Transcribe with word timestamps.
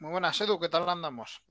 Muy 0.00 0.12
buenas, 0.12 0.40
Edu, 0.40 0.58
¿qué 0.58 0.70
tal 0.70 0.88
andamos? 0.88 1.42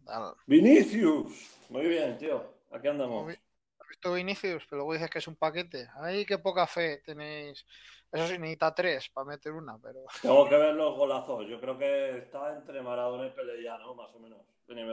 Vinicius. 0.47 1.55
Muy 1.69 1.87
bien, 1.87 2.17
tío. 2.17 2.51
Aquí 2.71 2.87
andamos. 2.87 3.31
¿Has 3.79 3.87
visto 3.87 4.11
Vinicius? 4.11 4.65
Pero 4.67 4.77
luego 4.77 4.93
dices 4.93 5.11
que 5.11 5.19
es 5.19 5.27
un 5.27 5.35
paquete. 5.35 5.87
Ay, 6.01 6.25
qué 6.25 6.39
poca 6.39 6.65
fe 6.65 6.97
tenéis. 7.05 7.63
Eso 8.11 8.25
sí, 8.25 8.39
necesita 8.39 8.73
tres 8.73 9.07
para 9.09 9.27
meter 9.27 9.51
una, 9.51 9.77
pero. 9.77 9.99
Tengo 10.23 10.49
que 10.49 10.57
ver 10.57 10.73
los 10.73 10.97
golazos. 10.97 11.47
Yo 11.47 11.61
creo 11.61 11.77
que 11.77 12.17
está 12.17 12.55
entre 12.55 12.81
Maradona 12.81 13.27
y 13.27 13.29
Pelé 13.29 13.61
ya, 13.61 13.77
¿no? 13.77 13.93
Más 13.93 14.09
o 14.15 14.19
menos. 14.19 14.39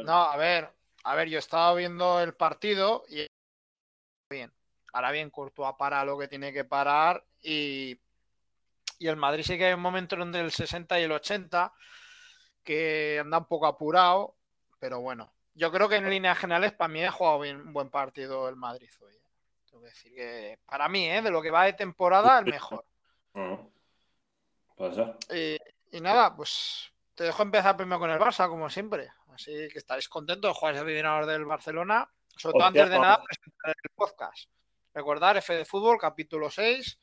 No, 0.05 0.25
a 0.25 0.37
ver, 0.37 0.71
a 1.05 1.15
ver, 1.15 1.29
yo 1.31 1.39
estaba 1.39 1.73
viendo 1.75 2.21
el 2.21 2.35
partido 2.35 3.05
y 3.09 3.27
bien. 4.31 4.53
Ahora 4.93 5.13
bien, 5.13 5.31
Courtois 5.31 5.77
para 5.79 6.05
lo 6.05 6.19
que 6.19 6.29
tiene 6.29 6.53
que 6.53 6.65
parar 6.65 7.25
y, 7.43 7.99
y 8.99 9.09
el 9.09 9.17
Madrid 9.17 9.45
sí 9.45 9.57
que 9.57 9.65
hay 9.65 9.73
un 9.73 9.81
momento 9.81 10.15
entre 10.17 10.43
el 10.43 10.51
60 10.51 11.01
y 11.01 11.05
el 11.05 11.13
80 11.13 11.73
que 12.67 13.19
anda 13.21 13.39
un 13.39 13.47
poco 13.47 13.67
apurado, 13.67 14.37
pero 14.79 15.01
bueno, 15.01 15.33
yo 15.55 15.73
creo 15.73 15.89
que 15.89 15.97
en 15.97 16.11
líneas 16.11 16.37
generales 16.37 16.73
para 16.73 16.89
mí 16.89 17.03
ha 17.03 17.11
jugado 17.11 17.41
bien, 17.41 17.61
un 17.61 17.73
buen 17.73 17.89
partido 17.89 18.49
el 18.49 18.57
Madrid 18.57 18.91
hoy. 19.01 19.15
¿eh? 19.15 19.23
Tengo 19.71 19.83
que 19.83 19.89
decir 19.89 20.15
que 20.15 20.59
para 20.67 20.89
mí, 20.89 21.09
¿eh? 21.09 21.23
de 21.23 21.31
lo 21.31 21.41
que 21.41 21.51
va 21.51 21.65
de 21.65 21.73
temporada, 21.73 22.39
el 22.39 22.45
mejor. 22.45 22.85
Y, 25.33 26.01
nada, 26.01 26.37
pues 26.37 26.93
te 27.15 27.25
dejo 27.25 27.43
empezar 27.43 27.77
primero 27.77 27.99
con 28.01 28.11
el 28.11 28.19
Barça, 28.19 28.49
como 28.49 28.69
siempre. 28.69 29.11
Así 29.33 29.53
que 29.73 29.79
estáis 29.79 30.09
contentos 30.09 30.51
de 30.51 30.59
jugar 30.59 30.75
ese 30.75 30.85
adivinador 30.85 31.25
del 31.25 31.47
Barcelona. 31.47 32.11
Sobre 32.37 32.53
todo 32.53 32.67
antes 32.67 32.91
de 32.91 32.99
nada, 32.99 33.23
presentar 33.23 33.75
el 33.83 33.91
podcast. 33.95 34.51
Recordar 34.93 35.37
F 35.39 35.55
de 35.55 35.65
Fútbol, 35.65 35.99
capítulo 35.99 36.51
6. 36.51 36.99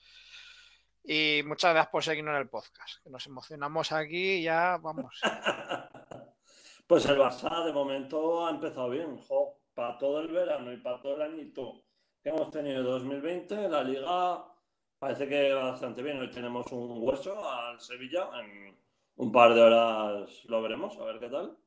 Y 1.04 1.42
muchas 1.46 1.74
gracias 1.74 1.92
por 1.92 2.04
seguirnos 2.04 2.34
en 2.36 2.42
el 2.42 2.50
podcast. 2.50 3.04
Que 3.04 3.10
nos 3.10 3.26
emocionamos 3.28 3.92
aquí 3.92 4.36
y 4.36 4.44
ya 4.44 4.78
vamos. 4.78 5.20
pues 6.88 7.06
el 7.06 7.18
Barça 7.18 7.66
de 7.66 7.74
momento 7.74 8.46
ha 8.46 8.52
empezado 8.52 8.90
bien. 8.90 9.20
para 9.74 9.98
todo 9.98 10.22
el 10.22 10.30
verano 10.30 10.72
y 10.72 10.78
para 10.78 11.02
todo 11.02 11.16
el 11.16 11.22
añito 11.24 11.84
que 12.22 12.30
hemos 12.30 12.50
tenido 12.52 12.80
en 12.80 12.86
2020, 12.86 13.68
la 13.68 13.84
liga 13.84 14.46
parece 14.98 15.28
que 15.28 15.54
bastante 15.54 16.02
bien. 16.02 16.20
Hoy 16.20 16.32
tenemos 16.32 16.72
un 16.72 17.04
hueso 17.04 17.50
al 17.50 17.82
Sevilla. 17.82 18.30
En 18.40 18.78
un 19.18 19.32
par 19.32 19.54
de 19.54 19.62
horas 19.62 20.46
lo 20.46 20.62
veremos, 20.62 20.98
a 20.98 21.04
ver 21.04 21.20
qué 21.20 21.28
tal. 21.28 21.58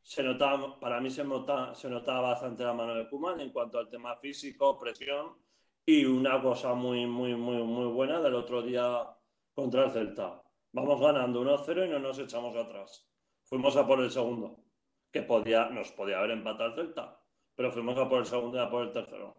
Se 0.00 0.22
nota, 0.22 0.78
para 0.80 1.00
mí 1.02 1.10
se 1.10 1.22
nota, 1.22 1.74
se 1.74 1.90
nota 1.90 2.18
bastante 2.20 2.64
la 2.64 2.72
mano 2.72 2.94
de 2.94 3.08
Kuman 3.10 3.40
en 3.40 3.50
cuanto 3.50 3.78
al 3.78 3.90
tema 3.90 4.16
físico, 4.16 4.78
presión 4.78 5.43
y 5.86 6.04
una 6.04 6.40
cosa 6.40 6.74
muy, 6.74 7.06
muy, 7.06 7.34
muy, 7.34 7.62
muy 7.62 7.86
buena 7.92 8.20
del 8.20 8.34
otro 8.34 8.62
día 8.62 9.06
contra 9.52 9.84
el 9.84 9.90
Celta. 9.90 10.42
Vamos 10.72 11.00
ganando 11.00 11.42
1-0 11.42 11.86
y 11.86 11.90
no 11.90 11.98
nos 11.98 12.18
echamos 12.18 12.56
atrás. 12.56 13.06
Fuimos 13.44 13.76
a 13.76 13.86
por 13.86 14.00
el 14.00 14.10
segundo, 14.10 14.64
que 15.12 15.22
podía, 15.22 15.66
nos 15.66 15.92
podía 15.92 16.18
haber 16.18 16.32
empatado 16.32 16.70
el 16.70 16.74
Celta, 16.74 17.20
pero 17.54 17.70
fuimos 17.70 17.98
a 17.98 18.08
por 18.08 18.20
el 18.20 18.26
segundo 18.26 18.58
y 18.58 18.60
a 18.60 18.70
por 18.70 18.84
el 18.84 18.92
tercero. 18.92 19.36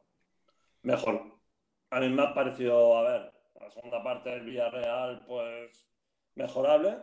Mejor. 0.84 1.40
A 1.90 2.00
mí 2.00 2.10
me 2.10 2.22
ha 2.22 2.34
parecido, 2.34 2.98
a 2.98 3.02
ver, 3.04 3.34
la 3.60 3.70
segunda 3.72 4.04
parte 4.04 4.30
del 4.30 4.46
Villarreal, 4.46 5.26
pues 5.26 5.88
mejorable. 6.36 6.98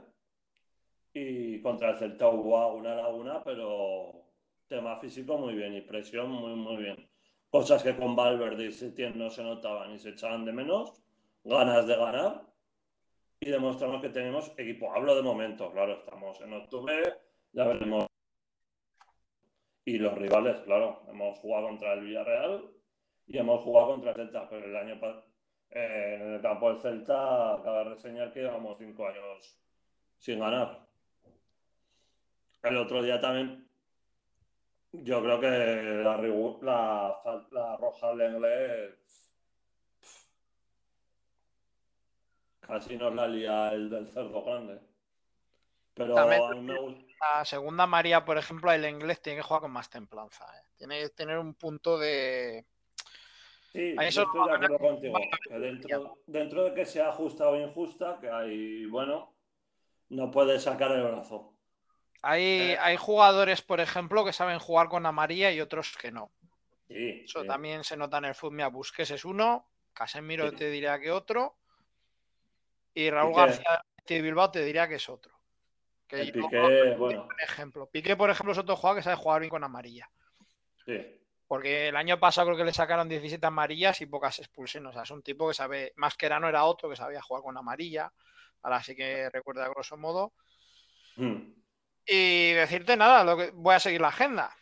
Y 1.14 1.60
contra 1.60 1.90
el 1.90 1.98
Celta 1.98 2.28
hubo 2.28 2.74
una 2.74 2.94
laguna, 2.94 3.42
pero 3.44 4.12
tema 4.68 4.96
físico 4.98 5.36
muy 5.36 5.54
bien 5.54 5.74
y 5.74 5.82
presión 5.82 6.30
muy, 6.30 6.54
muy 6.54 6.76
bien 6.76 7.11
cosas 7.52 7.82
que 7.82 7.94
con 7.94 8.16
Valverde 8.16 8.64
y 8.64 8.72
Setien 8.72 9.18
no 9.18 9.28
se 9.28 9.42
notaban 9.42 9.92
y 9.92 9.98
se 9.98 10.08
echaban 10.08 10.46
de 10.46 10.52
menos, 10.52 10.94
ganas 11.44 11.86
de 11.86 11.96
ganar 11.96 12.46
y 13.40 13.50
demostramos 13.50 14.00
que 14.00 14.08
tenemos 14.08 14.50
equipo. 14.56 14.90
Hablo 14.90 15.14
de 15.14 15.22
momento, 15.22 15.70
claro, 15.70 15.98
estamos 15.98 16.40
en 16.40 16.54
octubre, 16.54 17.18
ya 17.52 17.64
veremos. 17.64 18.06
Y 19.84 19.98
los 19.98 20.16
rivales, 20.16 20.60
claro, 20.60 21.02
hemos 21.10 21.38
jugado 21.40 21.66
contra 21.66 21.92
el 21.92 22.00
Villarreal 22.00 22.70
y 23.26 23.36
hemos 23.36 23.60
jugado 23.60 23.88
contra 23.88 24.12
el 24.12 24.16
Celta, 24.16 24.48
pero 24.48 24.64
el 24.64 24.76
año 24.76 24.98
pasado 24.98 25.26
eh, 25.72 26.18
en 26.20 26.32
el 26.34 26.40
campo 26.40 26.70
del 26.70 26.80
Celta 26.80 27.54
acaba 27.56 27.80
de 27.80 27.90
reseñar 27.90 28.32
que 28.32 28.40
llevamos 28.40 28.78
cinco 28.78 29.06
años 29.06 29.58
sin 30.16 30.38
ganar. 30.38 30.86
El 32.62 32.78
otro 32.78 33.02
día 33.02 33.20
también 33.20 33.68
yo 34.92 35.22
creo 35.22 35.40
que 35.40 35.48
la, 35.48 36.16
la, 36.62 37.46
la 37.50 37.76
roja 37.76 38.14
del 38.14 38.34
inglés 38.34 39.02
casi 42.60 42.96
nos 42.96 43.14
la 43.14 43.26
lía 43.28 43.72
el 43.72 43.90
del 43.90 44.06
cerdo 44.08 44.42
grande. 44.44 44.80
Pero 45.94 46.18
a 46.18 46.54
mí 46.54 46.60
me 46.60 46.78
gusta. 46.78 47.04
La 47.20 47.44
segunda 47.44 47.86
María, 47.86 48.24
por 48.24 48.38
ejemplo, 48.38 48.72
el 48.72 48.84
inglés 48.84 49.20
tiene 49.20 49.38
que 49.38 49.42
jugar 49.42 49.62
con 49.62 49.70
más 49.70 49.90
templanza. 49.90 50.44
¿eh? 50.58 50.64
Tiene 50.76 51.00
que 51.00 51.08
tener 51.10 51.38
un 51.38 51.54
punto 51.54 51.98
de. 51.98 52.64
Sí, 53.72 53.94
estoy 53.98 54.24
de 54.46 54.52
acuerdo 54.52 54.78
contigo. 54.78 55.18
dentro, 55.50 56.18
dentro 56.26 56.64
de 56.64 56.74
que 56.74 56.84
sea 56.84 57.12
justa 57.12 57.48
o 57.48 57.56
injusta, 57.56 58.18
que 58.20 58.28
hay, 58.28 58.86
bueno, 58.86 59.34
no 60.10 60.30
puede 60.30 60.58
sacar 60.58 60.92
el 60.92 61.04
brazo. 61.04 61.51
Hay, 62.22 62.76
hay 62.80 62.96
jugadores, 62.96 63.62
por 63.62 63.80
ejemplo, 63.80 64.24
que 64.24 64.32
saben 64.32 64.58
jugar 64.58 64.88
con 64.88 65.04
amarilla 65.06 65.50
y 65.50 65.60
otros 65.60 65.96
que 66.00 66.12
no. 66.12 66.30
Eso 66.88 67.44
también 67.44 67.84
se 67.84 67.96
nota 67.96 68.18
en 68.18 68.26
el 68.26 68.34
fútbol. 68.34 68.70
Busques 68.70 69.10
es 69.10 69.24
uno, 69.24 69.68
Casemiro 69.92 70.52
te 70.52 70.70
diría 70.70 71.00
que 71.00 71.10
otro, 71.10 71.56
y 72.94 73.10
Raúl 73.10 73.34
García 73.34 73.84
de 74.06 74.22
Bilbao 74.22 74.50
te 74.50 74.64
diría 74.64 74.88
que 74.88 74.96
es 74.96 75.08
otro. 75.08 75.32
Que 76.06 76.26
Piqué, 76.26 76.94
bueno. 76.98 77.26
Por 77.26 77.42
ejemplo. 77.42 77.86
Piqué, 77.90 78.16
por 78.16 78.28
ejemplo, 78.30 78.52
es 78.52 78.58
otro 78.58 78.76
jugador 78.76 78.98
que 78.98 79.04
sabe 79.04 79.16
jugar 79.16 79.40
bien 79.40 79.50
con 79.50 79.64
amarilla. 79.64 80.10
Sí. 80.84 81.18
Porque 81.46 81.88
el 81.88 81.96
año 81.96 82.20
pasado 82.20 82.48
creo 82.48 82.58
que 82.58 82.64
le 82.64 82.72
sacaron 82.72 83.08
17 83.08 83.44
amarillas 83.46 84.00
y 84.00 84.06
pocas 84.06 84.38
expulsiones. 84.38 84.90
O 84.90 84.92
sea, 84.92 85.02
es 85.02 85.10
un 85.10 85.22
tipo 85.22 85.48
que 85.48 85.54
sabe, 85.54 85.92
más 85.96 86.16
que 86.16 86.28
no 86.28 86.48
era 86.48 86.64
otro 86.64 86.90
que 86.90 86.96
sabía 86.96 87.22
jugar 87.22 87.42
con 87.42 87.56
amarilla. 87.56 88.12
Ahora 88.62 88.82
sí 88.82 88.94
que 88.94 89.30
recuerda 89.30 89.68
grosso 89.68 89.96
modo. 89.96 90.32
Hmm. 91.16 91.61
Y 92.06 92.52
decirte 92.52 92.96
nada, 92.96 93.24
lo 93.24 93.36
que 93.36 93.50
voy 93.52 93.74
a 93.74 93.80
seguir 93.80 94.00
la 94.00 94.08
agenda. 94.08 94.54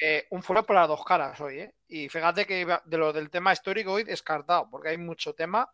Eh, 0.00 0.26
un 0.30 0.42
foro 0.42 0.64
por 0.64 0.76
las 0.76 0.88
dos 0.88 1.04
caras 1.04 1.40
hoy, 1.40 1.60
¿eh? 1.60 1.74
Y 1.88 2.08
fíjate 2.08 2.46
que 2.46 2.66
de 2.84 2.98
lo 2.98 3.12
del 3.12 3.30
tema 3.30 3.52
histórico 3.52 3.92
hoy 3.92 4.04
descartado, 4.04 4.68
porque 4.70 4.90
hay 4.90 4.98
mucho 4.98 5.34
tema. 5.34 5.68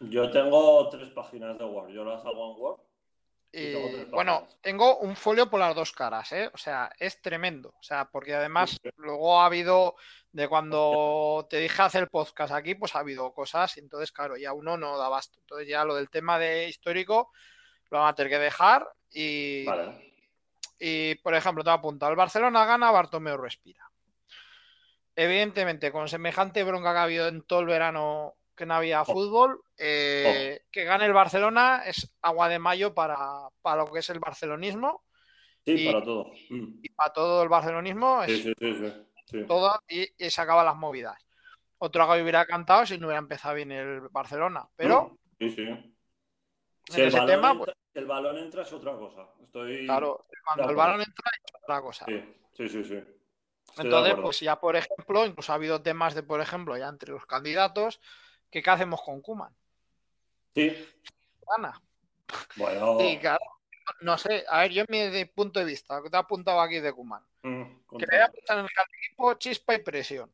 Yo 0.00 0.30
tengo 0.30 0.88
tres 0.88 1.10
páginas 1.10 1.58
de 1.58 1.64
Word, 1.64 1.90
yo 1.90 2.04
las 2.04 2.24
hago 2.24 2.52
en 2.52 2.62
Word. 2.62 2.80
Y, 3.52 4.04
bueno, 4.04 4.46
tengo 4.60 4.98
un 4.98 5.16
folio 5.16 5.50
por 5.50 5.58
las 5.58 5.74
dos 5.74 5.90
caras, 5.90 6.30
¿eh? 6.32 6.48
O 6.54 6.56
sea, 6.56 6.90
es 6.98 7.20
tremendo. 7.20 7.70
O 7.70 7.82
sea, 7.82 8.04
porque 8.04 8.32
además 8.34 8.78
luego 8.96 9.40
ha 9.40 9.46
habido, 9.46 9.96
de 10.30 10.46
cuando 10.48 11.48
te 11.50 11.58
dije 11.58 11.82
hacer 11.82 12.08
podcast 12.08 12.52
aquí, 12.52 12.76
pues 12.76 12.94
ha 12.94 13.00
habido 13.00 13.34
cosas, 13.34 13.76
y 13.76 13.80
entonces, 13.80 14.12
claro, 14.12 14.36
ya 14.36 14.52
uno 14.52 14.76
no 14.76 14.96
da 14.96 15.08
basto. 15.08 15.40
Entonces 15.40 15.68
ya 15.68 15.84
lo 15.84 15.96
del 15.96 16.10
tema 16.10 16.38
de 16.38 16.68
histórico 16.68 17.32
lo 17.90 17.98
van 17.98 18.08
a 18.08 18.14
tener 18.14 18.30
que 18.30 18.38
dejar 18.38 18.88
y, 19.12 19.66
y 20.78 21.14
por 21.16 21.34
ejemplo, 21.34 21.64
te 21.64 21.70
apuntado, 21.70 22.10
el 22.10 22.16
Barcelona 22.16 22.64
gana, 22.64 22.90
Bartomeu 22.90 23.36
respira. 23.36 23.90
Evidentemente, 25.16 25.92
con 25.92 26.08
semejante 26.08 26.64
bronca 26.64 26.92
que 26.92 26.98
ha 26.98 27.02
habido 27.02 27.28
en 27.28 27.42
todo 27.42 27.60
el 27.60 27.66
verano 27.66 28.34
que 28.54 28.66
no 28.66 28.74
había 28.74 29.02
oh. 29.02 29.06
fútbol, 29.06 29.62
eh, 29.76 30.60
oh. 30.60 30.68
que 30.70 30.84
gane 30.84 31.06
el 31.06 31.12
Barcelona 31.12 31.82
es 31.86 32.10
agua 32.22 32.48
de 32.48 32.58
mayo 32.58 32.94
para, 32.94 33.48
para 33.62 33.82
lo 33.82 33.90
que 33.90 34.00
es 34.00 34.10
el 34.10 34.20
barcelonismo. 34.20 35.02
Sí, 35.64 35.86
para 35.86 36.02
todo. 36.02 36.32
Mm. 36.48 36.78
Y 36.82 36.88
para 36.90 37.12
todo 37.12 37.42
el 37.42 37.48
barcelonismo 37.48 38.22
es 38.22 38.42
sí, 38.42 38.54
sí, 38.58 39.44
todo 39.46 39.78
y, 39.88 40.08
se 40.30 40.40
acaban 40.40 40.66
las 40.66 40.76
movidas. 40.76 41.16
Otro 41.78 42.10
que 42.12 42.22
hubiera 42.22 42.46
cantado 42.46 42.86
si 42.86 42.98
no 42.98 43.06
hubiera 43.06 43.20
empezado 43.20 43.54
bien 43.54 43.72
el 43.72 44.00
Barcelona, 44.10 44.68
pero 44.76 45.18
sí, 45.38 45.50
sí. 45.50 45.66
En 46.94 47.06
ese 47.06 47.20
tema, 47.26 47.56
pues 47.56 47.70
el 47.94 48.06
balón 48.06 48.38
entra 48.38 48.62
es 48.62 48.72
otra 48.72 48.96
cosa. 48.96 49.28
Estoy 49.42 49.84
claro, 49.84 50.26
cuando 50.44 50.70
el 50.70 50.76
balón 50.76 51.00
entra 51.00 51.30
es 51.44 51.54
otra 51.62 51.80
cosa. 51.80 52.06
Sí, 52.06 52.68
sí, 52.68 52.84
sí. 52.84 53.02
Entonces, 53.78 54.14
pues 54.20 54.40
ya 54.40 54.58
por 54.58 54.76
ejemplo, 54.76 55.26
incluso 55.26 55.52
ha 55.52 55.54
habido 55.54 55.82
temas 55.82 56.14
de, 56.14 56.22
por 56.22 56.40
ejemplo, 56.40 56.76
ya 56.76 56.88
entre 56.88 57.12
los 57.12 57.26
candidatos, 57.26 58.00
que 58.50 58.62
qué 58.62 58.70
hacemos 58.70 59.00
con 59.02 59.20
Kuman. 59.20 59.54
Sí. 60.54 60.76
Gana. 61.46 61.80
Bueno. 62.56 62.98
Sí, 63.00 63.18
claro. 63.18 63.40
No 64.02 64.16
sé, 64.18 64.44
a 64.48 64.60
ver, 64.60 64.70
yo 64.70 64.84
en 64.86 65.10
mi 65.10 65.24
punto 65.24 65.58
de 65.58 65.66
vista, 65.66 65.96
lo 65.96 66.02
que 66.04 66.10
te 66.10 66.16
he 66.16 66.20
apuntado 66.20 66.60
aquí 66.60 66.78
de 66.78 66.92
Kuman. 66.92 67.24
Mm, 67.42 67.62
que 67.98 68.06
le 68.06 68.16
en 68.18 68.58
el 68.58 68.66
equipo 69.04 69.34
chispa 69.34 69.74
y 69.74 69.78
presión. 69.78 70.32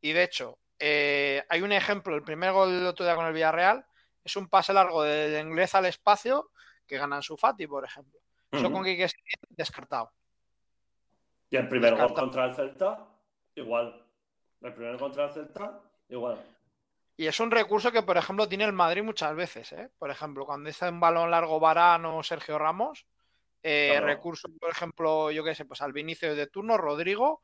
Y 0.00 0.12
de 0.12 0.24
hecho, 0.24 0.58
eh, 0.78 1.44
hay 1.48 1.62
un 1.62 1.72
ejemplo, 1.72 2.16
el 2.16 2.22
primer 2.22 2.52
gol 2.52 2.70
del 2.72 2.86
otro 2.86 3.04
día 3.04 3.14
con 3.14 3.26
el 3.26 3.32
Villarreal, 3.32 3.84
es 4.30 4.36
un 4.36 4.48
pase 4.48 4.72
largo 4.72 5.02
del 5.02 5.44
inglés 5.46 5.74
al 5.74 5.86
espacio 5.86 6.50
que 6.86 6.98
ganan 6.98 7.22
su 7.22 7.36
Fati, 7.36 7.66
por 7.66 7.84
ejemplo. 7.84 8.20
Eso 8.50 8.70
con 8.70 8.84
Quique 8.84 9.06
descartado. 9.50 10.12
Y 11.50 11.56
el 11.56 11.68
primer 11.68 11.96
gol 11.96 12.14
contra 12.14 12.44
el 12.46 12.54
Celta, 12.54 13.08
igual. 13.54 14.06
El 14.60 14.72
primer 14.72 14.96
contra 14.98 15.24
el 15.24 15.32
Celta, 15.32 15.80
igual. 16.08 16.44
Y 17.16 17.26
es 17.26 17.38
un 17.40 17.50
recurso 17.50 17.92
que, 17.92 18.02
por 18.02 18.16
ejemplo, 18.16 18.48
tiene 18.48 18.64
el 18.64 18.72
Madrid 18.72 19.02
muchas 19.02 19.34
veces. 19.34 19.72
¿eh? 19.72 19.90
Por 19.98 20.10
ejemplo, 20.10 20.46
cuando 20.46 20.68
dice 20.68 20.88
un 20.88 21.00
balón 21.00 21.30
largo 21.30 21.60
Varano 21.60 22.16
o 22.16 22.22
Sergio 22.22 22.58
Ramos, 22.58 23.06
eh, 23.62 24.00
recursos, 24.00 24.50
por 24.58 24.70
ejemplo, 24.70 25.30
yo 25.30 25.44
qué 25.44 25.54
sé, 25.54 25.64
pues 25.64 25.82
al 25.82 25.92
Vinicio 25.92 26.34
de 26.34 26.46
turno, 26.46 26.78
Rodrigo 26.78 27.42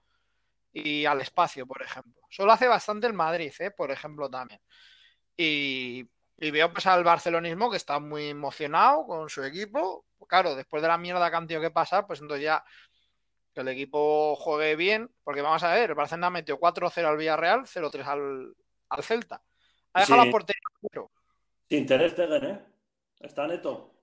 y 0.73 1.05
al 1.05 1.21
espacio, 1.21 1.67
por 1.67 1.83
ejemplo. 1.83 2.23
Solo 2.31 2.53
hace 2.53 2.69
bastante 2.69 3.07
el 3.07 3.13
Madrid, 3.13 3.53
¿eh? 3.59 3.71
por 3.71 3.91
ejemplo, 3.91 4.31
también. 4.31 4.61
Y, 5.37 6.09
veo 6.39 6.73
pues 6.73 6.87
al 6.87 7.05
barcelonismo 7.05 7.71
que 7.71 7.77
está 7.77 7.99
muy 7.99 8.29
emocionado 8.29 9.07
con 9.07 9.29
su 9.29 9.43
equipo. 9.43 10.05
Claro, 10.29 10.55
después 10.55 10.83
de 10.83 10.89
la 10.89 10.99
mierda 10.99 11.31
que 11.31 11.37
han 11.37 11.47
tenido 11.47 11.63
que 11.63 11.71
pasar, 11.71 12.07
pues 12.07 12.21
entonces 12.21 12.45
ya 12.45 12.65
que 13.55 13.63
el 13.63 13.69
equipo 13.69 14.37
juegue 14.37 14.77
bien, 14.77 15.11
porque 15.25 15.41
vamos 15.41 15.63
a 15.63 15.73
ver, 15.73 15.91
el 15.91 15.97
Barcelona 15.97 16.29
metió 16.29 16.61
4-0 16.61 17.07
al 17.07 17.17
Villarreal, 17.17 17.61
0-3 17.61 18.05
al, 18.05 18.55
al, 18.91 19.03
Celta. 19.03 19.43
Ha 19.95 20.01
dejado 20.01 20.25
la 20.27 20.31
portería 20.31 20.61
Sin 21.67 21.87
Ter 21.87 22.03
¿eh? 22.03 22.61
Está 23.21 23.47
neto. 23.47 23.95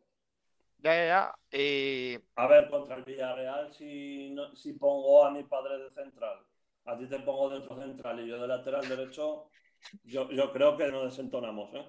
Ya, 0.80 0.96
ya, 0.96 1.06
ya. 1.06 1.58
Y... 1.58 2.18
A 2.36 2.48
ver, 2.48 2.68
contra 2.68 2.96
el 2.96 3.04
Villarreal, 3.04 3.72
si, 3.72 4.36
si 4.56 4.74
pongo 4.74 5.24
a 5.24 5.30
mi 5.30 5.44
padre 5.44 5.78
de 5.78 5.92
central, 5.92 6.40
a 6.86 6.98
ti 6.98 7.06
te 7.06 7.20
pongo 7.20 7.52
dentro 7.52 7.80
central 7.80 8.20
y 8.22 8.28
yo 8.28 8.42
de 8.42 8.48
lateral 8.48 8.90
derecho, 8.90 9.50
yo, 10.04 10.32
yo 10.32 10.52
creo 10.52 10.76
que 10.76 10.88
no 10.88 11.06
desentonamos, 11.06 11.74
¿eh? 11.76 11.88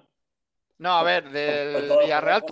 No, 0.77 0.91
a 0.97 1.03
ver, 1.03 1.29
del 1.29 1.89
Villarreal. 2.01 2.43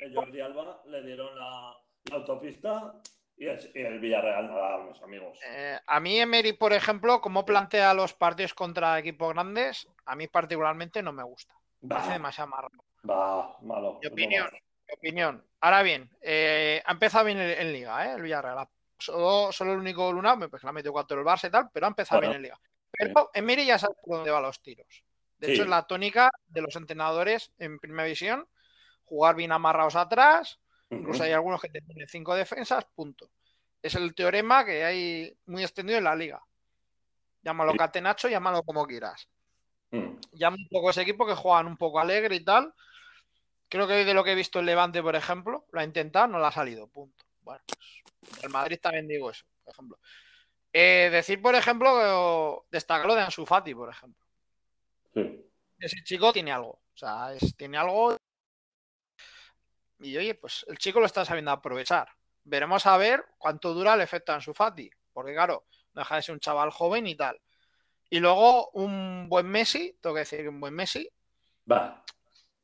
el 0.00 0.14
Jordi 0.14 0.40
Alba 0.40 0.82
le 0.86 1.02
dieron 1.02 1.36
la, 1.36 1.76
autopista 2.12 2.94
y 3.36 3.46
el, 3.46 3.98
Villarreal 3.98 4.48
nada, 4.48 4.78
mis 4.84 5.02
amigos. 5.02 5.38
Eh, 5.48 5.78
a 5.84 6.00
mí, 6.00 6.20
Emery, 6.20 6.52
por 6.52 6.72
ejemplo, 6.72 7.20
como 7.20 7.44
plantea 7.44 7.94
los 7.94 8.14
partidos 8.14 8.54
contra 8.54 8.98
equipos 8.98 9.32
grandes, 9.34 9.88
a 10.04 10.14
mí 10.14 10.28
particularmente 10.28 11.02
no 11.02 11.12
me 11.12 11.24
gusta. 11.24 11.54
Me 11.80 11.96
hace 11.96 12.12
demasiado 12.12 12.50
marrón. 12.50 12.72
Va, 13.08 13.56
malo. 13.62 13.98
Mi 14.02 14.08
opinión, 14.08 14.48
mi 14.52 14.94
opinión. 14.94 15.44
Ahora 15.60 15.82
bien, 15.82 16.10
eh, 16.20 16.82
ha 16.84 16.92
empezado 16.92 17.24
bien 17.24 17.38
en, 17.38 17.72
Liga, 17.72 18.06
¿eh? 18.06 18.14
El 18.14 18.22
Villarreal. 18.22 18.68
Solo, 18.98 19.50
solo 19.50 19.72
el 19.72 19.78
único 19.78 20.12
Luna, 20.12 20.36
pues 20.48 20.62
la 20.62 20.70
ha 20.70 20.72
metido 20.74 20.92
cuatro 20.92 21.18
el 21.18 21.26
Barça 21.26 21.48
y 21.48 21.50
tal, 21.50 21.70
pero 21.72 21.86
ha 21.86 21.88
empezado 21.88 22.20
bien 22.20 22.34
en 22.34 22.42
Liga. 22.42 22.60
Pero 22.92 23.30
Emery 23.32 23.66
ya 23.66 23.78
sabe 23.78 23.94
por 24.04 24.16
dónde 24.16 24.30
van 24.30 24.42
los 24.42 24.60
tiros. 24.60 25.02
De 25.40 25.52
hecho, 25.52 25.62
es 25.62 25.68
la 25.68 25.86
tónica 25.86 26.30
de 26.48 26.60
los 26.60 26.76
entrenadores 26.76 27.50
en 27.58 27.78
primera 27.78 28.06
visión, 28.06 28.46
jugar 29.06 29.34
bien 29.34 29.52
amarrados 29.52 29.96
atrás, 29.96 30.60
incluso 30.90 31.22
hay 31.22 31.32
algunos 31.32 31.62
que 31.62 31.70
tienen 31.70 32.06
cinco 32.08 32.34
defensas, 32.34 32.84
punto. 32.94 33.30
Es 33.82 33.94
el 33.94 34.14
teorema 34.14 34.66
que 34.66 34.84
hay 34.84 35.34
muy 35.46 35.62
extendido 35.62 35.98
en 35.98 36.04
la 36.04 36.14
liga. 36.14 36.42
Llámalo 37.42 37.74
catenacho, 37.74 38.28
llámalo 38.28 38.62
como 38.62 38.86
quieras. 38.86 39.28
Mm. 39.92 40.16
Llama 40.32 40.58
un 40.58 40.68
poco 40.68 40.90
ese 40.90 41.02
equipo 41.02 41.26
que 41.26 41.34
juegan 41.34 41.66
un 41.66 41.78
poco 41.78 41.98
alegre 41.98 42.36
y 42.36 42.44
tal. 42.44 42.74
Creo 43.70 43.86
que 43.86 44.04
de 44.04 44.12
lo 44.12 44.22
que 44.22 44.32
he 44.32 44.34
visto 44.34 44.60
el 44.60 44.66
Levante, 44.66 45.02
por 45.02 45.16
ejemplo, 45.16 45.64
lo 45.72 45.80
ha 45.80 45.84
intentado, 45.84 46.26
no 46.26 46.38
lo 46.38 46.46
ha 46.46 46.52
salido, 46.52 46.86
punto. 46.88 47.24
Bueno, 47.40 47.62
pues 47.66 48.44
el 48.44 48.50
Madrid 48.50 48.78
también 48.78 49.08
digo 49.08 49.30
eso, 49.30 49.46
por 49.64 49.72
ejemplo. 49.72 49.98
Eh, 50.72 51.08
decir, 51.10 51.40
por 51.40 51.54
ejemplo, 51.54 52.66
destacar 52.70 53.06
lo 53.06 53.14
de 53.14 53.22
Ansu 53.22 53.46
Fati, 53.46 53.74
por 53.74 53.88
ejemplo. 53.88 54.29
Ese 55.14 56.02
chico 56.04 56.32
tiene 56.32 56.52
algo. 56.52 56.70
O 56.70 56.96
sea, 56.96 57.32
tiene 57.56 57.78
algo. 57.78 58.16
Y 60.00 60.16
oye, 60.16 60.34
pues 60.34 60.64
el 60.68 60.78
chico 60.78 61.00
lo 61.00 61.06
está 61.06 61.24
sabiendo 61.24 61.50
aprovechar. 61.50 62.08
Veremos 62.44 62.86
a 62.86 62.96
ver 62.96 63.24
cuánto 63.38 63.74
dura 63.74 63.94
el 63.94 64.00
efecto 64.00 64.32
Ansu 64.32 64.54
Fati. 64.54 64.90
Porque, 65.12 65.34
claro, 65.34 65.66
deja 65.94 66.16
de 66.16 66.22
ser 66.22 66.34
un 66.34 66.40
chaval 66.40 66.70
joven 66.70 67.06
y 67.06 67.14
tal. 67.14 67.40
Y 68.08 68.18
luego 68.18 68.70
un 68.70 69.28
buen 69.28 69.46
Messi, 69.46 69.96
tengo 70.00 70.14
que 70.14 70.20
decir 70.20 70.40
que 70.40 70.48
un 70.48 70.60
buen 70.60 70.74
Messi. 70.74 71.08
Va. 71.70 72.04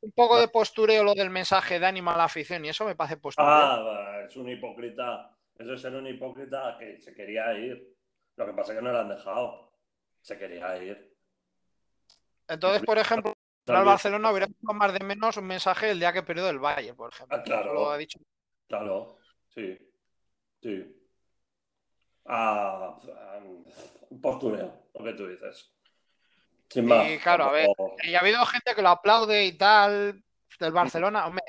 Un 0.01 0.13
poco 0.13 0.39
de 0.41 0.49
postureo 0.49 1.05
lo 1.05 1.15
del 1.15 1.31
mensaje 1.31 1.79
de 1.79 1.87
ánimo 1.87 2.11
a 2.11 2.17
la 2.17 2.25
afición 2.25 2.65
y 2.65 2.69
eso 2.69 2.85
me 2.85 2.95
parece 2.95 3.17
postureo. 3.17 3.51
Ah, 3.51 4.23
es 4.27 4.37
un 4.37 4.49
hipócrita. 4.49 5.37
Eso 5.59 5.73
es 5.73 5.81
ser 5.81 5.95
un 5.95 6.07
hipócrita 6.07 6.77
que 6.79 7.01
se 7.01 7.15
quería 7.15 7.53
ir. 7.55 7.97
Lo 8.37 8.47
que 8.47 8.53
pasa 8.53 8.73
es 8.73 8.79
que 8.79 8.85
no 8.85 8.93
lo 8.93 9.01
han 9.01 9.09
dejado. 9.09 9.73
Se 10.21 10.39
quería 10.39 10.77
ir. 10.83 11.16
Entonces, 12.49 12.83
por 12.83 12.99
ejemplo, 12.99 13.35
al 13.67 13.85
Barcelona 13.85 14.31
hubiera 14.31 14.47
hecho 14.47 14.73
más 14.75 14.93
de 14.93 15.01
menos 15.01 15.37
un 15.37 15.47
mensaje 15.47 15.91
el 15.91 15.99
día 15.99 16.13
que 16.13 16.23
perdió 16.23 16.49
el 16.49 16.59
Valle, 16.59 16.95
por 16.95 17.13
ejemplo. 17.13 17.37
Ah, 17.37 17.43
claro. 17.43 17.75
Lo 17.75 17.91
ha 17.91 17.99
dicho. 17.99 18.19
Claro, 18.69 19.19
sí. 19.49 19.79
Sí. 20.63 20.97
Ah, 22.25 22.99
un 24.11 24.21
postureo, 24.21 24.89
lo 24.95 25.05
que 25.05 25.13
tú 25.13 25.29
dices. 25.29 25.73
Sin 26.69 26.87
más. 26.87 27.09
Y 27.11 27.19
claro, 27.19 27.45
a 27.45 27.53
ver, 27.53 27.69
y 28.03 28.15
ha 28.15 28.21
habido 28.21 28.45
gente 28.47 28.75
que 28.75 28.83
lo 28.83 28.89
aplaude 28.89 29.45
y 29.45 29.53
tal 29.53 30.23
del 30.59 30.73
Barcelona, 30.73 31.27
hombre. 31.27 31.45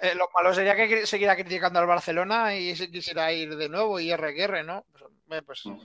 Eh, 0.00 0.14
lo 0.16 0.28
malo 0.34 0.52
sería 0.52 0.74
que 0.74 1.06
siguiera 1.06 1.36
criticando 1.36 1.78
al 1.78 1.86
Barcelona 1.86 2.56
y 2.56 2.74
se 2.74 2.90
quisiera 2.90 3.32
ir 3.32 3.56
de 3.56 3.68
nuevo 3.68 4.00
y 4.00 4.12
RQR, 4.12 4.64
¿no? 4.64 4.84
Pues, 5.26 5.42
pues 5.44 5.66
mm. 5.66 5.78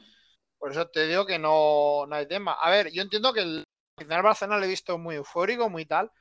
por 0.58 0.72
eso 0.72 0.88
te 0.90 1.08
digo 1.08 1.26
que 1.26 1.38
no, 1.38 2.06
no 2.08 2.16
hay 2.16 2.28
tema. 2.28 2.54
A 2.54 2.70
ver, 2.72 2.92
yo 2.92 3.02
entiendo 3.02 3.32
que 3.32 3.42
el 3.42 3.66
final 4.00 4.24
Barcelona 4.24 4.58
lo 4.58 4.66
he 4.66 4.70
visto 4.70 4.98
muy 4.98 5.16
eufórico, 5.16 5.70
muy 5.70 5.86
tal. 5.86 6.12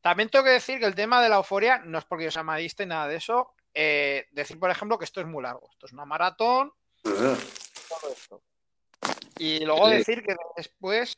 También 0.00 0.28
tengo 0.28 0.44
que 0.44 0.52
decir 0.52 0.78
que 0.78 0.86
el 0.86 0.94
tema 0.94 1.22
de 1.22 1.28
la 1.28 1.36
euforia 1.36 1.78
no 1.78 1.98
es 1.98 2.04
porque 2.04 2.24
yo 2.24 2.30
sea 2.30 2.42
madista 2.42 2.82
y 2.82 2.86
nada 2.86 3.08
de 3.08 3.16
eso. 3.16 3.54
Eh, 3.74 4.26
decir, 4.32 4.58
por 4.58 4.70
ejemplo, 4.70 4.98
que 4.98 5.04
esto 5.04 5.20
es 5.20 5.26
muy 5.26 5.42
largo. 5.42 5.68
Esto 5.70 5.86
es 5.86 5.92
una 5.92 6.04
maratón. 6.04 6.72
Y 9.38 9.64
luego 9.64 9.88
decir 9.88 10.22
que 10.22 10.36
después 10.56 11.16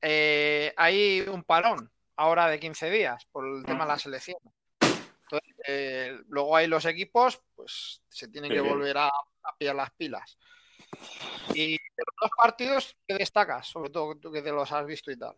eh, 0.00 0.72
hay 0.76 1.20
un 1.20 1.42
parón 1.44 1.90
ahora 2.16 2.48
de 2.48 2.60
15 2.60 2.90
días 2.90 3.26
por 3.30 3.46
el 3.46 3.64
tema 3.64 3.84
de 3.84 3.92
la 3.92 3.98
selección. 3.98 4.38
Entonces, 4.80 5.56
eh, 5.66 6.18
luego 6.28 6.56
hay 6.56 6.66
los 6.68 6.84
equipos, 6.84 7.42
pues 7.54 8.02
se 8.08 8.28
tienen 8.28 8.52
que 8.52 8.60
volver 8.60 8.96
a, 8.98 9.08
a 9.08 9.56
pillar 9.58 9.74
las 9.74 9.90
pilas. 9.92 10.38
Y 11.54 11.75
de 11.96 12.04
los 12.06 12.14
dos 12.20 12.30
partidos, 12.36 12.96
¿qué 13.06 13.14
destacas? 13.14 13.66
Sobre 13.66 13.90
todo 13.90 14.16
tú 14.16 14.30
que 14.30 14.42
te 14.42 14.52
los 14.52 14.70
has 14.72 14.86
visto 14.86 15.10
y 15.10 15.18
tal. 15.18 15.36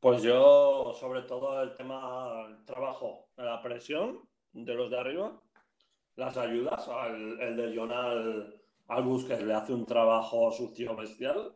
Pues 0.00 0.22
yo, 0.22 0.94
sobre 0.98 1.22
todo, 1.22 1.60
el 1.62 1.74
tema 1.74 2.44
del 2.46 2.64
trabajo, 2.64 3.28
la 3.36 3.60
presión 3.60 4.28
de 4.52 4.74
los 4.74 4.90
de 4.90 4.98
arriba, 4.98 5.40
las 6.16 6.36
ayudas, 6.36 6.88
el 7.40 7.56
de 7.56 7.72
John 7.76 7.92
al, 7.92 8.60
al 8.88 9.02
Busquets 9.02 9.42
le 9.42 9.54
hace 9.54 9.72
un 9.72 9.86
trabajo 9.86 10.52
sucio 10.52 10.94
bestial. 10.96 11.54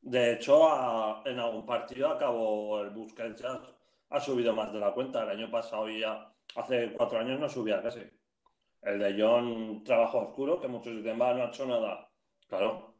De 0.00 0.32
hecho, 0.32 1.26
en 1.26 1.38
algún 1.38 1.66
partido 1.66 2.08
acabó 2.08 2.80
el 2.80 2.90
Busquets 2.90 3.42
ya 3.42 3.60
ha 4.10 4.20
subido 4.20 4.54
más 4.54 4.72
de 4.72 4.80
la 4.80 4.92
cuenta. 4.92 5.22
El 5.22 5.30
año 5.30 5.50
pasado 5.50 5.88
ya, 5.88 6.32
hace 6.56 6.92
cuatro 6.92 7.18
años 7.18 7.38
no 7.38 7.48
subía 7.48 7.82
casi. 7.82 8.00
El 8.82 8.98
de 8.98 9.16
John, 9.20 9.84
trabajo 9.84 10.18
oscuro, 10.18 10.60
que 10.60 10.68
muchos 10.68 10.96
dicen, 10.96 11.20
va, 11.20 11.34
no 11.34 11.44
ha 11.44 11.48
hecho 11.48 11.66
nada. 11.66 12.10
Claro. 12.48 12.94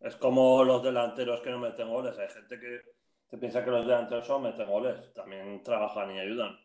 Es 0.00 0.16
como 0.16 0.64
los 0.64 0.82
delanteros 0.82 1.40
que 1.40 1.50
no 1.50 1.58
meten 1.58 1.88
goles. 1.88 2.18
Hay 2.18 2.28
gente 2.28 2.58
que 2.58 2.80
se 3.28 3.38
piensa 3.38 3.64
que 3.64 3.70
los 3.70 3.86
delanteros 3.86 4.26
son 4.26 4.42
meten 4.42 4.68
goles. 4.68 5.12
También 5.14 5.62
trabajan 5.62 6.10
y 6.14 6.18
ayudan. 6.20 6.58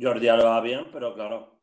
Jordi 0.00 0.28
Alba 0.28 0.60
bien, 0.60 0.86
pero 0.92 1.14
claro. 1.14 1.60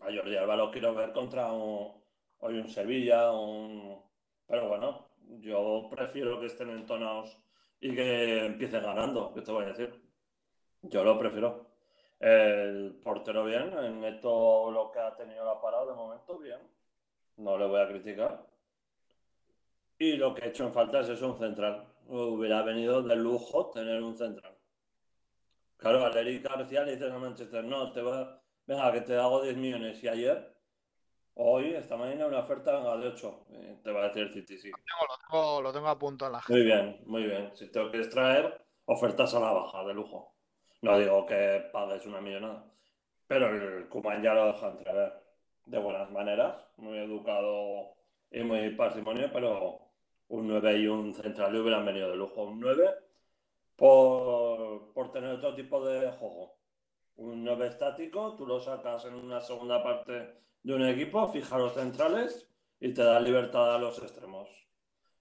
A 0.00 0.06
Jordi 0.14 0.36
Alba 0.36 0.56
lo 0.56 0.70
quiero 0.70 0.94
ver 0.94 1.12
contra 1.12 1.52
un, 1.52 2.02
hoy 2.38 2.58
un 2.58 2.68
Sevilla, 2.68 3.32
un... 3.32 4.02
Pero 4.46 4.68
bueno, 4.68 5.08
yo 5.40 5.88
prefiero 5.90 6.40
que 6.40 6.46
estén 6.46 6.70
entonados 6.70 7.38
y 7.80 7.94
que 7.94 8.46
empiecen 8.46 8.82
ganando, 8.82 9.32
¿qué 9.34 9.42
te 9.42 9.52
voy 9.52 9.64
a 9.64 9.68
decir? 9.68 10.02
Yo 10.82 11.04
lo 11.04 11.18
prefiero. 11.18 11.65
El 12.18 12.98
portero 13.02 13.44
bien, 13.44 13.72
en 13.78 14.04
esto 14.04 14.70
lo 14.70 14.90
que 14.90 15.00
ha 15.00 15.14
tenido 15.14 15.44
la 15.44 15.60
parada 15.60 15.86
de 15.86 15.92
momento, 15.92 16.38
bien. 16.38 16.60
No 17.36 17.58
le 17.58 17.66
voy 17.66 17.80
a 17.80 17.88
criticar. 17.88 18.46
Y 19.98 20.12
lo 20.12 20.34
que 20.34 20.44
he 20.44 20.48
hecho 20.48 20.64
en 20.64 20.72
falta 20.72 21.00
es 21.00 21.08
eso, 21.08 21.32
un 21.32 21.38
central. 21.38 21.86
Hubiera 22.06 22.62
venido 22.62 23.02
de 23.02 23.16
lujo 23.16 23.70
tener 23.70 24.02
un 24.02 24.16
central. 24.16 24.56
Claro, 25.76 26.04
al 26.04 26.16
Eric 26.16 26.42
García 26.48 26.84
le 26.84 26.92
dices 26.92 27.12
a 27.12 27.18
Manchester, 27.18 27.64
no, 27.64 27.92
te 27.92 28.00
va, 28.00 28.40
venga, 28.66 28.92
que 28.92 29.02
te 29.02 29.16
hago 29.16 29.42
10 29.42 29.56
millones. 29.56 30.02
Y 30.02 30.08
ayer, 30.08 30.54
hoy, 31.34 31.74
esta 31.74 31.96
mañana, 31.96 32.26
una 32.26 32.40
oferta 32.40 32.72
de 32.96 33.08
8. 33.08 33.46
Eh, 33.50 33.80
te 33.82 33.92
va 33.92 34.00
a 34.00 34.08
decir 34.08 34.22
el 34.22 34.32
City, 34.32 34.58
sí. 34.58 34.70
Lo 35.32 35.72
tengo, 35.72 35.88
a 35.88 35.98
punto 35.98 36.26
en 36.26 36.32
la 36.32 36.40
gente. 36.40 36.52
Muy 36.52 36.62
bien, 36.62 37.00
muy 37.06 37.24
bien. 37.24 37.54
Si 37.54 37.70
tengo 37.70 37.90
que 37.90 37.98
extraer, 37.98 38.64
ofertas 38.86 39.34
a 39.34 39.40
la 39.40 39.52
baja, 39.52 39.84
de 39.84 39.94
lujo. 39.94 40.35
No 40.82 40.98
digo 40.98 41.26
que 41.26 41.68
pagues 41.72 42.06
una 42.06 42.20
millonada, 42.20 42.64
pero 43.26 43.48
el 43.48 43.88
Kuman 43.88 44.22
ya 44.22 44.34
lo 44.34 44.46
deja 44.52 44.68
entrever 44.68 45.12
de 45.66 45.78
buenas 45.78 46.10
maneras, 46.10 46.54
muy 46.76 46.98
educado 46.98 47.94
y 48.30 48.42
muy 48.42 48.70
patrimonio, 48.70 49.30
pero 49.32 49.80
un 50.28 50.48
9 50.48 50.78
y 50.78 50.86
un 50.86 51.14
central 51.14 51.52
le 51.52 51.60
hubieran 51.60 51.84
venido 51.84 52.10
de 52.10 52.16
lujo. 52.16 52.44
Un 52.44 52.60
9 52.60 52.94
por, 53.76 54.92
por 54.92 55.12
tener 55.12 55.30
otro 55.30 55.54
tipo 55.54 55.84
de 55.84 56.10
juego. 56.12 56.56
Un 57.16 57.44
9 57.44 57.66
estático, 57.68 58.34
tú 58.36 58.46
lo 58.46 58.60
sacas 58.60 59.04
en 59.06 59.14
una 59.14 59.40
segunda 59.40 59.82
parte 59.82 60.34
de 60.62 60.74
un 60.74 60.86
equipo, 60.86 61.28
fija 61.28 61.58
los 61.58 61.74
centrales 61.74 62.48
y 62.80 62.92
te 62.92 63.02
da 63.02 63.20
libertad 63.20 63.74
a 63.74 63.78
los 63.78 63.98
extremos. 63.98 64.48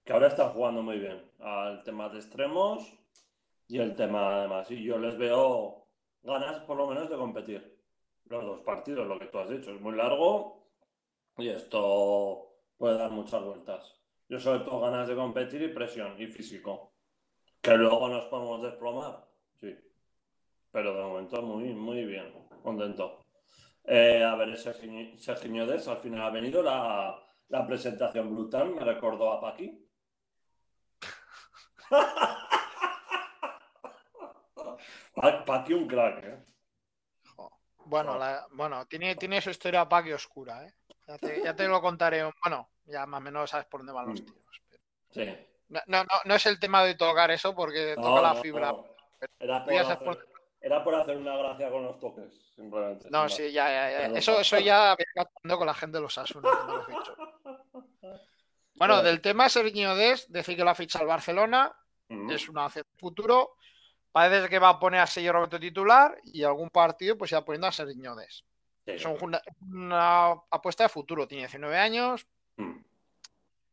Que 0.03 0.13
ahora 0.13 0.27
están 0.27 0.49
jugando 0.49 0.81
muy 0.83 0.99
bien 0.99 1.23
al 1.39 1.83
tema 1.83 2.09
de 2.09 2.17
extremos 2.17 2.99
y 3.67 3.79
el 3.79 3.95
tema 3.95 4.37
además. 4.39 4.69
Y 4.71 4.83
yo 4.83 4.97
les 4.97 5.17
veo 5.17 5.87
ganas 6.23 6.59
por 6.61 6.77
lo 6.77 6.87
menos 6.87 7.09
de 7.09 7.15
competir. 7.15 7.75
los 8.25 8.43
dos 8.43 8.61
partidos, 8.61 9.07
lo 9.07 9.19
que 9.19 9.27
tú 9.27 9.39
has 9.39 9.49
dicho. 9.49 9.71
Es 9.71 9.81
muy 9.81 9.95
largo 9.95 10.67
y 11.37 11.49
esto 11.49 12.55
puede 12.77 12.97
dar 12.97 13.11
muchas 13.11 13.43
vueltas. 13.43 14.01
Yo 14.27 14.39
sobre 14.39 14.59
todo 14.59 14.79
ganas 14.81 15.07
de 15.07 15.15
competir 15.15 15.61
y 15.61 15.67
presión 15.67 16.19
y 16.19 16.27
físico. 16.27 16.93
Que 17.61 17.75
luego 17.77 18.07
nos 18.09 18.25
podemos 18.25 18.61
desplomar, 18.61 19.25
sí. 19.59 19.75
Pero 20.71 20.95
de 20.95 21.03
momento 21.03 21.41
muy, 21.41 21.73
muy 21.73 22.05
bien, 22.05 22.33
contento. 22.63 23.25
Eh, 23.83 24.23
a 24.23 24.35
ver, 24.35 24.57
Sergio 24.57 25.65
Des, 25.67 25.87
al 25.87 25.97
final 25.97 26.21
ha 26.21 26.29
venido 26.31 26.63
la, 26.63 27.15
la 27.49 27.67
presentación 27.67 28.33
brutal, 28.33 28.73
me 28.73 28.81
recordó 28.81 29.31
a 29.31 29.41
Paqui. 29.41 29.87
Paqui 35.45 35.73
un 35.73 35.87
crack, 35.87 36.23
¿eh? 36.23 36.45
Bueno, 37.85 38.19
bueno 38.51 38.85
tiene, 38.87 39.15
tiene 39.15 39.41
su 39.41 39.51
historia 39.51 39.87
Paqui 39.87 40.11
oscura, 40.11 40.65
¿eh? 40.65 40.73
Ya 41.43 41.55
te, 41.55 41.67
lo 41.67 41.81
contaré. 41.81 42.23
Bueno, 42.43 42.69
ya 42.85 43.05
más 43.05 43.19
o 43.19 43.21
menos 43.21 43.49
sabes 43.49 43.67
por 43.67 43.81
dónde 43.81 43.93
van 43.93 44.07
los 44.07 44.21
mm. 44.21 44.25
tiros. 44.25 44.61
Sí. 45.11 45.47
No, 45.69 45.81
no, 45.87 46.03
no, 46.25 46.35
es 46.35 46.45
el 46.45 46.59
tema 46.59 46.83
de 46.83 46.95
tocar 46.95 47.31
eso 47.31 47.55
porque 47.55 47.95
toca 47.95 48.21
la 48.21 48.35
fibra. 48.35 48.73
Era, 49.39 50.83
por 50.83 50.95
hacer, 50.95 51.17
una 51.17 51.37
gracia 51.37 51.69
con 51.69 51.83
los 51.83 51.99
toques, 51.99 52.33
simplemente. 52.55 53.07
No, 53.11 53.29
sí, 53.29 53.51
ya, 53.51 53.67
ya, 53.67 54.09
ya. 54.09 54.17
Eso, 54.17 54.39
eso 54.39 54.59
ya 54.59 54.95
con 55.47 55.65
la 55.65 55.73
gente 55.73 55.97
de 55.97 56.01
los 56.01 56.17
Asuna. 56.17 56.49
bueno, 58.75 59.03
del 59.03 59.21
tema 59.21 59.47
Sergio 59.47 59.95
Des, 59.95 60.31
decir 60.31 60.57
que 60.57 60.63
lo 60.63 60.71
ha 60.71 60.75
fichado 60.75 61.03
el 61.03 61.09
Barcelona, 61.09 61.71
es 62.09 62.49
una 62.49 62.67
futuro. 62.97 63.57
Parece 64.15 64.47
que 64.47 64.59
va 64.59 64.69
a 64.69 64.79
poner 64.79 65.01
a 65.01 65.07
sello 65.07 65.33
Roberto 65.33 65.59
titular 65.59 66.17
y 66.23 66.41
algún 66.43 66.69
partido 66.69 67.17
pues 67.17 67.31
ya 67.31 67.43
poniendo 67.43 67.67
a 67.67 67.73
Sergio 67.73 68.15
Des. 68.15 68.45
Es 68.85 69.03
una, 69.03 69.41
apuesta 70.49 70.83
de 70.83 70.89
futuro, 70.89 71.27
tiene 71.27 71.41
19 71.41 71.77
años. 71.77 72.25
Mm. 72.55 72.77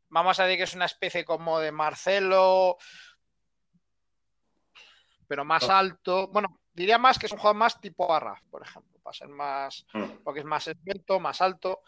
Vamos 0.08 0.40
a 0.40 0.42
decir 0.42 0.58
que 0.58 0.64
es 0.64 0.74
una 0.74 0.86
especie 0.86 1.24
como 1.24 1.60
de 1.60 1.70
Marcelo, 1.70 2.76
pero 5.28 5.44
más 5.44 5.68
alto. 5.68 6.26
Bueno, 6.32 6.58
diría 6.72 6.98
más 6.98 7.20
que 7.20 7.26
es 7.26 7.32
un 7.32 7.38
jugador 7.38 7.58
más 7.58 7.80
tipo 7.80 8.12
Arraf, 8.12 8.42
por 8.50 8.66
ejemplo, 8.66 8.98
para 9.00 9.14
ser 9.14 9.28
más, 9.28 9.86
mm. 9.94 10.24
porque 10.24 10.40
es 10.40 10.46
más 10.46 10.66
esbelto, 10.66 11.20
más 11.20 11.40
alto. 11.40 11.82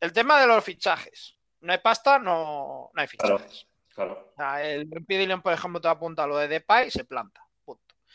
El 0.00 0.14
tema 0.14 0.40
de 0.40 0.46
los 0.46 0.64
fichajes. 0.64 1.36
No 1.60 1.74
hay 1.74 1.78
pasta, 1.80 2.18
no, 2.18 2.90
no 2.94 3.02
hay 3.02 3.06
fichajes. 3.06 3.66
Claro, 3.94 4.32
el 4.62 4.88
León, 5.06 5.42
por 5.42 5.52
ejemplo, 5.52 5.78
te 5.78 5.88
apunta 5.88 6.24
a 6.24 6.26
lo 6.26 6.38
de 6.38 6.48
Depay 6.48 6.88
y 6.88 6.90
se 6.90 7.04
planta. 7.04 7.45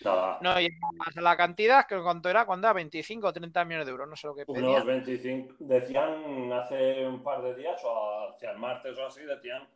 No 0.03 0.59
llega 0.59 0.77
más 0.93 1.15
a 1.15 1.21
la 1.21 1.37
cantidad, 1.37 1.85
que 1.87 2.01
cuánto 2.01 2.29
era, 2.29 2.45
cuando 2.45 2.67
era 2.67 2.73
25 2.73 3.27
o 3.27 3.33
30 3.33 3.65
millones 3.65 3.85
de 3.85 3.91
euros, 3.91 4.07
no 4.07 4.15
sé 4.15 4.27
lo 4.27 4.35
que 4.35 4.45
pedían. 4.45 4.65
Unos 4.65 4.85
25, 4.85 5.55
decían 5.59 6.51
hace 6.53 7.07
un 7.07 7.21
par 7.23 7.41
de 7.41 7.55
días 7.55 7.81
o 7.83 8.29
hacia 8.29 8.51
el 8.51 8.57
martes 8.57 8.97
o 8.97 9.05
así, 9.05 9.21
decían 9.23 9.67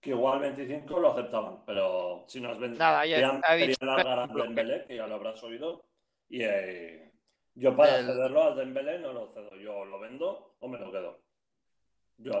que 0.00 0.10
igual 0.10 0.40
25 0.40 0.98
lo 0.98 1.12
aceptaban, 1.12 1.64
pero 1.66 2.24
si 2.26 2.40
nos 2.40 2.58
ven, 2.58 2.76
Nada, 2.78 3.04
ya, 3.04 3.40
ha 3.42 3.54
dicho, 3.54 3.84
largar 3.84 4.18
al 4.20 4.32
Dembélé, 4.32 4.84
que 4.86 4.96
ya 4.96 5.06
lo 5.06 5.16
habrás 5.16 5.42
oído, 5.42 5.84
y 6.28 6.42
eh, 6.42 7.10
yo 7.54 7.76
para 7.76 8.02
cederlo 8.02 8.42
al 8.42 8.56
Dembélé 8.56 8.98
no 8.98 9.12
lo 9.12 9.28
cedo, 9.28 9.54
yo 9.56 9.84
lo 9.84 10.00
vendo 10.00 10.54
o 10.60 10.68
me 10.68 10.78
lo 10.78 10.90
quedo. 10.90 11.18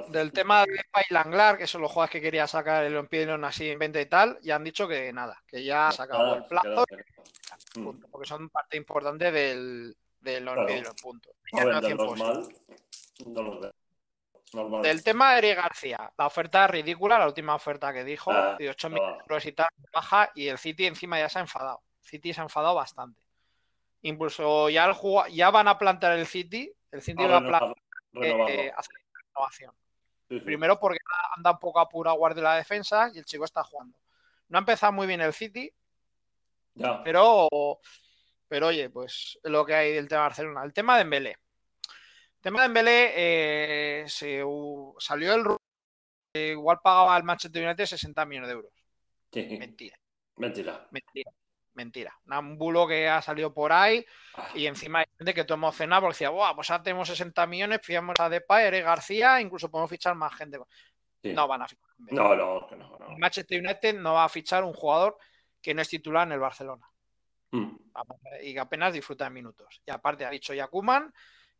Del 0.08 0.30
tema 0.32 0.66
de 0.66 0.84
Pailanglar, 0.90 1.56
que 1.56 1.66
son 1.66 1.80
los 1.80 1.90
jugadores 1.90 2.12
que 2.12 2.20
quería 2.20 2.46
sacar 2.46 2.84
el 2.84 2.94
Olympique 2.94 3.30
así 3.42 3.70
en 3.70 3.78
venta 3.78 3.98
y 4.00 4.06
tal, 4.06 4.38
ya 4.42 4.56
han 4.56 4.64
dicho 4.64 4.86
que 4.86 5.10
nada, 5.12 5.42
que 5.46 5.64
ya 5.64 5.90
se 5.90 6.02
acabó 6.02 6.34
el 6.34 6.44
plazo, 6.44 6.84
mm. 7.76 7.90
porque 8.10 8.28
son 8.28 8.50
parte 8.50 8.76
importante 8.76 9.32
del, 9.32 9.96
del 10.20 10.48
Olympique 10.48 10.90
punto. 11.02 11.30
Del 14.82 15.02
tema 15.02 15.32
de 15.32 15.38
Eri 15.38 15.54
García, 15.54 16.12
la 16.18 16.26
oferta 16.26 16.64
es 16.64 16.70
ridícula, 16.72 17.18
la 17.18 17.26
última 17.26 17.54
oferta 17.54 17.92
que 17.92 18.04
dijo, 18.04 18.32
ah, 18.32 18.56
de 18.58 18.68
8 18.68 18.90
millones 18.90 19.20
euros 19.20 19.46
y 19.46 19.52
tal, 19.52 19.68
baja, 19.92 20.30
y 20.34 20.48
el 20.48 20.58
City 20.58 20.86
encima 20.86 21.18
ya 21.18 21.28
se 21.28 21.38
ha 21.38 21.42
enfadado. 21.42 21.80
City 22.00 22.34
se 22.34 22.40
ha 22.40 22.44
enfadado 22.44 22.74
bastante. 22.74 23.22
Incluso 24.02 24.68
ya, 24.68 24.86
el 24.86 25.32
ya 25.32 25.50
van 25.50 25.68
a 25.68 25.78
plantar 25.78 26.18
el 26.18 26.26
City, 26.26 26.70
el 26.90 27.00
City 27.00 27.24
va 27.24 27.36
a 27.36 27.40
plantar 27.40 27.74
eh, 28.20 28.72
renovación. 29.34 29.74
Primero 30.44 30.78
porque 30.78 30.98
anda 31.36 31.50
un 31.50 31.58
poco 31.58 31.80
apurado 31.80 32.16
guardia 32.16 32.42
la 32.42 32.56
defensa 32.56 33.10
y 33.12 33.18
el 33.18 33.24
chico 33.24 33.44
está 33.44 33.64
jugando. 33.64 33.98
No 34.48 34.58
ha 34.58 34.60
empezado 34.60 34.92
muy 34.92 35.06
bien 35.06 35.20
el 35.20 35.32
City, 35.32 35.72
pero 37.04 37.48
pero 38.46 38.68
oye, 38.68 38.90
pues 38.90 39.38
lo 39.44 39.64
que 39.64 39.74
hay 39.74 39.92
del 39.92 40.08
tema 40.08 40.22
de 40.22 40.28
Barcelona. 40.28 40.64
El 40.64 40.72
tema 40.72 40.96
de 40.96 41.02
Embelé. 41.02 41.30
El 41.30 42.42
tema 42.42 42.60
de 42.60 42.66
Embelé 42.66 43.12
eh, 43.16 44.04
se, 44.08 44.42
salió 44.98 45.34
el 45.34 46.50
igual 46.52 46.78
pagaba 46.82 47.16
al 47.16 47.24
Manchester 47.24 47.64
United 47.64 47.86
60 47.86 48.24
millones 48.24 48.48
de 48.48 48.54
euros. 48.54 48.72
Mentira. 49.32 49.98
Mentira. 50.36 50.88
Mentira 50.90 51.32
mentira. 51.74 52.14
Un 52.26 52.58
bulo 52.58 52.86
que 52.86 53.08
ha 53.08 53.22
salido 53.22 53.52
por 53.52 53.72
ahí 53.72 54.04
ah. 54.34 54.48
y 54.54 54.66
encima 54.66 55.00
hay 55.00 55.06
gente 55.18 55.34
que 55.34 55.44
todo 55.44 55.56
emocionado 55.56 56.02
porque 56.02 56.14
decía, 56.14 56.30
pues 56.54 56.70
ahora 56.70 56.82
tenemos 56.82 57.08
60 57.08 57.46
millones, 57.46 57.80
fijamos 57.82 58.16
a 58.18 58.28
Depay, 58.28 58.66
Ere 58.66 58.82
García, 58.82 59.40
incluso 59.40 59.70
podemos 59.70 59.90
fichar 59.90 60.14
más 60.14 60.34
gente. 60.34 60.58
No 61.22 61.48
van 61.48 61.62
a 61.62 61.68
fichar. 61.68 61.90
No, 61.98 62.34
no, 62.34 62.68
no, 62.70 62.98
no. 62.98 63.18
Manchester 63.18 63.60
United 63.60 63.94
no 63.98 64.14
va 64.14 64.24
a 64.24 64.28
fichar 64.28 64.64
un 64.64 64.72
jugador 64.72 65.18
que 65.60 65.74
no 65.74 65.82
es 65.82 65.88
titular 65.88 66.26
en 66.26 66.32
el 66.32 66.40
Barcelona. 66.40 66.86
Mm. 67.52 67.76
Y 68.42 68.54
que 68.54 68.60
apenas 68.60 68.92
disfruta 68.92 69.24
de 69.24 69.30
minutos. 69.30 69.82
Y 69.84 69.90
aparte 69.90 70.24
ha 70.24 70.30
dicho 70.30 70.54
Yakuman 70.54 71.12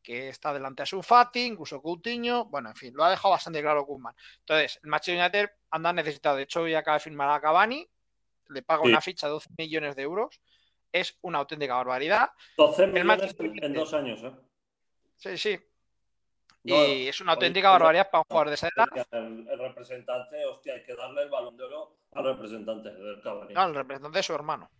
que 0.03 0.29
está 0.29 0.53
delante 0.53 0.83
a 0.83 0.87
su 0.87 1.03
Fati, 1.03 1.45
incluso 1.45 1.83
Coutinho, 1.83 2.47
bueno, 2.47 2.71
en 2.71 2.77
fin, 2.77 2.95
lo 2.95 3.05
ha 3.05 3.11
dejado 3.11 3.33
bastante 3.33 3.61
claro 3.61 3.87
Kuman. 3.87 4.15
Entonces, 4.41 4.81
el 4.83 4.89
Manchester 4.89 5.21
United 5.21 5.51
anda 5.71 5.93
necesitado, 5.93 6.37
de 6.37 6.45
hecho, 6.45 6.67
ya 6.67 6.79
acaba 6.79 6.97
de 6.97 7.05
firmar 7.05 7.31
a 7.31 7.41
Cavani, 7.41 7.87
le 8.51 8.63
paga 8.63 8.83
una 8.83 9.01
ficha 9.01 9.27
de 9.27 9.33
12 9.33 9.51
millones 9.57 9.97
de 9.97 10.03
euros. 10.03 10.41
Es 10.93 11.17
una 11.23 11.39
auténtica 11.39 11.75
barbaridad. 11.75 12.31
12 12.57 12.87
millones 12.89 13.37
en 13.39 13.75
dos 13.75 13.95
años, 13.95 14.23
¿eh? 14.25 14.33
Sí, 15.17 15.37
sí. 15.37 15.61
y 16.65 17.09
es 17.09 17.21
una 17.21 17.33
auténtica 17.33 17.71
barbaridad 17.71 18.11
para 18.11 18.23
un 18.23 18.25
jugador 18.29 18.49
de 18.49 18.55
esa 18.55 18.69
edad. 18.69 18.87
El, 19.13 19.59
representante, 19.59 20.45
hostia, 20.47 20.75
hay 20.75 20.83
que 20.83 20.95
darle 20.95 21.23
el 21.23 21.29
balón 21.29 21.57
de 21.57 21.65
oro 21.65 21.99
al 22.13 22.25
representante 22.25 22.91
del 22.91 23.21
Cavani. 23.21 23.55
No, 23.55 23.61
al 23.61 23.75
representante 23.75 24.19
de 24.19 24.23
su 24.23 24.33
hermano. 24.35 24.71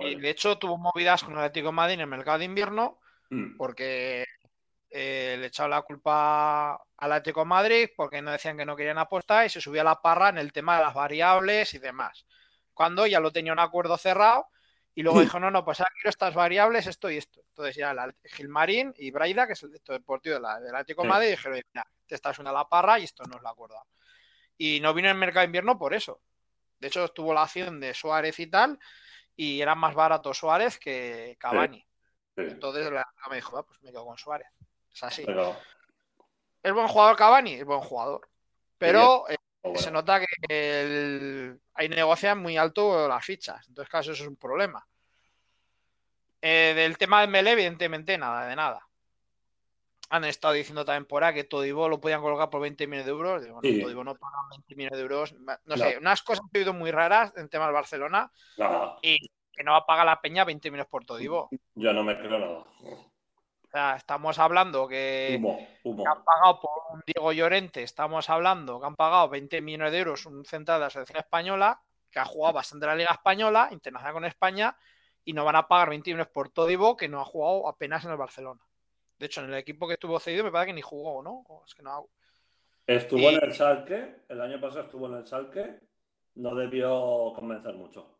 y 0.00 0.14
de 0.14 0.30
hecho 0.30 0.56
tuvo 0.56 0.78
movidas 0.78 1.24
con 1.24 1.34
el 1.34 1.40
Atlético 1.40 1.68
de 1.68 1.72
Madrid 1.72 1.94
en 1.94 2.00
el 2.00 2.06
mercado 2.06 2.38
de 2.38 2.44
invierno 2.44 3.00
mm. 3.30 3.56
porque 3.56 4.24
eh, 4.90 5.36
le 5.38 5.46
echaba 5.46 5.68
la 5.68 5.82
culpa 5.82 6.74
al 6.96 7.12
Atlético 7.12 7.40
de 7.40 7.46
Madrid 7.46 7.88
porque 7.96 8.22
no 8.22 8.30
decían 8.30 8.56
que 8.56 8.64
no 8.64 8.76
querían 8.76 8.98
apostar 8.98 9.46
y 9.46 9.50
se 9.50 9.60
subía 9.60 9.82
la 9.82 10.00
parra 10.00 10.28
en 10.28 10.38
el 10.38 10.52
tema 10.52 10.76
de 10.76 10.84
las 10.84 10.94
variables 10.94 11.74
y 11.74 11.78
demás 11.78 12.24
cuando 12.78 13.08
ya 13.08 13.18
lo 13.18 13.32
tenía 13.32 13.52
un 13.52 13.58
acuerdo 13.58 13.98
cerrado 13.98 14.46
y 14.94 15.02
luego 15.02 15.20
dijo, 15.20 15.40
no, 15.40 15.50
no, 15.50 15.64
pues 15.64 15.80
ahora 15.80 15.90
quiero 15.94 16.10
estas 16.10 16.32
variables, 16.32 16.86
esto 16.86 17.10
y 17.10 17.16
esto. 17.16 17.40
Entonces 17.48 17.74
ya 17.74 17.92
la, 17.92 18.14
Gilmarín 18.22 18.94
y 18.96 19.10
Braida, 19.10 19.48
que 19.48 19.54
es 19.54 19.62
el 19.64 19.70
director 19.70 19.98
deportivo 19.98 20.36
de 20.36 20.40
la, 20.42 20.60
del 20.60 20.72
Atlético 20.72 21.02
de 21.02 21.08
Madrid, 21.08 21.30
dijeron, 21.30 21.60
mira, 21.74 21.90
te 22.06 22.14
estás 22.14 22.38
una 22.38 22.52
la 22.52 22.68
parra 22.68 23.00
y 23.00 23.02
esto 23.02 23.24
no 23.24 23.36
es 23.36 23.42
la 23.42 23.50
acuerdo. 23.50 23.84
Y 24.56 24.78
no 24.78 24.94
vino 24.94 25.08
el 25.08 25.16
mercado 25.16 25.40
de 25.40 25.46
invierno 25.46 25.76
por 25.76 25.92
eso. 25.92 26.20
De 26.78 26.86
hecho, 26.86 27.04
estuvo 27.04 27.34
la 27.34 27.42
acción 27.42 27.80
de 27.80 27.92
Suárez 27.94 28.38
y 28.38 28.46
tal, 28.46 28.78
y 29.34 29.60
era 29.60 29.74
más 29.74 29.96
barato 29.96 30.32
Suárez 30.32 30.78
que 30.78 31.36
Cavani. 31.40 31.84
Entonces 32.36 32.92
me 32.92 33.34
dijo, 33.34 33.58
ah, 33.58 33.66
pues 33.66 33.82
me 33.82 33.90
quedo 33.90 34.06
con 34.06 34.16
Suárez. 34.16 34.46
Es 34.94 35.02
así. 35.02 35.26
¿Es 36.62 36.72
buen 36.72 36.86
jugador 36.86 37.16
Cavani? 37.16 37.54
Es 37.54 37.64
buen 37.64 37.80
jugador. 37.80 38.28
Pero 38.78 39.26
se 39.74 39.90
nota 39.90 40.20
que 40.20 41.56
hay 41.74 41.88
negocian 41.88 42.38
muy 42.38 42.56
alto 42.56 43.08
las 43.08 43.24
fichas. 43.24 43.66
Entonces, 43.68 43.90
claro, 43.90 44.12
eso 44.12 44.22
es 44.22 44.28
un 44.28 44.36
problema. 44.36 44.86
Eh, 46.40 46.72
del 46.76 46.96
tema 46.96 47.20
de 47.20 47.26
Mele, 47.26 47.52
evidentemente, 47.52 48.16
nada, 48.16 48.46
de 48.46 48.56
nada. 48.56 48.86
Han 50.10 50.24
estado 50.24 50.54
diciendo 50.54 50.84
también 50.84 51.04
por 51.04 51.22
ahí 51.22 51.34
que 51.34 51.44
Todibo 51.44 51.88
lo 51.88 52.00
podían 52.00 52.22
colocar 52.22 52.48
por 52.48 52.62
20 52.62 52.86
millones 52.86 53.06
de 53.06 53.12
euros. 53.12 53.44
Digo, 53.44 53.60
no, 53.60 53.82
Todibo 53.82 54.04
no 54.04 54.14
paga 54.14 54.38
20 54.50 54.74
millones 54.74 54.96
de 54.96 55.02
euros. 55.02 55.34
No, 55.66 55.76
sé, 55.76 55.98
unas 55.98 56.22
cosas 56.22 56.44
han 56.44 56.60
sido 56.60 56.72
muy 56.72 56.90
raras 56.90 57.32
en 57.36 57.48
tema 57.48 57.66
del 57.66 57.74
Barcelona. 57.74 58.32
Y 59.02 59.18
que 59.52 59.64
no 59.64 59.72
va 59.72 59.78
a 59.78 59.86
pagar 59.86 60.06
la 60.06 60.20
peña 60.20 60.44
20 60.44 60.70
millones 60.70 60.88
por 60.88 61.04
Todibo. 61.04 61.50
Yo 61.74 61.92
no 61.92 62.04
me 62.04 62.16
creo 62.18 62.38
nada 62.38 62.64
estamos 63.96 64.38
hablando 64.38 64.88
que, 64.88 65.34
han 65.34 66.24
pagado 66.24 66.60
por 66.60 66.70
un 66.92 67.02
Diego 67.06 67.32
Llorente, 67.32 67.82
estamos 67.82 68.28
hablando 68.30 68.80
que 68.80 68.86
han 68.86 68.96
pagado 68.96 69.28
20 69.28 69.60
millones 69.60 69.92
de 69.92 69.98
euros 69.98 70.26
un 70.26 70.44
central 70.44 70.80
de 70.80 70.86
la 70.86 70.90
selección 70.90 71.18
española, 71.18 71.80
que 72.10 72.18
ha 72.18 72.24
jugado 72.24 72.54
bastante 72.54 72.86
la 72.86 72.94
Liga 72.94 73.12
Española, 73.12 73.68
internacional 73.70 74.14
con 74.14 74.24
España, 74.24 74.76
y 75.24 75.32
no 75.34 75.44
van 75.44 75.56
a 75.56 75.68
pagar 75.68 75.90
20 75.90 76.10
millones 76.10 76.32
por 76.32 76.48
Todibo, 76.48 76.96
que 76.96 77.08
no 77.08 77.20
ha 77.20 77.24
jugado 77.24 77.68
apenas 77.68 78.04
en 78.04 78.12
el 78.12 78.16
Barcelona. 78.16 78.60
De 79.18 79.26
hecho, 79.26 79.42
en 79.42 79.48
el 79.48 79.54
equipo 79.54 79.86
que 79.86 79.94
estuvo 79.94 80.18
cedido 80.18 80.44
me 80.44 80.50
parece 80.50 80.68
que 80.68 80.74
ni 80.74 80.82
jugó, 80.82 81.22
¿no? 81.22 81.44
Es 81.66 81.74
que 81.74 81.82
no... 81.82 82.08
Estuvo 82.86 83.28
en 83.28 83.44
el 83.44 83.52
Salque, 83.52 84.22
el 84.28 84.40
año 84.40 84.58
pasado 84.60 84.84
estuvo 84.84 85.06
en 85.08 85.14
el 85.14 85.26
Salque, 85.26 85.78
no 86.36 86.54
debió 86.54 87.34
convencer 87.34 87.74
mucho, 87.74 88.18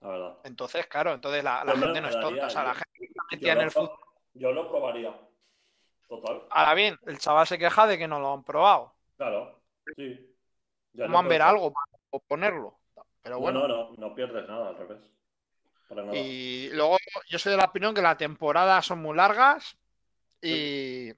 la 0.00 0.08
verdad. 0.08 0.38
Entonces, 0.44 0.86
claro, 0.86 1.12
entonces 1.12 1.44
la, 1.44 1.62
gente 1.66 2.00
no 2.00 2.08
es 2.08 2.18
tonta, 2.18 2.46
o 2.46 2.50
sea, 2.50 2.64
la 2.64 2.74
gente 2.74 3.38
que 3.38 3.50
en 3.50 3.60
el 3.60 3.70
fútbol 3.70 4.07
Yo 4.38 4.52
lo 4.52 4.68
probaría. 4.68 5.14
Total. 6.08 6.42
Ahora 6.50 6.74
bien, 6.74 6.96
el 7.06 7.18
chaval 7.18 7.46
se 7.46 7.58
queja 7.58 7.86
de 7.86 7.98
que 7.98 8.08
no 8.08 8.18
lo 8.18 8.32
han 8.32 8.44
probado. 8.44 8.94
Claro, 9.16 9.60
sí. 9.96 10.34
Ya 10.92 11.04
Vamos 11.06 11.26
a 11.26 11.28
ver 11.28 11.42
algo 11.42 11.72
para 11.72 12.22
ponerlo. 12.26 12.78
Pero 13.22 13.36
No, 13.36 13.40
bueno. 13.40 13.60
no, 13.60 13.68
no, 13.68 13.92
no 13.96 14.14
pierdes 14.14 14.48
nada, 14.48 14.68
al 14.70 14.78
revés. 14.78 15.02
Para 15.88 16.02
nada. 16.04 16.16
Y 16.16 16.70
luego 16.72 16.96
yo 17.28 17.38
soy 17.38 17.52
de 17.52 17.58
la 17.58 17.64
opinión 17.66 17.94
que 17.94 18.00
las 18.02 18.16
temporadas 18.16 18.86
son 18.86 19.00
muy 19.02 19.14
largas 19.16 19.76
y 20.40 21.10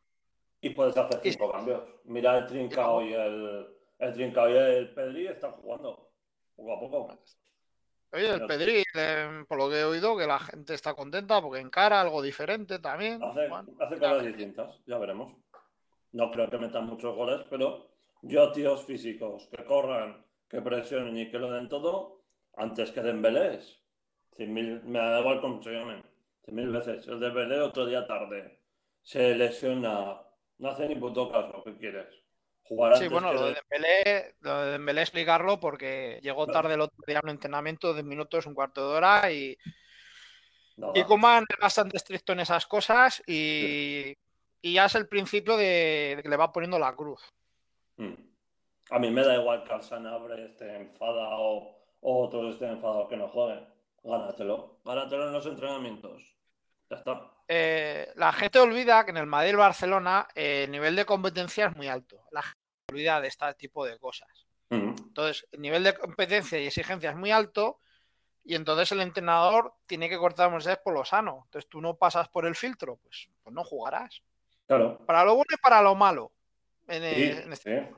Y 0.62 0.70
puedes 0.70 0.96
hacer 0.96 1.20
Y- 1.24 1.32
cinco 1.32 1.52
cambios. 1.52 1.82
Mira 2.04 2.38
el 2.38 2.46
Trincao 2.46 3.02
y 3.02 3.12
el, 3.14 3.68
el 3.98 4.12
Trincao 4.14 4.48
y 4.50 4.56
el 4.56 4.92
Pedri 4.94 5.28
están 5.28 5.52
jugando 5.52 6.10
poco 6.56 6.72
a 6.74 6.80
poco. 6.80 7.18
Oye, 8.12 8.28
el 8.30 8.46
Pedri, 8.46 8.82
eh, 8.94 9.44
por 9.48 9.58
lo 9.58 9.68
que 9.68 9.80
he 9.80 9.84
oído, 9.84 10.16
que 10.16 10.26
la 10.26 10.38
gente 10.38 10.74
está 10.74 10.94
contenta 10.94 11.40
porque 11.40 11.60
encara 11.60 12.00
algo 12.00 12.22
diferente 12.22 12.78
también. 12.78 13.22
Hace, 13.22 13.48
Bueno, 13.48 13.68
hace 13.80 13.98
cosas 13.98 14.26
distintas, 14.26 14.78
ya 14.86 14.98
veremos. 14.98 15.34
No 16.12 16.30
creo 16.30 16.50
que 16.50 16.58
metan 16.58 16.86
muchos 16.86 17.14
goles, 17.14 17.40
pero 17.48 17.88
yo, 18.22 18.50
tíos 18.52 18.84
físicos, 18.84 19.48
que 19.50 19.64
corran, 19.64 20.24
que 20.48 20.60
presionen 20.60 21.16
y 21.16 21.30
que 21.30 21.38
lo 21.38 21.52
den 21.52 21.68
todo, 21.68 22.22
antes 22.56 22.90
que. 22.90 23.00
Cien 24.36 24.54
mil- 24.54 24.82
me 24.84 24.98
da 24.98 25.20
igual 25.20 25.40
cómo 25.40 25.62
se 25.62 25.70
llamen. 25.70 26.02
Cien 26.44 26.56
mil 26.56 26.70
veces. 26.70 27.06
El 27.06 27.20
Dembélé 27.20 27.60
otro 27.60 27.86
día 27.86 28.06
tarde. 28.06 28.60
Se 29.02 29.34
lesiona. 29.34 30.20
No 30.58 30.68
hace 30.70 30.88
ni 30.88 30.94
puto 30.96 31.30
caso. 31.30 31.62
¿Qué 31.64 31.76
quieres? 31.76 32.06
Jugar 32.70 32.96
Sí, 32.98 33.08
bueno, 33.08 33.32
lo 33.32 33.46
de 33.46 33.48
de- 33.48 33.54
Dembélé, 33.68 34.34
lo 34.42 34.60
de 34.62 34.70
Dembélé 34.70 35.00
explicarlo 35.02 35.58
porque 35.58 36.20
llegó 36.22 36.46
tarde 36.46 36.74
el 36.74 36.80
otro 36.82 36.96
día 37.04 37.18
a 37.18 37.20
un 37.24 37.30
entrenamiento 37.30 37.92
de 37.92 38.04
minutos, 38.04 38.46
un 38.46 38.54
cuarto 38.54 38.88
de 38.88 38.96
hora 38.96 39.32
y, 39.32 39.58
Nada. 40.76 40.92
y 40.94 41.02
Koeman 41.02 41.44
es 41.48 41.58
bastante 41.58 41.96
estricto 41.96 42.32
en 42.32 42.38
esas 42.38 42.68
cosas 42.68 43.20
y, 43.26 44.16
y 44.62 44.72
ya 44.74 44.84
es 44.84 44.94
el 44.94 45.08
principio 45.08 45.56
de, 45.56 46.14
de 46.16 46.22
que 46.22 46.28
le 46.28 46.36
va 46.36 46.52
poniendo 46.52 46.78
la 46.78 46.94
cruz. 46.94 47.20
Mm. 47.96 48.14
A 48.92 48.98
mí 49.00 49.10
me 49.10 49.24
da 49.24 49.34
igual 49.34 49.64
que 49.64 49.72
Alsanabre 49.72 50.44
esté 50.46 50.76
enfadado 50.76 51.40
o, 51.40 51.84
o 52.02 52.24
otros 52.24 52.54
estén 52.54 52.70
enfadados 52.70 53.08
que 53.08 53.16
no 53.16 53.26
jueguen. 53.30 53.66
Gánatelo. 54.04 54.78
Gánatelo 54.84 55.26
en 55.26 55.32
los 55.32 55.46
entrenamientos. 55.46 56.36
Ya 56.88 56.98
está. 56.98 57.32
Eh, 57.48 58.12
la 58.14 58.32
gente 58.32 58.60
olvida 58.60 59.04
que 59.04 59.10
en 59.10 59.16
el 59.16 59.26
Madrid 59.26 59.48
y 59.48 59.50
el 59.50 59.56
Barcelona 59.56 60.28
eh, 60.36 60.64
el 60.64 60.70
nivel 60.70 60.94
de 60.94 61.04
competencia 61.04 61.66
es 61.66 61.76
muy 61.76 61.88
alto. 61.88 62.16
La 62.30 62.42
olvida 62.90 63.20
de 63.20 63.28
este 63.28 63.52
tipo 63.54 63.84
de 63.84 63.98
cosas. 63.98 64.28
Entonces, 64.68 65.46
el 65.50 65.60
nivel 65.62 65.82
de 65.82 65.94
competencia 65.94 66.58
y 66.58 66.66
exigencia 66.66 67.10
es 67.10 67.16
muy 67.16 67.32
alto 67.32 67.80
y 68.44 68.54
entonces 68.54 68.92
el 68.92 69.00
entrenador 69.00 69.74
tiene 69.86 70.08
que 70.08 70.16
cortar 70.16 70.50
Moisés 70.50 70.78
por 70.78 70.94
lo 70.94 71.04
sano. 71.04 71.42
Entonces, 71.46 71.68
tú 71.68 71.80
no 71.80 71.96
pasas 71.96 72.28
por 72.28 72.46
el 72.46 72.54
filtro, 72.54 72.96
pues, 72.96 73.28
pues 73.42 73.52
no 73.52 73.64
jugarás. 73.64 74.22
Claro. 74.66 75.04
Para 75.06 75.24
lo 75.24 75.34
bueno 75.34 75.48
y 75.52 75.60
para 75.60 75.82
lo 75.82 75.94
malo. 75.96 76.32
En, 76.86 77.02
Sí, 77.02 77.22
en 77.22 77.52
este-. 77.52 77.92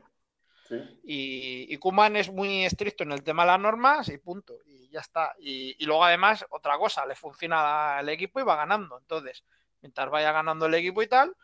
Sí. 0.67 0.77
Y, 1.05 1.75
y 1.75 1.77
Koeman 1.77 2.17
es 2.17 2.33
muy 2.33 2.65
estricto 2.65 3.03
en 3.03 3.13
el 3.13 3.23
tema 3.23 3.43
de 3.43 3.49
las 3.49 3.61
normas 3.61 4.09
y 4.09 4.17
punto. 4.17 4.57
Y 4.65 4.89
ya 4.89 5.01
está. 5.01 5.35
Y, 5.39 5.77
y 5.79 5.85
luego, 5.85 6.05
además, 6.05 6.47
otra 6.49 6.79
cosa, 6.79 7.05
le 7.05 7.15
funciona 7.15 7.99
al 7.99 8.09
equipo 8.09 8.41
y 8.41 8.45
va 8.45 8.57
ganando. 8.57 8.99
Entonces, 8.99 9.45
mientras 9.83 10.09
vaya 10.09 10.33
ganando 10.33 10.67
el 10.67 10.75
equipo 10.75 11.03
y 11.03 11.07
tal, 11.09 11.37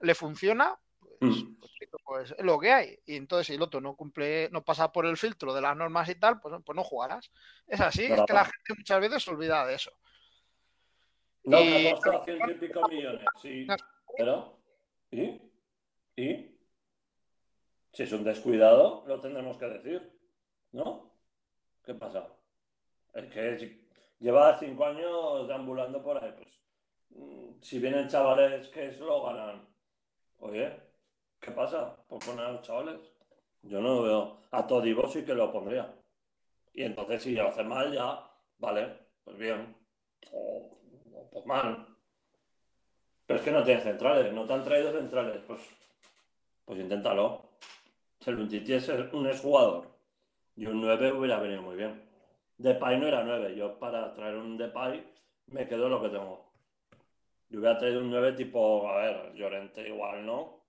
le 0.00 0.14
funciona, 0.16 0.76
pues, 1.20 1.44
Mm. 1.44 1.56
Pues, 1.86 2.02
pues 2.04 2.34
es 2.38 2.44
lo 2.44 2.58
que 2.58 2.72
hay. 2.72 2.98
Y 3.06 3.16
entonces, 3.16 3.46
si 3.48 3.54
el 3.54 3.62
otro 3.62 3.80
no 3.80 3.94
cumple, 3.96 4.48
no 4.50 4.64
pasa 4.64 4.90
por 4.92 5.06
el 5.06 5.16
filtro 5.16 5.52
de 5.54 5.60
las 5.60 5.76
normas 5.76 6.08
y 6.08 6.14
tal, 6.16 6.40
pues, 6.40 6.54
pues 6.64 6.76
no 6.76 6.84
jugarás. 6.84 7.30
Es 7.66 7.80
así, 7.80 8.04
es 8.04 8.20
que 8.26 8.32
la 8.32 8.44
gente 8.44 8.74
muchas 8.76 9.00
veces 9.00 9.22
se 9.22 9.30
olvida 9.30 9.66
de 9.66 9.74
eso. 9.74 9.90
No, 11.44 11.60
Y- 11.60 11.90
costado 11.92 12.24
ciento 12.24 12.50
y 12.50 12.54
pico 12.54 12.88
millones, 12.88 13.28
sí. 13.40 13.66
Pero, 14.16 14.58
¿y? 15.10 15.40
¿Y? 16.16 16.50
Si 17.92 18.02
es 18.02 18.12
un 18.12 18.24
descuidado, 18.24 19.04
lo 19.06 19.20
tendremos 19.20 19.56
que 19.58 19.66
decir, 19.66 20.18
¿no? 20.72 21.12
¿Qué 21.84 21.94
pasa? 21.94 22.26
Es 23.12 23.26
que 23.32 23.86
lleva 24.18 24.58
cinco 24.58 24.86
años 24.86 25.46
deambulando 25.46 26.02
por 26.02 26.22
ahí, 26.22 26.32
pues. 26.36 26.48
mm, 27.10 27.60
Si 27.60 27.78
vienen 27.78 28.08
chavales 28.08 28.68
que 28.68 28.92
se 28.92 28.98
lo 29.00 29.22
ganan, 29.24 29.68
oye, 30.38 30.72
¿qué 31.44 31.50
pasa 31.50 31.94
por 32.08 32.24
poner 32.24 32.46
a 32.46 32.52
los 32.52 32.62
chavales? 32.62 32.98
Yo 33.62 33.80
no 33.80 33.96
lo 33.96 34.02
veo. 34.02 34.36
A 34.50 34.66
Todibo 34.66 35.06
sí 35.08 35.24
que 35.24 35.34
lo 35.34 35.52
pondría. 35.52 35.94
Y 36.72 36.82
entonces 36.84 37.22
si 37.22 37.32
lo 37.32 37.48
hace 37.48 37.62
mal, 37.62 37.92
ya, 37.92 38.26
vale, 38.58 38.88
pues 39.24 39.36
bien. 39.36 39.76
O, 40.32 40.78
pues 41.30 41.46
mal. 41.46 41.86
Pero 43.26 43.38
es 43.38 43.44
que 43.44 43.52
no 43.52 43.62
tienes 43.62 43.84
centrales, 43.84 44.32
no 44.32 44.46
te 44.46 44.52
han 44.54 44.64
traído 44.64 44.92
centrales. 44.92 45.42
Pues, 45.46 45.60
pues 46.64 46.78
inténtalo. 46.80 47.50
El 48.26 48.38
Untiti 48.38 48.72
es 48.72 48.88
un 48.88 49.26
exjugador. 49.26 49.88
Y 50.56 50.66
un 50.66 50.80
9 50.80 51.12
hubiera 51.12 51.38
venido 51.38 51.62
muy 51.62 51.76
bien. 51.76 52.02
Depay 52.56 52.98
no 52.98 53.06
era 53.06 53.22
9. 53.22 53.54
Yo 53.54 53.78
para 53.78 54.14
traer 54.14 54.36
un 54.36 54.56
Depay 54.56 55.04
me 55.48 55.68
quedo 55.68 55.88
lo 55.88 56.00
que 56.00 56.08
tengo. 56.08 56.52
Yo 57.50 57.60
hubiera 57.60 57.78
traído 57.78 58.00
un 58.00 58.10
9 58.10 58.32
tipo, 58.32 58.88
a 58.88 58.96
ver, 58.96 59.34
Llorente 59.34 59.86
igual 59.86 60.24
no, 60.24 60.63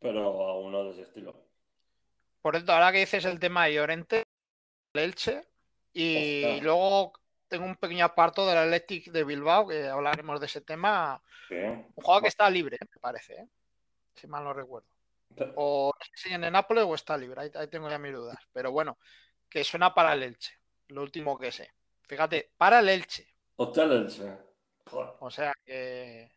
pero 0.00 0.42
a 0.42 0.58
uno 0.58 0.84
de 0.84 0.90
ese 0.92 1.02
estilo. 1.02 1.34
Por 2.42 2.54
cierto, 2.54 2.72
ahora 2.72 2.90
que 2.90 2.98
dices 2.98 3.24
el 3.26 3.38
tema 3.38 3.66
de 3.66 3.74
Llorente, 3.74 4.24
el 4.94 5.02
Elche, 5.02 5.46
y 5.92 6.44
Ostras. 6.44 6.62
luego 6.62 7.12
tengo 7.48 7.66
un 7.66 7.76
pequeño 7.76 8.04
aparto 8.04 8.46
del 8.46 8.58
Athletic 8.58 9.10
de 9.10 9.24
Bilbao, 9.24 9.68
que 9.68 9.86
hablaremos 9.86 10.40
de 10.40 10.46
ese 10.46 10.62
tema. 10.62 11.22
Un 11.50 11.92
jugador 11.96 12.22
que 12.22 12.28
está 12.28 12.48
libre, 12.48 12.78
me 12.80 13.00
parece, 13.00 13.34
¿eh? 13.34 13.48
si 14.14 14.26
mal 14.26 14.44
no 14.44 14.52
recuerdo. 14.52 14.88
O 15.56 15.92
no 15.94 16.04
si 16.14 16.32
en 16.32 16.44
el 16.44 16.52
Nápoles 16.52 16.84
o 16.84 16.94
está 16.94 17.16
libre, 17.16 17.42
ahí, 17.42 17.50
ahí 17.54 17.68
tengo 17.68 17.88
ya 17.88 17.98
mis 17.98 18.12
dudas. 18.12 18.38
Pero 18.52 18.72
bueno, 18.72 18.98
que 19.48 19.64
suena 19.64 19.94
para 19.94 20.12
el 20.12 20.22
Elche, 20.22 20.58
lo 20.88 21.02
último 21.02 21.38
que 21.38 21.52
sé. 21.52 21.72
Fíjate, 22.02 22.52
para 22.56 22.80
el 22.80 22.88
Elche. 22.88 23.26
Hotel 23.56 23.92
Elche. 23.92 24.38
Joder. 24.86 25.14
O 25.20 25.30
sea 25.30 25.52
que. 25.64 26.32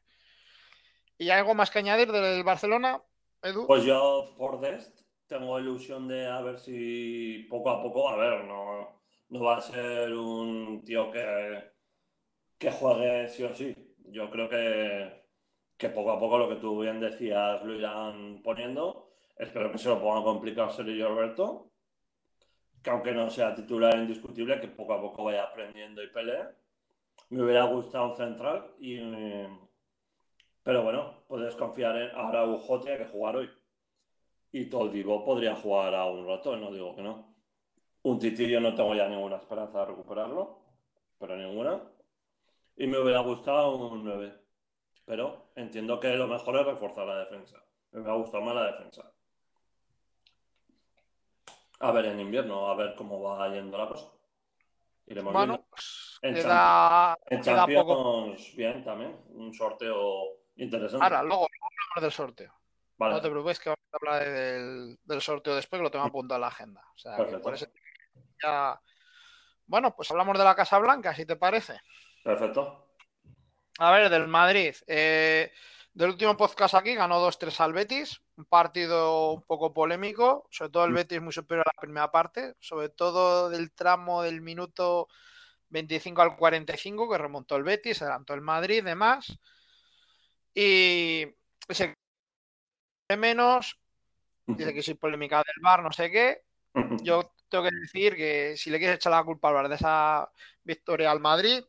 ¿Y 1.18 1.30
algo 1.30 1.54
más 1.54 1.72
que 1.72 1.80
añadir 1.80 2.12
del 2.12 2.44
Barcelona, 2.44 3.02
Edu? 3.44 3.68
Pues 3.68 3.84
yo 3.84 4.34
por 4.38 4.60
Dest 4.62 5.02
tengo 5.28 5.60
ilusión 5.60 6.08
de 6.08 6.28
a 6.28 6.42
ver 6.42 6.60
si 6.60 7.46
poco 7.50 7.70
a 7.70 7.82
poco, 7.82 8.08
a 8.10 8.16
ver, 8.16 8.46
no, 8.46 9.02
no 9.30 9.44
va 9.44 9.58
a 9.58 9.62
ser 9.62 10.14
un 10.14 10.84
tío 10.86 11.12
que, 11.12 11.72
que 12.58 12.72
juegue 12.72 13.28
sí 13.30 13.44
o 13.44 13.54
sí. 13.54 13.76
Yo 14.06 14.30
creo 14.30 14.48
que, 14.48 15.24
que 15.78 15.90
poco 15.90 16.12
a 16.12 16.20
poco 16.20 16.38
lo 16.38 16.50
que 16.50 16.56
tú 16.56 16.82
bien 16.82 17.00
decías 17.00 17.64
lo 17.64 17.74
irán 17.74 18.42
poniendo. 18.44 19.10
Espero 19.38 19.72
que 19.72 19.78
se 19.78 19.90
lo 19.90 20.00
ponga 20.00 20.24
complicado 20.24 20.70
Sergio 20.70 21.10
Roberto, 21.10 21.72
que 22.82 22.90
aunque 22.90 23.12
no 23.12 23.30
sea 23.30 23.56
titular 23.56 23.98
indiscutible, 23.98 24.60
que 24.62 24.68
poco 24.68 24.94
a 24.94 25.02
poco 25.02 25.24
vaya 25.24 25.44
aprendiendo 25.44 26.04
y 26.04 26.12
pelee. 26.12 26.46
Me 27.30 27.44
hubiera 27.44 27.64
gustado 27.66 28.12
un 28.12 28.16
central 28.16 28.76
y... 28.80 29.00
Pero 30.64 30.82
bueno, 30.82 31.26
puedes 31.28 31.56
confiar 31.56 31.98
en 31.98 32.16
Araujo, 32.16 32.80
tiene 32.80 33.00
que 33.00 33.06
jugar 33.06 33.36
hoy. 33.36 33.50
Y 34.52 34.70
Toldivo 34.70 35.26
podría 35.26 35.56
jugar 35.56 35.94
a 35.94 36.06
un 36.06 36.26
rato, 36.26 36.56
no 36.56 36.72
digo 36.72 36.96
que 36.96 37.02
no. 37.02 37.36
Un 38.04 38.20
Titi 38.20 38.48
yo 38.48 38.60
no 38.60 38.74
tengo 38.74 38.96
ya 38.96 39.08
ninguna 39.08 39.38
esperanza 39.38 39.80
de 39.80 39.86
recuperarlo, 39.88 40.60
pero 41.20 41.36
ninguna. 41.36 41.82
Y 42.78 42.88
me 42.88 42.98
hubiera 42.98 43.20
gustado 43.20 43.76
un 43.76 44.04
9. 44.06 44.34
Pero 45.06 45.52
entiendo 45.56 46.00
que 46.00 46.16
lo 46.16 46.28
mejor 46.28 46.58
es 46.58 46.66
reforzar 46.66 47.08
la 47.08 47.20
defensa. 47.20 47.62
Me 47.92 48.00
hubiera 48.00 48.16
gustado 48.16 48.44
más 48.44 48.56
la 48.56 48.72
defensa. 48.72 49.12
A 51.80 51.92
ver 51.92 52.06
en 52.06 52.20
invierno, 52.22 52.68
a 52.70 52.76
ver 52.76 52.96
cómo 52.96 53.22
va 53.22 53.50
yendo 53.50 53.78
la 53.78 53.88
cosa. 53.90 54.08
Iremos 55.08 55.34
bueno, 55.34 55.66
viendo. 56.22 56.48
En 57.30 57.36
poco. 57.36 57.44
Champions, 57.44 58.56
bien 58.56 58.84
también. 58.84 59.18
Un 59.30 59.54
sorteo 59.54 60.43
interesante. 60.56 61.04
Ahora, 61.04 61.24
luego 61.24 61.48
hablamos 61.48 62.02
del 62.02 62.12
sorteo. 62.12 62.54
Vale. 62.98 63.16
No 63.16 63.22
te 63.22 63.30
preocupes 63.30 63.60
que 63.60 63.70
vamos 63.70 63.80
a 63.92 63.98
hablar 63.98 64.30
del, 64.30 65.00
del 65.04 65.22
sorteo 65.22 65.56
después, 65.56 65.80
que 65.80 65.84
lo 65.84 65.92
tengo 65.92 66.06
apuntado 66.06 66.38
en 66.38 66.42
la 66.42 66.48
agenda. 66.48 66.82
O 66.96 66.98
sea, 66.98 67.14
que 67.14 67.24
Perfecto. 67.24 67.42
por 67.44 67.54
eso 67.56 67.68
ya... 68.42 68.80
Bueno, 69.66 69.96
pues 69.96 70.12
hablamos 70.12 70.38
de 70.38 70.44
la 70.44 70.56
Casa 70.56 70.78
Blanca, 70.78 71.16
si 71.16 71.26
te 71.26 71.36
parece. 71.36 71.80
Perfecto. 72.24 72.96
A 73.80 73.92
ver, 73.92 74.10
del 74.10 74.28
Madrid. 74.28 74.76
Eh, 74.88 75.52
del 75.94 76.10
último 76.10 76.36
podcast 76.38 76.76
aquí 76.76 76.94
ganó 76.94 77.20
2-3 77.26 77.60
al 77.62 77.74
Betis. 77.74 78.22
Un 78.38 78.46
partido 78.46 79.32
un 79.32 79.42
poco 79.44 79.74
polémico. 79.74 80.48
Sobre 80.52 80.70
todo 80.70 80.86
el 80.86 80.92
Mm. 80.92 80.96
Betis 80.96 81.22
muy 81.22 81.34
superior 81.34 81.66
a 81.68 81.72
la 81.76 81.82
primera 81.82 82.12
parte. 82.12 82.56
Sobre 82.60 82.90
todo 82.90 83.50
del 83.50 83.72
tramo 83.74 84.22
del 84.22 84.42
minuto 84.42 85.08
25 85.70 86.22
al 86.22 86.36
45 86.38 87.10
que 87.10 87.18
remontó 87.18 87.56
el 87.56 87.64
Betis, 87.64 88.02
adelantó 88.04 88.36
el 88.36 88.42
Madrid 88.42 88.84
demás. 88.84 89.40
Y 90.54 91.26
se 91.70 91.96
menos. 93.18 93.80
Dice 94.46 94.74
que 94.74 94.84
soy 94.84 94.96
polémica 94.96 95.38
del 95.38 95.62
bar, 95.62 95.84
no 95.84 95.92
sé 95.92 96.12
qué. 96.12 96.44
Yo 97.02 97.34
tengo 97.50 97.66
que 97.66 97.76
decir 97.76 98.16
que 98.16 98.56
si 98.58 98.70
le 98.70 98.80
quieres 98.80 98.98
echar 98.98 99.12
la 99.12 99.24
culpa 99.24 99.50
al 99.50 99.54
bar 99.54 99.70
de 99.70 99.76
esa 99.76 100.30
victoria 100.64 101.12
al 101.12 101.20
Madrid, 101.20 101.64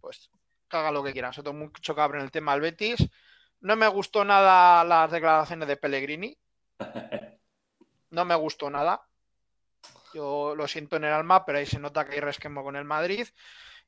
pues 0.00 0.30
hagan 0.70 0.94
lo 0.94 1.02
que 1.02 1.12
quieran. 1.12 1.32
Se 1.32 1.42
tengo 1.42 1.56
mucho 1.56 1.94
cabrón 1.94 2.20
en 2.20 2.26
el 2.26 2.30
tema 2.30 2.52
del 2.52 2.62
Betis. 2.62 3.08
No 3.60 3.76
me 3.76 3.86
gustó 3.88 4.24
nada 4.24 4.84
las 4.84 5.10
declaraciones 5.10 5.68
de 5.68 5.76
Pellegrini. 5.76 6.36
No 8.10 8.26
me 8.26 8.34
gustó 8.34 8.68
nada. 8.68 9.06
Yo 10.12 10.54
lo 10.54 10.68
siento 10.68 10.96
en 10.96 11.04
el 11.04 11.14
alma, 11.14 11.46
pero 11.46 11.56
ahí 11.56 11.64
se 11.64 11.78
nota 11.78 12.04
que 12.04 12.16
hay 12.16 12.20
resquemo 12.20 12.62
con 12.62 12.76
el 12.76 12.84
Madrid. 12.84 13.26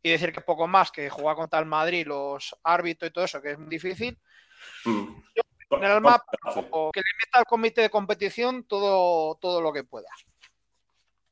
Y 0.04 0.10
decir 0.10 0.34
que 0.34 0.42
poco 0.42 0.66
más 0.68 0.92
que 0.92 1.08
jugar 1.08 1.34
contra 1.34 1.58
el 1.58 1.64
Madrid, 1.64 2.06
los 2.06 2.54
árbitros 2.62 3.08
y 3.08 3.12
todo 3.12 3.24
eso, 3.24 3.40
que 3.40 3.52
es 3.52 3.58
muy 3.58 3.70
difícil. 3.70 4.20
Mm. 4.84 5.22
En 5.70 5.82
el 5.82 5.90
alma, 5.90 6.22
o 6.72 6.92
que 6.92 7.00
le 7.00 7.06
meta 7.24 7.38
al 7.38 7.46
comité 7.46 7.80
de 7.80 7.88
competición 7.88 8.64
todo, 8.64 9.36
todo 9.36 9.62
lo 9.62 9.72
que 9.72 9.82
pueda. 9.82 10.10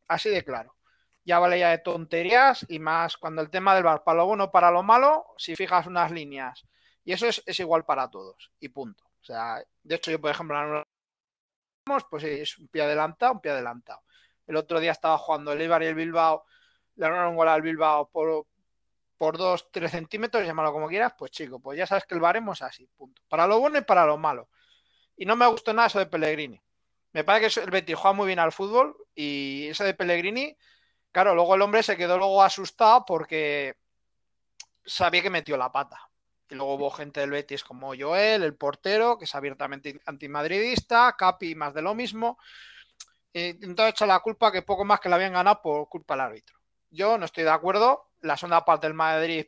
Así 0.08 0.30
de 0.30 0.42
claro. 0.42 0.74
Ya 1.22 1.38
vale 1.38 1.58
ya 1.58 1.68
de 1.68 1.78
tonterías 1.78 2.64
y 2.66 2.78
más 2.78 3.18
cuando 3.18 3.42
el 3.42 3.50
tema 3.50 3.74
del 3.74 3.84
bar 3.84 4.02
para 4.04 4.16
lo 4.16 4.26
bueno, 4.26 4.50
para 4.50 4.70
lo 4.70 4.82
malo, 4.82 5.26
si 5.36 5.54
fijas 5.54 5.86
unas 5.86 6.10
líneas. 6.10 6.66
Y 7.04 7.12
eso 7.12 7.26
es, 7.26 7.42
es 7.44 7.60
igual 7.60 7.84
para 7.84 8.08
todos. 8.08 8.52
Y 8.58 8.70
punto. 8.70 9.04
O 9.20 9.24
sea, 9.24 9.62
de 9.82 9.94
hecho, 9.94 10.10
yo, 10.10 10.18
por 10.18 10.30
ejemplo, 10.30 10.82
pues 12.08 12.24
es 12.24 12.56
un 12.56 12.68
pie 12.68 12.84
adelantado, 12.84 13.34
un 13.34 13.40
pie 13.40 13.52
adelantado. 13.52 14.02
El 14.46 14.56
otro 14.56 14.80
día 14.80 14.92
estaba 14.92 15.18
jugando 15.18 15.52
el 15.52 15.60
Eibar 15.60 15.82
y 15.82 15.86
el 15.86 15.94
Bilbao, 15.94 16.46
le 16.96 17.06
dieron 17.06 17.28
un 17.28 17.36
gol 17.36 17.48
al 17.48 17.62
Bilbao 17.62 18.08
por, 18.08 18.46
por 19.22 19.38
dos, 19.38 19.70
tres 19.70 19.92
centímetros, 19.92 20.44
llámalo 20.44 20.72
como 20.72 20.88
quieras, 20.88 21.14
pues 21.16 21.30
chico, 21.30 21.60
pues 21.60 21.78
ya 21.78 21.86
sabes 21.86 22.06
que 22.06 22.16
el 22.16 22.20
baremo 22.20 22.54
es 22.54 22.62
así, 22.62 22.88
punto. 22.96 23.22
Para 23.28 23.46
lo 23.46 23.60
bueno 23.60 23.78
y 23.78 23.82
para 23.82 24.04
lo 24.04 24.18
malo. 24.18 24.48
Y 25.16 25.26
no 25.26 25.36
me 25.36 25.46
gustó 25.46 25.72
nada 25.72 25.86
eso 25.86 26.00
de 26.00 26.06
Pellegrini. 26.06 26.60
Me 27.12 27.22
parece 27.22 27.60
que 27.60 27.64
el 27.64 27.70
Betis 27.70 27.94
juega 27.94 28.16
muy 28.16 28.26
bien 28.26 28.40
al 28.40 28.50
fútbol 28.50 28.96
y 29.14 29.68
eso 29.68 29.84
de 29.84 29.94
Pellegrini, 29.94 30.58
claro, 31.12 31.36
luego 31.36 31.54
el 31.54 31.62
hombre 31.62 31.84
se 31.84 31.96
quedó 31.96 32.18
luego 32.18 32.42
asustado 32.42 33.04
porque 33.06 33.76
sabía 34.84 35.22
que 35.22 35.30
metió 35.30 35.56
la 35.56 35.70
pata. 35.70 36.10
Y 36.50 36.56
luego 36.56 36.74
hubo 36.74 36.90
gente 36.90 37.20
del 37.20 37.30
Betis 37.30 37.62
como 37.62 37.94
Joel, 37.96 38.42
el 38.42 38.56
portero, 38.56 39.18
que 39.18 39.26
es 39.26 39.34
abiertamente 39.36 40.00
antimadridista, 40.04 41.14
Capi 41.16 41.54
más 41.54 41.74
de 41.74 41.82
lo 41.82 41.94
mismo. 41.94 42.38
Eh, 43.32 43.56
entonces 43.62 43.94
echa 43.94 44.04
la 44.04 44.18
culpa 44.18 44.50
que 44.50 44.62
poco 44.62 44.84
más 44.84 44.98
que 44.98 45.08
la 45.08 45.14
habían 45.14 45.34
ganado 45.34 45.62
por 45.62 45.88
culpa 45.88 46.14
del 46.14 46.22
árbitro. 46.22 46.58
Yo 46.90 47.18
no 47.18 47.24
estoy 47.24 47.44
de 47.44 47.50
acuerdo. 47.50 48.08
La 48.22 48.36
segunda 48.36 48.64
parte 48.64 48.86
del 48.86 48.94
Madrid 48.94 49.46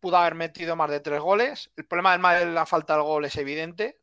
pudo 0.00 0.16
haber 0.16 0.34
metido 0.34 0.76
más 0.76 0.90
de 0.90 1.00
tres 1.00 1.20
goles. 1.20 1.70
El 1.76 1.86
problema 1.86 2.12
del 2.12 2.20
Madrid, 2.20 2.46
la 2.52 2.66
falta 2.66 2.94
del 2.94 3.02
gol 3.02 3.24
es 3.24 3.36
evidente 3.36 4.00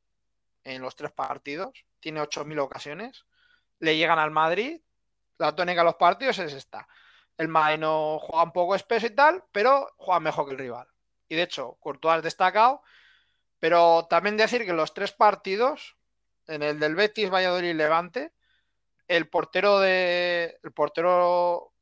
en 0.64 0.82
los 0.82 0.96
tres 0.96 1.12
partidos. 1.12 1.86
Tiene 2.00 2.22
8.000 2.22 2.60
ocasiones. 2.60 3.26
Le 3.80 3.98
llegan 3.98 4.20
al 4.20 4.32
Madrid. 4.32 4.82
La 5.38 5.56
tónica 5.56 5.82
de 5.82 5.86
los 5.86 5.96
partidos 5.96 6.40
es 6.40 6.54
esta. 6.54 6.88
El 7.38 7.48
Madrid 7.48 7.80
no 7.80 8.20
juega 8.20 8.44
un 8.44 8.52
poco 8.52 8.76
espeso 8.76 9.08
y 9.08 9.12
tal, 9.12 9.44
pero 9.52 9.94
juega 9.98 10.20
mejor 10.20 10.46
que 10.46 10.52
el 10.54 10.58
rival. 10.58 10.88
Y 11.28 11.36
de 11.36 11.44
hecho, 11.44 11.78
Courtois 11.80 12.18
es 12.18 12.24
destacado. 12.24 12.82
Pero 13.60 14.06
también 14.10 14.38
decir 14.38 14.66
que 14.66 14.74
los 14.74 14.94
tres 14.94 15.12
partidos, 15.12 15.98
en 16.48 16.64
el 16.64 16.80
del 16.80 16.96
Betis, 16.96 17.30
Valladolid 17.30 17.70
y 17.70 17.74
Levante, 17.74 18.34
el 19.08 19.30
portero 19.30 19.80
de 19.80 20.60
el 20.64 20.72
portero 20.72 21.74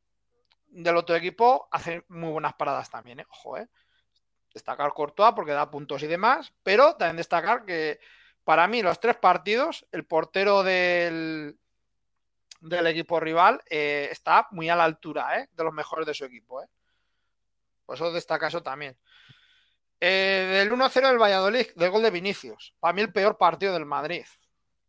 del 0.74 0.98
otro 0.98 1.16
equipo 1.16 1.68
hace 1.72 2.04
muy 2.10 2.32
buenas 2.32 2.54
paradas 2.54 2.90
también, 2.90 3.20
¿eh? 3.20 3.26
ojo, 3.30 3.58
¿eh? 3.58 3.68
destacar 4.54 4.94
Courtois 4.94 5.34
porque 5.36 5.52
da 5.52 5.70
puntos 5.70 6.04
y 6.04 6.08
demás, 6.08 6.54
pero 6.64 6.96
también 6.96 7.18
destacar 7.18 7.66
que 7.66 8.00
para 8.44 8.68
mí 8.68 8.82
los 8.82 9.00
tres 9.00 9.16
partidos 9.18 9.86
el 9.92 10.06
portero 10.06 10.64
del 10.64 11.58
del 12.64 12.88
equipo 12.88 13.20
rival 13.20 13.62
eh, 13.70 14.08
está 14.10 14.48
muy 14.52 14.70
a 14.70 14.76
la 14.76 14.86
altura 14.86 15.40
¿eh? 15.40 15.50
de 15.52 15.64
los 15.64 15.74
mejores 15.74 16.08
de 16.08 16.14
su 16.14 16.24
equipo. 16.24 16.64
¿eh? 16.64 16.68
Por 17.86 17.96
eso 17.96 18.12
destaca 18.12 18.48
eso 18.48 18.64
también. 18.64 18.98
Del 20.00 20.70
1-0 20.70 21.08
del 21.08 21.18
Valladolid, 21.18 21.68
del 21.76 21.90
gol 21.90 22.04
de 22.04 22.12
Vinicius. 22.12 22.74
Para 22.80 22.94
mí 22.94 23.02
el 23.02 23.14
peor 23.14 23.38
partido 23.38 23.74
del 23.74 23.86
Madrid. 23.86 24.26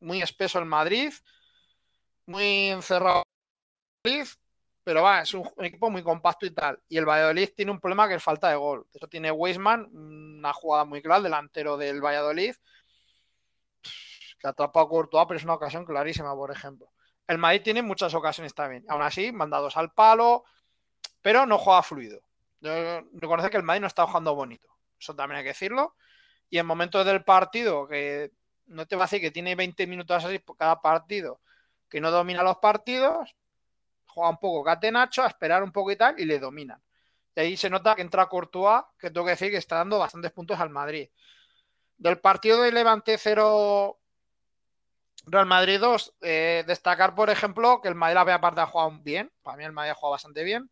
Muy 0.00 0.20
espeso 0.22 0.58
el 0.58 0.64
Madrid, 0.64 1.12
muy 2.26 2.68
encerrado 2.68 3.22
el 4.04 4.26
pero 4.84 5.02
va, 5.02 5.22
es 5.22 5.32
un, 5.32 5.48
equipo 5.58 5.90
muy 5.90 6.02
compacto 6.02 6.44
y 6.44 6.50
tal. 6.50 6.78
Y 6.88 6.98
el 6.98 7.06
Valladolid 7.06 7.48
tiene 7.56 7.72
un 7.72 7.80
problema 7.80 8.06
que 8.06 8.14
es 8.14 8.22
falta 8.22 8.50
de 8.50 8.56
gol. 8.56 8.86
Hecho, 8.92 9.08
tiene 9.08 9.32
Weisman, 9.32 9.88
una 9.92 10.52
jugada 10.52 10.84
muy 10.84 11.00
clara, 11.00 11.22
delantero 11.22 11.78
del 11.78 12.04
Valladolid, 12.04 12.54
que 14.38 14.46
atrapa 14.46 14.82
a 14.82 14.86
Courtois, 14.86 15.24
pero 15.26 15.38
es 15.38 15.44
una 15.44 15.54
ocasión 15.54 15.86
clarísima, 15.86 16.34
por 16.34 16.50
ejemplo. 16.50 16.92
El 17.26 17.38
Madrid 17.38 17.62
tiene 17.64 17.80
muchas 17.80 18.12
ocasiones 18.12 18.54
también. 18.54 18.84
Aún 18.88 19.00
así, 19.00 19.32
mandados 19.32 19.76
al 19.78 19.92
palo, 19.92 20.44
pero 21.22 21.46
no 21.46 21.56
juega 21.56 21.82
fluido. 21.82 22.20
Reconocer 22.60 23.50
que 23.50 23.56
el 23.56 23.62
Madrid 23.62 23.80
no 23.80 23.86
está 23.86 24.06
jugando 24.06 24.34
bonito. 24.34 24.68
Eso 24.98 25.14
también 25.16 25.38
hay 25.38 25.44
que 25.44 25.48
decirlo. 25.48 25.96
Y 26.50 26.58
en 26.58 26.66
momentos 26.66 27.06
del 27.06 27.24
partido, 27.24 27.88
que 27.88 28.32
no 28.66 28.86
te 28.86 28.96
va 28.96 29.04
a 29.04 29.06
decir 29.06 29.22
que 29.22 29.30
tiene 29.30 29.54
20 29.54 29.86
minutos 29.86 30.22
así 30.22 30.38
por 30.38 30.58
cada 30.58 30.82
partido, 30.82 31.40
que 31.88 32.02
no 32.02 32.10
domina 32.10 32.42
los 32.42 32.58
partidos, 32.58 33.34
juega 34.14 34.30
un 34.30 34.38
poco 34.38 34.64
catenacho, 34.64 35.22
a 35.22 35.26
esperar 35.28 35.62
un 35.62 35.72
poco 35.72 35.90
y 35.90 35.96
tal, 35.96 36.18
y 36.18 36.24
le 36.24 36.38
dominan. 36.38 36.80
Y 37.34 37.40
ahí 37.40 37.56
se 37.56 37.68
nota 37.68 37.96
que 37.96 38.02
entra 38.02 38.26
Courtois, 38.26 38.84
que 38.98 39.10
tengo 39.10 39.26
que 39.26 39.32
decir 39.32 39.50
que 39.50 39.56
está 39.56 39.76
dando 39.76 39.98
bastantes 39.98 40.32
puntos 40.32 40.58
al 40.60 40.70
Madrid. 40.70 41.08
Del 41.96 42.20
partido 42.20 42.62
de 42.62 42.72
Levante 42.72 43.18
0 43.18 43.98
Real 45.26 45.46
Madrid 45.46 45.80
2, 45.80 46.14
eh, 46.20 46.64
destacar, 46.66 47.14
por 47.14 47.30
ejemplo, 47.30 47.80
que 47.80 47.88
el 47.88 47.94
Madrid 47.94 48.14
la 48.14 48.24
primera 48.24 48.40
parte 48.40 48.60
ha 48.60 48.66
jugado 48.66 48.98
bien. 49.02 49.32
Para 49.42 49.56
mí 49.56 49.64
el 49.64 49.72
Madrid 49.72 49.92
ha 49.92 49.94
jugado 49.94 50.12
bastante 50.12 50.44
bien. 50.44 50.70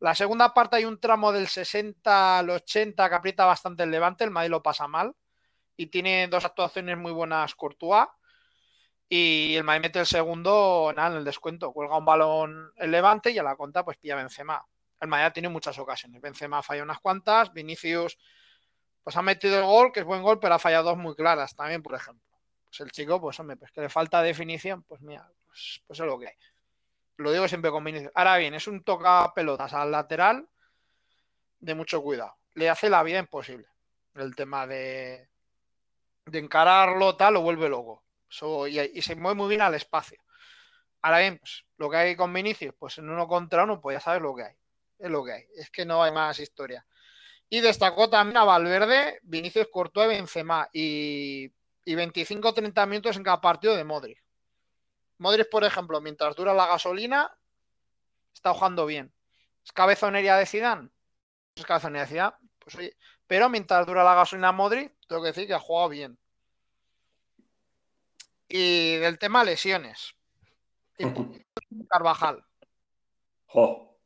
La 0.00 0.14
segunda 0.14 0.52
parte 0.54 0.76
hay 0.76 0.84
un 0.84 1.00
tramo 1.00 1.32
del 1.32 1.48
60 1.48 2.38
al 2.38 2.50
80 2.50 3.08
que 3.08 3.14
aprieta 3.14 3.44
bastante 3.44 3.82
el 3.84 3.90
Levante. 3.90 4.24
El 4.24 4.30
Madrid 4.30 4.50
lo 4.50 4.62
pasa 4.62 4.86
mal. 4.86 5.14
Y 5.76 5.86
tiene 5.86 6.28
dos 6.28 6.44
actuaciones 6.44 6.98
muy 6.98 7.12
buenas 7.12 7.54
Courtois. 7.54 8.06
Y 9.12 9.56
el 9.56 9.64
Madrid 9.64 9.82
mete 9.82 9.98
el 9.98 10.06
segundo 10.06 10.92
nada, 10.94 11.10
en 11.10 11.16
el 11.16 11.24
descuento. 11.24 11.72
Cuelga 11.72 11.98
un 11.98 12.04
balón 12.04 12.72
el 12.76 12.92
Levante 12.92 13.32
y 13.32 13.38
a 13.38 13.42
la 13.42 13.56
conta 13.56 13.84
pues 13.84 13.96
pilla 13.96 14.14
Benzema. 14.14 14.64
El 15.00 15.08
Madrid 15.08 15.32
tiene 15.34 15.48
muchas 15.48 15.76
ocasiones. 15.80 16.22
Benzema 16.22 16.62
falla 16.62 16.84
unas 16.84 17.00
cuantas. 17.00 17.52
Vinicius 17.52 18.16
pues 19.02 19.16
ha 19.16 19.22
metido 19.22 19.58
el 19.58 19.64
gol, 19.64 19.90
que 19.90 20.00
es 20.00 20.06
buen 20.06 20.22
gol, 20.22 20.38
pero 20.38 20.54
ha 20.54 20.58
fallado 20.60 20.90
dos 20.90 20.96
muy 20.96 21.16
claras 21.16 21.56
también, 21.56 21.82
por 21.82 21.96
ejemplo. 21.96 22.24
Pues 22.68 22.80
el 22.82 22.92
chico, 22.92 23.20
pues 23.20 23.40
hombre, 23.40 23.56
pues 23.56 23.72
que 23.72 23.80
le 23.80 23.88
falta 23.88 24.22
definición, 24.22 24.84
pues 24.84 25.00
mira, 25.00 25.28
pues, 25.44 25.82
pues 25.88 25.98
es 25.98 26.06
lo 26.06 26.16
que 26.16 26.28
hay. 26.28 26.34
Lo 27.16 27.32
digo 27.32 27.48
siempre 27.48 27.72
con 27.72 27.82
Vinicius. 27.82 28.12
Ahora 28.14 28.36
bien, 28.36 28.54
es 28.54 28.68
un 28.68 28.84
toca 28.84 29.32
pelotas 29.34 29.74
al 29.74 29.90
lateral 29.90 30.48
de 31.58 31.74
mucho 31.74 32.00
cuidado. 32.00 32.36
Le 32.54 32.70
hace 32.70 32.88
la 32.88 33.02
vida 33.02 33.18
imposible. 33.18 33.66
El 34.14 34.36
tema 34.36 34.68
de, 34.68 35.28
de 36.26 36.38
encararlo, 36.38 37.16
tal, 37.16 37.34
lo 37.34 37.40
vuelve 37.40 37.68
loco. 37.68 38.04
Y, 38.68 39.02
se 39.02 39.16
mueve 39.16 39.36
muy 39.36 39.48
bien 39.48 39.62
al 39.62 39.74
espacio. 39.74 40.22
Ahora 41.02 41.18
bien, 41.18 41.38
pues, 41.38 41.64
lo 41.78 41.90
que 41.90 41.96
hay 41.96 42.16
con 42.16 42.32
Vinicius, 42.32 42.74
pues 42.78 42.98
en 42.98 43.08
uno 43.08 43.26
contra 43.26 43.64
uno, 43.64 43.80
pues 43.80 43.96
ya 43.96 44.00
sabes 44.00 44.22
lo 44.22 44.34
que 44.34 44.44
hay. 44.44 44.54
Es 44.98 45.10
lo 45.10 45.24
que 45.24 45.32
hay. 45.32 45.44
Es 45.56 45.70
que 45.70 45.84
no 45.84 46.02
hay 46.02 46.12
más 46.12 46.38
historia. 46.38 46.86
Y 47.48 47.60
destacó 47.60 48.08
también 48.08 48.36
a 48.36 48.44
Valverde, 48.44 49.18
Vinicius 49.22 49.68
Courtois 49.72 50.08
Benzema. 50.08 50.68
Y, 50.72 51.52
y 51.84 51.94
25-30 51.94 52.86
minutos 52.86 53.16
en 53.16 53.22
cada 53.22 53.40
partido 53.40 53.74
de 53.74 53.84
Modric. 53.84 54.22
Modric, 55.18 55.50
por 55.50 55.64
ejemplo, 55.64 56.00
mientras 56.00 56.36
dura 56.36 56.54
la 56.54 56.66
gasolina, 56.66 57.36
está 58.32 58.54
jugando 58.54 58.86
bien. 58.86 59.12
¿Es 59.64 59.72
cabezonería 59.72 60.36
de 60.36 60.46
Zidane? 60.46 60.90
¿Es 61.54 61.66
cabezonería 61.66 62.02
de 62.02 62.08
Zidane? 62.08 62.36
Pues 62.58 62.76
oye, 62.76 62.96
pero 63.26 63.48
mientras 63.48 63.86
dura 63.86 64.04
la 64.04 64.14
gasolina 64.14 64.52
Modric, 64.52 64.94
tengo 65.08 65.22
que 65.22 65.28
decir 65.28 65.46
que 65.46 65.54
ha 65.54 65.58
jugado 65.58 65.88
bien. 65.88 66.18
Y 68.52 68.96
del 68.96 69.16
tema 69.18 69.44
lesiones. 69.44 70.12
Carvajal. 71.88 72.44
Jo. 73.46 73.96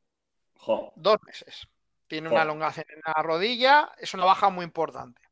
Jo. 0.59 0.93
Dos 0.97 1.17
meses. 1.23 1.67
Tiene 2.07 2.29
una 2.29 2.43
elongación 2.43 2.85
en 2.91 3.01
la 3.07 3.23
rodilla. 3.23 3.93
Es 3.97 4.13
una 4.13 4.27
baja 4.27 4.51
muy 4.51 4.65
importante. 4.65 5.23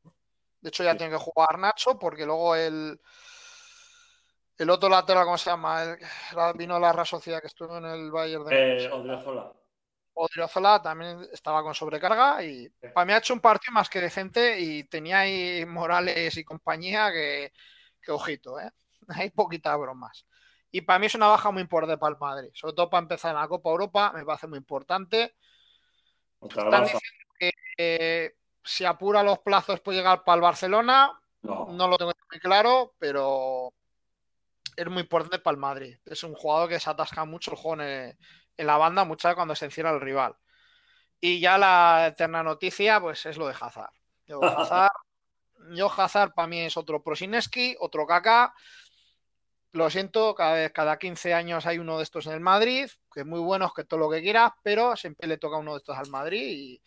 De 0.59 0.69
hecho, 0.69 0.83
ya 0.83 0.93
sí. 0.93 0.97
tiene 0.97 1.13
que 1.13 1.19
jugar 1.19 1.59
Nacho 1.59 1.99
porque 1.99 2.25
luego 2.25 2.55
el, 2.55 2.99
el 4.57 4.69
otro 4.71 4.89
lateral, 4.89 5.25
¿cómo 5.25 5.37
se 5.37 5.51
llama? 5.51 5.83
El, 5.83 5.97
vino 6.55 6.79
la 6.79 6.91
Real 6.91 7.05
Sociedad 7.05 7.39
que 7.39 7.47
estuvo 7.47 7.77
en 7.77 7.85
el 7.85 8.11
Bayern 8.11 8.45
de 8.45 8.85
eh, 8.85 8.91
Odriozola. 8.91 9.53
Odriozola 10.15 10.81
también 10.81 11.27
estaba 11.31 11.61
con 11.61 11.75
sobrecarga 11.75 12.43
y 12.43 12.65
sí. 12.67 12.87
para 12.93 13.05
mí 13.05 13.13
ha 13.13 13.17
hecho 13.17 13.33
un 13.33 13.41
partido 13.41 13.73
más 13.73 13.89
que 13.89 14.01
decente 14.01 14.59
y 14.59 14.85
tenía 14.85 15.19
ahí 15.19 15.65
Morales 15.67 16.35
y 16.35 16.43
compañía 16.43 17.11
que, 17.11 17.51
que 18.01 18.11
ojito, 18.11 18.59
¿eh? 18.59 18.71
Hay 19.23 19.29
poquitas 19.31 19.77
bromas. 19.77 20.25
Y 20.71 20.81
para 20.81 20.99
mí 20.99 21.05
es 21.05 21.15
una 21.15 21.27
baja 21.27 21.51
muy 21.51 21.61
importante 21.61 21.97
para 21.97 22.13
el 22.13 22.19
Madrid, 22.19 22.49
sobre 22.53 22.73
todo 22.73 22.89
para 22.89 23.03
empezar 23.03 23.35
en 23.35 23.41
la 23.41 23.47
Copa 23.47 23.69
Europa, 23.69 24.11
me 24.15 24.25
parece 24.25 24.47
muy 24.47 24.57
importante. 24.57 25.35
Están 26.41 26.83
diciendo 26.83 27.01
que 27.39 27.51
eh, 27.77 28.35
si 28.63 28.83
apura 28.83 29.21
los 29.21 29.39
plazos 29.39 29.81
puede 29.81 29.99
llegar 29.99 30.23
para 30.23 30.35
el 30.35 30.41
Barcelona. 30.41 31.11
No, 31.43 31.67
no 31.69 31.87
lo 31.87 31.97
tengo 31.97 32.13
muy 32.31 32.39
claro, 32.39 32.95
pero 32.97 33.73
es 34.75 34.87
muy 34.87 35.01
importante 35.01 35.39
para 35.39 35.53
el 35.53 35.59
Madrid. 35.59 35.97
Es 36.05 36.23
un 36.23 36.33
jugador 36.33 36.69
que 36.69 36.79
se 36.79 36.89
atasca 36.89 37.25
mucho 37.25 37.51
el 37.51 37.57
juego 37.57 37.83
en, 37.83 38.17
en 38.57 38.67
la 38.67 38.77
banda, 38.77 39.03
muchas 39.03 39.29
veces 39.29 39.35
cuando 39.35 39.55
se 39.55 39.65
encierra 39.65 39.91
el 39.91 40.01
rival. 40.01 40.35
Y 41.19 41.39
ya 41.39 41.57
la 41.57 42.07
eterna 42.07 42.43
noticia, 42.43 42.99
pues 42.99 43.25
es 43.25 43.37
lo 43.37 43.47
de 43.47 43.55
Hazard. 43.59 43.91
Yo, 44.25 44.41
Hazard, 44.43 44.91
yo 45.71 45.91
Hazard 45.91 46.33
para 46.33 46.47
mí 46.47 46.59
es 46.59 46.77
otro 46.77 47.03
Prosineski, 47.03 47.75
otro 47.79 48.05
Kaká. 48.05 48.53
Lo 49.73 49.89
siento, 49.89 50.35
cada 50.35 50.53
vez, 50.53 50.71
cada 50.71 50.97
15 50.97 51.33
años 51.33 51.65
hay 51.65 51.79
uno 51.79 51.97
de 51.97 52.03
estos 52.03 52.27
en 52.27 52.33
el 52.33 52.39
Madrid, 52.39 52.87
que 53.11 53.21
es 53.21 53.25
muy 53.25 53.39
bueno, 53.39 53.71
que 53.75 53.83
todo 53.83 53.99
lo 53.99 54.09
que 54.09 54.21
quieras, 54.21 54.51
pero 54.61 54.95
siempre 54.95 55.27
le 55.27 55.37
toca 55.37 55.57
uno 55.57 55.73
de 55.73 55.77
estos 55.79 55.97
al 55.97 56.09
Madrid 56.09 56.43
y 56.43 56.81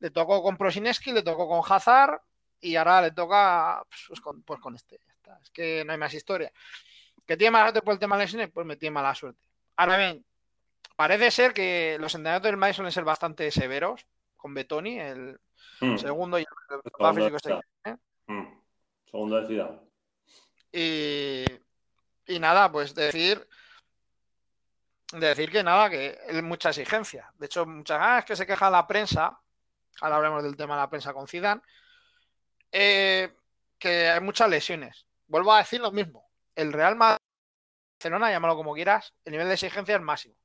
le 0.00 0.10
tocó 0.10 0.42
con 0.42 0.56
Prosineski, 0.56 1.12
le 1.12 1.22
tocó 1.22 1.48
con 1.48 1.62
Hazard 1.66 2.20
y 2.60 2.74
ahora 2.74 3.02
le 3.02 3.12
toca 3.12 3.82
pues, 4.08 4.20
con, 4.20 4.42
pues 4.42 4.60
con 4.60 4.74
este. 4.74 4.98
Es 5.40 5.50
que 5.50 5.84
no 5.84 5.92
hay 5.92 5.98
más 5.98 6.12
historia. 6.12 6.52
¿Que 7.24 7.36
tiene 7.36 7.52
mala 7.52 7.66
suerte 7.66 7.82
por 7.82 7.94
el 7.94 8.00
tema 8.00 8.16
de 8.16 8.24
lesiones? 8.24 8.50
Pues 8.52 8.66
me 8.66 8.76
tiene 8.76 8.94
mala 8.94 9.14
suerte. 9.14 9.40
Ahora 9.76 9.96
bien, 9.96 10.24
parece 10.96 11.30
ser 11.30 11.52
que 11.52 11.96
los 12.00 12.14
entrenadores 12.14 12.50
del 12.50 12.56
Madrid 12.56 12.74
suelen 12.74 12.92
ser 12.92 13.04
bastante 13.04 13.50
severos 13.52 14.04
con 14.36 14.52
Betoni, 14.52 14.98
el 14.98 15.38
mm. 15.80 15.96
segundo 15.96 16.38
y 16.38 16.42
el 16.42 17.14
físico 17.14 17.36
este, 17.36 17.52
¿eh? 17.84 17.96
mm. 18.26 18.60
Segundo 19.04 19.40
de 19.42 19.78
Y, 20.72 21.44
y 22.30 22.38
nada, 22.38 22.70
pues 22.70 22.94
decir 22.94 23.46
decir 25.12 25.50
que 25.50 25.62
nada, 25.62 25.90
que 25.90 26.18
es 26.28 26.42
mucha 26.42 26.70
exigencia. 26.70 27.32
De 27.36 27.46
hecho, 27.46 27.66
muchas 27.66 27.98
veces 28.00 28.24
que 28.24 28.36
se 28.36 28.46
queja 28.46 28.70
la 28.70 28.86
prensa, 28.86 29.38
ahora 30.00 30.16
hablamos 30.16 30.42
del 30.42 30.56
tema 30.56 30.74
de 30.74 30.82
la 30.82 30.90
prensa 30.90 31.12
con 31.12 31.26
Zidane, 31.26 31.60
eh, 32.70 33.34
que 33.78 34.08
hay 34.08 34.20
muchas 34.20 34.48
lesiones. 34.48 35.06
Vuelvo 35.26 35.52
a 35.52 35.58
decir 35.58 35.80
lo 35.80 35.90
mismo. 35.90 36.30
El 36.54 36.72
Real 36.72 36.96
Madrid, 36.96 37.18
Barcelona, 37.98 38.30
llámalo 38.30 38.56
como 38.56 38.74
quieras, 38.74 39.14
el 39.24 39.32
nivel 39.32 39.48
de 39.48 39.54
exigencia 39.54 39.96
es 39.96 40.02
máximo. 40.02 40.36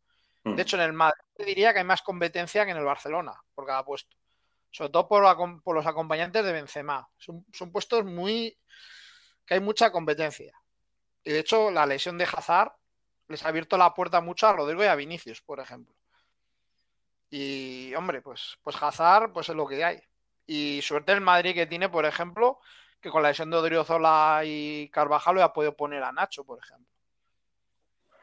De 0.44 0.52
mm. 0.52 0.60
hecho, 0.60 0.76
en 0.78 0.84
el 0.84 0.94
Madrid 0.94 1.22
diría 1.38 1.74
que 1.74 1.80
hay 1.80 1.86
más 1.86 2.02
competencia 2.02 2.66
que 2.66 2.72
en 2.72 2.78
el 2.78 2.86
Barcelona 2.86 3.34
por 3.54 3.66
cada 3.66 3.84
puesto. 3.84 4.16
Sobre 4.72 4.92
todo 4.92 5.08
por, 5.08 5.64
por 5.64 5.76
los 5.76 5.86
acompañantes 5.86 6.44
de 6.44 6.52
Benzema. 6.52 7.08
Son, 7.18 7.46
son 7.54 7.72
puestos 7.72 8.04
muy... 8.04 8.58
que 9.46 9.54
hay 9.56 9.60
mucha 9.60 9.92
competencia. 9.92 10.54
Y 11.26 11.32
de 11.32 11.40
hecho, 11.40 11.72
la 11.72 11.86
lesión 11.86 12.18
de 12.18 12.26
Hazard 12.26 12.72
les 13.28 13.44
ha 13.44 13.50
abierto 13.50 13.78
la 13.78 13.94
puerta 13.94 14.22
mucho 14.22 14.48
a 14.48 14.54
Rodrigo 14.54 14.84
y 14.84 14.88
a 14.88 14.96
Vinicius, 14.96 15.42
por 15.42 15.60
ejemplo. 15.60 15.96
Y, 17.32 17.94
hombre, 17.96 18.22
pues, 18.22 18.58
pues 18.62 18.82
Hazard, 18.82 19.34
pues 19.34 19.50
es 19.50 19.56
lo 19.56 19.66
que 19.66 19.84
hay. 19.84 20.00
Y 20.46 20.82
suerte 20.84 21.12
el 21.12 21.22
Madrid 21.22 21.56
que 21.56 21.66
tiene, 21.66 21.90
por 21.90 22.06
ejemplo, 22.06 22.60
que 23.02 23.10
con 23.10 23.24
la 23.24 23.30
lesión 23.30 23.50
de 23.50 23.58
Odriozola 23.58 24.44
y 24.46 24.88
Carvajal 24.90 25.36
le 25.36 25.42
ha 25.42 25.52
podido 25.52 25.76
poner 25.76 26.04
a 26.04 26.12
Nacho, 26.12 26.44
por 26.44 26.60
ejemplo. 26.60 26.88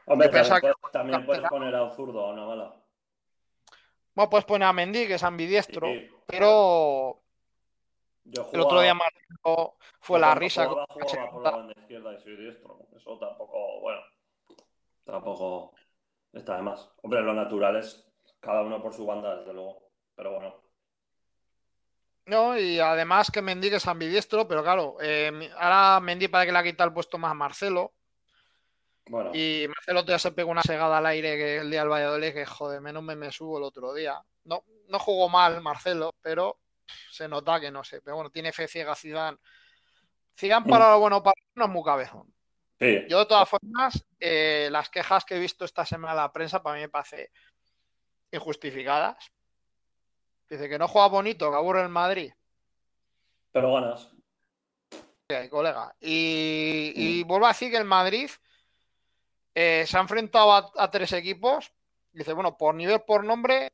Hombre, 0.05 0.29
también, 0.91 1.25
puedes 1.25 1.43
poner 1.49 1.75
a 1.75 1.89
zurdo 1.91 2.25
a 2.25 2.31
una 2.31 2.45
bala. 2.45 2.75
Bueno, 4.15 4.29
puedes 4.29 4.45
poner 4.45 4.67
a 4.67 4.73
Mendy, 4.73 5.07
que 5.07 5.15
es 5.15 5.23
ambidiestro, 5.23 5.89
pero 6.25 7.22
el 8.25 8.61
otro 8.61 8.81
día 8.81 8.95
fue 9.99 10.19
la 10.19 10.35
risa. 10.35 10.67
por 10.69 11.65
la 11.65 11.73
izquierda 11.77 12.13
y 12.13 12.21
soy 12.21 12.37
diestro. 12.37 12.79
Eso 12.95 13.17
tampoco, 13.19 13.81
bueno, 13.81 14.01
tampoco 15.05 15.73
está 16.31 16.55
de 16.55 16.61
más. 16.61 16.89
Hombre, 17.01 17.21
lo 17.21 17.33
natural 17.33 17.75
es 17.77 18.09
cada 18.39 18.61
uno 18.61 18.81
por 18.81 18.93
su 18.93 19.05
banda, 19.05 19.37
desde 19.37 19.53
luego. 19.53 19.89
Pero 20.15 20.31
bueno. 20.33 20.55
No, 22.25 22.57
y 22.57 22.79
además 22.79 23.29
que 23.29 23.41
Mendy 23.41 23.69
que 23.69 23.75
es 23.77 23.87
ambidiestro, 23.87 24.47
pero 24.47 24.63
claro, 24.63 24.95
eh, 25.01 25.51
ahora 25.57 25.99
Mendy 25.99 26.29
para 26.29 26.45
que 26.45 26.53
le 26.53 26.57
ha 26.57 26.63
quitado 26.63 26.87
el 26.87 26.93
puesto 26.93 27.17
más 27.17 27.31
a 27.31 27.35
Marcelo. 27.35 27.93
Bueno. 29.07 29.31
Y 29.33 29.65
Marcelo 29.67 30.05
ya 30.05 30.17
se 30.17 30.31
pegó 30.31 30.51
una 30.51 30.61
segada 30.61 30.99
al 30.99 31.05
aire 31.07 31.35
que 31.35 31.57
el 31.57 31.69
día 31.69 31.81
del 31.81 31.89
Valladolid, 31.89 32.33
que 32.33 32.45
joder, 32.45 32.79
menos 32.79 33.03
me, 33.03 33.17
me 33.17 33.31
subo 33.33 33.57
el 33.57 33.65
otro 33.65 33.93
día. 33.93 34.23
No, 34.45 34.63
no 34.87 34.99
jugó 34.99 35.27
mal 35.27 35.61
Marcelo, 35.61 36.15
pero 36.21 36.59
se 37.11 37.27
nota 37.27 37.59
que 37.59 37.71
no 37.71 37.83
sé. 37.83 38.01
Pero 38.01 38.15
bueno, 38.15 38.29
tiene 38.29 38.51
fe 38.51 38.67
ciega 38.67 38.95
Zidane. 38.95 39.37
Zidane 40.37 40.69
para 40.69 40.91
lo 40.91 40.99
bueno 40.99 41.21
para 41.21 41.35
no 41.55 41.65
es 41.65 41.71
muy 41.71 41.83
cabezón. 41.83 42.33
Yo 42.79 43.19
de 43.19 43.25
todas 43.25 43.47
formas, 43.47 44.03
eh, 44.19 44.67
las 44.69 44.89
quejas 44.89 45.23
que 45.23 45.35
he 45.35 45.39
visto 45.39 45.63
esta 45.63 45.85
semana 45.85 46.11
en 46.11 46.17
la 46.17 46.33
prensa 46.33 46.61
para 46.61 46.75
mí 46.75 46.81
me 46.81 46.89
parece 46.89 47.31
injustificadas. 48.31 49.31
Dice 50.49 50.67
que 50.67 50.77
no 50.77 50.87
juega 50.87 51.07
bonito, 51.07 51.49
que 51.49 51.55
aburre 51.55 51.81
el 51.81 51.89
Madrid. 51.89 52.33
Pero 53.51 53.73
ganas. 53.73 54.11
Sí, 54.91 55.49
colega. 55.49 55.95
Y, 56.01 57.23
mm. 57.23 57.27
vuelvo 57.27 57.45
a 57.45 57.49
decir 57.49 57.71
que 57.71 57.77
el 57.77 57.85
Madrid 57.85 58.29
eh, 59.55 59.85
se 59.87 59.97
ha 59.97 60.01
enfrentado 60.01 60.51
a, 60.51 60.91
tres 60.91 61.13
equipos. 61.13 61.71
Dice, 62.11 62.33
bueno, 62.33 62.57
por 62.57 62.75
nivel, 62.75 63.01
por 63.01 63.23
nombre, 63.23 63.71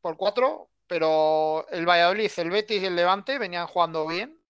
por 0.00 0.16
cuatro, 0.16 0.68
pero 0.88 1.66
el 1.70 1.86
Valladolid, 1.86 2.30
el 2.36 2.50
Betis 2.50 2.82
y 2.82 2.86
el 2.86 2.96
Levante 2.96 3.38
venían 3.38 3.66
jugando 3.66 4.06
bien. 4.06 4.40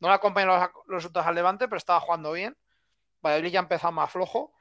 No 0.00 0.08
le 0.08 0.14
acompañan 0.14 0.48
los, 0.48 0.70
los 0.86 0.96
resultados 0.96 1.28
al 1.28 1.34
Levante, 1.34 1.66
pero 1.68 1.78
estaba 1.78 2.00
jugando 2.00 2.32
bien. 2.32 2.56
Valladolid 3.22 3.50
ya 3.50 3.60
ha 3.60 3.62
empezado 3.62 3.92
más 3.92 4.10
flojo. 4.10 4.54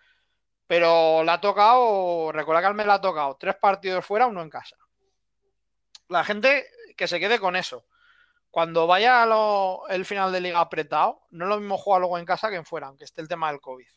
Pero 0.71 1.21
le 1.25 1.31
ha 1.31 1.41
tocado, 1.41 2.31
recuerda 2.31 2.61
que 2.61 2.67
al 2.67 2.75
mes 2.75 2.85
le 2.85 2.93
ha 2.93 3.01
tocado 3.01 3.35
tres 3.37 3.55
partidos 3.55 4.05
fuera, 4.05 4.27
uno 4.27 4.41
en 4.41 4.49
casa. 4.49 4.77
La 6.07 6.23
gente 6.23 6.65
que 6.95 7.09
se 7.09 7.19
quede 7.19 7.39
con 7.39 7.57
eso. 7.57 7.85
Cuando 8.49 8.87
vaya 8.87 9.27
el 9.89 10.05
final 10.05 10.31
de 10.31 10.39
liga 10.39 10.61
apretado, 10.61 11.23
no 11.31 11.43
es 11.43 11.49
lo 11.49 11.59
mismo 11.59 11.77
jugar 11.77 11.99
luego 11.99 12.17
en 12.17 12.25
casa 12.25 12.49
que 12.49 12.55
en 12.55 12.65
fuera, 12.65 12.87
aunque 12.87 13.03
esté 13.03 13.21
el 13.21 13.27
tema 13.27 13.51
del 13.51 13.59
COVID. 13.59 13.87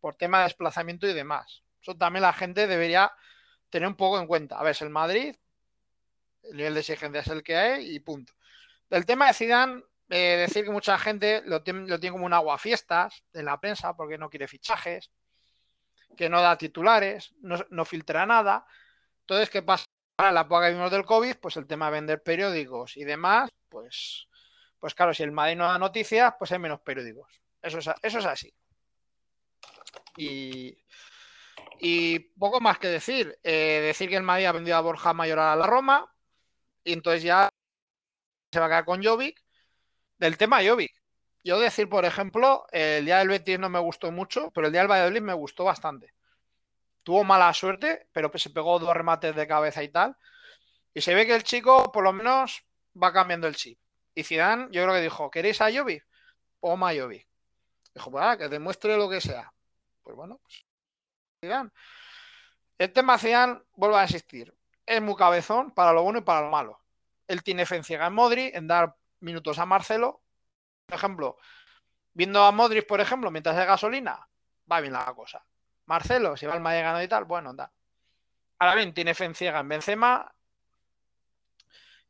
Por 0.00 0.14
tema 0.16 0.38
de 0.38 0.44
desplazamiento 0.44 1.06
y 1.06 1.14
demás. 1.14 1.62
Eso 1.80 1.96
también 1.96 2.22
la 2.22 2.34
gente 2.34 2.66
debería 2.66 3.10
tener 3.70 3.88
un 3.88 3.96
poco 3.96 4.18
en 4.18 4.26
cuenta. 4.26 4.58
A 4.58 4.62
ver, 4.62 4.76
el 4.80 4.90
Madrid, 4.90 5.34
el 6.42 6.56
nivel 6.56 6.74
de 6.74 6.80
exigencia 6.80 7.20
es 7.20 7.28
el 7.28 7.42
que 7.42 7.56
hay 7.56 7.94
y 7.94 8.00
punto. 8.00 8.32
Del 8.90 9.06
tema 9.06 9.26
de 9.28 9.34
Zidane, 9.34 9.82
eh, 10.08 10.36
decir 10.36 10.64
que 10.64 10.70
mucha 10.70 10.98
gente 10.98 11.42
lo 11.46 11.62
tiene, 11.62 11.88
lo 11.88 11.98
tiene 11.98 12.12
como 12.12 12.26
un 12.26 12.32
aguafiestas 12.32 13.24
en 13.32 13.46
la 13.46 13.60
prensa 13.60 13.96
porque 13.96 14.18
no 14.18 14.28
quiere 14.28 14.48
fichajes 14.48 15.10
que 16.16 16.28
no 16.28 16.40
da 16.40 16.58
titulares, 16.58 17.34
no, 17.40 17.84
filtra 17.84 18.26
nada. 18.26 18.66
Entonces, 19.20 19.50
¿qué 19.50 19.62
pasa? 19.62 19.86
En 20.18 20.34
la 20.34 20.42
época 20.42 20.66
que 20.66 20.74
vimos 20.74 20.90
del 20.90 21.04
COVID, 21.04 21.36
pues 21.36 21.56
el 21.56 21.66
tema 21.66 21.86
de 21.86 21.92
vender 21.92 22.22
periódicos 22.22 22.96
y 22.96 23.04
demás, 23.04 23.50
pues, 23.68 24.28
pues 24.78 24.94
claro, 24.94 25.14
si 25.14 25.22
el 25.22 25.32
Madrid 25.32 25.56
no 25.56 25.64
da 25.64 25.78
noticias, 25.78 26.34
pues 26.38 26.52
hay 26.52 26.58
menos 26.58 26.80
periódicos. 26.80 27.40
Eso 27.62 27.78
es, 27.78 27.90
eso 28.02 28.18
es 28.18 28.26
así. 28.26 28.54
Y, 30.16 30.76
y 31.80 32.18
poco 32.18 32.60
más 32.60 32.78
que 32.78 32.88
decir. 32.88 33.38
Eh, 33.42 33.80
decir 33.82 34.08
que 34.08 34.16
el 34.16 34.22
Madrid 34.22 34.46
ha 34.46 34.52
vendido 34.52 34.76
a 34.76 34.80
Borja 34.80 35.12
Mayor 35.14 35.38
a 35.38 35.56
la 35.56 35.66
Roma. 35.66 36.11
Y 36.84 36.92
entonces 36.92 37.22
ya 37.22 37.48
se 38.52 38.60
va 38.60 38.66
a 38.66 38.68
quedar 38.68 38.84
con 38.84 39.02
Jovic. 39.02 39.42
Del 40.18 40.36
tema 40.36 40.62
Jovic. 40.64 40.92
Yo 41.44 41.58
decir, 41.58 41.88
por 41.88 42.04
ejemplo, 42.04 42.66
el 42.70 43.04
día 43.04 43.18
del 43.18 43.28
Betis 43.28 43.58
no 43.58 43.68
me 43.68 43.80
gustó 43.80 44.12
mucho, 44.12 44.50
pero 44.52 44.68
el 44.68 44.72
día 44.72 44.82
del 44.82 44.90
Valladolid 44.90 45.22
me 45.22 45.32
gustó 45.32 45.64
bastante. 45.64 46.14
Tuvo 47.02 47.24
mala 47.24 47.52
suerte, 47.52 48.08
pero 48.12 48.30
se 48.38 48.50
pegó 48.50 48.78
dos 48.78 48.94
remates 48.94 49.34
de 49.34 49.46
cabeza 49.48 49.82
y 49.82 49.88
tal. 49.88 50.16
Y 50.94 51.00
se 51.00 51.14
ve 51.14 51.26
que 51.26 51.34
el 51.34 51.42
chico, 51.42 51.90
por 51.90 52.04
lo 52.04 52.12
menos, 52.12 52.64
va 53.00 53.12
cambiando 53.12 53.48
el 53.48 53.56
chip. 53.56 53.78
Y 54.14 54.22
Zidane, 54.22 54.68
yo 54.70 54.82
creo 54.82 54.94
que 54.94 55.00
dijo, 55.00 55.30
¿queréis 55.30 55.60
a 55.60 55.72
Jovi? 55.72 56.00
Toma 56.60 56.90
a 56.90 56.94
Jovi. 56.94 57.26
Dijo, 57.94 58.10
pues 58.10 58.38
que 58.38 58.48
demuestre 58.48 58.96
lo 58.96 59.10
que 59.10 59.20
sea. 59.20 59.52
Pues 60.02 60.14
bueno, 60.14 60.38
pues 60.38 60.64
Zidane. 61.40 61.70
El 62.78 62.92
tema 62.92 63.18
Zidane, 63.18 63.62
vuelvo 63.74 63.96
a 63.96 64.02
insistir, 64.04 64.54
es 64.96 65.02
muy 65.02 65.16
cabezón 65.16 65.72
para 65.72 65.92
lo 65.92 66.02
bueno 66.02 66.18
y 66.18 66.22
para 66.22 66.42
lo 66.42 66.50
malo. 66.50 66.80
Él 67.26 67.42
tiene 67.42 67.66
fe 67.66 67.76
en 67.76 67.84
ciega 67.84 68.06
en 68.06 68.66
dar 68.66 68.96
minutos 69.20 69.58
a 69.58 69.66
Marcelo, 69.66 70.22
por 70.86 70.96
ejemplo, 70.96 71.36
viendo 72.12 72.42
a 72.42 72.52
Modric, 72.52 72.86
por 72.86 73.00
ejemplo, 73.00 73.30
mientras 73.30 73.56
hay 73.56 73.66
gasolina, 73.66 74.28
va 74.70 74.80
bien 74.80 74.92
la 74.92 75.04
cosa. 75.14 75.44
Marcelo, 75.86 76.36
si 76.36 76.46
va 76.46 76.54
al 76.54 76.60
Madrid 76.60 76.82
ganado 76.82 77.02
y 77.02 77.08
tal, 77.08 77.24
bueno, 77.24 77.54
da. 77.54 77.72
Ahora 78.58 78.74
bien, 78.76 78.94
tiene 78.94 79.14
fe 79.14 79.24
en 79.24 79.34
ciega 79.34 79.60
en 79.60 79.68
Benzema. 79.68 80.32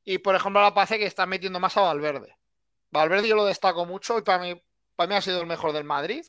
Y 0.04 0.18
por 0.18 0.34
ejemplo, 0.34 0.60
la 0.60 0.74
parece 0.74 0.98
que 0.98 1.06
está 1.06 1.26
metiendo 1.26 1.60
más 1.60 1.76
a 1.76 1.82
Valverde. 1.82 2.36
Valverde 2.90 3.28
yo 3.28 3.36
lo 3.36 3.44
destaco 3.44 3.86
mucho 3.86 4.18
y 4.18 4.22
para 4.22 4.38
mí, 4.38 4.62
para 4.96 5.08
mí 5.08 5.14
ha 5.14 5.22
sido 5.22 5.40
el 5.40 5.46
mejor 5.46 5.72
del 5.72 5.84
Madrid. 5.84 6.24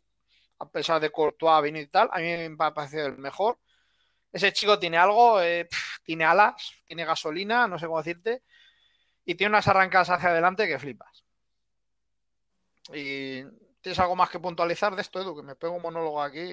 A 0.60 0.70
pesar 0.70 1.02
de 1.02 1.12
Courtois, 1.12 1.64
Vini 1.64 1.82
y 1.82 1.88
tal, 1.88 2.10
a 2.14 2.20
mí 2.20 2.50
me 2.50 2.66
ha 2.66 2.74
parecido 2.74 3.08
el 3.08 3.18
mejor. 3.18 3.60
Ese 4.34 4.52
chico 4.52 4.80
tiene 4.80 4.98
algo, 4.98 5.40
eh, 5.40 5.70
tiene 6.04 6.26
alas, 6.26 6.56
tiene 6.86 7.06
gasolina, 7.06 7.68
no 7.68 7.78
sé 7.78 7.86
cómo 7.86 8.00
decirte, 8.00 8.42
y 9.24 9.36
tiene 9.36 9.52
unas 9.52 9.68
arrancadas 9.68 10.10
hacia 10.10 10.30
adelante 10.30 10.68
que 10.68 10.80
flipas. 10.80 11.24
¿Y 12.92 13.44
tienes 13.80 14.00
algo 14.00 14.16
más 14.16 14.32
que 14.32 14.40
puntualizar 14.40 14.96
de 14.96 15.04
esto, 15.04 15.22
Edu? 15.22 15.36
Que 15.36 15.44
me 15.44 15.56
pego 15.56 15.76
un 15.76 15.84
monólogo 15.84 16.22
aquí. 16.22 16.50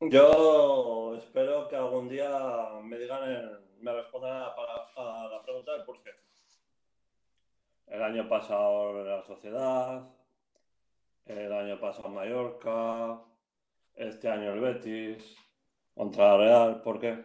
Yo 0.00 1.16
espero 1.16 1.68
que 1.68 1.76
algún 1.76 2.08
día 2.08 2.30
me 2.82 2.96
digan, 2.96 3.60
me 3.80 3.92
respondan 3.92 4.42
a, 4.96 5.28
la 5.30 5.42
pregunta 5.42 5.72
del 5.72 5.84
por 5.84 6.00
qué. 6.02 6.10
El 7.88 8.02
año 8.02 8.28
pasado 8.28 9.04
la 9.04 9.22
sociedad, 9.24 10.08
el 11.26 11.52
año 11.52 11.80
pasado 11.80 12.08
Mallorca, 12.08 13.20
este 13.94 14.28
año 14.28 14.52
el 14.52 14.60
Betis, 14.60 15.36
contra 15.94 16.28
la 16.28 16.36
Real, 16.36 16.82
¿por 16.82 17.00
qué? 17.00 17.24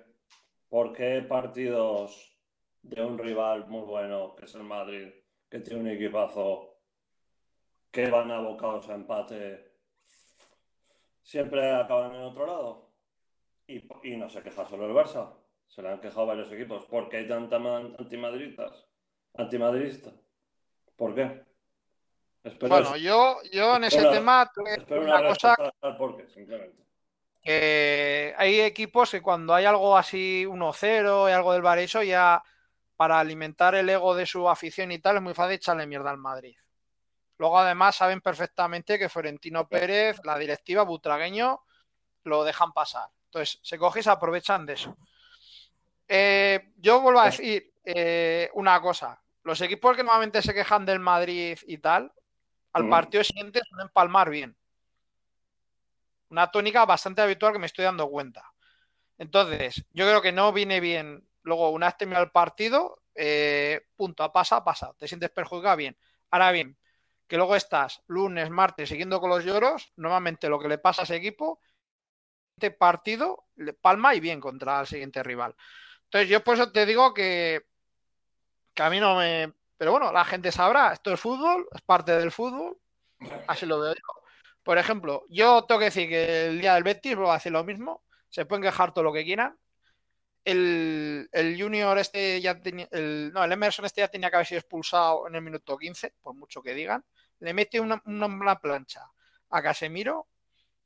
¿Por 0.69 0.93
qué 0.93 1.21
partidos 1.27 2.37
de 2.81 3.03
un 3.03 3.17
rival 3.17 3.67
muy 3.67 3.81
bueno, 3.81 4.35
que 4.35 4.45
es 4.45 4.55
el 4.55 4.63
Madrid, 4.63 5.09
que 5.49 5.59
tiene 5.59 5.81
un 5.81 5.87
equipazo, 5.87 6.77
que 7.91 8.09
van 8.09 8.31
abocados 8.31 8.87
a 8.89 8.95
empate, 8.95 9.73
siempre 11.23 11.71
acaban 11.71 12.15
en 12.15 12.21
otro 12.21 12.45
lado? 12.45 12.89
Y, 13.67 13.83
y 14.03 14.17
no 14.17 14.29
se 14.29 14.41
queja 14.41 14.65
solo 14.65 14.85
el 14.85 14.95
Barça, 14.95 15.33
se 15.67 15.81
le 15.81 15.89
han 15.89 15.99
quejado 15.99 16.27
varios 16.27 16.51
equipos. 16.51 16.85
¿Por 16.85 17.09
qué 17.09 17.17
hay 17.17 17.27
tantas 17.27 17.61
antimadridistas? 17.99 18.87
Antimadridistas. 19.35 20.13
¿Por 20.95 21.15
qué? 21.15 21.43
bueno, 22.61 22.95
yo, 22.97 23.37
yo 23.51 23.75
en 23.75 23.83
ese 23.85 24.01
tema 24.09 24.49
espero 24.65 25.01
una, 25.01 25.27
cosa 25.27 25.55
por 25.97 26.17
qué, 26.17 26.27
simplemente. 26.29 26.88
Que 27.49 28.35
hay 28.37 28.61
equipos 28.61 29.09
que 29.09 29.23
cuando 29.23 29.55
hay 29.55 29.65
algo 29.65 29.97
así 29.97 30.45
1-0 30.45 31.27
y 31.27 31.31
algo 31.31 31.53
del 31.53 31.63
Bareso 31.63 32.03
ya 32.03 32.43
para 32.95 33.19
alimentar 33.19 33.73
el 33.73 33.89
ego 33.89 34.13
de 34.13 34.27
su 34.27 34.47
afición 34.47 34.91
y 34.91 34.99
tal 34.99 35.15
es 35.15 35.23
muy 35.23 35.33
fácil 35.33 35.55
echarle 35.55 35.87
mierda 35.87 36.11
al 36.11 36.19
Madrid. 36.19 36.55
Luego 37.39 37.57
además 37.57 37.95
saben 37.95 38.21
perfectamente 38.21 38.99
que 38.99 39.09
Florentino 39.09 39.67
Pérez, 39.67 40.21
la 40.25 40.37
directiva 40.37 40.83
butragueño, 40.83 41.61
lo 42.25 42.43
dejan 42.43 42.71
pasar. 42.71 43.09
Entonces, 43.25 43.59
se 43.63 43.79
coge 43.79 44.01
y 44.01 44.03
se 44.03 44.11
aprovechan 44.11 44.67
de 44.67 44.73
eso. 44.73 44.95
Eh, 46.07 46.71
yo 46.77 47.01
vuelvo 47.01 47.21
a 47.21 47.25
decir 47.25 47.73
eh, 47.83 48.51
una 48.53 48.79
cosa. 48.79 49.19
Los 49.41 49.59
equipos 49.61 49.97
que 49.97 50.03
normalmente 50.03 50.43
se 50.43 50.53
quejan 50.53 50.85
del 50.85 50.99
Madrid 50.99 51.57
y 51.65 51.79
tal, 51.79 52.13
al 52.73 52.87
partido 52.89 53.23
siguiente 53.23 53.61
suelen 53.67 53.87
empalmar 53.87 54.29
bien. 54.29 54.55
Una 56.29 56.51
tónica 56.51 56.85
bastante 56.85 57.21
habitual 57.21 57.53
que 57.53 57.59
me 57.59 57.65
estoy 57.65 57.85
dando 57.85 58.09
cuenta. 58.09 58.51
Entonces, 59.17 59.83
yo 59.91 60.05
creo 60.05 60.21
que 60.21 60.31
no 60.31 60.53
viene 60.53 60.79
bien. 60.79 61.27
Luego, 61.43 61.71
una 61.71 61.87
vez 61.87 61.97
terminado 61.97 62.25
el 62.25 62.31
partido, 62.31 63.01
eh, 63.15 63.87
punto, 63.95 64.31
pasa, 64.31 64.63
pasa. 64.63 64.93
Te 64.97 65.07
sientes 65.07 65.29
perjudicado, 65.29 65.77
bien. 65.77 65.97
Ahora 66.31 66.51
bien, 66.51 66.77
que 67.27 67.37
luego 67.37 67.55
estás 67.55 68.01
lunes, 68.07 68.49
martes 68.49 68.89
siguiendo 68.89 69.19
con 69.19 69.29
los 69.29 69.43
lloros, 69.43 69.91
normalmente 69.97 70.49
lo 70.49 70.59
que 70.59 70.67
le 70.67 70.77
pasa 70.77 71.01
a 71.01 71.03
ese 71.03 71.15
equipo, 71.17 71.59
este 72.55 72.71
partido, 72.71 73.45
le 73.55 73.73
palma 73.73 74.15
y 74.15 74.19
bien 74.19 74.39
contra 74.39 74.81
el 74.81 74.87
siguiente 74.87 75.23
rival. 75.23 75.55
Entonces, 76.05 76.29
yo 76.29 76.43
por 76.43 76.55
eso 76.55 76.71
te 76.71 76.85
digo 76.85 77.13
que, 77.13 77.65
que 78.73 78.83
a 78.83 78.89
mí 78.89 78.99
no 78.99 79.15
me. 79.17 79.53
Pero 79.77 79.91
bueno, 79.91 80.11
la 80.11 80.25
gente 80.25 80.51
sabrá, 80.51 80.93
esto 80.93 81.13
es 81.13 81.19
fútbol, 81.19 81.67
es 81.73 81.81
parte 81.81 82.13
del 82.17 82.31
fútbol, 82.31 82.77
así 83.47 83.65
lo 83.65 83.79
veo 83.79 83.93
yo. 83.93 84.18
Por 84.63 84.77
ejemplo, 84.77 85.23
yo 85.29 85.63
tengo 85.65 85.79
que 85.79 85.85
decir 85.85 86.09
que 86.09 86.47
el 86.47 86.61
día 86.61 86.75
del 86.75 86.83
Betis 86.83 87.15
voy 87.15 87.29
a 87.29 87.35
hacer 87.35 87.51
lo 87.51 87.63
mismo. 87.63 88.03
Se 88.29 88.45
pueden 88.45 88.63
quejar 88.63 88.93
todo 88.93 89.03
lo 89.03 89.13
que 89.13 89.23
quieran. 89.23 89.57
El, 90.43 91.29
Junior 91.59 91.97
este 91.97 92.41
ya 92.41 92.59
tenía. 92.61 92.87
El, 92.91 93.31
no, 93.33 93.43
el 93.43 93.51
Emerson 93.51 93.85
este 93.85 94.01
ya 94.01 94.07
tenía 94.07 94.29
que 94.29 94.35
haber 94.37 94.47
sido 94.47 94.59
expulsado 94.59 95.27
en 95.27 95.35
el 95.35 95.41
minuto 95.41 95.77
15, 95.77 96.13
por 96.21 96.35
mucho 96.35 96.61
que 96.61 96.73
digan. 96.73 97.03
Le 97.39 97.53
mete 97.53 97.79
una, 97.79 98.59
plancha 98.59 99.05
a 99.49 99.61
Casemiro, 99.61 100.27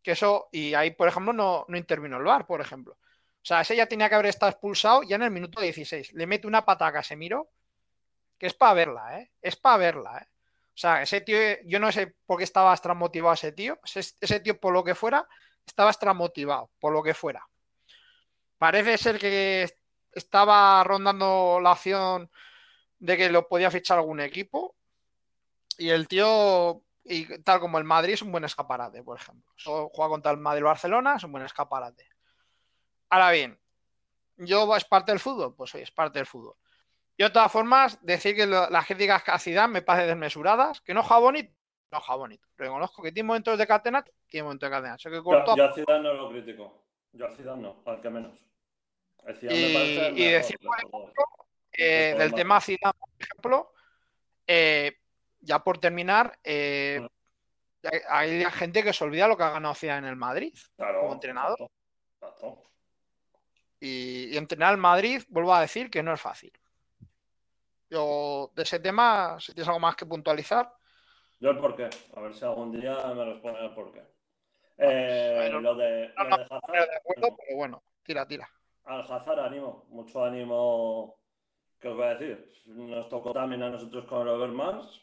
que 0.01 0.11
eso. 0.11 0.49
Y 0.51 0.73
ahí, 0.73 0.91
por 0.91 1.07
ejemplo, 1.07 1.33
no, 1.33 1.65
no 1.67 1.77
intervino 1.77 2.17
el 2.17 2.23
VAR, 2.23 2.45
por 2.45 2.61
ejemplo. 2.61 2.93
O 2.93 3.45
sea, 3.45 3.61
ese 3.61 3.75
ya 3.75 3.87
tenía 3.87 4.07
que 4.09 4.15
haber 4.15 4.27
estado 4.27 4.51
expulsado 4.51 5.03
ya 5.03 5.17
en 5.17 5.23
el 5.23 5.31
minuto 5.31 5.59
16. 5.61 6.13
Le 6.13 6.27
mete 6.27 6.47
una 6.47 6.65
pata 6.65 6.87
a 6.87 6.93
Casemiro, 6.93 7.49
que 8.37 8.47
es 8.47 8.53
para 8.53 8.73
verla, 8.73 9.19
¿eh? 9.19 9.31
Es 9.41 9.55
para 9.57 9.77
verla, 9.77 10.19
¿eh? 10.19 10.32
O 10.73 10.77
sea, 10.77 11.03
ese 11.03 11.21
tío, 11.21 11.37
yo 11.65 11.79
no 11.79 11.91
sé 11.91 12.15
por 12.25 12.39
qué 12.39 12.43
estaba 12.43 12.75
motivado 12.95 13.33
ese 13.33 13.51
tío. 13.51 13.79
Ese, 13.83 14.39
tío, 14.39 14.59
por 14.59 14.73
lo 14.73 14.83
que 14.83 14.95
fuera, 14.95 15.27
estaba 15.65 16.13
motivado, 16.13 16.71
por 16.79 16.91
lo 16.93 17.03
que 17.03 17.13
fuera. 17.13 17.47
Parece 18.57 18.97
ser 18.97 19.19
que 19.19 19.69
estaba 20.11 20.83
rondando 20.83 21.59
la 21.61 21.73
opción 21.73 22.29
de 22.97 23.17
que 23.17 23.29
lo 23.29 23.47
podía 23.47 23.69
fichar 23.69 23.99
algún 23.99 24.19
equipo. 24.19 24.75
Y 25.77 25.89
el 25.89 26.07
tío, 26.07 26.83
y 27.03 27.39
tal 27.43 27.59
como 27.59 27.77
el 27.77 27.83
Madrid, 27.83 28.13
es 28.13 28.21
un 28.23 28.31
buen 28.31 28.43
escaparate, 28.43 29.03
por 29.03 29.19
ejemplo. 29.19 29.53
juega 29.63 30.09
contra 30.09 30.31
el 30.31 30.37
Madrid-Barcelona, 30.37 31.17
es 31.17 31.23
un 31.23 31.33
buen 31.33 31.45
escaparate. 31.45 32.07
Ahora 33.09 33.29
bien, 33.29 33.59
¿yo 34.37 34.75
es 34.75 34.85
parte 34.85 35.11
del 35.11 35.19
fútbol? 35.19 35.55
Pues 35.55 35.69
sí, 35.69 35.79
es 35.79 35.91
parte 35.91 36.17
del 36.17 36.25
fútbol. 36.25 36.55
Y 37.15 37.23
de 37.23 37.29
todas 37.29 37.51
formas, 37.51 37.99
decir 38.01 38.35
que 38.35 38.47
las 38.47 38.85
críticas 38.85 39.23
a 39.27 39.37
Zidane 39.37 39.73
me 39.73 39.81
parecen 39.81 40.09
desmesuradas, 40.09 40.81
que 40.81 40.93
no 40.93 41.03
juega 41.03 41.21
bonito, 41.21 41.53
no 41.91 41.99
juega 41.99 42.17
bonito. 42.17 42.47
Reconozco 42.57 43.03
que 43.03 43.11
tiene 43.11 43.27
momentos 43.27 43.57
de 43.57 43.67
catena, 43.67 44.03
tiene 44.27 44.43
momentos 44.45 44.67
de 44.67 44.75
catena. 44.75 44.97
que 44.97 45.11
yo, 45.11 45.55
yo, 45.55 45.65
a 45.65 45.73
Zidane 45.73 46.03
no 46.03 46.13
lo 46.13 46.29
critico. 46.29 46.85
Yo 47.11 47.27
a 47.27 47.31
Zidane 47.31 47.61
no, 47.61 47.83
al 47.85 48.01
que 48.01 48.09
menos. 48.09 48.39
y, 49.41 50.25
decir, 50.25 50.57
por 50.59 50.75
ejemplo, 50.77 51.11
eh, 51.71 52.15
del 52.17 52.33
tema 52.33 52.59
Zidane, 52.59 52.97
por 52.99 53.21
ejemplo, 53.21 53.73
eh, 54.47 54.97
ya 55.39 55.63
por 55.63 55.77
terminar, 55.77 56.39
eh, 56.43 56.99
hay 58.09 58.43
gente 58.45 58.81
que 58.81 58.93
se 58.93 59.03
olvida 59.03 59.27
lo 59.27 59.37
que 59.37 59.43
ha 59.43 59.51
ganado 59.51 59.75
Zidane 59.75 60.07
en 60.07 60.13
el 60.13 60.15
Madrid 60.15 60.57
como 60.77 61.13
entrenador. 61.13 61.69
Y, 63.79 64.29
y 64.31 64.37
entrenar 64.37 64.69
al 64.69 64.77
Madrid, 64.77 65.21
vuelvo 65.27 65.53
a 65.53 65.61
decir 65.61 65.91
que 65.91 66.01
no 66.01 66.13
es 66.13 66.19
fácil. 66.19 66.51
Yo, 67.93 68.51
de 68.55 68.63
ese 68.63 68.79
tema, 68.79 69.37
si 69.39 69.53
tienes 69.53 69.67
algo 69.67 69.79
más 69.79 69.95
que 69.95 70.07
puntualizar. 70.07 70.67
Yo 71.39 71.51
el 71.51 71.59
porqué. 71.59 71.91
A 72.15 72.21
ver 72.21 72.33
si 72.33 72.43
algún 72.43 72.71
día 72.71 72.95
me 73.13 73.23
responde 73.23 73.63
el 73.63 73.71
porqué. 73.75 74.01
Eh, 74.79 75.47
lo 75.51 75.75
de, 75.75 76.11
no, 76.17 76.23
no, 76.23 76.37
de 76.37 76.95
acuerdo, 76.97 77.37
pero 77.37 77.55
bueno, 77.55 77.83
tira, 78.01 78.27
tira. 78.27 78.49
Al 78.85 79.01
Hazard 79.01 79.41
ánimo, 79.41 79.85
mucho 79.89 80.25
ánimo. 80.25 81.19
¿Qué 81.79 81.89
os 81.89 81.95
voy 81.95 82.05
a 82.05 82.15
decir? 82.15 82.51
Nos 82.65 83.07
tocó 83.09 83.31
también 83.31 83.61
a 83.61 83.69
nosotros 83.69 84.05
con 84.05 84.23
el 84.23 84.29
Overmars. 84.29 84.99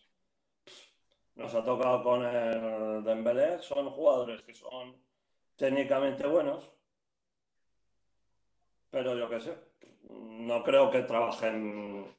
Nos 1.36 1.54
ha 1.54 1.62
tocado 1.62 2.02
con 2.02 2.24
el 2.24 3.04
Dembélé. 3.04 3.60
Son 3.60 3.88
jugadores 3.88 4.42
que 4.42 4.52
son 4.52 5.00
técnicamente 5.54 6.26
buenos. 6.26 6.68
Pero 8.90 9.16
yo 9.16 9.30
qué 9.30 9.38
sé. 9.38 9.56
No 10.08 10.64
creo 10.64 10.90
que 10.90 11.02
trabajen 11.02 12.18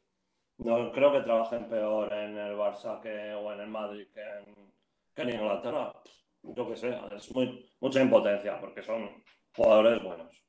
no 0.64 0.92
creo 0.92 1.12
que 1.12 1.22
trabajen 1.22 1.68
peor 1.68 2.12
en 2.14 2.38
el 2.38 2.56
Barça 2.56 3.02
que, 3.02 3.34
o 3.34 3.52
en 3.52 3.62
el 3.62 3.68
Madrid 3.68 4.08
que 4.14 4.22
en, 4.22 4.74
que 5.14 5.22
en 5.24 5.30
Inglaterra. 5.30 5.94
Yo 6.44 6.68
qué 6.68 6.76
sé, 6.76 7.00
es 7.16 7.34
muy, 7.36 7.70
mucha 7.80 8.02
impotencia 8.02 8.60
porque 8.60 8.82
son 8.82 9.24
jugadores 9.56 10.02
buenos. 10.02 10.44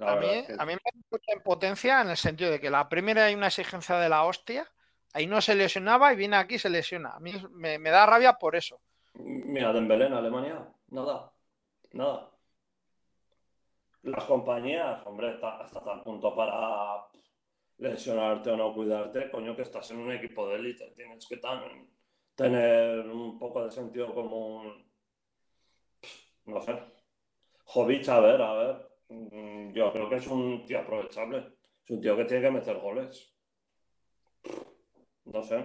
a 0.00 0.16
mí, 0.16 0.44
a 0.58 0.66
mí 0.66 0.72
me 0.72 0.80
da 0.84 1.06
mucha 1.10 1.32
impotencia 1.34 2.02
en 2.02 2.10
el 2.10 2.16
sentido 2.16 2.50
de 2.50 2.60
que 2.60 2.70
la 2.70 2.88
primera 2.88 3.24
hay 3.24 3.34
una 3.34 3.46
exigencia 3.46 3.96
de 3.96 4.08
la 4.08 4.24
hostia, 4.24 4.66
ahí 5.12 5.26
no 5.26 5.40
se 5.40 5.54
lesionaba 5.54 6.12
y 6.12 6.16
viene 6.16 6.36
aquí 6.36 6.56
y 6.56 6.58
se 6.58 6.68
lesiona. 6.68 7.10
A 7.10 7.20
mí 7.20 7.32
me, 7.52 7.78
da 7.78 8.06
rabia 8.06 8.34
por 8.34 8.56
eso. 8.56 8.80
Mira, 9.14 9.72
Dembélé 9.72 10.06
en 10.06 10.14
Alemania, 10.14 10.68
nada, 10.88 11.32
nada. 11.92 12.30
Las 14.02 14.24
compañías, 14.24 15.06
hombre, 15.06 15.38
hasta 15.42 15.82
tal 15.82 16.02
punto 16.02 16.34
para 16.34 17.04
lesionarte 17.80 18.50
o 18.50 18.56
no 18.56 18.74
cuidarte, 18.74 19.30
coño, 19.30 19.56
que 19.56 19.62
estás 19.62 19.90
en 19.90 19.98
un 19.98 20.12
equipo 20.12 20.48
de 20.48 20.56
élite, 20.56 20.92
tienes 20.94 21.26
que 21.26 21.40
tener 22.34 23.00
un 23.08 23.38
poco 23.38 23.64
de 23.64 23.70
sentido 23.70 24.14
común, 24.14 24.86
no 26.44 26.60
sé. 26.62 26.78
Jovic, 27.64 28.08
a 28.08 28.20
ver, 28.20 28.42
a 28.42 28.52
ver, 28.54 28.90
mm, 29.08 29.72
yo 29.72 29.92
creo 29.92 30.08
que 30.08 30.16
es 30.16 30.26
un 30.26 30.64
tío 30.66 30.80
aprovechable, 30.80 31.38
es 31.84 31.90
un 31.90 32.00
tío 32.00 32.16
que 32.16 32.24
tiene 32.24 32.42
que 32.44 32.50
meter 32.50 32.76
goles. 32.78 33.34
No 35.24 35.42
sé. 35.42 35.64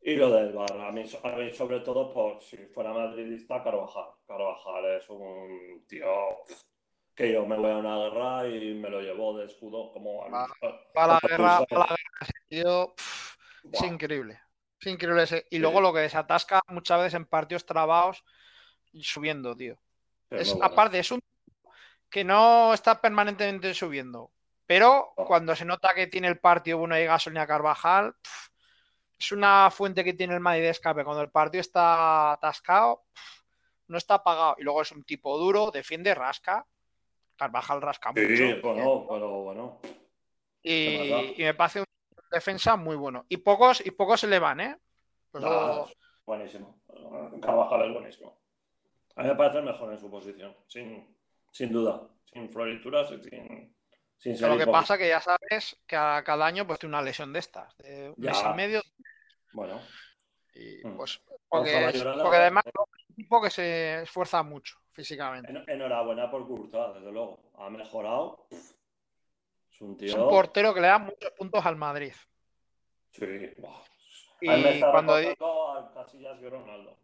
Y 0.00 0.16
lo 0.16 0.30
del 0.30 0.52
bar, 0.52 0.72
a 0.80 0.90
mí, 0.90 1.04
sobre 1.06 1.80
todo, 1.80 2.12
por 2.12 2.42
si 2.42 2.56
fuera 2.68 2.92
madridista, 2.92 3.62
Carvajal. 3.62 4.10
Carvajal 4.26 4.84
es 4.96 5.08
un 5.10 5.84
tío 5.86 6.06
que 7.14 7.32
yo 7.32 7.46
me 7.46 7.56
voy 7.56 7.70
a 7.70 7.76
una 7.76 7.96
guerra 7.98 8.48
y 8.48 8.74
me 8.74 8.88
lo 8.88 9.00
llevo 9.00 9.36
de 9.38 9.46
escudo 9.46 9.92
como 9.92 10.24
para, 10.94 11.12
la 11.14 11.20
guerra, 11.20 11.64
para 11.68 11.80
la 11.80 11.96
guerra 12.50 12.86
es 13.70 13.82
increíble. 13.82 14.40
Es 14.80 14.86
increíble 14.86 15.22
ese. 15.22 15.46
Y 15.50 15.58
luego 15.58 15.80
lo 15.80 15.92
que 15.92 16.08
se 16.08 16.18
atasca 16.18 16.60
muchas 16.68 16.98
veces 16.98 17.14
en 17.14 17.26
partidos 17.26 17.64
trabados 17.64 18.24
y 18.92 19.04
subiendo, 19.04 19.56
tío. 19.56 19.78
Es, 20.30 20.56
aparte, 20.60 20.98
es 20.98 21.10
un 21.10 21.20
que 22.10 22.24
no 22.24 22.74
está 22.74 23.00
permanentemente 23.00 23.72
subiendo. 23.74 24.32
Pero 24.66 25.12
cuando 25.14 25.54
se 25.54 25.64
nota 25.64 25.94
que 25.94 26.06
tiene 26.06 26.28
el 26.28 26.38
partido 26.38 26.78
bueno 26.78 26.98
y 26.98 27.04
gasolina 27.04 27.46
Carvajal, 27.46 28.14
es 29.18 29.32
una 29.32 29.70
fuente 29.70 30.02
que 30.02 30.14
tiene 30.14 30.34
el 30.34 30.40
Madrid 30.40 30.62
de 30.62 30.70
escape. 30.70 31.04
Cuando 31.04 31.22
el 31.22 31.30
partido 31.30 31.60
está 31.60 32.32
atascado, 32.32 33.04
no 33.88 33.98
está 33.98 34.14
apagado. 34.14 34.56
Y 34.58 34.62
luego 34.62 34.82
es 34.82 34.92
un 34.92 35.04
tipo 35.04 35.38
duro, 35.38 35.70
defiende, 35.70 36.14
rasca. 36.14 36.66
Carvajal 37.42 37.82
rasca 37.82 38.12
mucho. 38.12 38.36
Sí, 38.36 38.60
bueno, 38.62 39.06
pero 39.08 39.28
bueno. 39.42 39.80
Y, 40.62 41.34
me 41.38 41.54
parece 41.54 41.80
un 41.80 41.86
defensa 42.30 42.76
muy 42.76 42.94
bueno. 42.94 43.26
Y 43.28 43.38
pocos, 43.38 43.84
y 43.84 43.90
pocos 43.90 44.20
se 44.20 44.28
le 44.28 44.38
van, 44.38 44.60
¿eh? 44.60 44.78
Pues 45.32 45.44
buenísimo. 46.24 46.80
Carvajal 47.40 47.88
es 47.88 47.92
buenísimo. 47.92 48.40
A 49.16 49.22
mí 49.22 49.28
me 49.28 49.34
parece 49.34 49.60
mejor 49.60 49.92
en 49.92 49.98
su 49.98 50.08
posición, 50.08 50.56
sin, 50.68 51.16
sin 51.50 51.72
duda. 51.72 52.08
Sin 52.32 52.48
florituras 52.48 53.10
y 53.10 53.28
sin, 53.28 53.76
sin 54.18 54.36
ser 54.36 54.48
Lo 54.48 54.56
que 54.56 54.68
pasa 54.68 54.96
que 54.96 55.08
ya 55.08 55.20
sabes 55.20 55.76
que 55.84 55.96
a 55.96 56.22
cada 56.24 56.46
año 56.46 56.64
pues 56.64 56.78
tiene 56.78 56.94
una 56.94 57.02
lesión 57.02 57.32
de 57.32 57.40
estas, 57.40 57.76
de 57.78 58.10
un 58.10 58.24
mes 58.24 58.42
y 58.44 58.54
medio. 58.54 58.82
Bueno, 59.52 59.80
Y 60.54 60.86
Mm. 60.86 60.96
pues 60.96 61.20
porque, 61.48 61.92
porque 62.22 62.36
además 62.36 62.64
es 62.66 62.72
un 63.08 63.16
tipo 63.16 63.42
que 63.42 63.50
se 63.50 64.02
esfuerza 64.02 64.42
mucho 64.42 64.81
físicamente. 64.92 65.50
en- 65.50 65.64
enhorabuena 65.68 66.30
por 66.30 66.46
Courtois, 66.46 66.94
desde 66.94 67.10
luego. 67.12 67.38
Ha 67.58 67.70
mejorado. 67.70 68.46
Es 68.50 69.80
un 69.80 69.96
tío. 69.96 70.08
Es 70.08 70.14
un 70.14 70.28
portero 70.28 70.72
que 70.74 70.80
le 70.80 70.88
da 70.88 70.98
muchos 70.98 71.30
puntos 71.32 71.64
al 71.64 71.76
Madrid. 71.76 72.12
Sí. 73.12 73.24
Y 74.40 74.48
A 74.48 74.56
mí 74.56 74.62
me 74.62 74.74
está 74.74 74.90
cuando 74.90 75.16
recordando 75.16 75.72
al 75.72 75.92
Casillas 75.94 76.40
y 76.40 76.48
Ronaldo. 76.48 76.96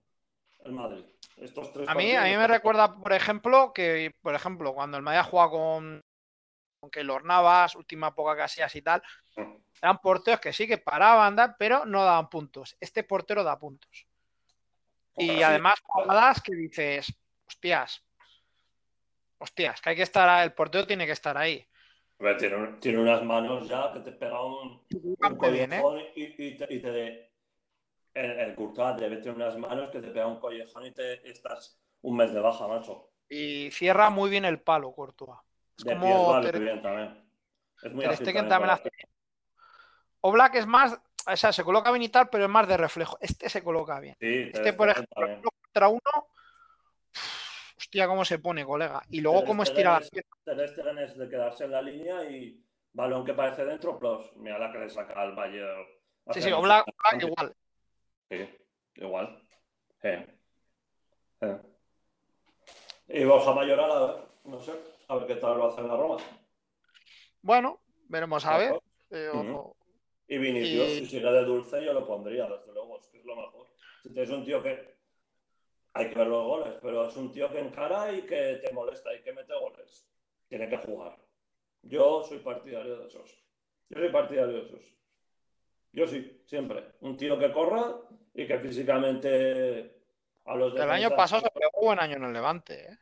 El 0.64 0.72
Madrid. 0.72 1.04
Estos 1.36 1.72
tres 1.72 1.88
A 1.88 1.94
mí, 1.94 2.12
a 2.14 2.22
mí 2.24 2.36
me 2.36 2.46
recuerda, 2.48 2.96
por 2.96 3.12
ejemplo, 3.12 3.72
que, 3.72 4.12
por 4.20 4.34
ejemplo, 4.34 4.74
cuando 4.74 4.96
el 4.96 5.02
Madrid 5.04 5.28
juega 5.30 5.48
con, 5.50 6.04
con 6.80 6.90
Keylor 6.90 7.24
Navas, 7.24 7.76
última 7.76 8.08
época 8.08 8.36
Casillas 8.36 8.74
y 8.74 8.82
tal, 8.82 9.02
Mm. 9.36 9.54
eran 9.80 9.98
porteros 9.98 10.40
que 10.40 10.52
sí 10.52 10.66
que 10.66 10.78
paraban, 10.78 11.36
pero 11.58 11.84
no 11.86 12.04
daban 12.04 12.28
puntos. 12.28 12.76
Este 12.80 13.04
portero 13.04 13.44
da 13.44 13.56
puntos. 13.56 14.04
Y 15.16 15.42
además, 15.42 15.76
jugadas 15.82 16.40
que 16.42 16.54
dices, 16.56 17.12
hostias, 17.48 18.04
hostias, 19.38 19.80
que 19.80 19.90
hay 19.90 19.96
que 19.96 20.02
estar, 20.02 20.44
el 20.44 20.52
portero 20.52 20.86
tiene 20.86 21.06
que 21.06 21.12
estar 21.12 21.36
ahí. 21.36 21.66
Tiene, 22.38 22.56
un- 22.56 22.80
tiene 22.80 22.98
unas 22.98 23.22
manos 23.22 23.68
ya 23.68 23.92
que 23.92 24.00
te 24.00 24.12
pega 24.12 24.44
un, 24.44 24.82
un 24.92 25.52
bien, 25.52 25.72
¿eh? 25.72 26.12
y, 26.16 26.24
y 26.48 26.56
te, 26.56 26.66
y 26.74 26.80
te 26.80 27.32
el, 28.14 28.30
el 28.40 28.54
Courtois 28.56 28.96
debe 28.96 29.18
tener 29.18 29.36
unas 29.36 29.56
manos 29.56 29.90
que 29.90 30.00
te 30.00 30.08
pega 30.08 30.26
un 30.26 30.40
collejón 30.40 30.86
y 30.86 30.90
te 30.92 31.28
estás 31.30 31.80
un 32.02 32.16
mes 32.16 32.32
de 32.32 32.40
baja, 32.40 32.66
macho. 32.66 33.12
Y 33.28 33.70
cierra 33.70 34.10
muy 34.10 34.30
bien 34.30 34.44
el 34.44 34.60
palo, 34.60 34.92
Courtois. 34.92 35.38
Es 35.78 35.84
De 35.84 35.90
como 35.92 36.06
pies 36.06 36.26
vale 36.26 36.50
Ter- 36.50 36.60
bien 36.60 36.82
también. 36.82 37.30
Es 37.82 37.92
muy 37.92 38.04
ágil 38.04 38.24
también 38.48 38.70
hace- 38.70 38.90
Oblak 40.20 40.56
es 40.56 40.66
más, 40.66 40.98
o 41.26 41.36
sea, 41.36 41.52
se 41.52 41.62
coloca 41.62 41.92
bien 41.92 42.02
y 42.02 42.08
tal, 42.08 42.28
pero 42.28 42.44
es 42.44 42.50
más 42.50 42.66
de 42.66 42.76
reflejo. 42.76 43.16
Este 43.20 43.48
se 43.48 43.62
coloca 43.62 44.00
bien. 44.00 44.16
Sí, 44.20 44.50
Este, 44.52 44.72
por 44.72 44.88
ejemplo, 44.88 45.26
uno 45.26 45.50
contra 45.62 45.88
uno, 45.88 46.28
hostia, 47.88 48.06
cómo 48.06 48.22
se 48.24 48.38
pone, 48.38 48.66
colega. 48.66 49.02
Y 49.10 49.20
luego 49.22 49.44
cómo 49.46 49.64
Stegen 49.64 49.78
estira 49.80 49.92
la 49.94 49.98
es- 50.04 50.10
pierna. 50.10 50.30
Ter 50.44 50.68
Stegen 50.68 50.98
es 50.98 51.16
de 51.16 51.28
quedarse 51.28 51.64
en 51.64 51.70
la 51.70 51.80
línea 51.82 52.22
y 52.30 52.62
balón 52.92 53.24
que 53.24 53.32
parece 53.32 53.64
dentro, 53.64 53.98
plus. 53.98 54.30
Mira 54.36 54.58
la 54.58 54.70
que 54.70 54.78
le 54.78 54.90
saca 54.90 55.14
al 55.20 55.34
Bayern. 55.34 55.86
Sí, 56.32 56.42
sí, 56.42 56.52
Oblak. 56.52 56.84
Oblak 56.86 57.22
igual. 57.24 57.54
Sí, 58.30 58.48
igual. 58.96 59.42
Y 63.08 63.24
Borja 63.24 63.54
Mayoral, 63.54 63.90
a 63.90 64.00
ver, 64.06 64.16
no 64.44 64.60
sé, 64.60 64.72
a 65.08 65.16
ver 65.16 65.26
qué 65.26 65.36
tal 65.36 65.56
lo 65.56 65.68
hace 65.68 65.80
en 65.80 65.88
la 65.88 65.96
Roma. 65.96 66.18
Bueno, 67.40 67.80
veremos 68.08 68.44
a 68.44 68.58
ver. 68.58 68.78
Eh. 69.10 69.30
Y 70.28 70.36
Vinicius, 70.36 70.88
Y- 70.90 70.98
si 70.98 71.06
sigue 71.06 71.30
de 71.32 71.44
dulce, 71.44 71.82
yo 71.82 71.94
lo 71.94 72.06
pondría, 72.06 72.46
desde 72.46 72.70
luego, 72.74 72.98
es 73.00 73.06
que 73.08 73.18
es 73.20 73.24
lo 73.24 73.34
mejor. 73.34 73.66
Si 74.02 74.12
tienes 74.12 74.28
un 74.28 74.44
tío 74.44 74.62
que. 74.62 74.97
Hay 75.98 76.10
que 76.10 76.18
ver 76.18 76.28
los 76.28 76.44
goles, 76.46 76.74
pero 76.80 77.08
es 77.08 77.16
un 77.16 77.32
tío 77.32 77.50
que 77.50 77.58
encara 77.58 78.12
y 78.12 78.22
que 78.22 78.60
te 78.64 78.72
molesta 78.72 79.12
y 79.14 79.20
que 79.20 79.32
mete 79.32 79.52
goles. 79.58 80.08
Tiene 80.48 80.68
que 80.68 80.76
jugar. 80.78 81.18
Yo 81.82 82.22
soy 82.22 82.38
partidario 82.38 82.98
de 82.98 83.08
esos. 83.08 83.30
Yo 83.88 83.98
soy 83.98 84.10
partidario 84.12 84.58
de 84.58 84.62
esos. 84.62 84.80
Yo 85.92 86.06
sí, 86.06 86.40
siempre. 86.46 86.92
Un 87.00 87.16
tío 87.16 87.36
que 87.38 87.52
corra 87.52 87.96
y 88.32 88.46
que 88.46 88.58
físicamente 88.60 90.00
a 90.44 90.54
los 90.54 90.72
El 90.76 90.88
año 90.90 91.10
pasado 91.10 91.42
se 91.42 91.50
pegó 91.50 91.80
buen 91.86 91.98
año 91.98 92.16
en 92.16 92.24
el 92.24 92.32
Levante. 92.32 92.92
¿eh? 92.92 92.98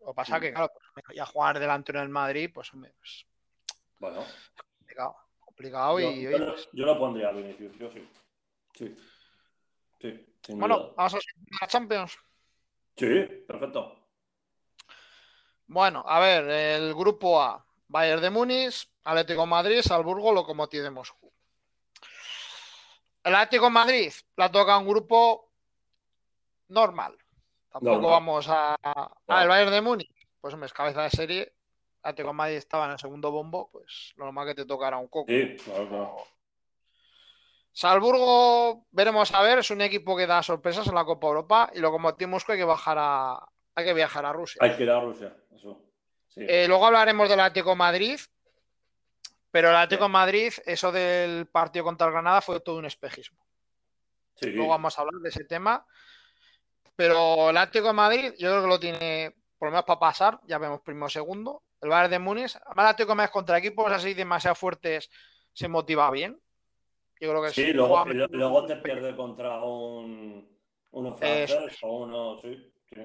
Lo 0.00 0.06
que 0.08 0.14
pasa 0.14 0.38
Mm. 0.38 0.40
que, 0.42 0.52
claro, 0.52 0.72
pues, 0.94 1.04
ya 1.16 1.26
jugar 1.26 1.58
delante 1.58 1.90
en 1.92 1.98
el 1.98 2.08
Madrid, 2.08 2.50
pues, 2.54 2.72
hombre, 2.72 2.92
pues, 2.96 3.26
Bueno, 3.98 4.24
complicado. 4.78 5.16
Complicado 5.40 5.98
yo, 5.98 6.10
y, 6.10 6.22
yo 6.22 6.38
lo- 6.38 6.52
pues, 6.52 6.68
lo 6.74 6.98
pondría 6.98 7.28
a 7.30 7.32
Vinicius, 7.32 7.76
yo 7.78 7.90
sí. 7.90 8.08
Sí. 8.74 8.94
Sí, 10.00 10.52
bueno, 10.54 10.78
duda. 10.78 10.92
vamos 10.96 11.14
a 11.14 11.18
la 11.60 11.66
Champions. 11.66 12.16
Sí, 12.96 13.24
perfecto. 13.46 13.94
Bueno, 15.66 16.04
a 16.06 16.20
ver, 16.20 16.44
el 16.48 16.94
grupo 16.94 17.40
A, 17.42 17.64
Bayern 17.88 18.22
de 18.22 18.30
Múnich, 18.30 18.88
Atlético 19.04 19.42
de 19.42 19.46
Madrid, 19.48 19.80
Salzburgo, 19.82 20.32
Lokomotiv 20.32 20.82
de 20.82 20.90
Moscú. 20.90 21.32
El 23.24 23.34
Atlético 23.34 23.64
de 23.66 23.70
Madrid 23.72 24.12
la 24.36 24.50
toca 24.50 24.78
un 24.78 24.86
grupo 24.86 25.50
normal. 26.68 27.16
Tampoco 27.70 27.92
Normal. 27.94 28.10
vamos 28.10 28.48
a. 28.48 28.76
a- 28.82 29.10
No. 29.26 29.40
el 29.42 29.48
Bayern 29.48 29.72
de 29.72 29.80
Múnich, 29.82 30.28
pues 30.40 30.54
hombre, 30.54 30.66
es 30.66 30.72
cabeza 30.72 31.02
de 31.02 31.10
serie. 31.10 31.52
Atlético 32.02 32.28
de 32.28 32.34
Madrid 32.34 32.56
estaba 32.56 32.86
en 32.86 32.92
el 32.92 32.98
segundo 33.00 33.32
bombo, 33.32 33.68
pues 33.70 34.12
lo 34.16 34.24
normal 34.26 34.46
que 34.46 34.54
te 34.54 34.64
tocara 34.64 34.96
un 34.96 35.08
coco. 35.08 35.26
Sí, 35.30 35.56
claro, 35.64 35.88
claro. 35.88 36.16
Salzburgo, 37.76 38.86
veremos 38.90 39.34
a 39.34 39.42
ver, 39.42 39.58
es 39.58 39.70
un 39.70 39.82
equipo 39.82 40.16
que 40.16 40.26
da 40.26 40.42
sorpresas 40.42 40.86
en 40.86 40.94
la 40.94 41.04
Copa 41.04 41.26
Europa 41.26 41.70
y 41.74 41.80
Lokomotiv 41.80 42.26
Moscú 42.26 42.52
hay 42.52 42.58
que 42.58 42.64
bajar 42.64 42.96
a, 42.98 43.38
hay 43.74 43.84
que 43.84 43.92
viajar 43.92 44.24
a 44.24 44.32
Rusia. 44.32 44.58
Hay 44.62 44.74
que 44.74 44.84
ir 44.84 44.90
a 44.90 44.98
Rusia, 44.98 45.36
eso. 45.54 45.78
Sí. 46.26 46.40
Eh, 46.48 46.66
luego 46.66 46.86
hablaremos 46.86 47.28
del 47.28 47.38
Atlético 47.38 47.70
de 47.70 47.76
Madrid, 47.76 48.18
pero 49.50 49.68
el 49.68 49.76
Atlético 49.76 50.04
de 50.04 50.08
Madrid, 50.08 50.54
eso 50.64 50.90
del 50.90 51.48
partido 51.48 51.84
contra 51.84 52.06
el 52.06 52.14
Granada 52.14 52.40
fue 52.40 52.60
todo 52.60 52.78
un 52.78 52.86
espejismo. 52.86 53.46
Sí. 54.36 54.52
Luego 54.52 54.70
vamos 54.70 54.98
a 54.98 55.02
hablar 55.02 55.20
de 55.20 55.28
ese 55.28 55.44
tema. 55.44 55.86
Pero 56.96 57.50
el 57.50 57.58
Atlético 57.58 57.88
de 57.88 57.92
Madrid, 57.92 58.32
yo 58.38 58.52
creo 58.52 58.62
que 58.62 58.68
lo 58.68 58.80
tiene 58.80 59.36
por 59.58 59.68
lo 59.68 59.72
menos 59.72 59.84
para 59.84 60.00
pasar, 60.00 60.40
ya 60.46 60.56
vemos 60.56 60.80
primero 60.80 61.10
segundo. 61.10 61.62
El 61.82 61.90
Bayern 61.90 62.10
de 62.10 62.18
Múnich, 62.20 62.56
además 62.56 62.84
el 62.84 62.90
Atlético 62.90 63.12
de 63.12 63.16
Madrid 63.16 63.32
contra 63.32 63.58
equipos 63.58 63.92
así 63.92 64.14
demasiado 64.14 64.54
fuertes 64.54 65.10
se 65.52 65.68
motiva 65.68 66.10
bien. 66.10 66.40
Yo 67.20 67.30
creo 67.30 67.42
que 67.42 67.52
Sí, 67.52 67.66
sí. 67.66 67.72
luego, 67.72 68.04
y 68.10 68.14
lo- 68.14 68.66
te 68.66 68.76
pierde 68.76 69.16
contra 69.16 69.62
un 69.62 70.48
uno 70.92 71.08
Eso 71.20 71.54
francés 71.58 71.78
o 71.82 71.96
uno. 72.04 72.40
Sí, 72.40 72.72
sí. 72.92 73.02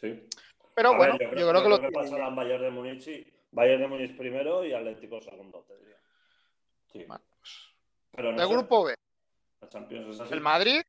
sí. 0.00 0.28
Pero 0.74 0.90
A 0.92 0.96
bueno, 0.96 1.16
ver, 1.18 1.38
yo 1.38 1.48
creo 1.48 1.62
que 1.62 1.68
lo 1.68 1.80
que 1.80 1.88
tiene. 1.88 2.04
pasará 2.04 2.28
en 2.28 2.36
Bayern 2.36 2.62
de 2.62 2.70
Múnich, 2.70 3.00
sí. 3.00 3.32
Bayern 3.52 3.82
de 3.82 3.88
Múnich 3.88 4.16
primero 4.16 4.64
y 4.64 4.72
Atlético 4.72 5.20
segundo, 5.20 5.64
te 5.68 5.76
diría. 5.78 5.96
Sí. 6.92 7.04
Bueno, 7.06 7.24
pues, 7.40 7.52
Pero 8.12 8.32
no 8.32 8.38
El 8.42 8.48
sé, 8.48 8.52
grupo 8.54 8.84
B, 8.84 8.94
la 9.60 10.24
el 10.30 10.40
Madrid, 10.40 10.82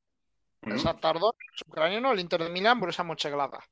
Ujú. 0.61 0.71
el 0.71 0.77
Shakhtar 0.79 1.19
Donetsk, 1.19 1.61
el 1.65 1.71
ucraniano, 1.71 2.11
el 2.11 2.19
Inter 2.19 2.43
de 2.43 2.49
Milán, 2.49 2.79
Borussia 2.79 3.03
Mönchengladbach. 3.03 3.65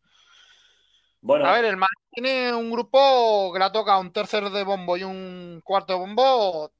Bueno, 1.21 1.45
A 1.45 1.53
ver, 1.53 1.65
el 1.65 1.77
Madrid 1.77 1.97
tiene 2.11 2.53
un 2.53 2.69
grupo 2.69 3.51
que 3.53 3.59
le 3.59 3.69
toca 3.71 3.97
un 3.97 4.11
tercer 4.11 4.49
de 4.49 4.63
bombo 4.63 4.97
y 4.97 5.03
un 5.03 5.61
cuarto 5.63 5.93
de 5.93 5.99
bombo 5.99 6.71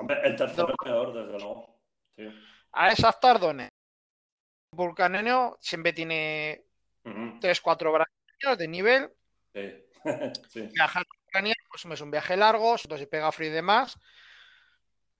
hombre, 0.00 0.20
el 0.24 0.36
tercero 0.36 0.68
es 0.68 0.76
peor, 0.82 1.12
desde 1.12 1.38
luego. 1.38 1.80
Sí. 2.16 2.28
a 2.72 2.88
esa 2.88 3.12
Tardones. 3.12 3.70
Vulcanenio 4.72 5.58
siempre 5.60 5.92
tiene 5.92 6.64
Ujú. 7.04 7.40
3-4 7.40 7.92
brasileños 7.92 8.58
de 8.58 8.68
nivel. 8.68 9.10
Sí. 9.52 9.84
sí. 10.48 10.68
Viajar 10.72 11.02
a 11.02 11.28
Ucrania 11.28 11.54
pues, 11.70 11.84
es 11.84 12.00
un 12.00 12.10
viaje 12.10 12.36
largo, 12.36 12.76
entonces 12.82 13.06
pega 13.08 13.32
frío 13.32 13.50
y 13.50 13.52
demás. 13.52 13.98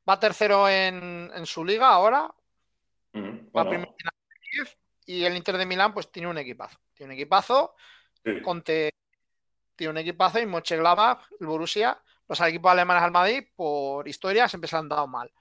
Va 0.08 0.18
tercero 0.18 0.68
en, 0.68 1.30
en 1.34 1.46
su 1.46 1.64
liga 1.64 1.88
ahora, 1.88 2.32
Ujú. 3.12 3.50
va 3.56 3.64
Bueno, 3.64 3.70
primero 3.70 3.94
en 3.98 4.10
y 5.06 5.24
el 5.24 5.36
Inter 5.36 5.56
de 5.56 5.66
Milán 5.66 5.92
pues 5.92 6.10
tiene 6.12 6.28
un 6.28 6.38
equipazo. 6.38 6.78
Tiene 6.94 7.12
un 7.12 7.18
equipazo, 7.18 7.74
sí. 8.24 8.40
Conte 8.42 8.90
tiene 9.74 9.90
un 9.90 9.98
equipazo 9.98 10.38
y 10.38 10.46
Mönchengladbach, 10.46 11.26
el 11.40 11.46
Borussia, 11.46 12.00
los 12.30 12.40
equipos 12.42 12.70
alemanes 12.70 13.02
al 13.02 13.10
Madrid, 13.10 13.42
por 13.56 14.06
historia, 14.06 14.48
siempre 14.48 14.68
se 14.68 14.76
han 14.76 14.88
dado 14.88 15.08
mal. 15.08 15.32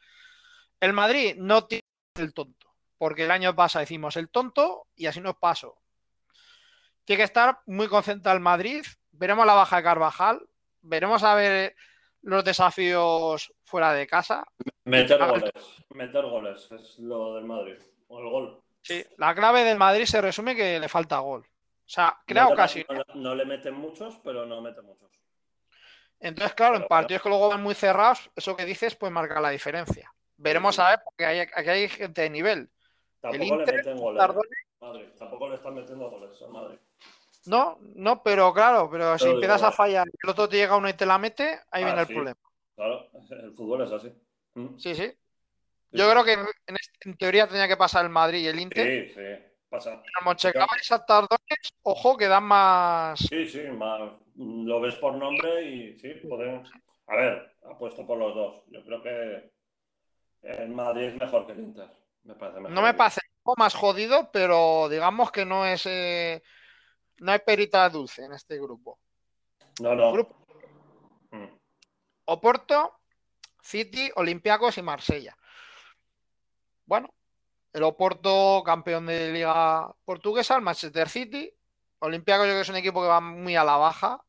El 0.80 0.92
Madrid 0.92 1.36
no 1.38 1.66
tiene 1.66 1.84
el 2.16 2.34
tonto, 2.34 2.68
porque 2.98 3.26
el 3.26 3.32
año 3.32 3.56
pasado 3.56 3.84
hicimos 3.84 4.18
el 4.18 4.30
tonto 4.30 4.88
y 4.96 5.06
así 5.06 5.22
nos 5.22 5.36
pasó. 5.36 5.78
Tiene 7.06 7.20
que 7.20 7.26
estar 7.26 7.60
muy 7.68 7.88
concentrado 7.88 8.36
el 8.36 8.42
Madrid. 8.42 8.84
Veremos 9.12 9.46
la 9.46 9.54
baja 9.54 9.78
de 9.78 9.84
Carvajal, 9.84 10.42
veremos 10.82 11.22
a 11.22 11.36
ver 11.36 11.76
los 12.24 12.44
desafíos 12.44 13.54
fuera 13.66 13.94
de 13.94 14.08
casa. 14.08 14.44
Meter 14.86 15.24
goles. 15.24 15.52
Meter 15.90 16.26
goles 16.26 16.72
es 16.72 16.98
lo 16.98 17.36
del 17.36 17.46
Madrid. 17.46 17.78
O 18.08 18.20
el 18.20 18.30
gol. 18.32 18.64
Sí, 18.82 19.06
la 19.18 19.36
clave 19.36 19.64
del 19.64 19.78
Madrid 19.78 20.06
se 20.06 20.22
resume 20.22 20.56
que 20.56 20.80
le 20.80 20.90
falta 20.90 21.20
gol. 21.20 21.42
O 21.42 21.92
sea, 21.92 22.18
crea 22.26 22.48
ocasiones. 22.48 23.06
No, 23.10 23.22
no 23.22 23.36
le 23.36 23.46
meten 23.46 23.76
muchos, 23.76 24.18
pero 24.24 24.48
no 24.48 24.60
mete 24.62 24.82
muchos. 24.82 25.19
Entonces, 26.20 26.54
claro, 26.54 26.76
en 26.78 26.88
partidos 26.88 27.22
que 27.22 27.30
luego 27.30 27.50
van 27.50 27.64
muy 27.64 27.76
cerrados, 27.76 28.30
eso 28.36 28.56
que 28.56 28.66
dices, 28.66 28.96
pues 28.96 29.12
marca 29.12 29.40
la 29.40 29.50
diferencia. 29.50 30.14
Veremos 30.38 30.78
a 30.80 30.90
ver, 30.90 31.00
porque 31.04 31.26
hay, 31.26 31.40
aquí 31.40 31.70
hay 31.70 31.88
gente 31.90 32.22
de 32.22 32.30
nivel. 32.30 32.70
Tampoco 33.22 33.44
le 33.44 33.62
Inter, 33.62 33.76
meten 33.76 33.98
goles. 33.98 34.20
Tardones, 34.22 34.60
Madrid. 34.82 35.08
Tampoco 35.18 35.50
le 35.50 35.56
están 35.56 35.74
metiendo 35.76 36.10
goles 36.10 36.42
al 36.42 36.52
Madrid. 36.52 36.78
No, 37.46 37.78
no, 37.96 38.22
pero 38.22 38.54
claro, 38.54 38.90
pero 38.92 39.18
si 39.18 39.30
empiezas 39.30 39.64
a 39.64 39.72
fallar 39.72 40.08
y 40.08 40.12
el 40.24 40.30
otro 40.30 40.48
te 40.50 40.58
llega 40.58 40.76
uno 40.76 40.90
y 40.90 40.94
te 40.94 41.06
la 41.06 41.18
mete, 41.18 41.60
ahí 41.72 41.84
Ah, 41.84 41.86
viene 41.86 42.02
el 42.02 42.08
sí. 42.08 42.14
problema. 42.14 42.40
Claro, 42.76 43.10
el 43.32 43.54
fútbol 43.54 43.82
es 43.84 43.92
así. 43.92 44.14
¿Mm? 44.56 44.78
Sí, 44.78 44.96
sí. 44.96 45.14
Yo 45.92 46.10
creo 46.12 46.24
que 46.24 46.34
en, 46.34 46.76
este- 46.76 47.10
en 47.10 47.18
teoría 47.18 47.48
tenía 47.48 47.68
que 47.68 47.78
pasar 47.78 48.06
el 48.06 48.12
Madrid 48.12 48.40
y 48.40 48.48
el 48.48 48.60
Inter. 48.60 49.08
Sí, 49.08 49.14
sí. 49.16 49.46
Pasa. 49.70 49.94
El 49.94 50.26
Monchengladbach 50.26 50.82
y 50.82 50.86
Shakhtar 50.86 51.28
Donetsk, 51.30 51.76
ojo, 51.84 52.18
que 52.18 52.28
dan 52.28 52.44
más... 52.44 53.20
Sí, 53.20 53.46
sí, 53.48 53.62
más, 53.70 54.02
lo 54.36 54.82
ves 54.82 54.96
por 54.96 55.16
nombre 55.16 55.64
y 55.64 56.00
sí, 56.00 56.10
pueden... 56.28 56.64
A 57.08 57.16
ver, 57.16 57.56
apuesto 57.72 58.06
por 58.06 58.18
los 58.18 58.36
dos. 58.36 58.64
Yo 58.68 58.84
creo 58.84 59.02
que 59.02 59.52
el 60.42 60.70
Madrid 60.70 61.06
es 61.06 61.16
mejor 61.20 61.46
que 61.46 61.54
el 61.54 61.60
Inter. 61.60 61.90
Me 62.24 62.36
parece 62.36 62.60
mejor. 62.60 62.72
No 62.72 62.82
me 62.82 62.94
parece 62.94 63.22
un 63.24 63.44
poco 63.44 63.60
más 63.60 63.74
jodido, 63.74 64.32
pero 64.32 64.90
digamos 64.90 65.32
que 65.32 65.46
no 65.46 65.66
es... 65.66 65.86
eh, 65.86 66.42
No 67.20 67.32
hay 67.32 67.40
perita 67.40 67.90
dulce 67.90 68.26
en 68.26 68.34
este 68.34 68.58
grupo. 68.60 69.00
No, 69.82 69.96
no. 69.96 70.12
Grupo 70.12 70.36
Mm. 71.32 71.46
Oporto, 72.26 73.02
City, 73.62 74.10
Olympiacos 74.16 74.78
y 74.78 74.82
Marsella. 74.82 75.38
Bueno, 76.86 77.10
el 77.74 77.84
Oporto, 77.84 78.64
campeón 78.66 79.06
de 79.06 79.32
Liga 79.32 79.94
Portuguesa, 80.06 80.56
el 80.56 80.62
Manchester 80.62 81.08
City. 81.10 81.54
Olympiacos, 82.00 82.46
yo 82.46 82.52
creo 82.52 82.58
que 82.58 82.62
es 82.62 82.70
un 82.70 82.76
equipo 82.78 83.02
que 83.02 83.08
va 83.08 83.20
muy 83.22 83.56
a 83.56 83.64
la 83.64 83.78
baja. 83.78 84.24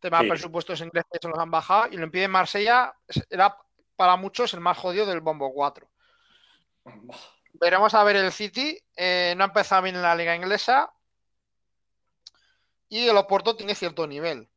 Tema 0.00 0.18
de 0.18 0.24
Sí. 0.24 0.30
presupuestos 0.30 0.80
ingleses 0.80 1.18
se 1.20 1.28
los 1.28 1.38
han 1.38 1.50
bajado. 1.50 1.88
Y 1.92 1.96
Olympique 1.96 2.22
de 2.22 2.28
Marsella 2.28 2.94
era 3.30 3.56
para 3.96 4.16
muchos 4.16 4.52
el 4.54 4.60
más 4.60 4.76
jodido 4.76 5.06
del 5.06 5.20
Bombo 5.20 5.52
4. 5.52 5.88
Veremos 7.54 7.94
a 7.94 8.04
ver 8.04 8.16
el 8.16 8.32
City. 8.32 8.78
eh, 8.96 9.34
no 9.36 9.44
ha 9.44 9.48
empezado 9.48 9.82
bien 9.82 9.94
en 9.96 10.02
la 10.02 10.14
liga 10.14 10.34
inglesa. 10.34 10.92
Y 12.88 13.08
el 13.08 13.16
Oporto 13.16 13.56
tiene 13.56 13.74
cierto 13.74 14.06
nivel. 14.06 14.48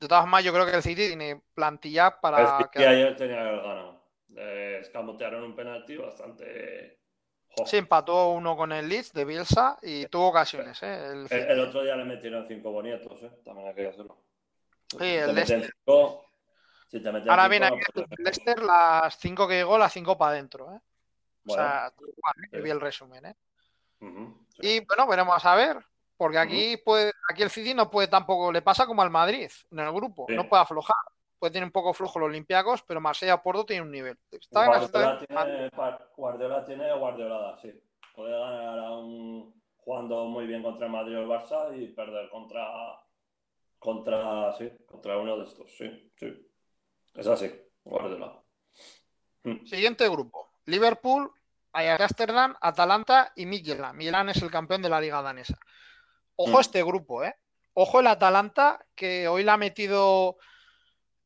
De 0.00 0.08
todas 0.08 0.22
formas, 0.22 0.44
yo 0.44 0.52
creo 0.52 0.64
que 0.66 0.72
el 0.76 0.82
City 0.82 1.06
tiene 1.08 1.42
plantilla 1.54 2.08
El 2.08 2.14
para 2.20 2.58
City 2.58 2.70
quedar- 2.72 2.88
ayer 2.88 3.16
tenía 3.16 3.42
ganado. 3.42 3.97
Eh, 4.36 4.78
escamotearon 4.80 5.42
un 5.42 5.54
penalti 5.56 5.96
bastante. 5.96 6.98
Jo. 7.56 7.66
Sí, 7.66 7.78
empató 7.78 8.28
uno 8.30 8.56
con 8.56 8.72
el 8.72 8.88
Leeds 8.88 9.12
de 9.12 9.24
Bielsa 9.24 9.78
y 9.82 10.06
tuvo 10.06 10.28
ocasiones. 10.28 10.82
¿eh? 10.82 11.06
El 11.06 11.26
El, 11.30 11.60
otro 11.60 11.82
día 11.82 11.96
le 11.96 12.04
metieron 12.04 12.46
cinco 12.46 12.70
bonietos, 12.70 13.22
¿eh? 13.22 13.30
También 13.44 13.68
hay 13.68 13.74
que 13.74 13.88
hacerlo. 13.88 14.18
Sí, 14.90 14.98
Si 14.98 15.04
el 15.04 15.34
Leicester. 15.34 15.72
cinco- 15.84 16.24
si 16.90 17.02
Ahora 17.06 17.48
no 17.48 17.66
aquí 17.66 17.82
el. 17.94 18.06
Leicester, 18.18 18.62
las 18.62 19.18
cinco 19.18 19.46
que 19.48 19.54
llegó, 19.56 19.76
las 19.78 19.92
cinco 19.92 20.16
para 20.16 20.32
adentro. 20.32 20.72
¿eh? 20.72 20.76
O 20.78 20.80
Bueno, 21.44 21.62
sea, 21.62 21.88
¿eh? 21.88 22.48
sí. 22.52 22.60
vi 22.60 22.70
el 22.70 22.80
resumen. 22.80 23.26
¿eh? 23.26 23.36
sí. 24.00 24.06
Y 24.60 24.80
bueno, 24.86 25.06
veremos 25.06 25.44
a 25.44 25.54
ver. 25.54 25.78
Porque 26.16 26.38
aquí, 26.38 26.76
puede, 26.78 27.12
aquí 27.30 27.44
el 27.44 27.50
City 27.50 27.74
no 27.74 27.88
puede 27.90 28.08
tampoco, 28.08 28.50
le 28.50 28.60
pasa 28.60 28.86
como 28.86 29.02
al 29.02 29.10
Madrid 29.10 29.48
en 29.70 29.78
el 29.78 29.92
grupo, 29.92 30.26
Sí. 30.28 30.34
no 30.34 30.48
puede 30.48 30.62
aflojar. 30.62 30.96
Puede 31.38 31.52
tener 31.52 31.66
un 31.66 31.72
poco 31.72 31.94
flojo 31.94 32.18
los 32.18 32.28
Olympiacos, 32.28 32.82
pero 32.82 33.00
Marsella 33.00 33.40
Porto 33.42 33.64
tiene 33.64 33.82
un 33.82 33.90
nivel. 33.90 34.18
Está 34.30 34.64
en 34.64 34.72
la 34.72 34.78
Guardiola 34.78 35.18
tiene, 35.18 35.70
Guardiola 36.16 36.64
tiene 36.64 36.92
guardiolada, 36.98 37.58
sí. 37.58 37.72
Puede 38.14 38.38
ganar 38.38 38.78
a 38.78 38.90
un, 38.92 39.62
jugando 39.76 40.24
muy 40.24 40.46
bien 40.46 40.62
contra 40.62 40.86
el 40.86 40.92
Madrid 40.92 41.16
o 41.16 41.20
el 41.20 41.28
Barça 41.28 41.76
y 41.80 41.88
perder 41.88 42.28
contra, 42.30 42.66
contra, 43.78 44.52
sí, 44.54 44.70
contra 44.86 45.16
uno 45.16 45.38
de 45.38 45.44
estos, 45.44 45.70
sí, 45.76 46.12
sí. 46.16 46.50
Es 47.14 47.26
así, 47.26 47.50
Guardiola. 47.84 48.42
Mm. 49.44 49.64
Siguiente 49.64 50.08
grupo: 50.08 50.50
Liverpool, 50.66 51.30
Ajax 51.72 52.00
Amsterdam, 52.00 52.56
Atalanta 52.60 53.32
y 53.36 53.46
Midtjylland. 53.46 53.94
Midtjylland 53.94 54.30
es 54.30 54.42
el 54.42 54.50
campeón 54.50 54.82
de 54.82 54.88
la 54.88 55.00
liga 55.00 55.22
danesa. 55.22 55.56
Ojo 56.34 56.58
Mm. 56.58 56.60
este 56.60 56.82
grupo, 56.82 57.22
¿eh? 57.22 57.36
Ojo 57.74 58.00
el 58.00 58.08
Atalanta, 58.08 58.84
que 58.96 59.28
hoy 59.28 59.44
le 59.44 59.52
ha 59.52 59.56
metido 59.56 60.36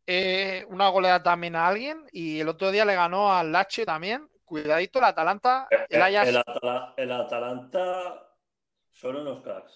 eh, 0.07 0.65
una 0.69 0.89
goleada 0.89 1.23
también 1.23 1.57
a 1.57 1.69
alguien 1.69 2.05
y 2.13 2.41
el 2.41 2.49
otro 2.49 2.71
día 2.71 2.85
le 2.85 2.95
ganó 2.95 3.33
al 3.33 3.53
Lazio 3.53 3.85
también. 3.85 4.29
Cuidadito 4.45 4.99
el 4.99 5.07
Atalanta, 5.07 5.67
el 5.89 6.03
Ajax 6.03 6.29
El, 6.29 6.37
Atala- 6.37 6.95
el 6.99 7.13
Atalanta 7.13 8.29
son 8.91 9.17
unos 9.17 9.43
cracks. 9.43 9.73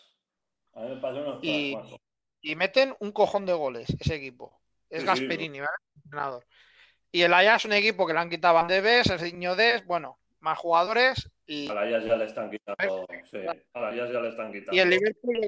A 0.74 0.80
mí 0.80 0.94
me 0.94 1.00
parecen 1.00 1.22
unos 1.26 1.40
cracks, 1.40 2.00
Y- 2.42 2.54
meten 2.56 2.94
un 3.00 3.10
cojón 3.12 3.46
de 3.46 3.54
goles 3.54 3.88
ese 3.98 4.16
equipo. 4.16 4.60
Es 4.90 5.00
Sí, 5.00 5.06
Gasperini, 5.06 5.60
¿vale? 5.60 5.72
Entrenador. 6.04 6.46
Y 7.10 7.22
el 7.22 7.32
Ajax 7.32 7.56
es 7.56 7.64
un 7.64 7.72
equipo 7.72 8.06
que 8.06 8.12
le 8.12 8.18
han 8.18 8.28
quitado 8.30 8.54
Van 8.54 8.68
de 8.68 8.80
Beek, 8.82 9.04
Serginho 9.04 9.56
Des, 9.56 9.84
bueno, 9.86 10.18
más 10.40 10.58
jugadores 10.58 11.30
y, 11.46 11.68
A 11.70 11.74
la 11.74 11.80
Ajax 11.82 12.04
ya 12.04 12.16
le 12.16 12.24
están 12.26 12.50
quitando, 12.50 13.06
sí, 13.30 13.38
a 13.72 13.80
la 13.80 13.88
Ajax 13.88 14.12
ya 14.12 14.20
le 14.20 14.28
están 14.28 14.52
quitando. 14.52 14.76
y 14.76 14.80
el 14.80 14.90
Liverpool 14.90 15.46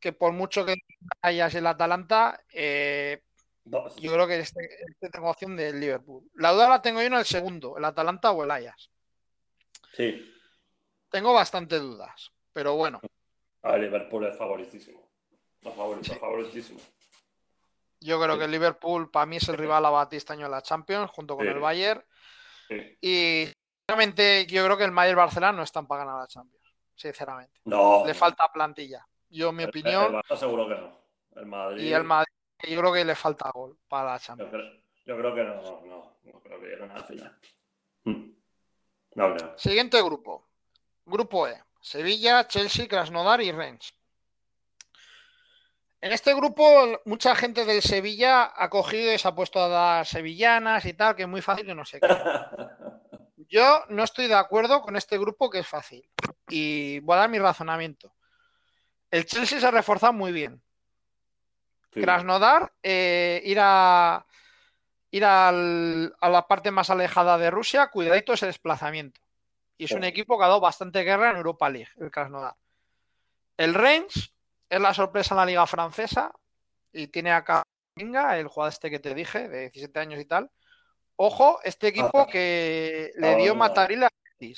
que 0.00 0.12
por 0.12 0.32
mucho 0.32 0.64
que 0.64 0.74
Ajax 1.20 1.54
y 1.54 1.58
el 1.58 1.66
Atalanta, 1.66 2.40
eh, 2.52 3.22
Dos. 3.64 3.94
yo 3.96 4.12
creo 4.12 4.26
que 4.26 4.40
este, 4.40 4.60
este 4.88 5.08
tengo 5.10 5.30
opción 5.30 5.56
del 5.56 5.78
Liverpool. 5.80 6.28
La 6.34 6.50
duda 6.52 6.68
la 6.68 6.82
tengo 6.82 7.00
yo 7.00 7.06
en 7.06 7.14
el 7.14 7.24
segundo, 7.24 7.76
el 7.78 7.84
Atalanta 7.84 8.30
o 8.32 8.42
el 8.44 8.50
Ajax. 8.50 8.90
Sí, 9.94 10.28
Tengo 11.10 11.34
bastante 11.34 11.78
dudas, 11.78 12.32
pero 12.52 12.74
bueno, 12.74 13.00
a 13.62 13.76
Liverpool 13.76 14.26
es 14.26 14.36
favoritísimo. 14.36 15.10
Favorito, 15.62 16.14
favoritísimo. 16.14 16.80
yo 18.00 18.20
creo 18.20 18.32
Sí. 18.34 18.38
que 18.40 18.44
el 18.46 18.50
Liverpool 18.50 19.10
para 19.10 19.26
mí 19.26 19.36
es 19.36 19.48
el 19.48 19.56
rival 19.58 19.84
a 19.86 19.90
batir 19.90 20.16
este 20.16 20.32
año 20.32 20.46
en 20.46 20.50
la 20.52 20.62
Champions 20.62 21.10
junto 21.12 21.36
con 21.36 21.44
Sí. 21.46 21.52
el 21.52 21.60
Bayern. 21.60 22.04
Sí. 22.68 22.96
Y 23.00 23.48
sinceramente 23.86 24.46
yo 24.46 24.64
creo 24.64 24.76
que 24.76 24.84
el 24.84 24.98
el 24.98 25.14
Barcelona 25.16 25.52
no 25.52 25.62
están 25.62 25.86
para 25.86 26.04
ganar 26.04 26.20
la 26.20 26.26
Champions, 26.26 26.64
sinceramente. 26.96 27.60
No. 27.66 28.04
Le 28.04 28.14
falta 28.14 28.50
plantilla. 28.50 29.06
Yo, 29.28 29.52
mi 29.52 29.62
El- 29.62 29.68
opinión, 29.68 30.06
El 30.06 30.20
Barça 30.20 30.36
seguro 30.36 30.66
que 30.66 30.74
no. 30.74 30.98
El 31.36 31.46
Madrid. 31.46 31.84
y 31.84 31.92
el 31.92 32.04
Madrid, 32.04 32.32
yo 32.70 32.80
creo 32.80 32.92
que 32.92 33.04
le 33.04 33.14
falta 33.14 33.50
gol 33.50 33.78
para 33.88 34.12
la 34.12 34.18
Yo 34.18 34.24
Champions. 34.24 34.50
creo, 34.50 34.72
yo 35.06 35.16
creo 35.18 35.34
que 35.34 35.44
no, 35.44 35.62
no, 35.86 36.18
no, 36.24 36.40
creo 36.40 36.60
que 36.60 36.66
lleguen 36.66 36.90
a 36.90 36.94
la 36.98 37.04
final. 37.04 37.38
Mm. 38.04 38.32
No 39.14 39.34
creo. 39.34 39.58
Siguiente 39.58 40.02
grupo. 40.02 40.48
Grupo 41.04 41.48
E. 41.48 41.62
Sevilla, 41.80 42.46
Chelsea, 42.46 42.86
Krasnodar 42.86 43.40
y 43.42 43.50
Rennes. 43.50 43.92
En 46.00 46.12
este 46.12 46.34
grupo, 46.34 47.00
mucha 47.04 47.34
gente 47.36 47.64
del 47.64 47.80
Sevilla 47.80 48.52
ha 48.56 48.68
cogido 48.68 49.12
y 49.12 49.18
se 49.18 49.28
ha 49.28 49.34
puesto 49.34 49.60
a 49.60 49.68
dar 49.68 50.06
sevillanas 50.06 50.84
y 50.84 50.94
tal, 50.94 51.14
que 51.14 51.22
es 51.22 51.28
muy 51.28 51.42
fácil 51.42 51.66
que 51.66 51.74
no 51.74 51.84
sé 51.84 52.00
qué. 52.00 52.08
Yo 53.48 53.84
no 53.88 54.02
estoy 54.02 54.26
de 54.26 54.34
acuerdo 54.34 54.80
con 54.80 54.96
este 54.96 55.18
grupo 55.18 55.50
que 55.50 55.60
es 55.60 55.66
fácil. 55.66 56.08
Y 56.48 56.98
voy 57.00 57.14
a 57.14 57.20
dar 57.20 57.28
mi 57.28 57.38
razonamiento. 57.38 58.14
El 59.10 59.26
Chelsea 59.26 59.60
se 59.60 59.66
ha 59.66 59.70
reforzado 59.70 60.12
muy 60.12 60.32
bien. 60.32 60.60
Sí. 61.92 62.00
Krasnodar, 62.00 62.72
eh, 62.82 63.40
ir 63.44 63.58
a 63.60 64.24
ir 65.10 65.24
al- 65.26 66.14
a 66.20 66.28
la 66.30 66.46
parte 66.48 66.70
más 66.70 66.88
alejada 66.88 67.36
de 67.36 67.50
Rusia, 67.50 67.88
cuidadito 67.88 68.32
ese 68.32 68.46
desplazamiento. 68.46 69.20
Y 69.76 69.84
es 69.84 69.92
un 69.92 70.04
equipo 70.04 70.38
que 70.38 70.44
ha 70.44 70.48
dado 70.48 70.60
bastante 70.60 71.02
guerra 71.02 71.30
en 71.30 71.36
Europa 71.36 71.68
League, 71.68 71.90
el 72.00 72.10
Krasnodar. 72.10 72.54
El 73.58 73.74
Reims 73.74 74.32
es 74.70 74.80
la 74.80 74.94
sorpresa 74.94 75.34
en 75.34 75.38
la 75.40 75.46
liga 75.46 75.66
francesa 75.66 76.32
y 76.92 77.08
tiene 77.08 77.30
acá 77.32 77.62
el 77.96 78.48
jugador 78.48 78.72
este 78.72 78.90
que 78.90 79.00
te 79.00 79.14
dije, 79.14 79.48
de 79.50 79.60
17 79.70 79.98
años 80.00 80.18
y 80.20 80.24
tal. 80.24 80.50
Ojo, 81.16 81.60
este 81.62 81.88
equipo 81.88 82.20
Ah. 82.20 82.26
que 82.26 83.10
le 83.16 83.32
Ah, 83.34 83.36
dio 83.36 83.54
vale. 83.54 83.58
Mataril 83.58 84.04
a. 84.04 84.08
Sí, 84.40 84.54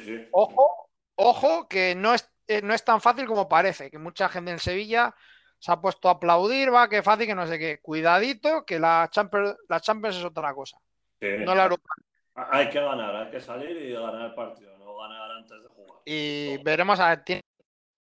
sí. 0.00 0.28
Ojo, 0.32 0.88
ojo, 1.16 1.68
que 1.68 1.94
no 1.94 2.14
es, 2.14 2.26
eh, 2.48 2.62
no 2.62 2.72
es 2.72 2.82
tan 2.84 3.02
fácil 3.02 3.26
como 3.26 3.48
parece, 3.48 3.90
que 3.90 3.98
mucha 3.98 4.28
gente 4.30 4.50
en 4.50 4.58
Sevilla 4.58 5.14
se 5.58 5.72
ha 5.72 5.80
puesto 5.80 6.08
a 6.08 6.12
aplaudir, 6.12 6.72
va, 6.72 6.88
que 6.88 7.02
fácil, 7.02 7.26
que 7.26 7.34
no 7.34 7.46
sé 7.46 7.58
qué. 7.58 7.78
Cuidadito, 7.80 8.64
que 8.64 8.78
la 8.78 9.08
Champions, 9.10 9.56
la 9.68 9.80
Champions 9.80 10.16
es 10.16 10.24
otra 10.24 10.54
cosa, 10.54 10.78
Sí. 11.20 11.28
no 11.38 11.54
la 11.54 11.64
Europa. 11.64 11.88
Hay 12.34 12.68
que 12.68 12.80
ganar, 12.80 13.16
hay 13.16 13.30
que 13.30 13.40
salir 13.40 13.76
y 13.76 13.92
ganar 13.92 14.26
el 14.26 14.34
partido, 14.34 14.76
no 14.78 14.96
ganar 14.98 15.30
antes 15.30 15.62
de 15.62 15.68
jugar. 15.68 16.00
Y 16.04 16.58
veremos 16.62 17.00
a 17.00 17.08
ver, 17.08 17.24
tiene 17.24 17.40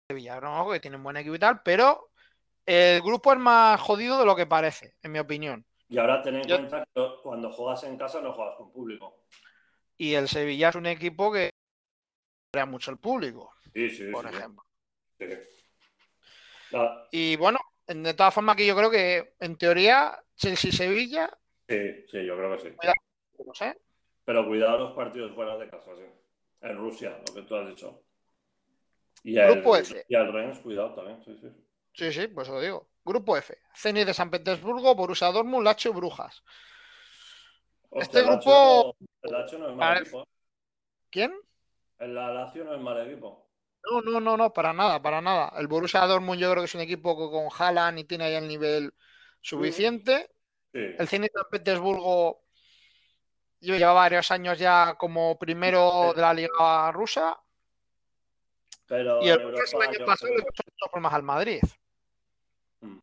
Sevilla, 0.09 0.39
¿no? 0.39 0.69
que 0.71 0.79
tiene 0.79 0.97
un 0.97 1.03
buen 1.03 1.17
equipo 1.17 1.35
y 1.35 1.39
tal, 1.39 1.61
pero 1.63 2.09
el 2.65 3.01
grupo 3.01 3.33
es 3.33 3.39
más 3.39 3.79
jodido 3.81 4.17
de 4.19 4.25
lo 4.25 4.35
que 4.35 4.45
parece, 4.45 4.95
en 5.03 5.11
mi 5.11 5.19
opinión. 5.19 5.65
Y 5.89 5.97
ahora 5.97 6.21
ten 6.21 6.35
en 6.37 6.43
Yo- 6.43 6.55
cuenta 6.57 6.85
que 6.95 7.07
cuando 7.21 7.51
juegas 7.51 7.83
en 7.83 7.97
casa 7.97 8.21
no 8.21 8.31
juegas 8.33 8.55
con 8.55 8.71
público. 8.71 9.25
Y 9.97 10.13
el 10.13 10.27
Sevilla 10.29 10.69
es 10.69 10.75
un 10.75 10.85
equipo 10.85 11.31
que 11.31 11.49
crea 12.53 12.65
mucho 12.65 12.91
el 12.91 12.97
público, 12.97 13.53
Sí, 13.73 13.89
sí, 13.89 14.09
por 14.11 14.29
sí. 14.29 14.35
ejemplo. 14.35 14.63
La- 16.72 17.07
Y 17.11 17.36
bueno, 17.36 17.59
de 17.88 18.13
todas 18.13 18.34
formas 18.34 18.55
que 18.55 18.65
yo 18.65 18.76
creo 18.76 18.89
que 18.91 19.34
en 19.39 19.57
teoría 19.57 20.17
Chelsea-Sevilla, 20.36 21.30
sí, 21.67 22.05
sí, 22.09 22.26
yo 22.26 22.36
creo 22.38 22.57
que 22.57 22.69
sí. 22.69 22.76
no 23.45 23.53
sé, 23.53 23.78
Pero 24.26 24.45
cuidado 24.47 24.78
los 24.80 24.91
partidos 24.93 25.34
fuera 25.34 25.57
de 25.57 25.69
casa, 25.69 25.91
sí. 25.95 26.03
En 26.61 26.78
Rusia, 26.78 27.17
lo 27.28 27.34
que 27.34 27.41
tú 27.41 27.55
has 27.55 27.67
dicho. 27.67 28.03
Y 29.24 29.38
el, 29.38 29.51
Grupo 29.53 29.76
F. 29.78 30.05
y 30.07 30.15
Rennes, 30.15 30.59
cuidado 30.59 30.93
también, 30.95 31.24
sí, 31.24 31.38
sí. 31.41 31.47
Sí, 31.93 32.11
sí, 32.13 32.28
pues 32.28 32.47
lo 32.47 32.61
digo. 32.61 32.88
Grupo 33.03 33.36
F. 33.36 33.57
Zenit 33.76 34.05
de 34.05 34.13
San 34.13 34.30
Petersburgo, 34.30 34.95
Borussia 34.95 35.28
Dortmund, 35.32 35.65
Lazio 35.65 35.91
y 35.91 35.93
Brujas. 35.95 36.43
Hostia, 37.89 38.03
Este 38.03 38.19
el 38.19 38.26
grupo- 38.26 38.95
Lazio- 38.99 39.07
El 39.24 39.32
Lazio 39.32 39.59
no 39.59 39.69
es 39.69 39.76
mal 39.76 39.97
equipo. 40.01 40.22
¿eh? 40.22 40.26
¿Quién? 41.09 41.34
El 41.99 42.15
Lazio 42.15 42.63
no 42.63 42.76
es 42.76 42.82
mal 42.82 43.07
equipo. 43.09 43.50
No, 43.84 44.01
no, 44.01 44.19
no, 44.19 44.38
no, 44.38 44.53
para 44.53 44.73
nada, 44.73 45.01
para 45.01 45.21
nada. 45.21 45.53
El 45.57 45.67
Borussia 45.67 46.05
Dortmund 46.05 46.39
yo 46.39 46.51
creo 46.51 46.61
que 46.61 46.65
es 46.65 46.75
un 46.75 46.82
equipo 46.82 47.17
que 47.17 47.32
con 47.32 47.47
Haaland 47.57 47.99
y 47.99 48.03
tiene 48.03 48.25
ahí 48.25 48.36
el 48.36 48.47
nivel 48.47 48.93
suficiente. 49.41 50.29
Sí. 50.71 50.79
El 50.97 51.07
Zenit 51.07 51.34
de 51.34 51.43
Petersburgo 51.49 52.43
yo 53.61 53.75
lleva 53.75 53.93
varios 53.93 54.29
años 54.32 54.57
ya 54.57 54.95
como 54.97 55.38
primero 55.38 56.13
de 56.15 56.21
la 56.21 56.34
liga 56.34 56.91
rusa. 56.91 57.39
Pero 58.88 59.21
y 59.21 59.29
el, 59.29 59.41
Lucas 59.41 59.73
el 59.73 59.82
Europa 59.82 59.91
año 59.91 60.05
pasado 60.05 60.36
le 60.36 60.41
puso 60.43 60.63
muchos 60.65 60.89
problemas 60.89 61.13
al 61.13 61.23
Madrid. 61.23 61.61
Mm. 62.82 62.97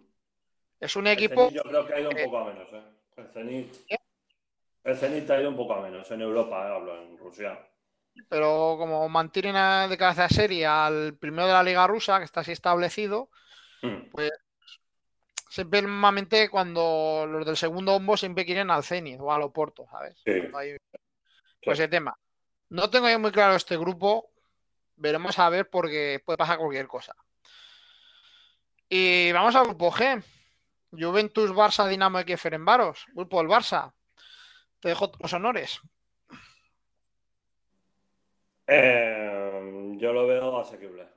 Es 0.81 0.97
un 0.97 1.07
equipo. 1.07 1.51
Yo 1.51 1.63
creo 1.63 1.87
que 1.87 1.95
ha 1.95 2.01
ido 2.01 2.11
un 2.11 2.19
eh, 2.19 2.25
poco 2.25 2.39
a 2.39 2.45
menos, 2.45 2.69
¿eh? 2.73 2.83
El 3.17 3.29
Zenit. 3.29 3.87
¿Qué? 3.87 3.97
El 4.85 4.97
Zenit 4.97 5.31
ha 5.31 5.41
ido 5.41 5.51
un 5.51 5.57
poco 5.57 5.75
a 5.75 5.83
menos 5.83 6.11
en 6.11 6.21
Europa, 6.21 6.69
¿eh? 6.69 6.75
hablo 6.75 7.03
en 7.03 7.19
Rusia. 7.19 7.59
Pero 8.29 8.77
como 8.79 9.09
mantienen 9.09 9.57
a- 9.57 9.89
de 9.89 9.97
cabeza 9.99 10.25
de 10.25 10.29
serie 10.35 10.67
al 10.67 11.17
primero 11.19 11.47
de 11.47 11.53
la 11.53 11.63
liga 11.63 11.87
rusa, 11.87 12.19
que 12.19 12.25
está 12.25 12.41
así 12.41 12.53
establecido, 12.53 13.31
Mm. 13.83 14.11
siempre 15.51 15.83
normalmente 15.83 16.49
cuando 16.49 17.27
los 17.29 17.47
del 17.47 17.57
segundo 17.57 17.93
bombo 17.93 18.17
siempre 18.17 18.45
quieren 18.45 18.71
al 18.71 18.83
Zenit 18.85 19.21
o 19.21 19.33
al 19.33 19.43
Oporto, 19.43 19.87
¿sabes? 19.91 20.17
Sí. 20.25 20.33
Cuando 20.41 20.59
hay- 20.59 20.77
Pues 21.63 21.79
ese 21.79 21.89
tema. 21.89 22.17
No 22.71 22.89
tengo 22.91 23.09
yo 23.09 23.19
muy 23.19 23.33
claro 23.33 23.55
este 23.57 23.77
grupo. 23.77 24.31
Veremos 24.97 25.39
a 25.39 25.49
ver 25.49 25.69
porque 25.71 26.21
puede 26.25 26.37
pasar 26.37 26.59
cualquier 26.59 26.87
cosa. 26.87 27.15
Y 28.89 29.33
vamos 29.33 29.55
al 29.55 29.65
grupo 29.67 29.91
G. 29.93 30.23
Juventus, 30.93 31.51
Barça, 31.53 31.87
Dinamo 31.89 32.25
Kiev, 32.25 32.39
Ferencváros. 32.39 33.05
Grupo 33.13 33.39
del 33.39 33.49
Barça. 33.49 33.93
Te 34.81 34.89
dejo 34.89 35.13
los 35.21 35.33
honores. 35.33 35.81
Eh, 38.71 39.95
yo 39.97 40.13
lo 40.13 40.27
veo 40.27 40.59
asequible. 40.59 41.09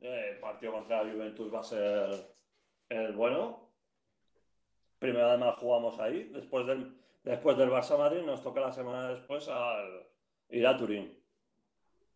Eh, 0.00 0.30
el 0.34 0.38
partido 0.38 0.72
contra 0.72 1.02
la 1.02 1.12
Juventus 1.12 1.52
va 1.52 1.60
a 1.60 1.64
ser 1.64 2.10
el 2.88 3.12
bueno. 3.12 3.70
Primero 5.00 5.26
además 5.26 5.56
jugamos 5.58 5.98
ahí. 5.98 6.30
Después 6.32 6.64
del, 6.64 6.96
después 7.24 7.56
del 7.58 7.70
Barça 7.70 7.98
Madrid 7.98 8.22
nos 8.22 8.42
toca 8.42 8.60
la 8.60 8.72
semana 8.72 9.08
después 9.08 9.50
ir 10.50 10.66
a 10.66 10.76
Turín. 10.76 11.18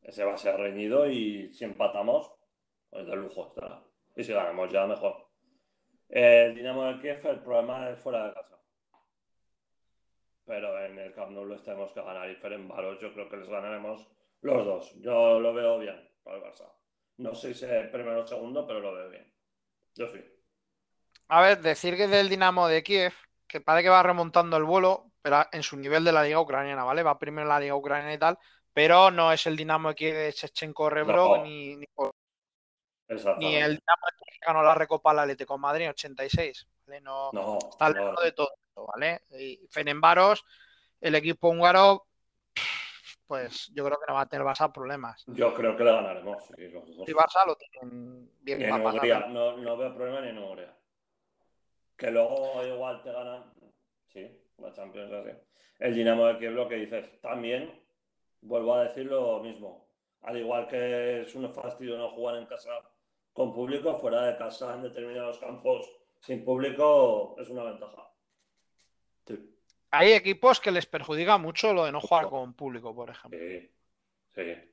Ese 0.03 0.25
va 0.25 0.35
a 0.35 0.39
ser 0.39 0.57
reñido 0.57 1.11
y 1.11 1.53
si 1.53 1.65
empatamos, 1.65 2.33
pues 2.89 3.07
de 3.07 3.17
lujo 3.17 3.49
estará. 3.49 3.83
Y 4.15 4.23
si 4.23 4.33
ganamos 4.33 4.71
ya 4.73 4.87
mejor. 4.87 5.27
El 6.09 6.55
Dinamo 6.55 6.85
de 6.85 7.01
Kiev, 7.01 7.27
el 7.27 7.41
problema 7.41 7.91
es 7.91 7.99
fuera 7.99 8.29
de 8.29 8.35
casa. 8.35 8.57
Pero 10.45 10.81
en 10.85 10.97
el 10.97 11.13
Camp 11.13 11.33
Nou 11.33 11.45
los 11.45 11.65
tenemos 11.65 11.91
que 11.91 12.01
ganar 12.01 12.31
y 12.31 12.37
Ferencváros 12.37 13.01
yo 13.01 13.13
creo 13.13 13.29
que 13.29 13.37
les 13.37 13.49
ganaremos 13.49 14.07
los 14.43 14.65
dos. 14.65 14.95
Yo 15.01 15.41
lo 15.41 15.53
veo 15.55 15.79
bien 15.79 15.97
para 16.23 16.39
el 16.39 16.43
Barça. 16.43 16.71
No 17.19 17.35
sé 17.35 17.55
si 17.55 17.65
es 17.65 17.89
primero 17.89 18.23
o 18.23 18.27
segundo, 18.27 18.67
pero 18.67 18.81
lo 18.81 18.93
veo 18.95 19.11
bien. 19.11 19.33
Yo 19.95 20.09
sí. 20.09 20.21
A 21.29 21.41
ver, 21.41 21.61
decir 21.61 21.97
que 21.97 22.07
del 22.09 22.29
Dinamo 22.29 22.69
de 22.69 22.83
Kiev, 22.83 23.13
que 23.47 23.61
parece 23.61 23.85
que 23.85 23.89
va 23.91 24.03
remontando 24.03 24.57
el 24.57 24.65
vuelo, 24.65 25.11
pero 25.23 25.45
en 25.53 25.63
su 25.63 25.77
nivel 25.77 26.05
de 26.05 26.13
la 26.13 26.23
liga 26.23 26.41
ucraniana, 26.41 26.85
¿vale? 26.85 27.03
Va 27.03 27.19
primero 27.19 27.43
en 27.43 27.49
la 27.49 27.61
liga 27.61 27.75
ucraniana 27.75 28.15
y 28.15 28.19
tal, 28.19 28.39
pero 28.73 29.11
no 29.11 29.33
es 29.33 29.47
el 29.47 29.57
Dinamo 29.57 29.89
de 29.91 29.95
Kiev 29.95 30.15
de 30.15 30.31
Shevchenko 30.31 30.91
Rebrov 30.91 31.39
No. 31.39 31.45
ni, 31.45 31.77
ni, 31.77 31.87
ni 33.39 33.57
el 33.57 33.77
Dinamo 33.77 34.07
de 34.07 34.17
Kiev 34.17 34.41
que 34.41 34.47
ganó 34.47 34.63
la 34.63 34.75
Recopa 34.75 35.11
al 35.11 35.21
Atlético 35.21 35.55
de 35.55 35.61
Madrid 35.61 35.85
en 35.85 35.91
86, 35.91 36.67
¿vale? 36.87 37.01
No, 37.01 37.31
No, 37.33 37.59
está 37.71 37.89
no, 37.91 37.95
lejos 37.95 38.25
de 38.25 38.33
todo 38.33 38.51
¿vale? 38.75 39.23
Y 39.31 39.67
Fenerbahce, 39.71 40.43
el 41.01 41.15
equipo 41.15 41.49
húngaro, 41.49 42.06
pues 43.27 43.73
yo 43.75 43.85
creo 43.85 43.99
que 43.99 44.07
no 44.09 44.15
va 44.15 44.23
a 44.23 44.29
tener 44.29 44.47
Barça 44.47 44.73
problemas. 44.73 45.25
yo 45.27 45.55
creo 45.55 45.77
que 45.77 45.85
le 45.85 45.93
ganaremos. 45.93 46.45
sí, 46.47 46.69
los 46.69 46.97
dos. 46.97 47.09
Y 47.09 47.13
Barça 47.13 47.47
lo 47.47 47.57
tienen 47.57 48.31
bien 48.41 48.63
en. 48.63 48.73
Hungría, 48.73 49.27
no, 49.27 49.57
no 49.57 49.77
veo 49.77 49.95
problema 49.95 50.21
ni 50.21 50.29
en 50.29 50.39
Hungría. 50.39 50.77
Que 51.97 52.11
luego 52.11 52.65
igual 52.65 53.03
te 53.03 53.13
ganan. 53.13 53.53
Sí, 54.09 54.31
la 54.59 54.73
Champions 54.73 55.13
así. 55.13 55.31
El 55.79 55.95
Dinamo 55.95 56.27
de 56.27 56.39
Kiev, 56.39 56.53
lo 56.53 56.69
que 56.69 56.77
dices, 56.77 57.21
también 57.21 57.83
vuelvo 58.41 58.75
a 58.75 58.85
decir 58.85 59.07
lo 59.07 59.41
mismo. 59.41 59.89
Al 60.23 60.37
igual 60.39 60.67
que 60.69 61.23
es 61.23 61.35
un 61.35 61.53
fastidio 61.53 61.97
no 61.99 62.11
jugar 62.11 62.37
en 62.37 62.47
casa 62.47 62.71
con 63.33 63.53
público, 63.53 63.99
fuera 63.99 64.23
de 64.23 64.37
casa 64.37 64.75
en 64.75 64.83
determinados 64.83 65.39
campos 65.39 65.91
sin 66.21 66.45
público 66.45 67.37
es 67.39 67.49
una 67.51 67.65
ventaja. 67.65 68.11
Hay 69.99 70.13
equipos 70.13 70.61
que 70.61 70.71
les 70.71 70.87
perjudica 70.87 71.39
mucho 71.39 71.73
lo 71.73 71.85
de 71.85 71.93
no 71.93 72.01
jugar 72.01 72.29
con 72.29 72.55
público, 72.55 72.95
por 72.95 73.11
ejemplo. 73.11 73.39
sí, 73.39 73.71
sí. 74.35 74.73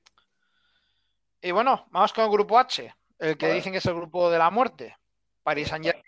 Y 1.42 1.52
bueno, 1.52 1.86
vamos 1.92 2.14
con 2.14 2.24
el 2.24 2.32
grupo 2.32 2.58
H, 2.58 2.94
el 3.20 3.38
que 3.38 3.46
Vale. 3.48 3.56
dicen 3.56 3.72
que 3.74 3.80
es 3.80 3.86
el 3.86 3.96
grupo 3.96 4.30
de 4.30 4.38
la 4.38 4.50
muerte. 4.50 4.98
Paris 5.44 5.68
Saint-Germain, 5.68 6.04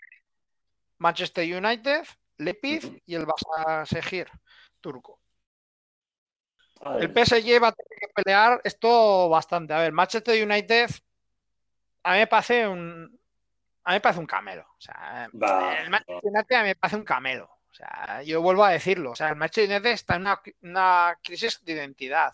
Manchester 0.98 1.44
United, 1.44 2.06
Leipzig 2.38 2.84
Ujú. 2.84 2.98
y 3.06 3.14
el 3.14 3.26
Barça 3.26 3.84
Segir 3.86 4.28
turco. 4.80 5.20
El 6.80 7.12
PSG 7.12 7.62
va 7.62 7.68
a 7.68 7.72
tener 7.72 7.98
que 8.00 8.08
pelear 8.14 8.60
esto 8.64 9.28
bastante. 9.28 9.74
A 9.74 9.78
ver, 9.80 9.92
Manchester 9.92 10.42
United 10.42 10.88
a 12.02 12.12
mí 12.12 12.18
me 12.18 12.26
parece 12.26 12.66
un 12.68 13.20
a 13.84 13.90
mí 13.90 13.96
me 13.96 14.00
parece 14.00 14.20
un 14.20 14.26
camelo. 14.26 14.62
O 14.62 14.80
sea, 14.80 15.28
Va, 15.34 15.82
el 15.82 15.90
Manchester 15.90 16.20
United 16.22 16.56
a 16.56 16.62
mí 16.62 16.68
me 16.68 16.74
parece 16.76 16.96
un 16.96 17.04
camelo. 17.04 17.55
O 17.76 17.78
sea, 17.78 18.22
yo 18.22 18.40
vuelvo 18.40 18.64
a 18.64 18.70
decirlo. 18.70 19.10
O 19.10 19.14
sea, 19.14 19.28
el 19.28 19.36
Manchester 19.36 19.68
United 19.68 19.90
está 19.90 20.14
en 20.14 20.22
una, 20.22 20.40
una 20.62 21.18
crisis 21.22 21.62
de 21.62 21.72
identidad. 21.72 22.32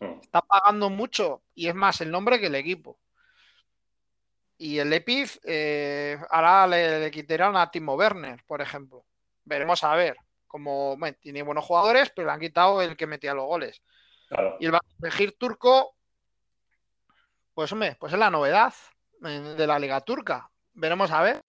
Mm. 0.00 0.18
Está 0.20 0.42
pagando 0.42 0.90
mucho 0.90 1.44
y 1.54 1.68
es 1.68 1.74
más 1.74 2.00
el 2.00 2.10
nombre 2.10 2.40
que 2.40 2.46
el 2.46 2.56
equipo. 2.56 2.98
Y 4.58 4.78
el 4.78 4.90
Leipzig 4.90 5.40
eh, 5.44 6.18
ahora 6.30 6.66
le, 6.66 6.98
le 6.98 7.10
quitaron 7.12 7.56
a 7.56 7.70
Timo 7.70 7.94
Werner, 7.94 8.42
por 8.44 8.60
ejemplo. 8.60 9.04
Veremos 9.44 9.84
a 9.84 9.94
ver. 9.94 10.16
Como 10.48 10.96
bueno, 10.96 11.16
tiene 11.20 11.42
buenos 11.42 11.64
jugadores, 11.64 12.10
pero 12.14 12.26
le 12.26 12.32
han 12.32 12.40
quitado 12.40 12.82
el 12.82 12.96
que 12.96 13.06
metía 13.06 13.34
los 13.34 13.46
goles. 13.46 13.82
claro. 14.28 14.56
Y 14.58 14.66
el 14.66 14.72
Başakşehir 14.72 15.36
turco, 15.38 15.96
pues 17.54 17.70
hombre, 17.72 17.96
pues 18.00 18.12
es 18.12 18.18
la 18.18 18.30
novedad 18.30 18.74
eh, 19.24 19.54
de 19.56 19.66
la 19.66 19.78
liga 19.78 20.00
turca. 20.00 20.50
Veremos 20.72 21.12
a 21.12 21.22
ver. 21.22 21.40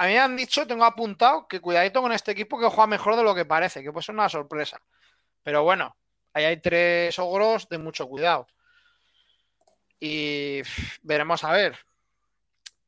A 0.00 0.06
mí 0.06 0.14
me 0.14 0.18
han 0.18 0.34
dicho, 0.34 0.66
tengo 0.66 0.86
apuntado, 0.86 1.46
que 1.46 1.60
cuidadito 1.60 2.00
con 2.00 2.10
este 2.10 2.32
equipo 2.32 2.58
que 2.58 2.64
juega 2.64 2.86
mejor 2.86 3.16
de 3.16 3.22
lo 3.22 3.34
que 3.34 3.44
parece, 3.44 3.82
que 3.82 3.92
puede 3.92 4.02
ser 4.02 4.14
una 4.14 4.30
sorpresa. 4.30 4.80
Pero 5.42 5.62
bueno, 5.62 5.94
ahí 6.32 6.44
hay 6.44 6.56
tres 6.56 7.18
ogros 7.18 7.68
de 7.68 7.76
mucho 7.76 8.08
cuidado. 8.08 8.46
Y 10.00 10.62
veremos 11.02 11.44
a 11.44 11.52
ver. 11.52 11.76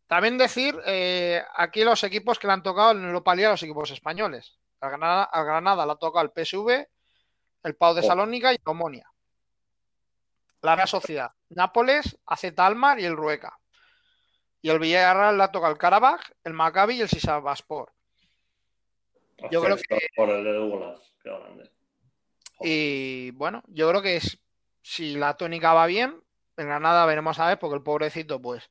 También 0.06 0.38
decir, 0.38 0.74
eh, 0.86 1.42
aquí 1.54 1.84
los 1.84 2.02
equipos 2.02 2.38
que 2.38 2.46
le 2.46 2.54
han 2.54 2.62
tocado 2.62 2.92
en 2.92 3.04
Europa 3.04 3.34
League 3.34 3.48
a 3.48 3.50
los 3.50 3.62
equipos 3.62 3.90
españoles. 3.90 4.58
Al 4.80 4.88
Granada, 4.88 5.24
al 5.24 5.44
Granada 5.44 5.84
le 5.84 5.92
ha 5.92 5.96
tocado 5.96 6.24
el 6.24 6.32
PSV, 6.32 6.88
el 7.64 7.76
Pau 7.76 7.92
de 7.92 8.00
Oh. 8.00 8.04
Salónica 8.04 8.54
y 8.54 8.58
Omonia. 8.64 9.12
La 10.62 10.76
Real 10.76 10.88
Sociedad, 10.88 11.30
Nápoles, 11.50 12.18
AZ 12.24 12.44
Almar 12.56 12.98
y 13.00 13.04
el 13.04 13.18
Rueca. 13.18 13.58
Y 14.62 14.70
el 14.70 14.78
Villarreal 14.78 15.36
le 15.36 15.42
ha 15.42 15.50
tocado 15.50 15.72
el 15.72 15.78
Karabaj, 15.78 16.20
el 16.44 16.52
Maccabi 16.52 16.94
y 16.94 17.00
el 17.02 17.08
Sisabaspor. 17.08 17.92
Yo 19.50 19.60
creo 19.60 19.74
Hostia, 19.74 19.98
Por 20.14 20.30
el 20.30 20.44
de 20.44 20.52
Douglas, 20.52 21.00
qué 21.20 21.30
grande. 21.30 21.70
Y 22.60 23.32
bueno, 23.32 23.64
yo 23.66 23.88
creo 23.88 24.02
que 24.02 24.16
es, 24.16 24.38
si 24.80 25.16
la 25.16 25.36
tónica 25.36 25.74
va 25.74 25.86
bien, 25.86 26.22
en 26.56 26.66
Granada 26.66 27.04
veremos 27.06 27.40
a 27.40 27.48
ver, 27.48 27.58
porque 27.58 27.74
el 27.74 27.82
pobrecito, 27.82 28.40
pues, 28.40 28.70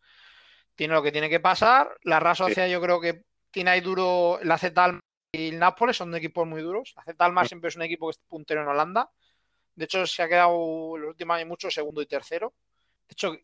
tiene 0.75 0.93
lo 0.93 1.03
que 1.03 1.11
tiene 1.11 1.29
que 1.29 1.41
pasar. 1.41 1.97
La 2.03 2.21
Real 2.21 2.37
Sociedad, 2.37 2.69
yo 2.69 2.79
creo 2.79 3.01
que 3.01 3.25
tiene 3.51 3.71
ahí 3.71 3.81
duro 3.81 4.39
el 4.39 4.49
AZ 4.49 4.71
Almar 4.77 5.01
y 5.33 5.49
el 5.49 5.59
Nápoles, 5.59 5.97
son 5.97 6.15
equipos 6.15 6.47
muy 6.47 6.61
duros. 6.61 6.93
AZ 6.95 7.15
Almar 7.19 7.49
siempre 7.49 7.67
es 7.67 7.75
un 7.75 7.81
equipo 7.81 8.07
que 8.07 8.11
es 8.11 8.19
puntero 8.29 8.61
en 8.61 8.69
Holanda. 8.69 9.09
De 9.75 9.85
hecho, 9.85 10.05
se 10.07 10.23
ha 10.23 10.29
quedado 10.29 10.95
el 10.95 11.03
último 11.03 11.33
año 11.33 11.47
mucho 11.47 11.69
segundo 11.69 12.01
y 12.01 12.05
tercero. 12.05 12.53
De 13.11 13.13
hecho, 13.13 13.35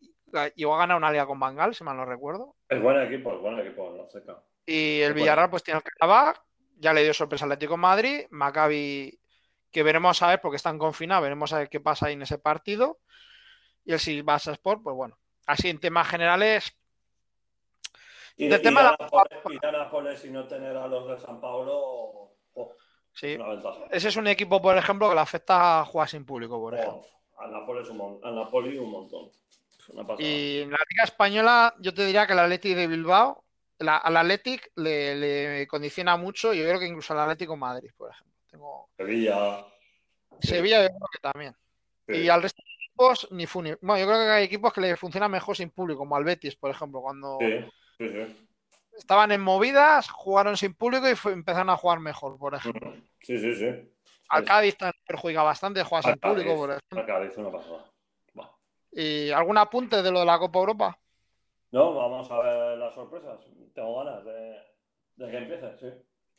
llegó 0.56 0.74
a 0.74 0.78
ganar 0.78 0.96
una 0.96 1.10
liga 1.10 1.26
con 1.26 1.38
Bangal, 1.38 1.74
si 1.74 1.84
mal 1.84 1.94
no 1.94 2.06
recuerdo. 2.06 2.56
Es 2.70 2.80
buen 2.80 2.98
equipo, 3.02 3.34
es 3.34 3.40
buen 3.40 3.58
equipo, 3.58 3.90
no 3.94 4.08
sé. 4.08 4.22
Y 4.64 5.00
el 5.02 5.12
Bueno. 5.12 5.14
Villarreal 5.24 5.50
pues 5.50 5.62
tiene 5.62 5.76
el 5.78 5.84
Karabaj, 5.84 6.38
ya 6.78 6.94
le 6.94 7.02
dio 7.04 7.12
sorpresa 7.12 7.44
al 7.44 7.52
Atlético 7.52 7.74
de 7.74 7.78
Madrid, 7.78 8.26
Maccabi 8.30 9.20
que 9.70 9.82
veremos 9.82 10.22
a 10.22 10.28
ver 10.28 10.40
porque 10.40 10.56
están 10.56 10.78
confinados, 10.78 11.22
veremos 11.24 11.52
a 11.52 11.58
ver 11.58 11.68
qué 11.68 11.80
pasa 11.80 12.06
ahí 12.06 12.14
en 12.14 12.22
ese 12.22 12.38
partido. 12.38 12.98
Y 13.84 13.92
el 13.92 13.98
Sivas 14.00 14.46
Sport, 14.46 14.82
pues 14.82 14.96
bueno, 14.96 15.18
así 15.46 15.68
en 15.68 15.78
temas 15.80 16.08
generales, 16.08 16.74
Y, 18.40 18.46
Del 18.48 18.62
tema 18.62 18.80
de 18.82 18.86
la- 18.86 19.68
a 19.68 19.72
Nápoles 19.72 20.24
y 20.24 20.30
no 20.30 20.46
tener 20.46 20.76
a 20.76 20.86
los 20.86 21.08
de 21.08 21.18
San 21.18 21.40
Paulo, 21.40 21.74
oh, 22.54 22.72
sí. 23.12 23.32
es. 23.32 23.40
Ese 23.90 24.08
es 24.08 24.16
un 24.16 24.28
equipo, 24.28 24.62
por 24.62 24.78
ejemplo, 24.78 25.08
que 25.08 25.16
le 25.16 25.20
afecta 25.20 25.80
a 25.80 25.84
jugar 25.84 26.08
sin 26.08 26.24
público, 26.24 26.58
por 26.60 26.74
ejemplo. 26.74 27.02
Oh, 27.36 27.42
a 27.42 27.48
Nápoles 27.48 27.88
un 27.88 27.96
mon- 27.96 28.20
a 28.22 28.30
Napoli 28.30 28.78
un 28.78 28.92
montón. 28.92 29.30
Y 30.18 30.60
en 30.62 30.70
la 30.70 30.78
Liga 30.90 31.04
Española, 31.04 31.74
yo 31.78 31.94
te 31.94 32.04
diría 32.04 32.26
que 32.26 32.32
el 32.32 32.38
Atlético 32.40 32.78
de 32.78 32.86
Bilbao, 32.86 33.44
la- 33.78 33.98
al 33.98 34.16
Athletic 34.16 34.70
le, 34.76 35.14
le 35.16 35.66
condiciona 35.68 36.16
mucho, 36.16 36.52
y 36.52 36.58
yo 36.58 36.64
creo 36.64 36.78
que 36.80 36.86
incluso 36.86 37.12
al 37.12 37.20
Atlético 37.20 37.52
de 37.52 37.58
Madrid, 37.58 37.90
por 37.96 38.10
ejemplo. 38.10 38.34
Tengo 38.50 38.88
Sevilla. 38.96 39.64
Sevilla, 40.40 40.82
yo 40.82 40.88
creo 40.88 41.08
que 41.12 41.18
también. 41.20 41.56
sí. 42.06 42.14
Y 42.14 42.28
al 42.28 42.42
resto 42.42 42.62
de 42.64 42.84
equipos, 42.86 43.28
ni 43.30 43.46
fu 43.46 43.62
ni- 43.62 43.74
Bueno, 43.80 43.98
yo 44.00 44.06
creo 44.06 44.18
que 44.24 44.30
hay 44.30 44.44
equipos 44.44 44.72
que 44.72 44.80
le 44.80 44.96
funcionan 44.96 45.30
mejor 45.30 45.56
sin 45.56 45.70
público, 45.70 45.98
como 46.00 46.16
al 46.16 46.24
Betis, 46.24 46.56
por 46.56 46.70
ejemplo, 46.70 47.00
cuando 47.00 47.38
Sí, 47.40 47.64
sí, 47.98 48.08
sí. 48.08 48.48
estaban 48.96 49.30
en 49.32 49.40
movidas, 49.40 50.10
jugaron 50.10 50.56
sin 50.56 50.74
público 50.74 51.08
y 51.08 51.14
fue- 51.14 51.32
empezaron 51.32 51.70
a 51.70 51.76
jugar 51.76 52.00
mejor, 52.00 52.36
por 52.38 52.54
ejemplo. 52.54 52.94
Sí, 53.20 53.38
sí, 53.38 53.54
sí. 53.54 53.94
Al 54.30 54.44
Cádiz 54.44 54.76
también 54.76 55.02
perjudica 55.06 55.42
bastante, 55.42 55.82
juegas 55.82 56.06
Al 56.06 56.12
al 56.12 56.18
público, 56.18 56.56
por 56.56 56.70
ejemplo. 56.70 57.00
al 57.00 57.06
Cádiz, 57.06 57.36
una 57.38 57.50
pasada. 57.52 57.84
¿Y 58.92 59.30
algún 59.30 59.58
apunte 59.58 60.02
de 60.02 60.10
lo 60.10 60.20
de 60.20 60.26
la 60.26 60.38
Copa 60.38 60.58
Europa? 60.58 60.98
No, 61.70 61.94
vamos 61.94 62.30
a 62.30 62.38
ver 62.40 62.78
las 62.78 62.94
sorpresas. 62.94 63.38
Tengo 63.74 64.04
ganas 64.04 64.24
de, 64.24 64.56
de 65.16 65.30
que 65.30 65.36
empiece, 65.36 65.78
sí. 65.78 65.86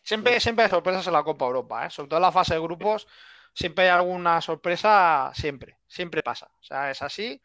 Siempre, 0.01 0.39
siempre 0.39 0.65
hay 0.65 0.71
sorpresas 0.71 1.05
en 1.07 1.13
la 1.13 1.23
Copa 1.23 1.45
Europa, 1.45 1.85
¿eh? 1.85 1.89
sobre 1.89 2.09
todo 2.09 2.17
en 2.17 2.23
la 2.23 2.31
fase 2.31 2.55
de 2.55 2.61
grupos, 2.61 3.07
siempre 3.53 3.85
hay 3.85 3.91
alguna 3.91 4.41
sorpresa, 4.41 5.31
siempre, 5.35 5.77
siempre 5.87 6.23
pasa. 6.23 6.49
O 6.59 6.63
sea, 6.63 6.89
es 6.89 7.01
así. 7.01 7.41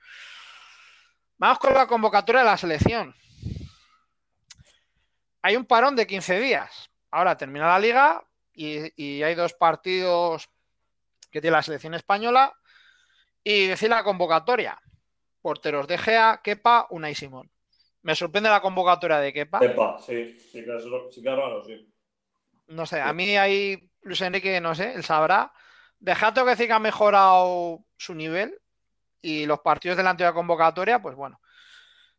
Vamos 1.36 1.58
con 1.58 1.74
la 1.74 1.86
convocatoria 1.86 2.42
de 2.42 2.46
la 2.46 2.56
selección. 2.56 3.14
Hay 5.42 5.56
un 5.56 5.66
parón 5.66 5.94
de 5.96 6.06
15 6.06 6.40
días. 6.40 6.90
Ahora 7.10 7.36
termina 7.36 7.68
la 7.68 7.78
liga 7.78 8.24
y, 8.52 8.90
y 8.96 9.22
hay 9.22 9.34
dos 9.34 9.52
partidos 9.52 10.48
que 11.30 11.40
tiene 11.40 11.56
la 11.56 11.62
selección 11.62 11.94
española. 11.94 12.54
Y 13.42 13.66
decir 13.66 13.90
la 13.90 14.04
convocatoria. 14.04 14.80
Porteros 15.44 15.86
de 15.86 15.98
Gea, 15.98 16.40
Kepa, 16.42 16.86
Unai 16.88 17.14
Simón. 17.14 17.50
Me 18.00 18.14
sorprende 18.14 18.48
la 18.48 18.62
convocatoria 18.62 19.18
de 19.18 19.30
Kepa. 19.30 19.58
Epa, 19.62 19.98
sí, 20.00 20.38
sí 20.40 20.64
que 20.64 20.74
es, 20.74 20.84
sí 21.10 21.22
que 21.22 21.28
es 21.28 21.36
raro, 21.36 21.62
sí. 21.62 21.86
No 22.68 22.86
sé, 22.86 22.98
a 23.02 23.12
mí 23.12 23.36
ahí 23.36 23.90
Luis 24.00 24.22
Enrique, 24.22 24.58
no 24.62 24.74
sé, 24.74 24.94
él 24.94 25.04
sabrá. 25.04 25.52
Dejad 25.98 26.32
tengo 26.32 26.46
que 26.46 26.52
decir 26.52 26.66
que 26.66 26.72
ha 26.72 26.78
mejorado 26.78 27.84
su 27.98 28.14
nivel 28.14 28.58
y 29.20 29.44
los 29.44 29.60
partidos 29.60 29.98
de 29.98 30.02
la 30.02 30.10
anterior 30.10 30.32
convocatoria, 30.32 31.02
pues 31.02 31.14
bueno. 31.14 31.38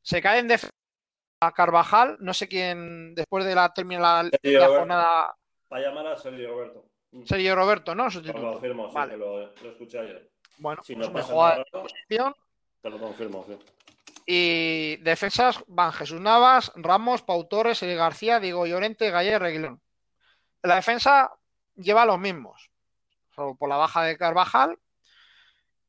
Se 0.03 0.21
cae 0.21 0.37
en 0.37 0.47
defensa 0.47 0.69
a 1.41 1.51
Carvajal, 1.51 2.17
no 2.19 2.31
sé 2.31 2.47
quién, 2.47 3.15
después 3.15 3.43
de 3.43 3.55
la 3.55 3.73
terminar 3.73 4.25
la, 4.25 4.29
la 4.43 4.67
jornada, 4.67 5.35
Va 5.73 5.77
a 5.77 5.79
llamar 5.79 6.05
a 6.05 6.15
Sergio 6.15 6.47
Roberto. 6.49 6.85
Mm. 7.09 7.25
Sergio 7.25 7.55
Roberto, 7.55 7.95
¿no? 7.95 8.03
Te 8.03 8.05
lo 8.05 8.11
Sustituto. 8.11 8.51
confirmo, 8.53 8.87
sí, 8.87 8.93
Vale. 8.95 9.11
que 9.13 9.17
lo, 9.17 9.39
lo 9.39 9.69
escuché 9.71 9.97
ayer. 9.99 10.29
Bueno, 10.59 10.83
Si 10.83 10.95
pues 10.95 11.09
no 11.09 11.19
de 11.19 11.21
raro, 11.33 11.65
posición. 11.71 12.35
Y 14.25 14.97
defensas 14.97 15.63
van 15.67 15.91
Jesús 15.91 16.19
Navas, 16.19 16.71
Ramos, 16.75 17.21
Pau 17.21 17.47
Torres, 17.47 17.83
Eli 17.83 17.95
García, 17.95 18.39
Diego 18.39 18.65
Llorente, 18.65 19.11
Galler, 19.11 19.41
Reguilón. 19.41 19.81
La 20.63 20.75
defensa 20.75 21.31
lleva 21.75 22.05
los 22.05 22.19
mismos, 22.19 22.71
salvo 23.35 23.55
por 23.55 23.69
la 23.69 23.77
baja 23.77 24.03
de 24.03 24.17
Carvajal. 24.17 24.79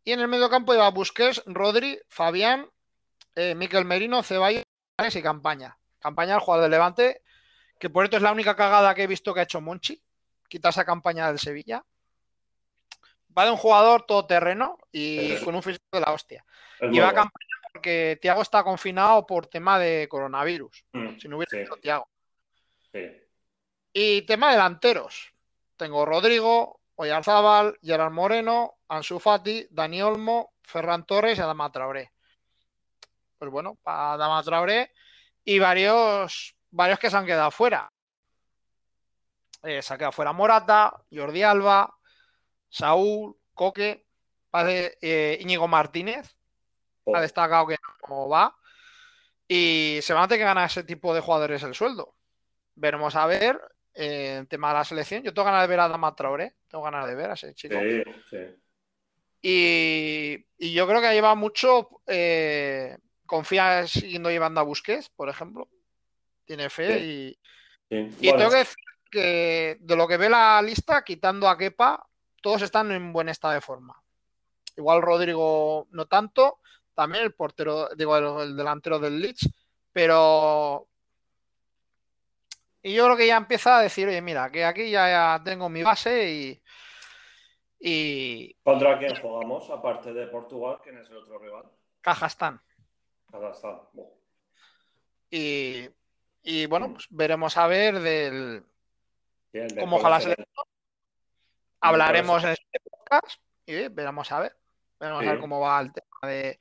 Y 0.04 0.12
en 0.12 0.20
el 0.20 0.28
medio 0.28 0.50
campo 0.50 0.72
lleva 0.72 0.90
Busquets, 0.90 1.42
Rodri, 1.46 1.98
Fabián, 2.08 2.68
eh, 3.34 3.54
Miquel 3.54 3.84
Merino, 3.84 4.22
Ceballos 4.22 4.64
y 5.12 5.22
Campaña. 5.22 5.78
Campaña, 5.98 6.34
el 6.34 6.40
jugador 6.40 6.64
del 6.64 6.70
Levante, 6.70 7.22
que 7.78 7.90
por 7.90 8.04
esto 8.04 8.16
es 8.16 8.22
la 8.22 8.32
única 8.32 8.54
cagada 8.54 8.94
que 8.94 9.02
he 9.02 9.06
visto 9.06 9.34
que 9.34 9.40
ha 9.40 9.44
hecho 9.44 9.60
Monchi, 9.60 10.00
quitarse 10.48 10.80
a 10.80 10.84
Campaña 10.84 11.28
del 11.28 11.38
Sevilla. 11.38 11.84
Va 13.36 13.44
de 13.44 13.50
un 13.50 13.56
jugador 13.56 14.04
todoterreno 14.06 14.78
y 14.92 15.36
con 15.44 15.54
un 15.54 15.62
físico 15.62 15.84
de 15.92 16.00
la 16.00 16.12
hostia. 16.12 16.44
Y 16.80 16.98
va 16.98 17.08
a. 17.08 17.14
Campaña 17.14 17.56
porque 17.72 18.18
Tiago 18.22 18.40
está 18.40 18.64
confinado 18.64 19.26
por 19.26 19.46
tema 19.48 19.78
de 19.78 20.06
coronavirus. 20.08 20.84
Mm, 20.92 21.18
Si 21.18 21.28
no 21.28 21.36
hubiera 21.36 21.50
sí, 21.50 21.62
sido 21.64 21.76
Tiago. 21.76 22.08
sí. 22.92 23.22
Y 23.92 24.22
tema 24.22 24.50
delanteros. 24.52 25.32
Tengo 25.76 26.04
Rodrigo, 26.06 26.80
Oyarzábal, 26.96 27.78
Gerard 27.82 28.12
Moreno, 28.12 28.78
Ansu 28.88 29.18
Fati, 29.18 29.66
Dani 29.70 30.00
Olmo, 30.02 30.52
Ferran 30.62 31.04
Torres 31.06 31.38
y 31.38 31.40
Adama 31.42 31.70
Traoré. 31.70 32.12
Pues 33.38 33.50
bueno, 33.50 33.76
para 33.82 34.12
Adama 34.14 34.42
Traoré 34.42 34.92
y 35.44 35.58
varios, 35.58 36.56
varios 36.70 36.98
que 36.98 37.10
se 37.10 37.16
han 37.16 37.26
quedado 37.26 37.50
fuera. 37.50 37.90
Eh, 39.62 39.82
se 39.82 39.94
ha 39.94 39.98
quedado 39.98 40.12
fuera 40.12 40.32
Morata, 40.32 40.94
Jordi 41.10 41.42
Alba, 41.42 41.95
Saúl, 42.68 43.36
Coque, 43.54 44.06
parece, 44.50 44.98
eh, 45.00 45.38
Íñigo 45.40 45.68
Martínez, 45.68 46.26
ha 46.28 47.00
Joder. 47.04 47.22
destacado 47.22 47.66
que 47.68 47.76
no 48.08 48.28
va. 48.28 48.56
Y 49.48 50.00
se 50.02 50.12
van 50.12 50.24
a 50.24 50.28
tener 50.28 50.40
que 50.40 50.44
ganar 50.44 50.66
ese 50.66 50.82
tipo 50.84 51.14
de 51.14 51.20
jugadores 51.20 51.62
el 51.62 51.74
sueldo. 51.74 52.14
Veremos 52.74 53.14
a 53.14 53.26
ver 53.26 53.60
eh, 53.94 54.38
el 54.40 54.48
tema 54.48 54.68
de 54.68 54.74
la 54.74 54.84
selección. 54.84 55.22
Yo 55.22 55.32
tengo 55.32 55.46
ganas 55.46 55.62
de 55.62 55.68
ver 55.68 55.80
a 55.80 55.88
Dama 55.88 56.14
Traoré. 56.14 56.56
Tengo 56.68 56.84
ganas 56.84 57.06
de 57.06 57.14
ver 57.14 57.30
a 57.30 57.34
ese 57.34 57.54
chico. 57.54 57.78
Sí, 57.80 58.02
sí. 58.30 58.38
Y, 59.42 60.46
y 60.58 60.72
yo 60.74 60.86
creo 60.88 61.00
que 61.00 61.12
lleva 61.12 61.34
mucho. 61.34 61.88
eh, 62.06 62.96
confía 63.24 63.86
siguiendo 63.86 64.30
llevando 64.30 64.60
a 64.60 64.64
Busquets, 64.64 65.08
por 65.10 65.28
ejemplo. 65.28 65.68
Tiene 66.44 66.70
fe 66.70 66.98
y, 67.00 67.38
y 67.90 68.30
Bueno, 68.30 68.38
tengo 68.38 68.50
que 68.50 68.56
decir 68.58 68.76
que 69.10 69.76
de 69.80 69.96
lo 69.96 70.06
que 70.06 70.16
ve 70.16 70.28
la 70.28 70.60
lista, 70.62 71.02
quitando 71.04 71.48
a 71.48 71.56
Kepa, 71.56 72.05
todos 72.46 72.62
están 72.62 72.92
en 72.92 73.12
buen 73.12 73.28
estado 73.28 73.54
de 73.54 73.60
forma. 73.60 74.00
Igual 74.76 75.02
Rodrigo 75.02 75.88
no 75.90 76.06
tanto, 76.06 76.60
también 76.94 77.24
el 77.24 77.34
portero, 77.34 77.88
digo, 77.96 78.16
el, 78.16 78.50
el 78.50 78.56
delantero 78.56 79.00
del 79.00 79.18
Leeds, 79.18 79.50
pero. 79.92 80.86
Y 82.84 82.94
yo 82.94 83.06
creo 83.06 83.16
que 83.16 83.26
ya 83.26 83.36
empieza 83.36 83.78
a 83.78 83.82
decir, 83.82 84.06
oye, 84.06 84.22
mira, 84.22 84.48
que 84.52 84.64
aquí 84.64 84.92
ya, 84.92 85.08
ya 85.08 85.42
tengo 85.42 85.68
mi 85.68 85.82
base 85.82 86.30
y. 86.30 86.62
Y. 87.80 88.54
¿Contra 88.62 88.96
quién 89.00 89.20
jugamos? 89.20 89.68
Aparte 89.68 90.12
de 90.12 90.28
Portugal, 90.28 90.78
¿quién 90.84 90.98
es 90.98 91.10
el 91.10 91.16
otro 91.16 91.40
rival? 91.40 91.64
Kazajstán. 92.00 92.62
Kazajstán. 93.28 93.80
Y. 95.32 95.88
Y 96.44 96.66
bueno, 96.66 96.92
pues 96.92 97.08
veremos 97.10 97.56
a 97.56 97.66
ver 97.66 97.98
del. 97.98 98.64
Bien, 99.52 99.66
cómo 99.80 99.96
ojalá 99.96 100.20
se 100.20 100.36
Hablaremos 101.80 102.44
en 102.44 102.50
este 102.50 102.80
podcast 102.90 103.40
y 103.66 103.88
veremos 103.88 104.30
a 104.32 104.40
ver. 104.40 104.56
Veremos 104.98 105.22
a 105.24 105.30
ver 105.30 105.40
cómo 105.40 105.60
va 105.60 105.80
el 105.80 105.92
tema 105.92 106.18
de. 106.22 106.58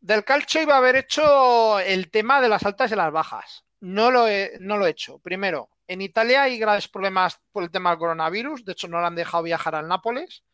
Del 0.00 0.24
calcio 0.24 0.62
iba 0.62 0.74
a 0.74 0.78
haber 0.78 0.96
hecho 0.96 1.78
el 1.80 2.10
tema 2.10 2.40
de 2.40 2.48
las 2.48 2.64
altas 2.64 2.90
y 2.90 2.96
las 2.96 3.12
bajas. 3.12 3.64
No 3.80 4.10
lo 4.10 4.26
he, 4.26 4.56
no 4.60 4.78
lo 4.78 4.86
he 4.86 4.90
hecho. 4.90 5.18
Primero, 5.18 5.70
en 5.86 6.00
Italia 6.00 6.42
hay 6.42 6.58
graves 6.58 6.88
problemas 6.88 7.40
por 7.52 7.62
el 7.62 7.70
tema 7.70 7.90
del 7.90 7.98
coronavirus. 7.98 8.64
De 8.64 8.72
hecho, 8.72 8.88
no 8.88 9.00
le 9.00 9.06
han 9.06 9.14
dejado 9.14 9.42
viajar 9.42 9.74
al 9.74 9.88
Nápoles. 9.88 10.44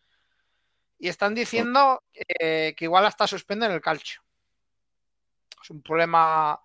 Y 0.99 1.09
están 1.09 1.35
diciendo 1.35 2.03
eh, 2.15 2.75
que 2.77 2.87
igual 2.87 3.05
hasta 3.07 3.27
suspenden 3.27 3.71
el 3.71 3.81
calcio. 3.81 4.23
Es 5.63 5.71
un 5.71 5.83
problema 5.83 6.59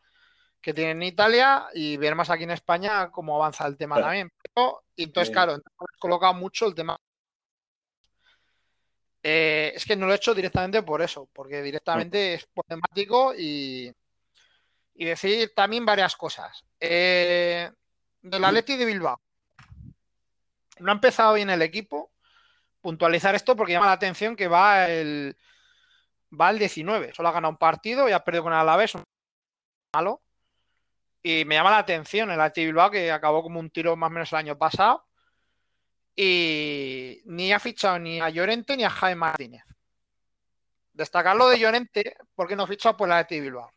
que 0.61 0.73
tienen 0.73 0.97
en 0.97 1.07
Italia 1.07 1.67
y 1.73 1.97
veremos 1.97 2.29
aquí 2.29 2.43
en 2.43 2.51
España 2.51 3.09
cómo 3.11 3.35
avanza 3.35 3.65
el 3.65 3.77
tema 3.77 3.99
también. 3.99 4.31
Pero, 4.41 4.83
y 4.95 5.03
entonces, 5.03 5.33
claro, 5.33 5.55
he 5.55 5.99
colocado 5.99 6.33
mucho 6.33 6.67
el 6.67 6.75
tema. 6.75 6.95
Eh, 9.23 9.73
es 9.75 9.85
que 9.85 9.95
no 9.95 10.05
lo 10.05 10.13
he 10.13 10.15
hecho 10.15 10.33
directamente 10.33 10.81
por 10.83 11.01
eso, 11.01 11.27
porque 11.33 11.61
directamente 11.61 12.35
es 12.35 12.47
problemático 12.47 13.33
y, 13.35 13.91
y 14.95 15.05
decir 15.05 15.51
también 15.55 15.85
varias 15.85 16.15
cosas. 16.15 16.63
Eh, 16.79 17.69
del 18.21 18.45
Atleti 18.45 18.77
de 18.77 18.85
Bilbao. 18.85 19.19
No 20.79 20.91
ha 20.91 20.95
empezado 20.95 21.33
bien 21.33 21.49
el 21.49 21.61
equipo. 21.61 22.11
Puntualizar 22.81 23.35
esto 23.35 23.55
porque 23.55 23.73
llama 23.73 23.85
la 23.87 23.91
atención 23.91 24.35
que 24.35 24.47
va 24.47 24.89
el 24.89 25.35
va 26.39 26.49
el 26.49 26.59
19. 26.59 27.13
Solo 27.13 27.29
ha 27.29 27.31
ganado 27.31 27.51
un 27.51 27.57
partido 27.57 28.07
y 28.07 28.11
ha 28.11 28.23
perdido 28.23 28.43
con 28.43 28.53
el 28.53 28.59
Alavés. 28.59 28.95
Un 28.95 29.03
malo. 29.93 30.21
Y 31.23 31.45
me 31.45 31.55
llama 31.55 31.71
la 31.71 31.77
atención 31.79 32.31
el 32.31 32.41
Atleti 32.41 32.65
Bilbao 32.65 32.89
que 32.89 33.11
acabó 33.11 33.43
como 33.43 33.59
un 33.59 33.69
tiro 33.69 33.95
más 33.95 34.07
o 34.07 34.11
menos 34.11 34.31
el 34.31 34.39
año 34.39 34.57
pasado. 34.57 35.05
Y 36.15 37.21
ni 37.25 37.53
ha 37.53 37.59
fichado 37.59 37.99
ni 37.99 38.19
a 38.19 38.29
Llorente 38.29 38.75
ni 38.75 38.83
a 38.83 38.89
Jaime 38.89 39.15
Martínez. 39.15 39.63
Destacar 40.93 41.35
lo 41.35 41.47
de 41.47 41.59
Llorente 41.59 42.17
porque 42.35 42.55
no 42.55 42.63
ha 42.63 42.67
fichado 42.67 42.97
por 42.97 43.07
el 43.07 43.13
Atleti 43.13 43.41
Bilbao. 43.41 43.71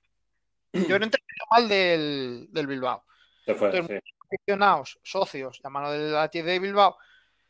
Llorente 0.72 1.18
es 1.18 1.46
mal 1.50 1.68
del, 1.68 2.48
del 2.50 2.66
Bilbao 2.66 3.04
Se 3.44 3.54
fue, 3.54 3.68
Entonces, 3.68 4.02
sí. 4.04 4.14
aficionados, 4.26 4.98
socios, 5.04 5.60
la 5.62 5.70
mano 5.70 5.92
del 5.92 6.16
Athletic 6.16 6.44
de 6.44 6.58
Bilbao, 6.58 6.96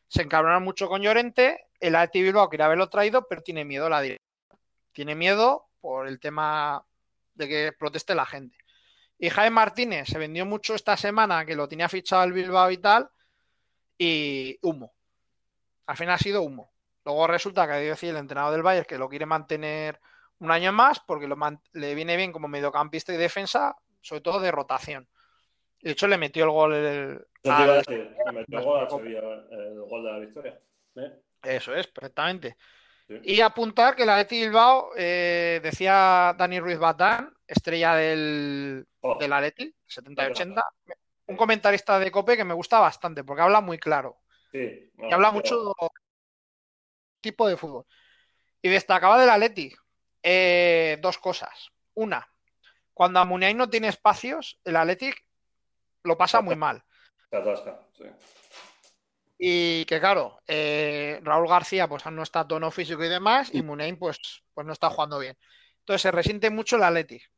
se 0.09 0.23
encabronan 0.23 0.63
mucho 0.63 0.89
con 0.89 1.01
Llorente. 1.01 1.69
El 1.81 1.95
Athletic 1.95 2.23
Bilbao 2.25 2.51
quería 2.51 2.67
haberlo 2.67 2.91
traído, 2.91 3.27
pero 3.27 3.43
tiene 3.43 3.65
miedo 3.65 3.89
la 3.89 4.03
dirección. 4.03 4.29
Tiene 4.93 5.15
miedo 5.15 5.69
por 5.81 6.07
el 6.07 6.21
tema 6.21 6.85
de 7.35 7.49
que 7.49 7.73
proteste 7.73 8.15
la 8.15 8.27
gente. 8.27 8.57
Y 9.19 9.31
Jaime 9.31 9.55
Martínez 9.55 10.09
se 10.09 10.19
vendió 10.19 10.45
mucho 10.45 10.75
esta 10.75 10.97
semana, 10.97 11.45
que 11.47 11.55
lo 11.57 11.69
tenía 11.69 11.89
fichado 11.89 12.25
el 12.25 12.33
Bilbao 12.33 12.71
y 12.71 12.79
tal, 12.79 13.09
y 13.97 14.59
humo. 14.63 14.93
Al 15.87 15.97
final 15.97 16.15
ha 16.15 16.19
sido 16.19 16.43
humo. 16.43 16.73
Luego 17.05 17.27
resulta 17.27 17.67
que 17.67 17.73
ha 17.75 17.77
decir 17.77 18.11
el 18.11 18.17
entrenador 18.17 18.53
del 18.53 18.63
Bayern 18.63 18.87
que 18.87 18.99
lo 18.99 19.09
quiere 19.09 19.27
mantener 19.27 20.01
un 20.39 20.51
año 20.51 20.73
más 20.73 21.01
porque 21.01 21.29
lo 21.29 21.37
le 21.73 21.95
viene 21.95 22.17
bien 22.17 22.33
como 22.33 22.49
mediocampista 22.49 23.13
y 23.13 23.17
defensa, 23.17 23.77
sobre 24.01 24.23
todo 24.23 24.41
de 24.41 24.51
rotación. 24.51 25.09
De 25.81 25.91
hecho, 25.93 26.09
le 26.09 26.17
metió 26.17 26.45
el 26.45 26.51
gol 26.51 26.75
el- 26.75 27.27
al- 27.45 27.75
decir, 27.75 28.17
que 28.25 28.33
metió 28.33 28.63
gol 28.63 28.85
a 28.85 28.89
Sevilla, 28.89 29.21
el 29.51 29.81
gol 29.81 30.03
de 30.05 30.13
la 30.13 30.19
victoria. 30.19 30.61
¿Eh? 30.97 31.21
Eso 31.43 31.75
es, 31.75 31.87
perfectamente. 31.89 32.57
Sí. 33.07 33.21
Y 33.23 33.41
apuntar 33.43 33.95
que 33.95 34.07
la 34.07 34.15
Athletic 34.15 34.47
Bilbao, 34.47 34.93
eh, 34.97 35.61
decía 35.63 36.35
Dani 36.39 36.59
Ruiz 36.59 36.79
Batán, 36.79 37.34
estrella 37.47 37.95
del, 37.95 38.87
Oh, 39.01 39.17
del 39.19 39.33
Athletic, 39.33 39.75
70 39.87 40.23
y 40.29 40.31
80, 40.31 40.65
un 41.27 41.37
comentarista 41.37 41.99
de 41.99 42.11
COPE 42.11 42.37
que 42.37 42.45
me 42.45 42.55
gusta 42.55 42.79
bastante 42.79 43.25
porque 43.25 43.43
habla 43.43 43.61
muy 43.61 43.79
claro 43.79 44.19
sí, 44.53 44.91
y 44.99 45.13
habla 45.13 45.29
pero- 45.31 45.33
mucho 45.33 45.73
tipo 47.21 47.49
de 47.49 47.57
fútbol. 47.57 47.87
Y 48.63 48.69
destacaba 48.69 49.19
del 49.21 49.31
Athletic 49.31 49.79
eh, 50.23 50.99
dos 51.01 51.19
cosas. 51.19 51.69
Una, 51.95 52.27
cuando 52.93 53.21
Amuniay 53.21 53.55
no 53.55 53.69
tiene 53.69 53.89
espacios, 53.89 54.59
el 54.65 54.77
Athletic 54.77 55.23
lo 56.03 56.17
pasa 56.17 56.41
muy 56.41 56.57
mal. 56.57 56.83
sí. 57.31 58.05
Y 59.39 59.85
que 59.87 60.01
claro, 60.01 60.41
eh, 60.47 61.21
Raúl 61.23 61.49
García 61.49 61.89
pues 61.89 62.07
no 62.07 62.23
está 62.23 62.41
a 62.41 62.49
tono 62.49 62.71
físico 62.71 63.05
y 63.05 63.09
demás, 63.09 63.51
y 63.53 63.63
Munein 63.63 63.99
pues, 63.99 64.19
pues 64.55 64.67
no 64.67 64.73
está 64.73 64.89
jugando 64.91 65.19
bien. 65.19 65.37
Entonces 65.81 66.03
se 66.03 66.11
resiente 66.11 66.51
mucho 66.51 66.77
el 66.77 66.85
Athletic. 66.85 67.31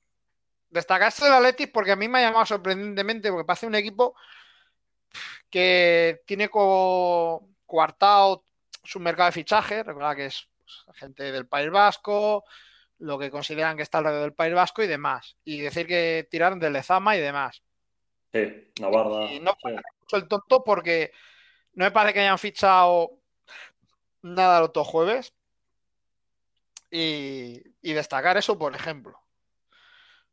Destacaste 0.70 1.26
el 1.26 1.32
Athletic 1.32 1.72
porque 1.72 1.92
a 1.92 1.96
mí 1.96 2.08
me 2.08 2.18
ha 2.18 2.28
llamado 2.28 2.46
sorprendentemente, 2.46 3.30
porque 3.30 3.46
parece 3.46 3.66
un 3.66 3.74
equipo 3.74 4.14
que 5.50 6.22
tiene 6.26 6.48
coartado 6.48 8.44
su 8.84 9.00
mercado 9.00 9.26
de 9.26 9.32
fichaje, 9.32 9.82
recuerda 9.82 10.16
que 10.16 10.26
es 10.26 10.48
pues, 10.58 10.98
gente 10.98 11.32
del 11.32 11.46
País 11.46 11.70
Vasco, 11.70 12.44
lo 12.98 13.18
que 13.18 13.30
consideran 13.30 13.76
que 13.76 13.82
está 13.82 13.98
alrededor 13.98 14.22
del 14.22 14.34
País 14.34 14.54
Vasco 14.54 14.82
y 14.82 14.86
demás. 14.86 15.36
Y 15.44 15.60
decir 15.60 15.86
que 15.86 16.26
tiraron 16.30 16.58
de 16.58 16.70
Lezama 16.70 17.16
y 17.16 17.20
demás. 17.20 17.62
Sí, 18.32 18.70
Navarra. 18.80 19.26
Y 19.26 19.40
no 19.40 19.56
sí. 19.62 19.70
mucho 20.00 20.16
el 20.16 20.28
tonto 20.28 20.64
porque 20.64 21.12
no 21.72 21.84
me 21.84 21.90
parece 21.90 22.14
que 22.14 22.20
hayan 22.20 22.38
fichado 22.38 23.18
nada 24.22 24.58
el 24.58 24.64
otro 24.64 24.84
jueves. 24.84 25.32
Y, 26.90 27.62
y 27.82 27.92
destacar 27.92 28.36
eso, 28.36 28.58
por 28.58 28.74
ejemplo. 28.74 29.25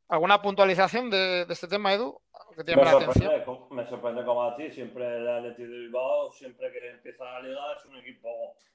¿Alguna 0.10 0.42
puntualización 0.42 1.10
de, 1.10 1.46
de 1.46 1.54
este 1.54 1.68
tema, 1.68 1.94
Edu? 1.94 2.20
Que 2.56 2.64
te 2.64 2.76
me, 2.76 2.86
sorprende, 2.86 3.46
me 3.72 3.88
sorprende 3.88 4.26
como 4.26 4.44
a 4.44 4.56
ti, 4.56 4.70
siempre 4.70 5.18
el 5.18 5.28
Atleti 5.28 5.64
de 5.64 5.70
Bilbao, 5.70 6.32
siempre 6.32 6.72
que 6.72 6.90
empieza 6.90 7.24
la 7.24 7.42
liga 7.42 7.62
es 7.78 7.86
un 7.86 7.96
equipo 7.98 8.30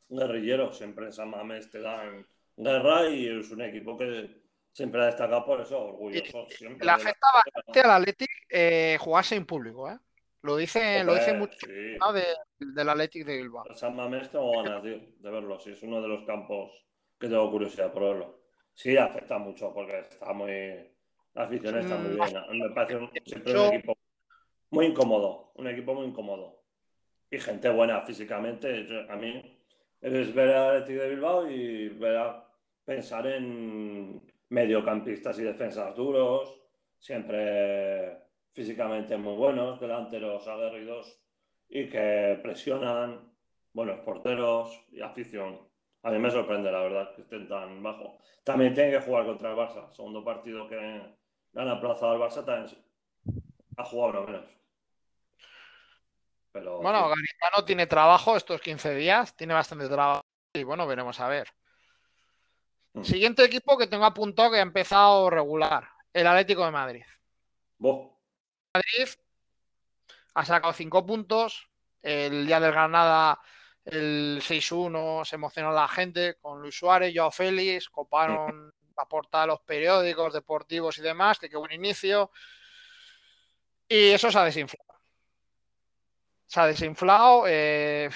guerrillero, 0.09 0.73
siempre 0.73 1.07
en 1.07 1.13
San 1.13 1.31
Mamés 1.31 1.71
te 1.71 1.81
dan 1.81 2.27
guerra 2.57 3.09
y 3.09 3.29
es 3.29 3.51
un 3.53 3.63
equipo 3.63 3.97
que 3.97 4.43
siempre 4.73 5.03
ha 5.03 5.07
destacado 5.07 5.45
por 5.45 5.61
eso, 5.61 5.81
orgulloso. 5.81 6.47
Siempre 6.49 6.85
la 6.85 6.95
afecta 6.95 7.29
bastante 7.33 7.81
al 7.81 7.91
Athletic 7.91 8.31
eh, 8.49 8.97
jugarse 8.99 9.37
en 9.37 9.47
público, 9.47 9.89
¿eh? 9.89 9.99
Lo 10.43 10.57
dice, 10.57 11.05
lo 11.05 11.15
dice 11.15 11.35
mucho 11.35 11.67
¿no? 12.01 12.13
de, 12.13 12.25
del 12.59 12.89
Athletic 12.89 13.27
de 13.27 13.37
Bilbao. 13.39 13.65
San 13.75 13.95
Mamés 13.95 14.31
tengo 14.31 14.51
ganas, 14.63 14.83
tío, 14.83 14.99
de 15.19 15.31
verlo, 15.31 15.59
sí, 15.59 15.71
es 15.71 15.83
uno 15.83 16.01
de 16.01 16.09
los 16.09 16.25
campos 16.25 16.71
que 17.19 17.29
tengo 17.29 17.51
curiosidad 17.51 17.93
por 17.93 18.05
verlo. 18.05 18.41
Sí, 18.73 18.97
afecta 18.97 19.39
mucho 19.39 19.73
porque 19.75 19.99
está 19.99 20.33
muy... 20.33 20.89
Afición 21.39 21.79
está 21.79 21.97
muy 21.97 22.17
bien. 22.17 22.63
Me 22.63 22.71
parece 22.71 22.97
un, 22.97 23.11
siempre 23.25 23.57
un 23.57 23.75
equipo 23.75 23.97
muy 24.71 24.87
incómodo, 24.87 25.53
un 25.55 25.69
equipo 25.69 25.95
muy 25.95 26.07
incómodo. 26.07 26.65
Y 27.31 27.39
gente 27.39 27.69
buena 27.69 28.01
físicamente. 28.01 28.87
A 29.09 29.15
mí 29.15 29.57
es 30.01 30.35
ver 30.35 30.51
al 30.51 30.85
de 30.85 31.09
Bilbao 31.11 31.49
y 31.49 31.91
ver 31.91 32.17
a 32.17 32.45
pensar 32.85 33.27
en 33.29 34.21
mediocampistas 34.49 35.39
y 35.39 35.43
defensas 35.43 35.95
duros, 35.95 36.61
siempre 36.99 38.19
físicamente 38.53 39.17
muy 39.17 39.37
buenos, 39.37 39.79
delanteros 39.79 40.49
aguerridos 40.49 41.21
y 41.69 41.89
que 41.89 42.41
presionan, 42.43 43.33
buenos 43.73 44.01
porteros 44.01 44.87
y 44.91 45.03
afición. 45.03 45.61
A 46.03 46.11
mí 46.11 46.19
me 46.19 46.31
sorprende, 46.31 46.73
la 46.73 46.83
verdad, 46.83 47.15
que 47.15 47.23
estén 47.23 47.47
tan 47.47 47.81
bajo. 47.81 48.19
También 48.43 48.75
tienen 48.75 48.93
que 48.93 49.07
jugar 49.07 49.27
contra 49.27 49.51
el 49.51 49.57
Barça. 49.57 49.93
Segundo 49.93 50.25
partido 50.25 50.67
que 50.67 51.18
han 51.55 51.69
aplazado 51.69 52.13
al 52.13 52.19
Barça 52.19 52.45
también 52.45 52.89
ha 53.79 53.85
jugado 53.85 54.11
uno 54.11 54.27
menos. 54.27 54.45
Pero, 56.53 56.79
bueno, 56.79 57.05
sí. 57.05 57.09
Garitano 57.09 57.65
tiene 57.65 57.87
trabajo 57.87 58.37
estos 58.37 58.61
15 58.61 58.95
días, 58.95 59.37
tiene 59.37 59.55
bastante 59.55 59.89
trabajo 59.89 60.23
y 60.53 60.65
bueno, 60.65 60.87
veremos 60.87 61.21
a 61.21 61.29
ver. 61.29 61.49
Mm. 62.95 63.05
Siguiente 63.05 63.45
equipo 63.45 63.79
que 63.79 63.87
tengo 63.87 64.05
apuntado 64.05 64.51
que 64.51 64.59
ha 64.59 64.63
empezado 64.63 65.31
regular, 65.31 65.89
el 66.13 66.27
Atlético 66.27 66.65
de 66.65 66.71
Madrid. 66.71 67.05
Madrid 67.79 69.09
ha 70.35 70.45
sacado 70.45 70.73
5 70.73 71.07
puntos, 71.07 71.69
el 72.03 72.47
día 72.47 72.61
del 72.61 72.73
Granada 72.73 73.41
el 73.85 74.41
6-1 74.43 75.25
se 75.25 75.37
emocionó 75.37 75.73
la 75.73 75.89
gente 75.89 76.37
con 76.41 76.61
Luis 76.61 76.77
Suárez, 76.77 77.13
Joao 77.15 77.31
Félix, 77.31 77.89
coparon 77.89 78.73
la 78.99 79.09
portada 79.09 79.45
de 79.45 79.49
los 79.49 79.61
periódicos 79.61 80.33
deportivos 80.33 80.99
y 80.99 81.03
demás, 81.03 81.39
que 81.39 81.49
qué 81.49 81.57
buen 81.57 81.73
inicio. 81.73 82.31
Y 83.89 84.11
eso 84.11 84.31
se 84.31 84.39
ha 84.39 84.45
desinflado. 84.45 85.01
Se 86.47 86.61
ha 86.61 86.67
desinflado. 86.67 87.45
Eh... 87.47 88.11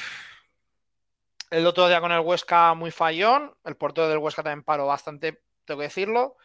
El 1.53 1.67
otro 1.67 1.87
día 1.87 2.01
con 2.01 2.11
el 2.11 2.21
Huesca 2.21 2.73
muy 2.73 2.91
fallón. 2.91 3.55
El 3.63 3.77
portero 3.77 4.09
del 4.09 4.17
Huesca 4.17 4.43
también 4.43 4.65
paró 4.65 4.87
bastante, 4.87 5.43
tengo 5.67 5.81
que 5.81 5.85
decirlo. 5.85 6.37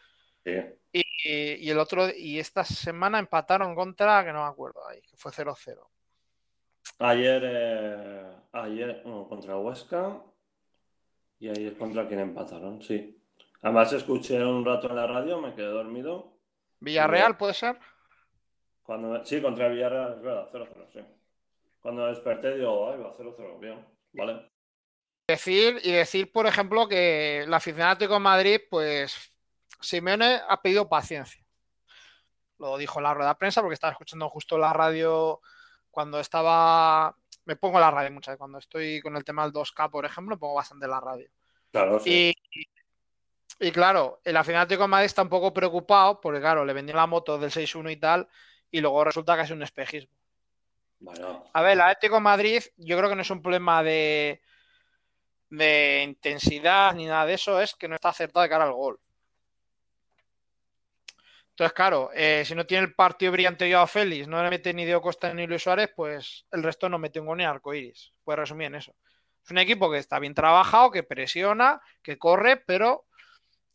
Sí. 0.44 0.52
Y, 0.92 1.66
y, 1.66 1.70
el 1.70 1.78
otro, 1.78 2.10
y 2.14 2.38
esta 2.38 2.62
semana 2.62 3.18
empataron 3.18 3.74
contra, 3.74 4.22
que 4.22 4.34
no 4.34 4.42
me 4.42 4.50
acuerdo 4.50 4.86
ahí, 4.86 5.00
que 5.00 5.16
fue 5.16 5.32
0-0. 5.32 5.78
Ayer, 6.98 7.42
eh, 7.42 8.36
ayer 8.52 9.02
no, 9.06 9.26
contra 9.28 9.56
Huesca 9.56 10.20
y 11.38 11.48
ayer 11.48 11.78
contra 11.78 12.06
quien 12.06 12.20
empataron, 12.20 12.82
sí. 12.82 13.17
Además 13.62 13.92
escuché 13.92 14.42
un 14.44 14.64
rato 14.64 14.88
en 14.88 14.96
la 14.96 15.06
radio, 15.06 15.40
me 15.40 15.54
quedé 15.54 15.66
dormido. 15.66 16.38
¿Villarreal 16.80 17.36
puede 17.36 17.54
ser? 17.54 17.78
Cuando, 18.82 19.24
sí, 19.24 19.42
contra 19.42 19.68
Villarreal, 19.68 20.14
es 20.14 20.22
verdad, 20.22 20.48
0-0, 20.52 20.86
sí. 20.92 21.00
Cuando 21.80 22.06
desperté 22.06 22.56
digo, 22.56 22.90
ay, 22.90 23.00
va 23.00 23.12
0-0, 23.12 23.58
bien, 23.58 23.84
vale. 24.12 24.50
Decir, 25.28 25.80
y 25.82 25.92
decir, 25.92 26.32
por 26.32 26.46
ejemplo, 26.46 26.88
que 26.88 27.42
el 27.42 27.52
aficionado 27.52 27.96
de 27.96 28.18
Madrid, 28.18 28.60
pues 28.70 29.30
Simeone 29.80 30.40
ha 30.48 30.60
pedido 30.62 30.88
paciencia. 30.88 31.44
Lo 32.58 32.76
dijo 32.78 32.98
en 32.98 33.04
la 33.04 33.14
rueda 33.14 33.30
de 33.30 33.34
prensa 33.36 33.60
porque 33.60 33.74
estaba 33.74 33.92
escuchando 33.92 34.28
justo 34.28 34.58
la 34.58 34.72
radio 34.72 35.40
cuando 35.90 36.18
estaba. 36.18 37.14
Me 37.44 37.56
pongo 37.56 37.78
la 37.78 37.90
radio 37.90 38.10
muchas 38.10 38.32
veces. 38.32 38.38
Cuando 38.38 38.58
estoy 38.58 39.00
con 39.00 39.16
el 39.16 39.24
tema 39.24 39.44
del 39.44 39.52
2K, 39.52 39.90
por 39.90 40.04
ejemplo, 40.04 40.34
me 40.34 40.40
pongo 40.40 40.54
bastante 40.54 40.88
la 40.88 41.00
radio. 41.00 41.30
Claro, 41.70 42.00
sí. 42.00 42.34
Y, 42.50 42.68
y 43.60 43.72
claro, 43.72 44.20
el 44.24 44.36
aficionado 44.36 44.66
de 44.66 44.86
Madrid 44.86 45.06
está 45.06 45.22
un 45.22 45.28
poco 45.28 45.52
preocupado 45.52 46.20
porque, 46.20 46.40
claro, 46.40 46.64
le 46.64 46.72
vendió 46.72 46.94
la 46.94 47.06
moto 47.06 47.38
del 47.38 47.50
6-1 47.50 47.90
y 47.90 47.96
tal, 47.96 48.28
y 48.70 48.80
luego 48.80 49.04
resulta 49.04 49.36
que 49.36 49.42
es 49.42 49.50
un 49.50 49.62
espejismo. 49.62 50.12
Bueno. 51.00 51.44
A 51.52 51.62
ver, 51.62 51.72
el 51.72 51.80
Atlético 51.80 52.16
de 52.16 52.20
Madrid, 52.20 52.62
yo 52.76 52.96
creo 52.96 53.08
que 53.08 53.16
no 53.16 53.22
es 53.22 53.30
un 53.30 53.42
problema 53.42 53.82
de, 53.82 54.42
de 55.50 56.02
intensidad 56.04 56.94
ni 56.94 57.06
nada 57.06 57.26
de 57.26 57.34
eso, 57.34 57.60
es 57.60 57.74
que 57.74 57.88
no 57.88 57.94
está 57.94 58.10
acertado 58.10 58.42
de 58.42 58.48
cara 58.48 58.64
al 58.64 58.72
gol. 58.72 59.00
Entonces, 61.50 61.74
claro, 61.74 62.10
eh, 62.14 62.44
si 62.46 62.54
no 62.54 62.64
tiene 62.64 62.84
el 62.84 62.94
partido 62.94 63.32
brillante 63.32 63.68
yo 63.68 63.80
a 63.80 63.88
Félix, 63.88 64.28
no 64.28 64.40
le 64.40 64.50
mete 64.50 64.72
ni 64.72 64.84
Diego 64.84 65.02
Costa 65.02 65.34
ni 65.34 65.44
Luis 65.44 65.64
Suárez, 65.64 65.90
pues 65.96 66.46
el 66.52 66.62
resto 66.62 66.88
no 66.88 67.00
mete 67.00 67.18
un 67.18 67.26
gol 67.26 67.38
ni 67.38 67.44
arcoiris. 67.44 68.12
Puede 68.22 68.36
resumir 68.36 68.68
en 68.68 68.76
eso. 68.76 68.94
Es 69.44 69.50
un 69.50 69.58
equipo 69.58 69.90
que 69.90 69.98
está 69.98 70.20
bien 70.20 70.34
trabajado, 70.34 70.92
que 70.92 71.02
presiona, 71.02 71.80
que 72.00 72.16
corre, 72.16 72.58
pero 72.58 73.07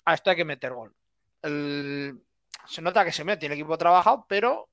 a 0.06 0.14
esto 0.14 0.30
hay 0.30 0.36
que 0.36 0.45
meter 0.45 0.74
gol. 0.74 0.95
El... 1.41 2.24
Se 2.66 2.82
nota 2.82 3.04
que 3.04 3.12
se 3.12 3.24
mete 3.24 3.45
el 3.45 3.51
equipo 3.51 3.78
trabajado, 3.78 4.26
pero 4.28 4.70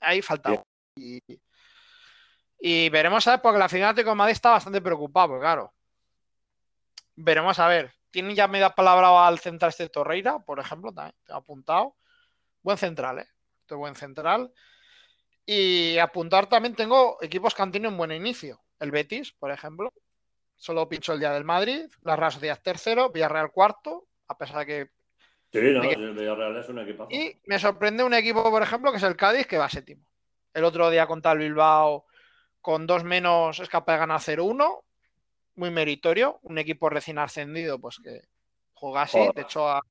ahí 0.00 0.20
falta. 0.20 0.62
Y, 0.96 1.20
y 2.58 2.88
veremos 2.88 3.26
a 3.26 3.32
ver, 3.32 3.42
porque 3.42 3.58
la 3.58 3.68
final 3.68 3.94
de 3.94 4.04
Madrid 4.14 4.32
está 4.32 4.50
bastante 4.50 4.80
preocupado, 4.80 5.28
porque 5.28 5.42
claro. 5.42 5.72
Veremos 7.14 7.58
a 7.58 7.68
ver. 7.68 7.94
Tienen 8.10 8.34
ya 8.34 8.48
media 8.48 8.70
palabra 8.70 9.26
al 9.26 9.38
central 9.38 9.68
este 9.68 9.88
Torreira, 9.88 10.40
por 10.40 10.58
ejemplo, 10.58 10.92
también 10.92 11.14
apuntado. 11.28 11.96
Buen 12.62 12.76
central, 12.76 13.20
¿eh? 13.20 13.28
Este 13.60 13.76
buen 13.76 13.94
central. 13.94 14.52
Y 15.46 15.98
apuntar 15.98 16.48
también 16.48 16.74
tengo 16.74 17.18
equipos 17.22 17.54
que 17.54 17.62
han 17.62 17.70
tenido 17.70 17.90
un 17.90 17.96
buen 17.96 18.10
inicio. 18.12 18.60
El 18.80 18.90
Betis, 18.90 19.32
por 19.32 19.52
ejemplo. 19.52 19.92
Solo 20.56 20.88
pinchó 20.88 21.12
el 21.12 21.20
día 21.20 21.32
del 21.32 21.44
Madrid. 21.44 21.88
La 22.02 22.16
Real 22.16 22.32
Sociedad 22.32 22.60
tercero. 22.60 23.10
Villarreal 23.10 23.52
cuarto. 23.52 24.08
A 24.30 24.38
pesar 24.38 24.58
de 24.58 24.66
que. 24.66 24.90
Sí, 25.52 25.72
no, 25.72 25.82
que... 25.82 25.92
el 25.92 26.14
Villarreal 26.14 26.56
es 26.56 26.68
un 26.68 26.78
equipo. 26.78 27.08
Y 27.10 27.36
me 27.46 27.58
sorprende 27.58 28.04
un 28.04 28.14
equipo, 28.14 28.48
por 28.48 28.62
ejemplo, 28.62 28.92
que 28.92 28.98
es 28.98 29.02
el 29.02 29.16
Cádiz, 29.16 29.46
que 29.46 29.58
va 29.58 29.68
séptimo. 29.68 30.04
El 30.54 30.64
otro 30.64 30.88
día 30.88 31.06
contra 31.06 31.32
el 31.32 31.38
Bilbao, 31.38 32.06
con 32.60 32.86
dos 32.86 33.02
menos, 33.02 33.58
es 33.58 33.68
capaz 33.68 33.94
de 33.94 33.98
ganar 33.98 34.20
0-1. 34.20 34.82
Muy 35.56 35.70
meritorio. 35.70 36.38
Un 36.42 36.58
equipo 36.58 36.88
recién 36.88 37.18
ascendido, 37.18 37.80
pues 37.80 37.98
que 38.02 38.22
juega 38.72 39.02
así. 39.02 39.18
Joder. 39.18 39.34
De 39.34 39.42
hecho, 39.42 39.68
al... 39.68 39.82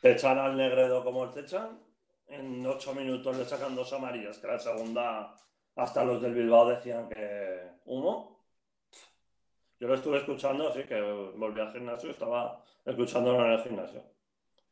Te 0.00 0.12
echan 0.12 0.38
al 0.38 0.56
Negredo 0.56 1.02
como 1.02 1.28
te 1.30 1.40
echan 1.40 1.80
en 2.28 2.66
ocho 2.66 2.94
minutos 2.94 3.36
le 3.36 3.44
sacan 3.44 3.74
dos 3.74 3.92
amarillas, 3.92 4.38
que 4.38 4.46
la 4.46 4.58
segunda 4.58 5.34
hasta 5.76 6.04
los 6.04 6.22
del 6.22 6.34
Bilbao 6.34 6.68
decían 6.68 7.08
que 7.08 7.60
humo. 7.84 8.33
Yo 9.80 9.88
lo 9.88 9.94
estuve 9.94 10.18
escuchando, 10.18 10.72
sí, 10.72 10.84
que 10.84 11.00
volví 11.36 11.60
al 11.60 11.72
gimnasio, 11.72 12.10
estaba 12.10 12.62
escuchándolo 12.84 13.44
en 13.44 13.52
el 13.52 13.60
gimnasio. 13.60 14.02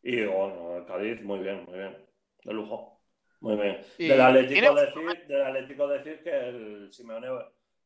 Y 0.03 0.25
bueno, 0.25 0.77
el 0.77 0.85
Cádiz, 0.85 1.23
muy 1.23 1.41
bien, 1.41 1.65
muy 1.65 1.79
bien, 1.79 1.97
de 2.45 2.53
lujo. 2.53 3.01
Muy 3.41 3.57
bien. 3.57 3.81
Del 3.99 4.21
Atlético, 4.21 4.75
¿tiene... 4.75 4.81
decir, 4.81 5.27
del 5.27 5.43
Atlético 5.43 5.89
decir 5.89 6.23
que 6.23 6.49
el 6.49 6.93
Simeone 6.93 7.29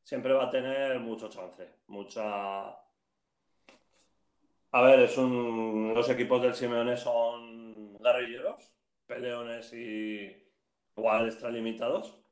siempre 0.02 0.32
va 0.34 0.44
a 0.44 0.50
tener 0.50 1.00
mucho 1.00 1.28
chance, 1.28 1.66
mucha 1.86 2.68
A 4.70 4.82
ver, 4.82 5.00
es 5.00 5.16
un... 5.16 5.92
los 5.94 6.08
equipos 6.10 6.42
del 6.42 6.54
Simeone 6.54 6.96
son 6.96 7.96
guerrilleros, 7.98 8.72
peleones 9.06 9.72
y 9.72 10.30
igual 10.96 11.26
extralimitados. 11.26 12.25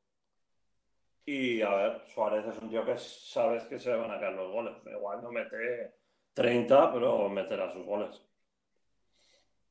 Y 1.27 1.62
a 1.62 1.70
ver, 1.70 2.03
Suárez 2.12 2.47
es 2.47 2.59
un 2.59 2.68
tío 2.68 2.85
que 2.85 2.99
sabes 2.99 3.64
que 3.64 3.79
se 3.79 3.95
van 3.95 4.11
a 4.11 4.20
caer 4.20 4.35
los 4.35 4.53
goles. 4.53 4.75
Igual 4.87 5.22
no 5.22 5.33
mete 5.33 5.95
30, 6.35 6.93
pero 6.93 7.29
meterá 7.29 7.72
sus 7.72 7.85
goles. 7.85 8.22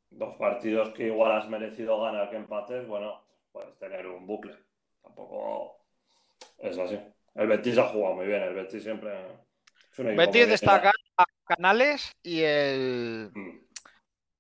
Dos 0.09 0.35
partidos 0.35 0.89
que 0.93 1.07
igual 1.07 1.31
has 1.33 1.47
merecido 1.47 2.01
ganar 2.01 2.29
que 2.29 2.37
empates, 2.37 2.87
bueno, 2.87 3.23
puedes 3.51 3.77
tener 3.77 4.07
un 4.07 4.25
bucle. 4.25 4.55
Tampoco 5.01 5.85
es 6.57 6.77
así. 6.77 6.99
El 7.35 7.47
Betis 7.47 7.77
ha 7.77 7.87
jugado 7.89 8.15
muy 8.15 8.27
bien, 8.27 8.41
el 8.41 8.53
Betis 8.53 8.83
siempre. 8.83 9.11
Betis 9.97 10.47
destaca 10.47 10.91
a 11.17 11.25
Canales 11.45 12.11
y 12.23 12.41
el. 12.41 13.31
Mm. 13.33 13.59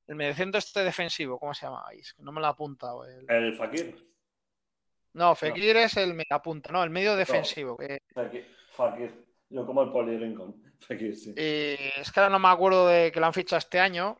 El 0.05 0.15
mediocentro 0.15 0.59
este 0.59 0.83
defensivo, 0.83 1.39
¿cómo 1.39 1.53
se 1.53 1.65
llama? 1.65 1.85
No 2.17 2.31
me 2.31 2.41
lo 2.41 2.47
ha 2.47 2.49
apuntado. 2.49 3.05
El, 3.05 3.25
el 3.29 3.55
Fakir. 3.55 4.12
No, 5.13 5.35
Fekir 5.35 5.77
es 5.77 5.95
el 5.97 6.17
punta, 6.43 6.71
no, 6.71 6.83
el 6.83 6.89
medio 6.89 7.15
defensivo. 7.15 7.77
Fakir, 8.71 9.25
Yo 9.49 9.65
como 9.65 9.83
el 9.83 9.91
Poli. 9.91 10.35
Fekir, 10.79 11.15
sí. 11.15 11.33
es 11.37 12.11
que 12.11 12.19
ahora 12.19 12.31
no 12.31 12.39
me 12.39 12.47
acuerdo 12.49 12.87
de 12.87 13.11
que 13.11 13.19
lo 13.19 13.27
han 13.27 13.33
fichado 13.33 13.59
este 13.59 13.79
año. 13.79 14.17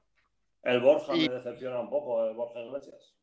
El 0.62 0.80
Borja 0.80 1.14
me 1.14 1.28
decepciona 1.28 1.80
un 1.80 1.90
poco, 1.90 2.26
el 2.26 2.36
Borja 2.36 2.62
Iglesias. 2.62 3.16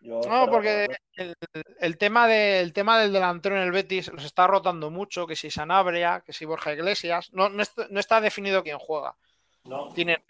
no, 0.00 0.48
porque 0.50 0.86
el, 1.16 1.98
tema 1.98 2.28
tema 2.72 2.98
del 2.98 3.12
delantero 3.12 3.56
en 3.56 3.62
el 3.62 3.72
Betis 3.72 4.10
los 4.12 4.24
está 4.24 4.46
rotando 4.46 4.90
mucho, 4.90 5.26
que 5.26 5.36
si 5.36 5.50
Sanabria, 5.50 6.22
que 6.24 6.32
si 6.32 6.44
Borja 6.44 6.72
Iglesias. 6.72 7.32
No, 7.32 7.48
no, 7.50 7.62
está, 7.62 8.20
definido 8.20 8.62
quién 8.62 8.78
juega. 8.78 9.16
No. 9.64 9.92
Tienen 9.92 10.22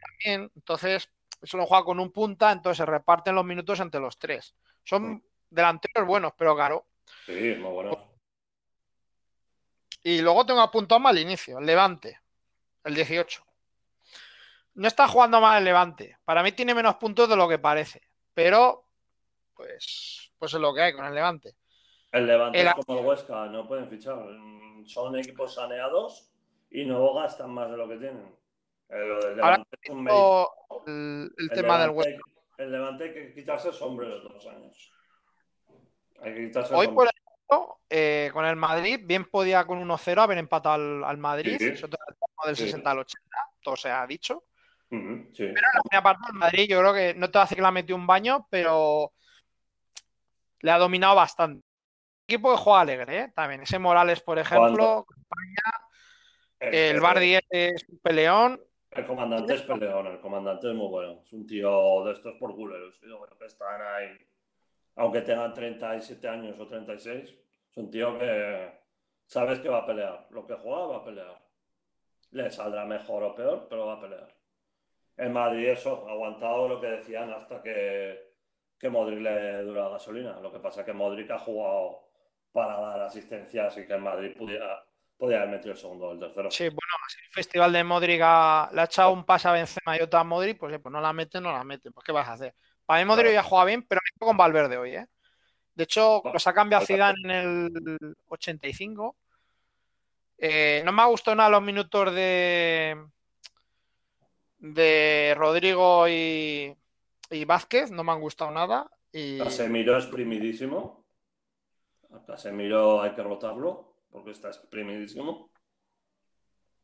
también, 0.00 0.50
entonces 0.56 1.10
solo 1.42 1.66
juega 1.66 1.84
con 1.84 2.00
un 2.00 2.10
punta, 2.10 2.50
entonces 2.50 2.78
se 2.78 2.86
reparten 2.86 3.34
los 3.34 3.44
minutos 3.44 3.78
entre 3.80 4.00
los 4.00 4.18
tres. 4.18 4.56
Son 4.82 5.22
delanteros 5.50 6.06
buenos, 6.06 6.32
pero 6.36 6.56
caro. 6.56 6.86
Sí, 7.26 7.54
muy 7.58 7.72
bueno. 7.72 8.08
Y 10.02 10.20
luego 10.20 10.46
tengo 10.46 10.60
apuntado 10.60 11.00
mal 11.00 11.18
inicio, 11.18 11.58
el 11.58 11.66
Levante, 11.66 12.20
el 12.84 12.94
18. 12.94 13.44
No 14.74 14.86
está 14.86 15.08
jugando 15.08 15.40
mal 15.40 15.58
el 15.58 15.64
Levante. 15.64 16.16
Para 16.24 16.42
mí 16.42 16.52
tiene 16.52 16.74
menos 16.74 16.96
puntos 16.96 17.28
de 17.28 17.36
lo 17.36 17.48
que 17.48 17.58
parece. 17.58 18.02
Pero, 18.32 18.84
pues, 19.54 20.30
pues 20.38 20.54
es 20.54 20.60
lo 20.60 20.72
que 20.72 20.82
hay 20.82 20.92
con 20.94 21.04
el 21.04 21.14
Levante. 21.14 21.56
El 22.12 22.26
Levante 22.26 22.62
es 22.62 22.74
como 22.74 23.00
el 23.00 23.06
Huesca, 23.06 23.46
no 23.46 23.66
pueden 23.66 23.88
fichar. 23.88 24.18
Son 24.86 25.18
equipos 25.18 25.54
saneados 25.54 26.30
y 26.70 26.84
no 26.84 27.12
gastan 27.14 27.50
más 27.50 27.70
de 27.70 27.76
lo 27.76 27.88
que 27.88 27.96
tienen. 27.96 28.34
El, 28.88 29.36
Levante 29.36 29.76
el, 29.82 31.50
tema 31.52 31.78
del 31.80 31.90
Huesca. 31.90 32.22
El 32.56 32.72
Levante 32.72 33.04
hay 33.04 33.12
que 33.12 33.34
quitarse 33.34 33.68
el 33.68 33.74
sombrero 33.74 34.20
de 34.20 34.28
dos 34.28 34.46
años. 34.46 34.92
Hoy, 36.20 36.88
por 36.88 37.08
ejemplo, 37.08 37.80
eh, 37.88 38.30
con 38.32 38.44
el 38.44 38.56
Madrid, 38.56 39.00
bien 39.04 39.24
podía 39.24 39.64
con 39.64 39.80
1-0 39.80 40.22
haber 40.22 40.38
empatado 40.38 41.04
al, 41.06 41.18
Madrid, 41.18 41.60
eso 41.60 41.88
del 42.46 42.56
60 42.56 42.90
al 42.90 42.98
80, 42.98 43.36
todo 43.62 43.76
se 43.76 43.90
ha 43.90 44.06
dicho. 44.06 44.44
Pero 44.88 45.54
la 45.54 45.82
primera 45.82 46.02
parte 46.02 46.26
del 46.26 46.38
Madrid, 46.38 46.66
yo 46.68 46.78
creo 46.80 46.94
que 46.94 47.14
no 47.14 47.30
te 47.30 47.38
va 47.38 47.42
a 47.42 47.44
decir 47.44 47.56
que 47.56 47.62
le 47.62 47.68
ha 47.68 47.72
metido 47.72 47.96
un 47.96 48.06
baño, 48.06 48.46
pero 48.50 49.12
le 50.60 50.70
ha 50.70 50.78
dominado 50.78 51.14
bastante. 51.14 51.64
equipo 52.26 52.52
que 52.52 52.58
juega 52.58 52.80
alegre, 52.80 53.18
¿eh? 53.18 53.32
también. 53.34 53.62
Ese 53.62 53.78
Morales, 53.78 54.20
por 54.20 54.38
ejemplo, 54.38 55.06
el, 56.58 57.00
Bardi 57.00 57.38
es 57.50 57.88
un 57.88 57.98
peleón. 57.98 58.60
El 58.90 59.06
comandante 59.06 59.54
es 59.54 59.62
peleón, 59.62 60.06
el 60.06 60.20
comandante 60.20 60.68
es 60.68 60.74
muy 60.74 60.88
bueno. 60.88 61.22
Es 61.24 61.32
un 61.32 61.46
tío 61.46 62.04
de 62.04 62.12
estos 62.12 62.34
por 62.38 62.54
culeros, 62.54 62.98
que 62.98 63.46
están 63.46 63.80
ahí 63.82 64.18
aunque 64.98 65.22
tenga 65.22 65.52
37 65.54 66.28
años 66.28 66.58
o 66.58 66.66
36, 66.66 67.30
es 67.70 67.76
un 67.76 67.90
tío 67.90 68.18
que 68.18 68.68
sabes 69.24 69.60
que 69.60 69.68
va 69.68 69.78
a 69.78 69.86
pelear. 69.86 70.26
Lo 70.30 70.44
que 70.44 70.54
juega 70.54 70.86
va 70.86 70.96
a 70.96 71.04
pelear. 71.04 71.40
Le 72.32 72.50
saldrá 72.50 72.84
mejor 72.84 73.22
o 73.22 73.34
peor, 73.34 73.66
pero 73.70 73.86
va 73.86 73.94
a 73.94 74.00
pelear. 74.00 74.28
En 75.16 75.32
Madrid 75.32 75.68
eso, 75.68 76.04
ha 76.08 76.12
aguantado 76.12 76.68
lo 76.68 76.80
que 76.80 76.88
decían 76.88 77.32
hasta 77.32 77.62
que, 77.62 78.34
que 78.78 78.90
Modric 78.90 79.20
le 79.20 79.62
dura 79.62 79.84
la 79.84 79.90
gasolina. 79.90 80.40
Lo 80.40 80.52
que 80.52 80.58
pasa 80.58 80.80
es 80.80 80.86
que 80.86 80.92
Modric 80.92 81.30
ha 81.30 81.38
jugado 81.38 82.08
para 82.52 82.80
dar 82.80 83.00
asistencias 83.02 83.78
y 83.78 83.86
que 83.86 83.94
en 83.94 84.02
Madrid 84.02 84.36
pudiera, 84.36 84.84
podía 85.16 85.38
haber 85.38 85.50
metido 85.50 85.72
el 85.72 85.78
segundo 85.78 86.08
o 86.08 86.12
el 86.12 86.18
tercero. 86.18 86.50
Sí, 86.50 86.64
bueno, 86.64 86.94
si 87.08 87.20
el 87.20 87.32
festival 87.32 87.72
de 87.72 87.84
Modric 87.84 88.18
le 88.18 88.24
ha 88.24 88.84
echado 88.84 89.12
un 89.12 89.24
pase 89.24 89.46
a 89.46 89.52
Benzema 89.52 89.96
y 89.96 90.02
otra 90.02 90.20
a 90.20 90.24
Modric, 90.24 90.58
pues, 90.58 90.76
pues 90.80 90.92
no 90.92 91.00
la 91.00 91.12
mete, 91.12 91.40
no 91.40 91.52
la 91.52 91.62
mete. 91.62 91.92
Pues 91.92 92.04
¿qué 92.04 92.10
vas 92.10 92.28
a 92.28 92.32
hacer? 92.32 92.54
Para 92.88 93.04
mí 93.04 93.06
Modric 93.06 93.34
ya 93.34 93.42
juega 93.42 93.66
bien, 93.66 93.82
pero 93.82 94.00
con 94.18 94.38
Valverde 94.38 94.78
hoy, 94.78 94.96
¿eh? 94.96 95.06
De 95.74 95.84
hecho, 95.84 96.22
los 96.24 96.46
ha 96.46 96.54
cambiado 96.54 96.86
Zidane 96.86 97.18
en 97.22 97.30
el 97.30 98.16
85. 98.28 99.14
Eh, 100.38 100.80
no 100.86 100.92
me 100.92 101.02
ha 101.02 101.04
gustado 101.04 101.34
nada 101.34 101.50
los 101.50 101.62
minutos 101.62 102.14
de 102.14 102.96
de 104.56 105.34
Rodrigo 105.36 106.08
y, 106.08 106.74
Vázquez, 107.46 107.90
no 107.90 108.04
me 108.04 108.12
han 108.12 108.22
gustado 108.22 108.52
nada. 108.52 108.90
Y... 109.12 109.36
Casemiro 109.36 109.98
es 109.98 110.06
primidísimo. 110.06 111.04
A 112.10 112.24
Casemiro 112.24 113.02
hay 113.02 113.14
que 113.14 113.22
rotarlo 113.22 113.96
porque 114.10 114.30
está 114.30 114.48
exprimidísimo. 114.48 115.50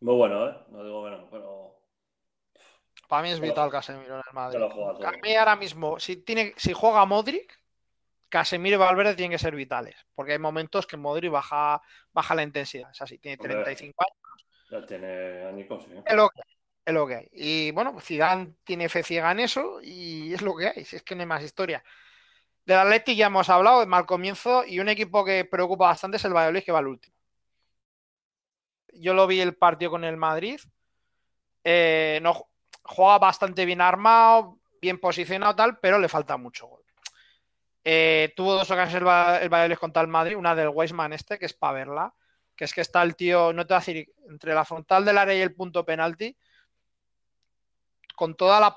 Muy 0.00 0.16
bueno, 0.16 0.50
¿eh? 0.50 0.54
No 0.68 0.84
digo 0.84 1.00
bueno, 1.00 1.28
pero 1.30 1.73
para 3.08 3.22
mí 3.22 3.30
es 3.30 3.40
vital 3.40 3.70
Casemiro 3.70 4.14
en 4.14 4.22
el 4.26 4.34
Madrid. 4.34 4.62
A 5.04 5.12
mí 5.22 5.34
ahora 5.34 5.56
mismo, 5.56 5.98
si, 5.98 6.16
tiene, 6.16 6.54
si 6.56 6.72
juega 6.72 7.04
Modric, 7.04 7.58
Casemiro 8.28 8.76
y 8.76 8.78
Valverde 8.78 9.14
tienen 9.14 9.32
que 9.32 9.38
ser 9.38 9.54
vitales. 9.54 9.94
Porque 10.14 10.32
hay 10.32 10.38
momentos 10.38 10.86
que 10.86 10.96
Modric 10.96 11.30
baja, 11.30 11.80
baja 12.12 12.34
la 12.34 12.42
intensidad. 12.42 12.90
Es 12.90 13.00
así, 13.00 13.18
tiene 13.18 13.36
35 13.36 13.94
años. 14.02 14.46
Ya 14.70 14.86
tiene 14.86 15.44
añicos, 15.44 15.84
sí. 15.84 15.90
Es 16.04 16.14
lo, 16.14 16.28
que, 16.28 16.40
es 16.84 16.94
lo 16.94 17.06
que 17.06 17.14
hay. 17.14 17.28
Y 17.32 17.70
bueno, 17.70 17.98
Zidane 18.00 18.54
tiene 18.64 18.88
fe 18.88 19.02
ciega 19.02 19.30
en 19.30 19.40
eso 19.40 19.80
y 19.82 20.34
es 20.34 20.42
lo 20.42 20.56
que 20.56 20.68
hay. 20.68 20.84
Si 20.84 20.96
es 20.96 21.02
que 21.02 21.14
no 21.14 21.20
hay 21.20 21.26
más 21.26 21.44
historia. 21.44 21.84
Del 22.64 22.78
Atleti 22.78 23.14
ya 23.14 23.26
hemos 23.26 23.48
hablado, 23.50 23.80
de 23.80 23.86
mal 23.86 24.06
comienzo, 24.06 24.64
y 24.64 24.80
un 24.80 24.88
equipo 24.88 25.24
que 25.24 25.44
preocupa 25.44 25.86
bastante 25.86 26.16
es 26.16 26.24
el 26.24 26.32
Valladolid, 26.32 26.64
que 26.64 26.72
va 26.72 26.78
al 26.78 26.88
último. 26.88 27.14
Yo 28.94 29.12
lo 29.12 29.26
vi 29.26 29.40
el 29.40 29.54
partido 29.54 29.90
con 29.90 30.04
el 30.04 30.16
Madrid. 30.16 30.58
Eh, 31.62 32.20
no, 32.22 32.48
juega 32.84 33.18
bastante 33.18 33.64
bien 33.64 33.80
armado, 33.80 34.58
bien 34.80 34.98
posicionado, 34.98 35.56
tal, 35.56 35.78
pero 35.78 35.98
le 35.98 36.08
falta 36.08 36.36
mucho 36.36 36.66
gol. 36.66 36.82
Eh, 37.82 38.32
tuvo 38.36 38.54
dos 38.54 38.70
ocasiones 38.70 39.02
el, 39.02 39.42
el 39.42 39.48
Valladolid 39.48 39.76
contra 39.76 40.02
el 40.02 40.08
Madrid, 40.08 40.36
una 40.36 40.54
del 40.54 40.68
Weisman 40.68 41.12
este, 41.12 41.38
que 41.38 41.46
es 41.46 41.54
para 41.54 41.74
verla, 41.74 42.14
que 42.56 42.64
es 42.64 42.72
que 42.72 42.80
está 42.80 43.02
el 43.02 43.16
tío, 43.16 43.52
no 43.52 43.66
te 43.66 43.74
voy 43.74 43.76
a 43.76 43.80
decir, 43.80 44.12
entre 44.28 44.54
la 44.54 44.64
frontal 44.64 45.04
del 45.04 45.18
área 45.18 45.34
y 45.34 45.40
el 45.40 45.54
punto 45.54 45.84
penalti, 45.84 46.36
con 48.14 48.34
toda 48.36 48.60
la... 48.60 48.76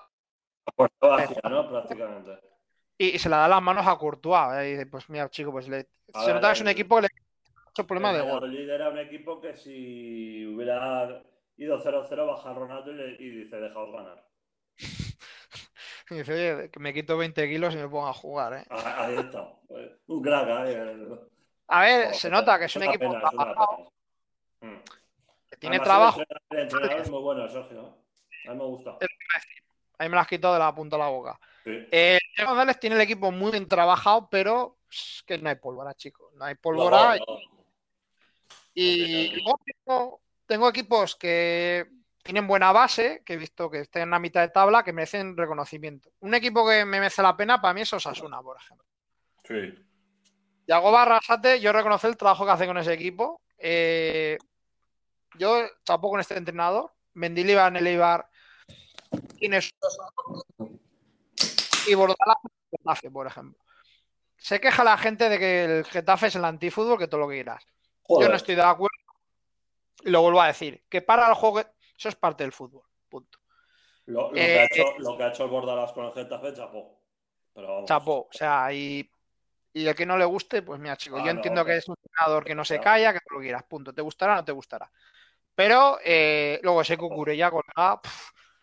¿no? 1.50 1.70
Prácticamente. 1.70 2.40
Y, 2.98 3.20
se 3.20 3.30
le 3.30 3.36
da 3.36 3.48
las 3.48 3.62
manos 3.62 3.86
a 3.86 3.96
Courtois. 3.96 4.66
Y 4.66 4.72
dice, 4.72 4.86
pues 4.88 5.10
mira, 5.10 5.30
chico, 5.30 5.52
pues 5.52 5.68
le... 5.68 5.88
se 6.08 6.34
nota 6.34 6.48
que 6.48 6.54
es 6.54 6.62
un 6.62 6.68
equipo 6.68 6.96
que 6.96 7.04
le 7.04 7.08
mucho 7.66 7.88
problema 7.88 8.14
de 8.14 8.22
gol. 8.22 8.56
El 8.56 8.70
era 8.70 8.90
un 8.90 8.98
equipo 8.98 9.40
que 9.40 9.56
si 9.56 10.46
hubiera 10.48 11.22
ido 11.58 11.80
0-0 11.80 12.28
baja 12.28 12.54
Ronaldo 12.54 12.92
y, 12.92 13.30
dice, 13.30 13.58
dejaos 13.58 13.92
ganar. 13.92 14.24
y 16.10 16.16
dice, 16.16 16.34
oye, 16.34 16.72
me 16.80 16.94
quito 16.94 17.18
20 17.18 17.50
kilos 17.50 17.74
y 17.74 17.78
me 17.78 17.90
pongo 17.90 18.08
a 18.08 18.14
jugar, 18.14 18.54
¿eh? 18.54 18.66
Ah, 18.70 19.06
ahí 19.06 19.16
está. 19.16 19.54
Un 20.08 20.22
crack, 20.22 20.48
¿eh? 20.68 21.08
A 21.70 21.82
ver, 21.82 22.16
se 22.16 22.30
nota 22.30 22.58
que 22.58 22.66
es 22.66 22.76
un 22.76 22.84
equipo 22.84 23.14
mm. 24.62 24.76
que 25.50 25.58
tiene 25.58 25.80
trabajo. 25.80 26.22
El 26.50 26.60
entrenador 26.60 27.02
es 27.02 27.10
muy 27.10 27.22
bueno, 27.22 27.48
Sergio. 27.50 27.98
A 28.48 28.52
mí 28.52 28.58
me 28.58 28.66
gusta. 28.66 28.92
A 30.00 30.04
mí 30.04 30.10
me 30.10 30.16
lo 30.16 30.20
has 30.20 30.28
quitado 30.28 30.54
de 30.54 30.60
la 30.60 30.74
punta 30.74 30.96
de 30.96 31.04
la 31.04 31.10
boca. 31.10 31.40
Sí. 31.64 31.88
Eh, 31.92 32.20
González 32.46 32.80
tiene 32.80 32.96
el 32.96 33.02
equipo 33.02 33.32
muy 33.32 33.52
bien 33.52 33.68
trabajado, 33.68 34.30
pero 34.30 34.78
es 34.90 35.24
que 35.26 35.38
no 35.40 35.50
hay 35.50 35.56
pólvora, 35.56 35.94
chicos. 35.96 36.34
No 36.36 36.46
hay 36.46 36.56
pólvora. 36.56 37.18
Y, 38.74 39.42
luego 39.42 40.22
tengo 40.48 40.70
equipos 40.70 41.16
que 41.16 41.88
tienen 42.24 42.48
buena 42.48 42.72
base, 42.72 43.22
que 43.26 43.34
he 43.34 43.38
visto 43.38 43.70
que 43.70 43.82
estén 43.82 44.04
en 44.04 44.10
la 44.10 44.20
mitad 44.20 44.42
de 44.42 44.50
tabla, 44.50 44.84
que 44.84 44.94
merecen 44.94 45.38
reconocimiento. 45.38 46.12
Un 46.20 46.34
equipo 46.34 46.68
que 46.68 46.84
me 46.86 47.00
merece 47.00 47.22
la 47.22 47.38
pena 47.38 47.62
para 47.62 47.74
mí 47.74 47.82
es 47.82 47.94
Osasuna, 47.94 48.42
por 48.42 48.58
ejemplo. 48.58 48.86
Sí. 49.44 49.86
Yago 50.68 50.92
Barrasate, 50.92 51.62
yo 51.62 51.72
reconozco 51.72 52.08
el 52.08 52.18
trabajo 52.18 52.46
que 52.46 52.52
hace 52.52 52.68
con 52.68 52.78
ese 52.78 52.94
equipo. 52.94 53.42
Eh, 53.58 54.38
yo 55.36 55.68
tampoco 55.86 56.14
con 56.14 56.20
este 56.20 56.38
entrenador. 56.38 56.92
Mendilibar 57.14 57.70
en 57.70 57.78
el 57.78 57.88
Eibar 57.88 58.30
tiene 59.38 59.60
y 61.88 61.96
Bordala 61.96 62.38
Getafe, 62.70 63.10
por 63.10 63.28
ejemplo. 63.28 63.64
Se 64.38 64.60
queja 64.60 64.84
la 64.84 64.98
gente 64.98 65.30
de 65.30 65.40
que 65.40 65.64
el 65.64 65.86
Getafe 65.86 66.28
es 66.28 66.36
el 66.36 66.46
antifútbol, 66.46 67.00
que 67.00 67.08
todo 67.08 67.22
lo 67.22 67.30
que 67.30 67.36
quieras. 67.36 67.66
Yo 68.10 68.28
no 68.28 68.36
estoy 68.36 68.56
de 68.56 68.62
acuerdo 68.62 69.07
lo 70.04 70.22
vuelvo 70.22 70.42
a 70.42 70.48
decir, 70.48 70.84
que 70.90 71.02
para 71.02 71.28
el 71.28 71.34
juego, 71.36 71.60
eso 71.60 72.10
es 72.10 72.16
parte 72.16 72.44
del 72.44 72.52
fútbol, 72.54 72.84
punto. 73.10 73.40
Lo, 74.06 74.32
lo 74.32 74.38
Eh, 74.38 74.54
que 74.54 74.60
ha 74.60 74.66
hecho, 74.66 75.00
lo 75.00 75.18
que 75.18 75.24
ha 75.24 75.28
hecho 75.30 75.44
el 75.44 75.50
Bordalas 75.50 75.92
con 75.92 76.06
el 76.06 76.14
Getafe, 76.14 76.54
chapó. 76.54 77.00
Pero 77.54 77.68
vamos. 77.68 77.86
chapó. 77.86 78.20
O 78.22 78.30
sea, 78.32 78.72
y, 78.74 79.10
y 79.74 79.88
el 79.88 79.96
que 79.96 80.06
no 80.06 80.18
le 80.18 80.26
guste, 80.26 80.62
pues 80.62 80.80
mira, 80.80 80.96
chico, 80.98 81.18
Ah, 81.18 81.20
yo 81.20 81.26
no, 81.26 81.32
entiendo 81.32 81.66
que 81.66 81.78
es 81.78 81.88
un 81.90 81.96
entrenador 82.02 82.46
que 82.46 82.56
no 82.56 82.64
se 82.66 82.80
calla, 82.80 83.14
que 83.14 83.20
tú 83.28 83.36
lo 83.36 83.42
quieras, 83.42 83.64
punto. 83.64 83.94
¿Te 83.94 84.02
gustará 84.02 84.34
o 84.34 84.36
no 84.38 84.46
te 84.46 84.52
gustará? 84.52 84.90
Pero 85.56 85.98
eh, 86.06 86.60
luego 86.64 86.82
ese 86.82 86.98
Cucurella 86.98 87.50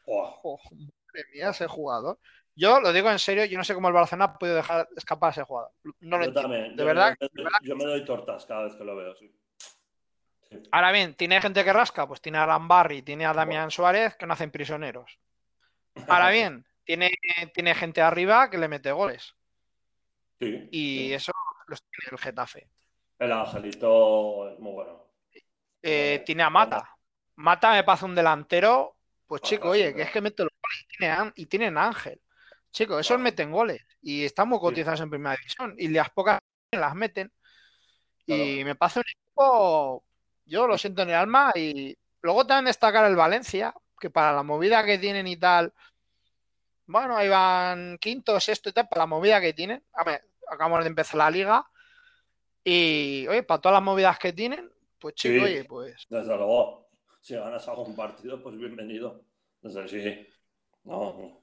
Buah. 0.06 0.30
jo, 0.42 0.58
madre 0.72 1.24
mía, 1.32 1.50
ese 1.50 1.66
jugador. 1.66 2.18
Yo 2.56 2.80
lo 2.80 2.92
digo 2.92 3.10
en 3.10 3.18
serio, 3.18 3.44
yo 3.46 3.58
no 3.58 3.64
sé 3.64 3.74
cómo 3.74 3.88
el 3.88 3.94
Barcelona 3.94 4.26
ha 4.26 4.38
podido 4.38 4.56
dejar 4.56 4.88
escapar 4.96 5.28
a 5.28 5.32
ese 5.32 5.42
jugador. 5.42 5.72
No 6.00 6.18
lo 6.18 6.24
Yo 6.24 6.28
entiendo. 6.28 6.42
también. 6.42 6.76
De 6.76 6.82
yo, 6.82 6.86
verdad, 6.86 7.16
de 7.20 7.42
verdad. 7.42 7.58
yo 7.62 7.76
me 7.76 7.84
doy 7.84 8.04
tortas 8.04 8.46
cada 8.46 8.64
vez 8.64 8.76
que 8.76 8.84
lo 8.84 8.94
veo, 8.96 9.14
sí. 9.16 9.34
Ahora 10.72 10.92
bien, 10.92 11.14
tiene 11.14 11.40
gente 11.40 11.64
que 11.64 11.72
rasca, 11.72 12.06
pues 12.06 12.20
tiene 12.20 12.38
a 12.38 12.46
Rambarri, 12.46 13.02
tiene 13.02 13.26
a 13.26 13.32
Damián 13.32 13.70
Suárez, 13.70 14.16
que 14.16 14.26
no 14.26 14.32
hacen 14.34 14.50
prisioneros. 14.50 15.18
Ahora 16.08 16.30
bien, 16.30 16.66
tiene, 16.84 17.10
tiene 17.54 17.74
gente 17.74 18.02
arriba 18.02 18.50
que 18.50 18.58
le 18.58 18.68
mete 18.68 18.90
goles. 18.92 19.34
Sí, 20.40 20.68
Y 20.72 20.96
sí. 21.08 21.14
eso 21.14 21.32
los 21.68 21.80
tiene 21.82 22.08
el 22.12 22.18
Getafe. 22.18 22.68
El 23.18 23.32
Angelito 23.32 24.50
es 24.50 24.58
muy 24.58 24.72
bueno. 24.72 25.04
Eh, 25.82 26.14
Bueno, 26.16 26.24
tiene 26.24 26.42
a 26.42 26.50
Mata. 26.50 26.90
Mata 27.36 27.72
me 27.72 27.84
pasa 27.84 28.06
un 28.06 28.14
delantero. 28.14 28.96
Pues 29.26 29.40
Ah, 29.44 29.46
chico, 29.48 29.70
oye, 29.70 29.94
que 29.94 30.02
es 30.02 30.10
que 30.10 30.20
mete 30.20 30.42
los 30.42 30.52
goles 30.60 30.80
y, 30.82 30.86
tiene 30.96 31.12
a- 31.12 31.32
y 31.34 31.46
tienen 31.46 31.78
Ángel. 31.78 32.20
Chicos, 32.72 32.98
esos 33.00 33.08
Claro. 33.08 33.22
meten 33.22 33.50
goles. 33.52 33.80
Y 34.02 34.24
están 34.24 34.48
muy 34.48 34.58
cotizados 34.58 35.00
en 35.00 35.10
primera 35.10 35.36
división. 35.36 35.74
Y 35.78 35.88
las 35.88 36.10
pocas 36.10 36.40
las 36.72 36.94
meten. 36.94 37.32
Y 38.26 38.56
Claro. 38.56 38.66
me 38.66 38.74
pasa 38.74 39.00
un 39.00 39.04
equipo, 39.08 40.04
yo 40.46 40.66
lo 40.66 40.78
siento 40.78 41.02
en 41.02 41.10
el 41.10 41.14
alma. 41.16 41.52
Y 41.54 41.96
luego 42.22 42.46
también 42.46 42.66
destacar 42.66 43.04
el 43.06 43.16
Valencia, 43.16 43.74
que 43.98 44.10
para 44.10 44.32
la 44.32 44.42
movida 44.42 44.84
que 44.84 44.98
tienen 44.98 45.26
y 45.26 45.36
tal, 45.36 45.72
bueno, 46.86 47.16
ahí 47.16 47.28
van 47.28 47.98
quinto, 47.98 48.38
sexto 48.40 48.68
y 48.68 48.72
tal, 48.72 48.88
para 48.88 49.02
la 49.02 49.06
movida 49.06 49.40
que 49.40 49.54
tienen. 49.54 49.82
A 49.94 50.04
ver, 50.04 50.28
acabamos 50.48 50.80
de 50.84 50.88
empezar 50.88 51.16
la 51.16 51.30
liga. 51.30 51.64
Y, 52.62 53.26
oye, 53.28 53.42
para 53.42 53.60
todas 53.60 53.76
las 53.76 53.82
movidas 53.82 54.18
que 54.18 54.32
tienen, 54.32 54.70
pues 54.98 55.14
chico, 55.14 55.34
Sí. 55.34 55.40
oye, 55.40 55.64
pues 55.64 56.06
Desde 56.08 56.36
luego, 56.36 56.88
si 57.20 57.34
ganas 57.34 57.66
algún 57.68 57.94
partido, 57.94 58.42
pues 58.42 58.56
bienvenido. 58.56 59.22
Desde 59.60 59.88
sí. 59.88 60.28
No, 60.84 61.42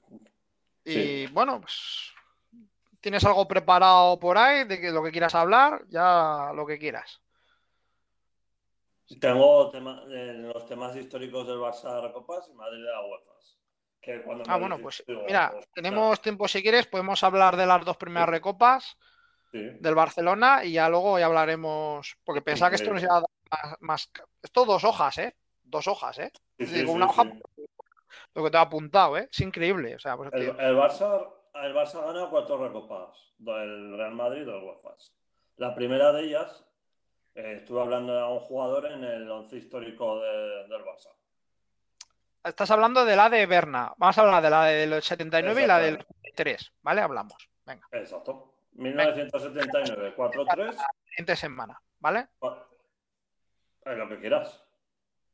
Y 0.84 0.92
Sí. 0.92 1.26
bueno, 1.32 1.60
pues 1.60 2.12
tienes 3.00 3.24
algo 3.24 3.46
preparado 3.48 4.18
por 4.18 4.38
ahí 4.38 4.64
de 4.64 4.80
que 4.80 4.90
lo 4.90 5.02
que 5.02 5.10
quieras 5.10 5.34
hablar, 5.34 5.84
ya 5.88 6.52
lo 6.54 6.66
que 6.66 6.78
quieras. 6.78 7.21
Tengo 9.20 9.70
tema, 9.70 10.02
eh, 10.10 10.34
los 10.54 10.66
temas 10.66 10.94
históricos 10.96 11.46
del 11.46 11.58
Barça 11.58 11.94
de 11.94 12.08
Recopas 12.08 12.48
y 12.48 12.54
Madrid 12.54 12.78
de 12.84 12.90
la 12.90 13.00
UEFA. 13.02 13.32
Que 14.00 14.22
cuando 14.22 14.44
Ah, 14.48 14.56
bueno, 14.56 14.78
pues 14.78 15.04
digo, 15.06 15.22
mira, 15.26 15.50
pues, 15.52 15.68
tenemos 15.72 16.20
tiempo 16.20 16.48
si 16.48 16.60
quieres, 16.62 16.86
podemos 16.86 17.22
hablar 17.22 17.56
de 17.56 17.66
las 17.66 17.84
dos 17.84 17.96
primeras 17.96 18.28
recopas 18.28 18.96
sí, 19.52 19.60
del 19.78 19.94
Barcelona 19.94 20.64
y 20.64 20.72
ya 20.72 20.88
luego 20.88 21.18
ya 21.18 21.26
hablaremos, 21.26 22.16
porque 22.24 22.42
pensaba 22.42 22.70
que 22.70 22.76
esto 22.76 22.92
nos 22.92 23.02
iba 23.02 23.18
a 23.18 23.20
dar 23.20 23.30
más, 23.50 23.76
más- 23.80 24.10
Esto 24.42 24.64
dos 24.64 24.82
hojas, 24.82 25.18
¿eh? 25.18 25.36
Dos 25.62 25.86
hojas, 25.86 26.18
¿eh? 26.18 26.32
sí, 26.58 26.64
Digo, 26.66 26.92
una 26.92 27.06
hoja, 27.06 27.24
lo 28.34 28.44
que 28.44 28.50
te 28.50 28.56
he 28.56 28.60
apuntado, 28.60 29.16
¿eh? 29.16 29.28
Es 29.30 29.40
increíble, 29.40 29.94
o 29.94 29.98
sea, 30.00 30.16
pues, 30.16 30.32
El, 30.32 30.48
el 30.48 30.76
Barça, 30.76 31.28
el 31.54 31.74
Barça 31.74 32.04
gana 32.04 32.28
cuatro 32.28 32.58
recopas, 32.58 33.32
del 33.38 33.96
Real 33.96 34.14
Madrid 34.14 34.42
y 34.42 34.46
del 34.46 34.62
UEFA. 34.64 34.96
La 35.58 35.74
primera 35.76 36.12
de 36.12 36.24
ellas, 36.24 36.64
eh, 37.34 37.54
estuve 37.58 37.80
hablando 37.80 38.14
de 38.14 38.22
un 38.24 38.40
jugador 38.40 38.86
en 38.86 39.04
el 39.04 39.30
once 39.30 39.56
histórico 39.56 40.20
de- 40.20 40.66
del 40.68 40.82
Barça. 40.84 41.08
estás 42.44 42.70
hablando 42.70 43.04
de 43.04 43.14
la 43.16 43.30
de 43.30 43.46
Berna, 43.46 43.94
vamos 43.98 44.18
a 44.18 44.20
hablar 44.22 44.42
de 44.42 44.50
la 44.50 44.64
del 44.64 45.02
79 45.02 45.62
y 45.62 45.66
la 45.66 45.78
del 45.78 45.94
Exactamente. 45.94 46.32
3, 46.34 46.72
¿vale? 46.82 47.00
Hablamos, 47.00 47.48
venga, 47.64 47.86
Exacto. 47.92 48.54
1979, 48.72 50.14
4-3, 50.16 50.74
siguiente 51.08 51.36
semana, 51.36 51.80
¿vale? 52.00 52.28
es 53.84 53.96
lo 53.98 54.08
que 54.08 54.18
quieras. 54.20 54.62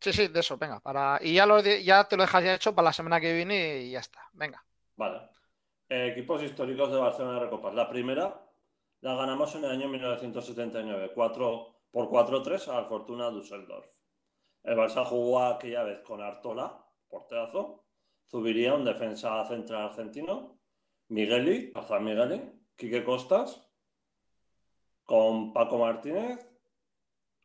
Sí, 0.00 0.12
sí, 0.12 0.28
de 0.28 0.40
eso, 0.40 0.56
venga, 0.58 0.80
para... 0.80 1.18
y 1.22 1.34
ya, 1.34 1.46
lo 1.46 1.60
ya 1.60 2.04
te 2.04 2.16
lo 2.16 2.22
dejas 2.22 2.44
ya 2.44 2.54
hecho 2.54 2.74
para 2.74 2.86
la 2.86 2.92
semana 2.92 3.20
que 3.20 3.32
viene 3.32 3.78
y 3.78 3.90
ya 3.92 4.00
está, 4.00 4.28
venga. 4.32 4.62
Vale. 4.96 5.28
Eh, 5.88 6.08
equipos 6.12 6.42
históricos 6.42 6.90
de 6.92 6.98
Barcelona 6.98 7.34
de 7.34 7.40
Recopas. 7.46 7.74
La 7.74 7.88
primera 7.88 8.38
la 9.00 9.14
ganamos 9.14 9.54
en 9.54 9.64
el 9.64 9.70
año 9.70 9.88
1979, 9.88 11.12
4 11.14 11.77
por 11.90 12.08
4-3 12.08 12.68
al 12.68 12.86
Fortuna 12.86 13.30
Düsseldorf. 13.30 13.90
El 14.62 14.76
Barça 14.76 15.04
jugó 15.04 15.42
aquella 15.42 15.84
vez 15.84 16.00
con 16.00 16.20
Artola, 16.20 16.84
porterazo, 17.08 17.84
Zubiría, 18.28 18.74
un 18.74 18.84
defensa 18.84 19.44
central 19.46 19.88
argentino, 19.88 20.58
Migueli, 21.08 21.72
Azar 21.74 22.00
Migueli, 22.00 22.42
Quique 22.76 23.02
Costas, 23.02 23.66
con 25.04 25.54
Paco 25.54 25.78
Martínez, 25.78 26.46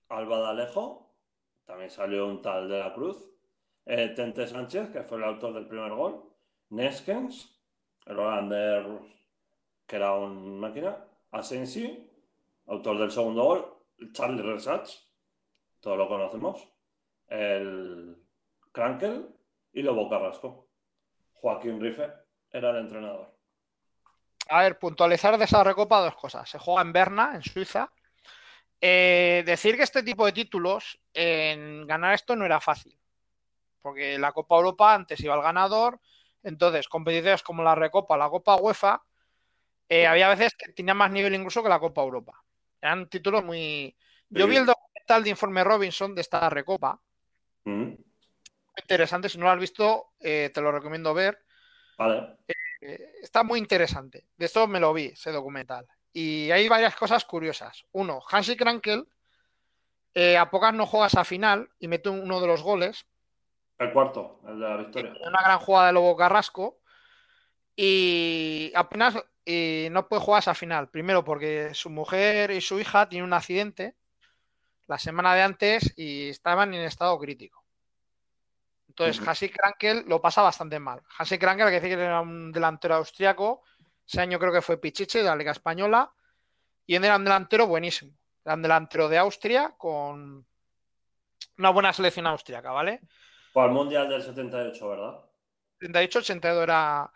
Alba 0.09 0.39
de 0.39 0.47
Alejo, 0.47 1.15
también 1.65 1.89
salió 1.89 2.27
un 2.27 2.41
tal 2.41 2.67
de 2.67 2.79
la 2.79 2.93
Cruz, 2.93 3.17
eh, 3.85 4.09
Tente 4.09 4.45
Sánchez, 4.47 4.89
que 4.89 5.03
fue 5.03 5.17
el 5.17 5.23
autor 5.23 5.53
del 5.53 5.67
primer 5.67 5.93
gol, 5.93 6.23
Neskens, 6.69 7.61
el 8.05 8.19
holandés 8.19 8.85
que 9.85 9.95
era 9.95 10.13
un 10.13 10.59
máquina, 10.59 10.97
Asensi, 11.31 12.09
autor 12.67 12.99
del 12.99 13.11
segundo 13.11 13.43
gol, 13.43 13.72
Charlie 14.11 14.41
Resach, 14.41 14.89
todos 15.79 15.97
lo 15.97 16.07
conocemos, 16.07 16.67
el 17.27 18.17
Krankel 18.71 19.27
y 19.71 19.81
Lobo 19.81 20.09
Carrasco. 20.09 20.69
Joaquín 21.33 21.81
Rife 21.81 22.09
era 22.51 22.69
el 22.71 22.77
entrenador. 22.77 23.33
A 24.49 24.63
ver, 24.63 24.77
puntualizar 24.77 25.37
de 25.37 25.45
esa 25.45 25.63
recopa 25.63 26.01
dos 26.01 26.15
cosas. 26.15 26.49
Se 26.49 26.59
juega 26.59 26.81
en 26.81 26.93
Berna, 26.93 27.31
en 27.35 27.41
Suiza. 27.41 27.91
Eh, 28.79 29.43
decir 29.45 29.77
que 29.77 29.83
este 29.83 30.03
tipo 30.03 30.25
de 30.25 30.33
títulos, 30.33 30.99
en 31.13 31.87
ganar 31.87 32.13
esto 32.13 32.35
no 32.35 32.45
era 32.45 32.59
fácil. 32.59 32.97
Porque 33.81 34.17
la 34.17 34.31
Copa 34.31 34.55
Europa 34.55 34.93
antes 34.93 35.19
iba 35.21 35.33
al 35.33 35.41
ganador. 35.41 35.99
Entonces, 36.43 36.87
competiciones 36.87 37.43
como 37.43 37.63
la 37.63 37.75
Recopa, 37.75 38.17
la 38.17 38.29
Copa 38.29 38.57
UEFA, 38.57 39.01
eh, 39.87 40.07
había 40.07 40.29
veces 40.29 40.53
que 40.55 40.71
tenían 40.73 40.97
más 40.97 41.11
nivel 41.11 41.33
incluso 41.33 41.63
que 41.63 41.69
la 41.69 41.79
Copa 41.79 42.01
Europa. 42.01 42.42
Eran 42.84 43.07
títulos 43.07 43.45
muy. 43.45 43.95
Yo 44.29 44.43
Sí. 44.43 44.51
vi 44.51 44.57
el 44.57 44.65
documental 44.65 45.23
de 45.23 45.29
Informe 45.29 45.63
Robinson 45.63 46.13
de 46.13 46.19
esta 46.21 46.49
Recopa. 46.49 46.99
Mm, 47.63 47.93
interesante. 48.77 49.29
Si 49.29 49.38
no 49.38 49.45
lo 49.45 49.51
has 49.51 49.59
visto, 49.59 50.11
eh, 50.19 50.51
te 50.53 50.59
lo 50.59 50.70
recomiendo 50.70 51.13
ver. 51.13 51.41
Vale. 51.97 52.39
Eh, 52.82 53.13
está 53.21 53.43
muy 53.43 53.58
interesante. 53.59 54.28
De 54.36 54.45
esto 54.47 54.67
me 54.67 54.82
lo 54.82 54.91
vi, 54.91 55.05
ese 55.05 55.32
documental. 55.32 55.87
Y 56.12 56.51
hay 56.51 56.67
varias 56.67 56.93
cosas 56.97 57.24
curiosas. 57.24 57.86
Uno, 57.93 58.21
Hansi 58.29 58.58
Krankel 58.58 59.08
eh, 60.13 60.37
a 60.37 60.49
pocas 60.49 60.74
no 60.74 60.86
juega 60.86 61.08
esa 61.08 61.24
final 61.24 61.70
y 61.79 61.87
mete 61.87 62.09
uno 62.09 62.41
de 62.41 62.47
los 62.47 62.62
goles. 62.62 63.05
El 63.79 63.93
cuarto, 63.93 64.41
el 64.45 64.59
de 64.59 64.67
la 64.70 64.78
victoria. 64.78 65.13
Una 65.25 65.41
gran 65.41 65.59
jugada 65.59 65.87
de 65.87 65.93
Lobo 65.93 66.17
Carrasco. 66.17 66.82
Y 67.75 68.71
apenas 68.75 69.16
eh, 69.45 69.89
no 69.91 70.08
puede 70.08 70.21
jugar 70.21 70.41
esa 70.41 70.54
final. 70.54 70.89
Primero 70.89 71.24
porque 71.24 71.74
su 71.74 71.89
mujer 71.89 72.51
y 72.51 72.62
su 72.62 72.79
hija 72.79 73.09
tienen 73.09 73.25
un 73.25 73.33
accidente 73.33 73.95
la 74.87 74.97
semana 75.00 75.33
de 75.33 75.41
antes 75.41 75.93
y 75.97 76.29
estaban 76.29 76.74
en 76.74 76.82
estado 76.82 77.17
crítico. 77.20 77.63
Entonces, 78.87 79.20
Ujú. 79.20 79.29
Hansi 79.29 79.50
Krankel 79.50 80.05
lo 80.08 80.21
pasa 80.21 80.43
bastante 80.43 80.79
mal. 80.79 81.01
Hansi 81.17 81.39
Krankel, 81.39 81.67
que 81.67 81.79
decir 81.79 81.97
que 81.97 82.04
era 82.04 82.21
un 82.21 82.51
delantero 82.51 82.95
austriaco. 82.95 83.63
Ese 84.05 84.21
año 84.21 84.37
creo 84.37 84.51
que 84.54 84.62
fue 84.62 84.79
Pichichi 84.79 85.20
de 85.20 85.24
la 85.24 85.36
Liga 85.36 85.51
Española. 85.51 86.12
Y 86.86 86.95
él 86.95 87.04
era 87.04 87.16
un 87.16 87.24
delantero 87.24 87.66
buenísimo. 87.66 88.13
Era 88.45 88.55
un 88.55 88.62
delantero 88.62 89.09
de 89.09 89.17
Austria 89.17 89.74
con 89.78 90.45
una 91.58 91.70
buena 91.70 91.93
selección 91.93 92.28
austriaca, 92.28 92.71
¿vale? 92.71 93.01
Fue 93.51 93.63
al 93.63 93.71
Mundial 93.71 94.09
del 94.09 94.21
78, 94.21 94.89
¿verdad? 94.89 95.20
38-82 95.79 96.63
era 96.63 97.12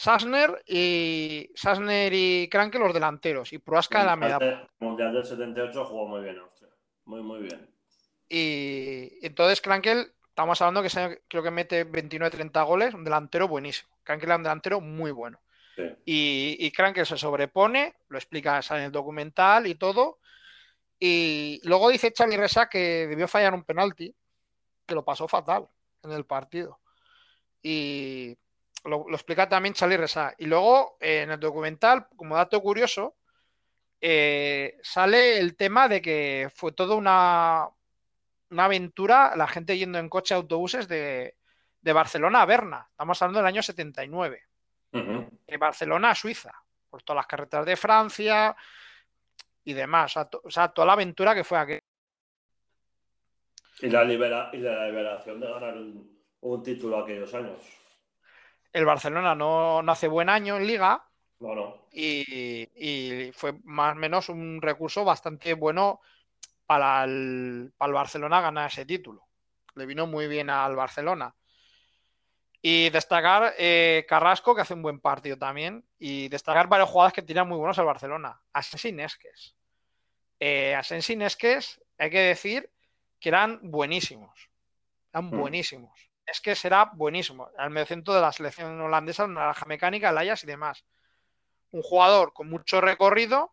Sassner 0.00 0.62
y 0.66 1.50
Sassner 1.54 2.10
y 2.14 2.48
Krankel 2.48 2.80
los 2.80 2.94
delanteros. 2.94 3.52
Y 3.52 3.58
Proaska 3.58 4.02
la 4.02 4.16
media. 4.16 4.66
Mundial 4.78 5.12
del 5.12 5.26
78 5.26 5.84
jugó 5.84 6.08
muy 6.08 6.22
bien 6.22 6.38
Austria. 6.38 6.70
Muy, 7.04 7.22
muy 7.22 7.40
bien. 7.40 7.68
Y 8.26 9.18
entonces 9.20 9.60
Krankel, 9.60 10.10
estamos 10.26 10.58
hablando 10.62 10.82
que 10.82 11.20
creo 11.28 11.42
que 11.42 11.50
mete 11.50 11.86
29-30 11.86 12.66
goles, 12.66 12.94
un 12.94 13.04
delantero 13.04 13.46
buenísimo. 13.46 13.90
Krankel 14.02 14.30
era 14.30 14.36
un 14.36 14.42
delantero 14.42 14.80
muy 14.80 15.10
bueno. 15.10 15.38
Sí. 15.76 15.82
Y, 16.06 16.56
y 16.58 16.70
Krankel 16.70 17.04
se 17.04 17.18
sobrepone, 17.18 17.96
lo 18.08 18.16
explica 18.16 18.58
en 18.70 18.76
el 18.84 18.92
documental 18.92 19.66
y 19.66 19.74
todo. 19.74 20.20
Y 20.98 21.60
luego 21.64 21.90
dice 21.90 22.10
Charlie 22.10 22.38
Resa 22.38 22.70
que 22.70 23.06
debió 23.06 23.28
fallar 23.28 23.52
un 23.52 23.64
penalti, 23.64 24.14
que 24.86 24.94
lo 24.94 25.04
pasó 25.04 25.28
fatal 25.28 25.68
en 26.02 26.12
el 26.12 26.24
partido. 26.24 26.80
Y 27.62 28.38
lo, 28.84 29.08
lo 29.08 29.14
explica 29.14 29.48
también 29.48 29.74
Charlie 29.74 29.96
Resa. 29.96 30.34
Y 30.38 30.46
luego 30.46 30.96
eh, 31.00 31.22
en 31.22 31.30
el 31.30 31.40
documental, 31.40 32.06
como 32.16 32.36
dato 32.36 32.60
curioso, 32.60 33.16
eh, 34.00 34.78
sale 34.82 35.38
el 35.38 35.56
tema 35.56 35.88
de 35.88 36.00
que 36.00 36.48
fue 36.54 36.72
toda 36.72 36.94
una, 36.94 37.68
una 38.50 38.64
aventura, 38.64 39.36
la 39.36 39.46
gente 39.46 39.76
yendo 39.76 39.98
en 39.98 40.08
coche 40.08 40.34
a 40.34 40.38
autobuses 40.38 40.88
de, 40.88 41.36
de 41.80 41.92
Barcelona 41.92 42.42
a 42.42 42.46
Berna. 42.46 42.86
Estamos 42.90 43.20
hablando 43.20 43.38
del 43.38 43.46
año 43.46 43.62
79. 43.62 44.42
De 44.92 45.56
Barcelona 45.56 46.10
a 46.10 46.14
Suiza, 46.16 46.52
por 46.88 47.02
todas 47.02 47.18
las 47.18 47.26
carreteras 47.26 47.64
de 47.64 47.76
Francia 47.76 48.56
y 49.62 49.72
demás. 49.72 50.16
O 50.16 50.50
sea, 50.50 50.68
toda 50.68 50.86
la 50.86 50.94
aventura 50.94 51.34
que 51.34 51.44
fue 51.44 51.58
aquel. 51.58 51.82
Y 53.80 53.88
la, 53.88 54.04
libera 54.04 54.50
y 54.52 54.58
la 54.58 54.86
liberación 54.86 55.40
de 55.40 55.46
ganar 55.46 55.74
un, 56.40 56.62
título 56.62 56.98
aquellos 56.98 57.32
años. 57.34 57.58
El 58.72 58.84
Barcelona 58.84 59.34
no, 59.34 59.82
no 59.82 59.92
hace 59.92 60.08
buen 60.08 60.28
año 60.28 60.56
en 60.56 60.66
Liga. 60.66 61.04
No, 61.40 61.86
Y, 61.90 62.68
y, 62.76 63.32
fue 63.32 63.54
más 63.64 63.96
o 63.96 63.98
menos 63.98 64.28
un 64.28 64.60
recurso 64.60 65.04
bastante 65.04 65.54
bueno 65.54 66.00
para 66.66 67.04
el, 67.04 67.72
para 67.76 67.88
el 67.88 67.94
Barcelona 67.94 68.40
ganar 68.40 68.70
ese 68.70 68.84
título. 68.84 69.26
Le 69.74 69.86
vino 69.86 70.06
muy 70.06 70.28
bien 70.28 70.50
al 70.50 70.76
Barcelona. 70.76 71.34
Y 72.62 72.90
destacar 72.90 73.54
eh, 73.58 74.04
Carrasco, 74.06 74.54
que 74.54 74.60
hace 74.60 74.74
un 74.74 74.82
buen 74.82 75.00
partido 75.00 75.38
también. 75.38 75.84
Y 75.98 76.28
destacar 76.28 76.68
varios 76.68 76.90
jugadores 76.90 77.14
que 77.14 77.22
tiran 77.22 77.48
muy 77.48 77.56
buenos 77.56 77.78
al 77.78 77.86
Barcelona. 77.86 78.40
Asensi 78.52 78.92
Nesques. 78.92 79.56
Eh, 80.38 80.74
Asensi 80.74 81.16
Nesques, 81.16 81.80
hay 81.98 82.10
que 82.10 82.20
decir 82.20 82.70
que 83.18 83.30
eran 83.30 83.60
buenísimos. 83.62 84.50
Eran 85.12 85.26
mm. 85.26 85.38
buenísimos. 85.38 86.09
Es 86.30 86.40
que 86.40 86.54
será 86.54 86.84
buenísimo. 86.84 87.50
Al 87.58 87.70
medio 87.70 87.86
centro 87.86 88.14
de 88.14 88.20
la 88.20 88.30
selección 88.30 88.80
holandesa, 88.80 89.26
naranja 89.26 89.66
mecánica, 89.66 90.10
el 90.10 90.18
Ajax 90.18 90.44
y 90.44 90.46
demás. 90.46 90.84
Un 91.72 91.82
jugador 91.82 92.32
con 92.32 92.48
mucho 92.48 92.80
recorrido, 92.80 93.52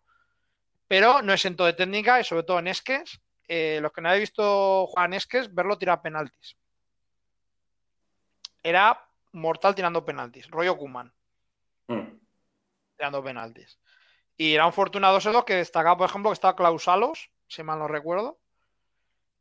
pero 0.87 1.23
no 1.23 1.33
exento 1.33 1.65
de 1.65 1.73
técnica 1.73 2.19
y 2.19 2.23
sobre 2.23 2.43
todo 2.43 2.59
en 2.59 2.67
Esques. 2.67 3.19
Eh, 3.47 3.79
los 3.81 3.91
que 3.91 4.01
no 4.01 4.09
habéis 4.09 4.29
visto 4.29 4.85
jugar 4.85 5.07
en 5.07 5.15
Esques, 5.15 5.53
verlo 5.55 5.79
tirar 5.79 6.03
penaltis. 6.03 6.55
Era 8.61 9.09
mortal 9.31 9.73
tirando 9.73 10.05
penaltis. 10.05 10.47
Rollo 10.47 10.77
Kuman. 10.77 11.11
Mm. 11.87 12.19
Tirando 12.95 13.23
penaltis. 13.23 13.79
Y 14.35 14.53
era 14.53 14.67
un 14.67 14.73
Fortuna 14.73 15.15
esos 15.17 15.45
que 15.45 15.55
destacaba, 15.55 15.97
por 15.97 16.09
ejemplo, 16.09 16.29
que 16.29 16.35
estaba 16.35 16.55
Klausalos, 16.55 17.31
si 17.47 17.63
mal 17.63 17.79
no 17.79 17.87
recuerdo, 17.87 18.39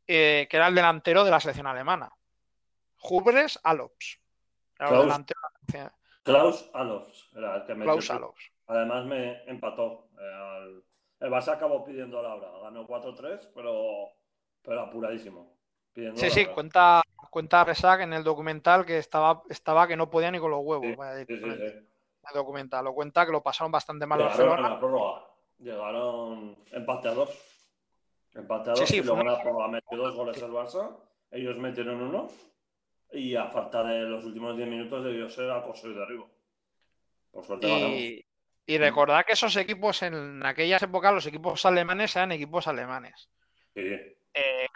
eh, 0.07 0.47
que 0.49 0.57
era 0.57 0.69
el 0.69 0.75
delantero 0.75 1.23
de 1.23 1.29
la 1.29 1.39
selección 1.39 1.67
alemana. 1.67 2.16
Hubres 3.03 3.59
Alops. 3.63 4.19
Klaus, 6.23 6.69
el 6.73 6.81
Alops 6.81 7.29
era 7.35 7.55
el 7.55 7.65
que 7.65 7.75
me 7.75 7.85
Klaus 7.85 8.11
Alops. 8.11 8.51
Además 8.67 9.05
me 9.05 9.43
empató. 9.45 10.09
Eh, 10.19 10.81
el 11.21 11.31
Barça 11.31 11.53
acabó 11.53 11.83
pidiendo 11.83 12.21
la 12.21 12.35
hora. 12.35 12.59
Ganó 12.63 12.85
4-3, 12.85 13.49
pero, 13.55 14.09
pero 14.61 14.81
apuradísimo. 14.81 15.57
sí, 15.95 16.29
sí, 16.29 16.45
cuenta, 16.47 17.01
cuenta 17.31 17.63
Resac 17.63 18.01
en 18.01 18.13
el 18.13 18.23
documental 18.23 18.85
que 18.85 18.97
estaba, 18.97 19.41
estaba 19.49 19.87
que 19.87 19.95
no 19.95 20.09
podía 20.09 20.29
ni 20.31 20.39
con 20.39 20.51
los 20.51 20.61
huevos. 20.63 20.85
Sí, 20.85 21.25
sí, 21.27 21.41
sí, 21.41 21.49
el 22.29 22.33
documental. 22.33 22.85
Lo 22.85 22.93
cuenta 22.93 23.25
que 23.25 23.31
lo 23.31 23.41
pasaron 23.41 23.71
bastante 23.71 24.05
mal 24.05 24.19
Llegaron 24.19 24.61
la 24.61 24.79
prórroga. 24.79 25.25
Llegaron 25.59 26.57
empate 26.71 27.07
a 27.07 27.13
dos. 27.13 27.29
Empate 28.33 28.71
a 28.71 28.73
dos 28.73 28.91
y 28.91 29.01
luego 29.01 29.21
en 29.21 29.27
la 29.27 29.41
prórroga 29.41 29.67
metió 29.69 29.97
dos 29.97 30.15
goles 30.15 30.41
el 30.41 30.51
Barça. 30.51 30.95
Ellos 31.31 31.57
metieron 31.57 32.01
uno. 32.01 32.27
Y 33.11 33.35
a 33.35 33.47
falta 33.47 33.83
de 33.83 34.01
los 34.01 34.25
últimos 34.25 34.55
10 34.55 34.69
minutos 34.69 35.03
debió 35.03 35.29
ser 35.29 35.49
acoso 35.51 35.89
y 35.89 35.93
derribo. 35.93 36.29
Por 37.31 37.45
suerte 37.45 37.67
y... 37.67 38.27
Y 38.69 38.77
recordad 38.77 39.25
que 39.25 39.31
esos 39.31 39.55
equipos 39.55 40.03
en 40.03 40.45
aquellas 40.45 40.81
épocas, 40.83 41.13
los 41.13 41.25
equipos 41.25 41.65
alemanes 41.65 42.13
eran 42.17 42.33
equipos 42.33 42.67
alemanes. 42.67 43.29
Sí. 43.73 43.95
Eh, 44.33 44.67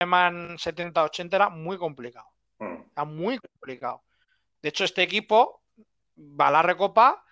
alemán 0.00 0.56
70-80 0.56 1.34
era 1.34 1.50
muy 1.50 1.76
complicado. 1.76 2.26
Mm. 2.58 2.76
Era 2.96 3.04
muy 3.04 3.38
complicado. 3.38 4.02
De 4.62 4.70
hecho, 4.70 4.84
este 4.84 5.02
equipo 5.02 5.62
va 6.16 6.48
a 6.48 6.52
la 6.52 6.62
Recopa 6.62 7.22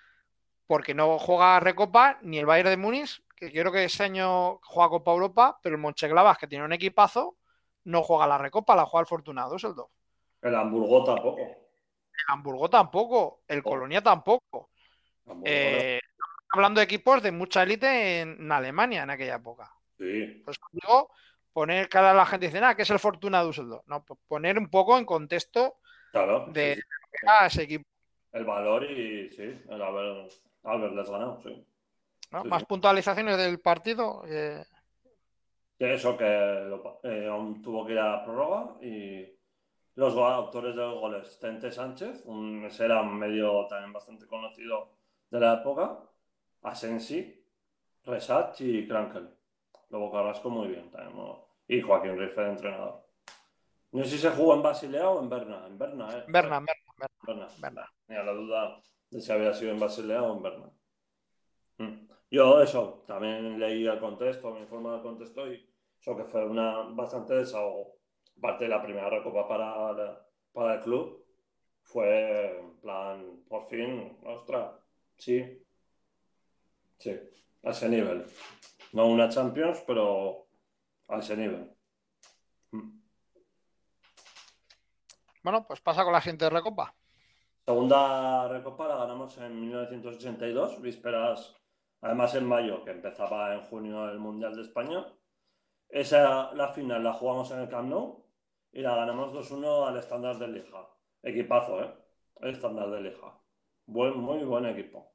porque 0.66 0.92
no 0.92 1.18
juega 1.18 1.60
Recopa 1.60 2.18
ni 2.22 2.38
el 2.38 2.46
Bayern 2.46 2.70
de 2.70 2.76
Múnich, 2.76 3.24
que 3.34 3.50
creo 3.50 3.72
que 3.72 3.84
ese 3.84 4.04
año 4.04 4.58
juega 4.62 4.90
Copa 4.90 5.12
Europa, 5.12 5.58
pero 5.62 5.76
el 5.76 5.80
Monchengladbach, 5.80 6.38
que 6.38 6.46
tiene 6.46 6.64
un 6.64 6.74
equipazo, 6.74 7.38
no 7.84 8.02
juega 8.02 8.26
la 8.26 8.36
Recopa, 8.36 8.76
la 8.76 8.84
juega 8.84 9.00
el 9.00 9.08
Fortunado 9.08 9.54
Düsseldorf. 9.54 9.90
El 10.42 10.54
Hamburgo 10.54 11.04
tampoco. 11.04 11.40
El 11.40 12.24
Hamburgo 12.28 12.70
tampoco. 12.70 13.42
El 13.46 13.60
oh. 13.60 13.62
Colonia 13.62 14.02
tampoco. 14.02 14.70
Eh, 15.44 16.00
hablando 16.52 16.80
de 16.80 16.84
equipos 16.84 17.22
de 17.22 17.32
mucha 17.32 17.62
élite 17.62 18.20
en, 18.20 18.50
Alemania 18.50 19.02
en 19.02 19.10
aquella 19.10 19.36
época. 19.36 19.72
Sí. 19.98 20.42
Pues 20.44 20.58
digo, 20.72 21.10
poner 21.52 21.88
cara 21.88 22.10
a 22.10 22.14
la 22.14 22.26
gente 22.26 22.46
dice, 22.46 22.60
nada, 22.60 22.74
que 22.74 22.82
es 22.82 22.90
el 22.90 22.98
Fortuna 22.98 23.42
Düsseldorf. 23.42 23.86
No, 23.86 24.04
poner 24.26 24.58
un 24.58 24.68
poco 24.68 24.98
en 24.98 25.04
contexto 25.04 25.76
de 26.52 26.80
ese 27.46 27.62
equipo 27.62 27.84
el 28.32 28.44
valor 28.44 28.84
y 28.84 29.28
sí, 29.30 29.60
el 29.68 29.82
haber, 29.82 30.28
haberles 30.62 31.10
ganado, 31.10 31.40
sí. 31.42 31.66
Más 32.44 32.64
puntualizaciones 32.64 33.36
del 33.36 33.58
partido. 33.58 34.22
Eh... 34.26 34.62
Eso, 35.78 36.16
que 36.16 36.24
eh, 37.02 37.26
aún 37.28 37.60
tuvo 37.60 37.84
que 37.84 37.92
ir 37.92 37.98
a 37.98 38.24
prórroga 38.24 38.76
y 38.80 39.26
los 40.00 40.16
autores 40.16 40.74
de 40.74 40.80
los 40.80 40.98
goles, 40.98 41.38
Tente 41.38 41.70
Sánchez, 41.70 42.22
un, 42.24 42.64
ese 42.64 42.86
era 42.86 43.02
un 43.02 43.18
medio 43.18 43.66
también 43.66 43.92
bastante 43.92 44.26
conocido 44.26 44.92
de 45.30 45.38
la 45.38 45.60
época, 45.60 45.98
Asensi, 46.62 47.44
Resach 48.04 48.58
y 48.62 48.88
Krankel. 48.88 49.28
Luego 49.90 50.10
Carrasco 50.10 50.48
muy 50.48 50.68
bien 50.68 50.90
también. 50.90 51.14
Y 51.68 51.82
Joaquín 51.82 52.18
Riffe 52.18 52.40
de 52.40 52.48
entrenador. 52.48 53.04
No 53.92 54.04
sé 54.04 54.10
si 54.10 54.18
se 54.18 54.30
jugó 54.30 54.54
en 54.54 54.62
Basilea 54.62 55.10
o 55.10 55.20
en 55.20 55.28
Berna. 55.28 55.66
En 55.66 55.76
Berna, 55.76 56.08
¿eh? 56.16 56.24
Berna, 56.28 56.64
Berna. 57.26 57.48
Berna. 57.58 57.92
Mira, 58.08 58.24
la 58.24 58.32
duda 58.32 58.82
de 59.10 59.20
si 59.20 59.32
había 59.32 59.52
sido 59.52 59.72
en 59.72 59.80
Basilea 59.80 60.22
o 60.22 60.34
en 60.34 60.42
Berna. 60.42 60.70
Mm. 61.76 62.08
Yo 62.30 62.62
eso, 62.62 63.04
también 63.06 63.58
leí 63.60 63.86
el 63.86 63.98
contexto, 63.98 64.50
me 64.52 64.60
informé 64.60 64.92
del 64.92 65.02
contexto 65.02 65.52
y 65.52 65.68
eso 66.00 66.16
que 66.16 66.24
fue 66.24 66.46
una 66.46 66.84
bastante 66.90 67.34
desahogo. 67.34 67.99
Parte 68.40 68.64
de 68.64 68.70
la 68.70 68.82
primera 68.82 69.10
recopa 69.10 69.46
para, 69.46 70.26
para 70.52 70.74
el 70.74 70.80
club 70.80 71.24
fue 71.82 72.58
en 72.58 72.80
plan, 72.80 73.42
por 73.48 73.66
fin, 73.66 74.16
ostras, 74.24 74.72
sí, 75.16 75.64
sí, 76.98 77.18
a 77.64 77.70
ese 77.70 77.88
nivel. 77.88 78.24
No 78.92 79.06
una 79.06 79.28
Champions, 79.28 79.82
pero 79.86 80.46
a 81.08 81.18
ese 81.18 81.36
nivel. 81.36 81.70
Bueno, 85.42 85.66
pues 85.66 85.80
pasa 85.80 86.04
con 86.04 86.12
la 86.12 86.20
siguiente 86.20 86.50
recopa. 86.50 86.94
Segunda 87.64 88.48
recopa 88.48 88.88
la 88.88 88.96
ganamos 88.96 89.36
en 89.38 89.60
1982, 89.60 90.80
vísperas, 90.80 91.56
además 92.00 92.34
en 92.34 92.46
mayo, 92.46 92.84
que 92.84 92.90
empezaba 92.90 93.54
en 93.54 93.62
junio 93.62 94.08
el 94.08 94.18
Mundial 94.18 94.54
de 94.54 94.62
España. 94.62 95.06
Esa, 95.88 96.52
la 96.54 96.72
final 96.72 97.02
la 97.02 97.12
jugamos 97.12 97.50
en 97.50 97.60
el 97.60 97.68
Camp 97.68 97.88
Nou 97.88 98.29
y 98.72 98.82
la 98.82 98.94
ganamos 98.94 99.32
2-1 99.32 99.86
al 99.86 99.96
estándar 99.96 100.38
de 100.38 100.48
Lija. 100.48 100.86
Equipazo, 101.22 101.82
¿eh? 101.82 101.94
El 102.40 102.50
estándar 102.52 102.90
de 102.90 103.00
Lija. 103.02 103.34
Buen, 103.86 104.18
muy 104.18 104.44
buen 104.44 104.66
equipo. 104.66 105.12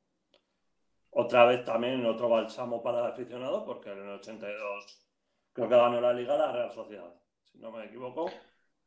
Otra 1.11 1.45
vez 1.45 1.63
también 1.63 2.05
otro 2.05 2.27
balsamo 2.27 2.83
para 2.83 2.99
el 2.99 3.05
aficionado, 3.05 3.65
porque 3.65 3.91
en 3.91 3.99
el 3.99 4.09
82 4.15 5.07
creo 5.53 5.69
que 5.69 5.75
ganó 5.75 6.01
la 6.01 6.13
Liga 6.13 6.37
la 6.37 6.51
Real 6.51 6.71
Sociedad, 6.71 7.13
si 7.43 7.57
no 7.57 7.71
me 7.71 7.85
equivoco. 7.85 8.29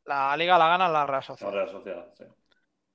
La 0.05 0.35
liga 0.37 0.57
la 0.57 0.67
gana 0.67 0.87
la 0.87 1.05
Real 1.05 1.23
Sociedad. 1.23 1.51
La 1.51 1.57
Real 1.57 1.69
Sociedad, 1.69 2.13
sí. 2.15 2.23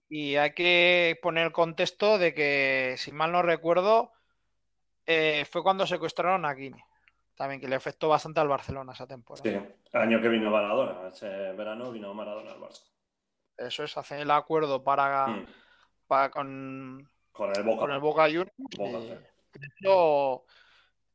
Y 0.09 0.37
hay 0.37 0.53
que 0.53 1.19
poner 1.23 1.47
el 1.47 1.53
contexto 1.53 2.19
de 2.19 2.35
que, 2.35 2.95
si 2.99 3.11
mal 3.11 3.33
no 3.33 3.43
recuerdo, 3.43 4.13
eh, 5.07 5.45
fue 5.51 5.63
cuando 5.63 5.87
secuestraron 5.87 6.45
a 6.45 6.55
Guinea. 6.55 6.85
También 7.37 7.61
que 7.61 7.69
le 7.69 7.75
afectó 7.75 8.09
bastante 8.09 8.41
al 8.41 8.49
Barcelona 8.49 8.93
esa 8.93 9.07
temporada. 9.07 9.43
Sí, 9.43 9.75
el 9.93 10.01
año 10.01 10.21
que 10.21 10.29
vino 10.29 10.51
Maradona, 10.51 11.09
ese 11.09 11.29
verano 11.53 11.91
vino 11.91 12.15
Maradona 12.15 12.53
al 12.53 12.61
Barça. 12.61 12.85
Eso 13.57 13.85
es, 13.85 13.97
hacer 13.97 14.21
el 14.21 14.31
acuerdo 14.31 14.83
para, 14.83 15.27
mm. 15.29 15.47
para 16.07 16.31
con, 16.31 17.09
con 17.33 17.57
el 17.57 17.63
Boca, 17.63 17.81
con 17.81 17.91
el 17.93 18.01
Boca 18.01 18.25
Juniors. 18.25 18.53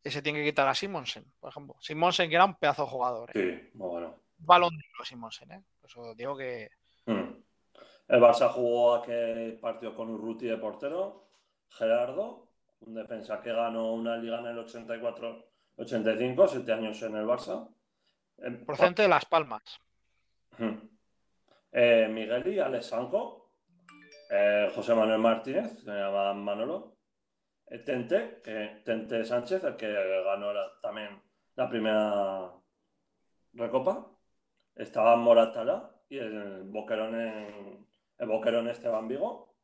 ese 0.03 0.21
tiene 0.21 0.39
que 0.39 0.45
quitar 0.45 0.67
a 0.67 0.75
Simonsen, 0.75 1.25
por 1.39 1.51
ejemplo. 1.51 1.75
Simonsen, 1.79 2.29
que 2.29 2.35
era 2.35 2.45
un 2.45 2.55
pedazo 2.55 2.83
de 2.83 2.89
jugador. 2.89 3.31
¿eh? 3.33 3.33
Sí, 3.33 3.77
muy 3.77 3.89
bueno. 3.89 4.15
Balón 4.37 4.77
de 4.77 4.83
los 4.97 5.07
Simonsen, 5.07 5.51
¿eh? 5.51 5.63
eso 5.83 6.15
digo 6.15 6.35
que. 6.35 6.69
Mm. 7.05 7.43
El 8.09 8.19
Barça 8.19 8.49
jugó 8.49 8.95
aquel 8.95 9.59
partido 9.59 9.95
con 9.95 10.09
Urruti 10.09 10.47
de 10.47 10.57
portero, 10.57 11.27
Gerardo, 11.69 12.49
un 12.81 12.95
defensa 12.95 13.41
que 13.41 13.53
ganó 13.53 13.93
una 13.93 14.17
liga 14.17 14.39
en 14.39 14.47
el 14.47 14.59
84-85, 15.79 16.47
siete 16.47 16.73
años 16.73 17.01
en 17.01 17.15
el 17.15 17.25
Barça. 17.25 17.67
Procedente 18.65 19.03
de 19.03 19.07
Las 19.07 19.25
Palmas. 19.25 19.63
Eh, 21.71 22.07
Miguel 22.09 22.47
y 22.47 22.59
Alessanco, 22.59 23.51
eh, 24.29 24.69
José 24.75 24.93
Manuel 24.93 25.19
Martínez, 25.19 25.75
que 25.75 25.81
se 25.81 25.91
llama 25.91 26.33
Manolo, 26.33 26.97
eh, 27.67 27.79
Tente, 27.79 28.41
que, 28.43 28.81
Tente 28.83 29.23
Sánchez, 29.23 29.63
el 29.63 29.75
que 29.75 29.91
ganó 30.23 30.51
también 30.81 31.21
la 31.55 31.69
primera 31.69 32.51
recopa, 33.53 34.07
estaba 34.75 35.15
Moratala, 35.15 35.95
y 36.09 36.17
el 36.17 36.63
Boquerón 36.63 37.19
en, 37.19 37.87
el 38.17 38.27
Boquerón 38.27 38.67
Esteban 38.67 39.07
Vigo, 39.07 39.55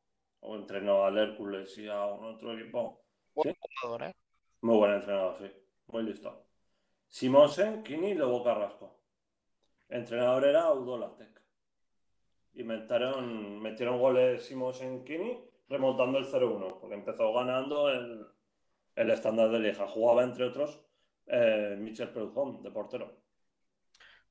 o 0.42 0.56
entrenó 0.56 1.06
al 1.06 1.18
Hércules 1.18 1.78
y 1.78 1.88
a 1.90 2.06
un 2.06 2.36
otro 2.36 2.54
equipo. 2.54 3.04
Buen 3.34 3.56
jugador, 3.60 4.04
¿eh? 4.04 4.16
Muy 4.62 4.78
buen 4.78 4.94
entrenador, 4.94 5.38
sí. 5.40 5.65
Muy 5.88 6.04
listo. 6.04 6.46
Simonsen, 7.08 7.84
Kini 7.84 8.12
y 8.12 8.14
Lobo 8.16 8.44
Carrasco. 8.44 9.00
Entrenador 9.90 10.46
era 10.46 10.72
Udolatec. 10.74 11.42
Y 12.54 12.64
metieron, 12.64 13.62
metieron 13.62 14.00
goles 14.00 14.46
Simonsen, 14.46 15.04
Kini, 15.04 15.38
remontando 15.70 16.18
el 16.18 16.26
0-1, 16.26 16.80
porque 16.80 16.96
empezó 16.96 17.34
ganando 17.34 17.90
el, 17.90 18.26
el 18.96 19.10
estándar 19.10 19.50
de 19.50 19.60
Lieja. 19.60 19.88
Jugaba, 19.88 20.24
entre 20.24 20.46
otros, 20.46 20.82
eh, 21.28 21.76
Michel 21.78 22.10
Prudhomme, 22.10 22.62
de 22.62 22.72
portero. 22.72 23.12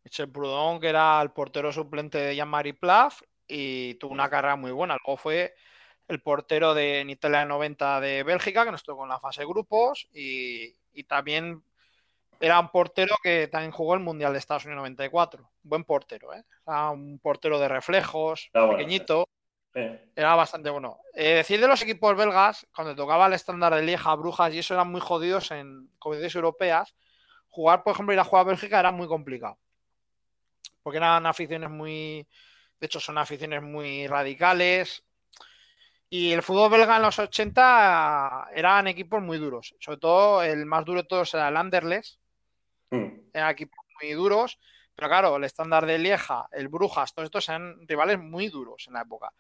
Michel 0.03 0.31
Prudhomme, 0.31 0.81
que 0.81 0.89
era 0.89 1.21
el 1.23 1.31
portero 1.31 1.73
suplente 1.73 2.19
de 2.19 2.37
Jean-Marie 2.37 2.75
Plaf 2.75 3.23
y 3.49 3.95
tuvo 3.95 4.13
una 4.13 4.29
carrera 4.29 4.57
muy 4.57 4.73
buena. 4.73 4.97
Luego 5.05 5.17
fue 5.17 5.55
el 6.09 6.21
portero 6.21 6.75
de 6.75 7.01
en 7.01 7.11
Italia 7.11 7.45
90 7.45 8.01
de 8.01 8.23
Bélgica, 8.23 8.65
que 8.65 8.73
nos 8.73 8.83
tocó 8.83 9.05
en 9.05 9.11
la 9.11 9.21
fase 9.21 9.43
de 9.43 9.47
grupos, 9.47 10.09
y, 10.13 10.75
y, 10.93 11.05
también 11.05 11.63
era 12.41 12.61
un 12.61 12.69
portero 12.69 13.17
que 13.23 13.49
también 13.49 13.73
jugó 13.73 13.95
el 13.95 14.01
Mundial 14.01 14.33
de 14.33 14.39
Estados 14.39 14.65
Unidos 14.65 14.81
94. 14.81 15.51
Buen 15.63 15.85
portero, 15.85 16.35
¿eh? 16.35 16.45
Era 16.67 16.91
un 16.91 17.19
portero 17.19 17.59
de 17.59 17.69
reflejos, 17.69 18.51
bueno, 18.53 18.73
pequeñito. 18.73 19.29
Era 20.15 20.37
bastante 20.37 20.71
bueno. 20.71 21.01
Eh, 21.15 21.35
decir 21.35 21.61
de 21.61 21.67
los 21.67 21.83
equipos 21.83 22.17
belgas, 22.17 22.67
cuando 22.75 22.95
tocaba 22.95 23.27
el 23.27 23.33
estándar 23.33 23.75
de 23.75 23.83
Lieja, 23.83 24.15
Brujas, 24.15 24.55
y 24.55 24.61
eso 24.61 24.75
eran 24.75 24.91
muy 24.91 25.01
jodidos 25.01 25.51
en 25.51 25.91
competiciones 25.99 26.35
europeas, 26.37 26.95
jugar, 27.49 27.83
por 27.83 27.95
ejemplo, 27.95 28.13
ir 28.13 28.21
a 28.21 28.25
jugar 28.25 28.43
a 28.43 28.49
Bélgica 28.51 28.79
era 28.79 28.93
muy 28.93 29.09
complicado. 29.09 29.59
Porque 30.83 30.99
eran 30.99 31.27
aficiones 31.27 31.71
muy. 31.71 32.27
De 32.79 32.87
hecho, 32.87 33.01
son 33.01 33.19
aficiones 33.19 33.63
muy 33.63 34.07
radicales. 34.07 35.03
Y 36.17 36.31
el 36.31 36.45
fútbol 36.45 36.71
belga 36.71 36.95
en 36.95 37.03
los 37.03 37.19
80 37.19 38.51
eran 38.55 38.87
equipos 38.87 39.21
muy 39.21 39.37
duros. 39.37 39.75
Sobre 39.81 39.99
todo, 39.99 40.45
el 40.45 40.65
más 40.65 40.85
duro 40.85 41.03
de 41.03 41.09
todos 41.09 41.35
era 41.35 41.49
el 41.49 41.57
Anderlecht. 41.57 42.21
Mm. 42.91 43.09
Eran 43.33 43.51
equipos 43.51 43.85
muy 44.01 44.13
duros. 44.13 44.61
Pero 44.95 45.09
claro, 45.09 45.35
el 45.35 45.43
estándar 45.43 45.87
de 45.87 45.99
Lieja, 45.99 46.49
el 46.53 46.69
Brujas, 46.69 47.13
todos 47.13 47.27
estos 47.27 47.49
eran 47.49 47.85
rivales 47.89 48.21
muy 48.21 48.49
duros 48.49 48.85
en 48.87 48.95
la 48.95 49.03
época. 49.03 49.33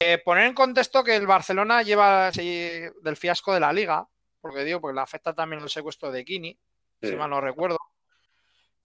Eh, 0.00 0.18
poner 0.18 0.48
en 0.48 0.52
contexto 0.52 1.02
que 1.02 1.16
el 1.16 1.26
Barcelona 1.26 1.82
lleva 1.82 2.30
sí, 2.30 2.82
del 3.00 3.16
fiasco 3.16 3.54
de 3.54 3.60
la 3.60 3.72
liga, 3.72 4.06
porque 4.42 4.64
digo, 4.64 4.82
porque 4.82 4.96
le 4.96 5.00
afecta 5.00 5.32
también 5.32 5.62
el 5.62 5.70
secuestro 5.70 6.12
de 6.12 6.26
Kini, 6.26 6.58
Sí. 7.00 7.08
si 7.08 7.16
mal 7.16 7.30
no 7.30 7.40
recuerdo. 7.40 7.78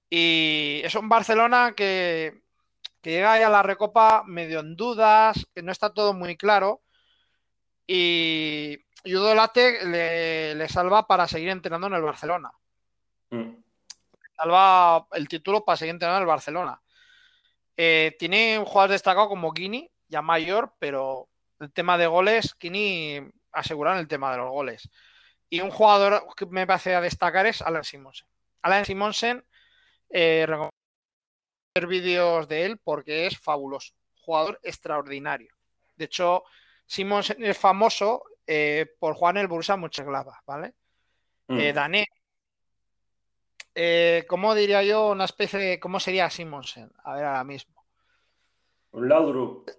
Y 0.10 0.80
es 0.85 0.95
un 0.95 1.10
Barcelona 1.10 1.73
que, 1.76 2.39
que 3.02 3.12
llega 3.12 3.34
ahí 3.34 3.44
a 3.44 3.50
la 3.50 3.64
recopa 3.64 4.24
medio 4.26 4.60
en 4.60 4.76
dudas, 4.76 5.48
que 5.54 5.62
no 5.62 5.72
está 5.72 5.94
todo 5.94 6.14
muy 6.14 6.38
claro. 6.38 6.82
Y, 7.88 8.78
y 9.04 9.16
Udo 9.16 9.34
Late 9.34 9.86
le, 9.86 10.56
le 10.56 10.70
salva 10.70 11.08
para 11.08 11.28
seguir 11.28 11.50
entrenando 11.50 11.88
en 11.88 11.94
el 11.94 12.02
Barcelona 12.02 12.52
Mm. 13.32 13.62
salva 14.36 15.08
el 15.12 15.28
título 15.28 15.64
para 15.64 15.78
seguir 15.78 15.92
entrenando 15.92 16.18
en 16.18 16.24
el 16.24 16.28
Barcelona. 16.28 16.82
Eh, 17.78 18.16
tiene 18.18 18.58
un 18.60 18.66
jugador 18.66 18.92
destacado 18.92 19.30
como 19.30 19.54
Kini, 19.54 19.90
ya 20.08 20.22
mayor, 20.22 20.74
pero 20.80 21.30
el 21.60 21.72
tema 21.72 21.98
de 21.98 22.08
goles, 22.08 22.56
Kini 22.56 23.20
aseguran 23.52 23.98
el 23.98 24.08
tema 24.08 24.32
de 24.32 24.38
los 24.38 24.50
goles. 24.50 24.90
Y 25.50 25.62
un 25.62 25.72
jugador 25.72 26.26
que 26.36 26.46
me 26.46 26.68
parece 26.68 26.96
a 26.96 27.02
destacar 27.02 27.46
es 27.46 27.62
Alan 27.62 27.84
Simonsen. 27.84 28.28
Alan 28.62 28.86
Simonsen, 28.86 29.46
eh, 30.10 30.48
ver 31.74 31.88
vídeos 31.88 32.48
de 32.48 32.66
él 32.66 32.80
porque 32.84 33.28
es 33.28 33.38
fabuloso. 33.40 33.94
Jugador 34.22 34.60
extraordinario. 34.64 35.54
De 35.96 36.06
hecho, 36.06 36.44
Simonsen 36.86 37.44
es 37.44 37.58
famoso 37.58 38.24
eh, 38.46 38.96
por 39.00 39.14
jugar 39.16 39.36
en 39.36 39.41
el 39.41 39.48
Borussia 39.48 39.78
Mönchengladbach, 39.78 40.44
¿vale? 40.46 40.74
Mm. 41.48 41.60
Eh, 41.60 41.74
danés. 41.74 42.08
Eh, 43.76 44.26
¿Cómo 44.28 44.56
diría 44.56 44.84
yo? 44.84 45.10
Una 45.10 45.26
especie 45.26 45.60
de. 45.60 45.80
¿Cómo 45.80 46.00
sería 46.00 46.30
Simonsen? 46.30 46.91
A 47.04 47.16
ver, 47.16 47.26
ahora 47.26 47.44
mismo. 47.44 47.86
Un 48.91 49.08
Laudrup. 49.08 49.70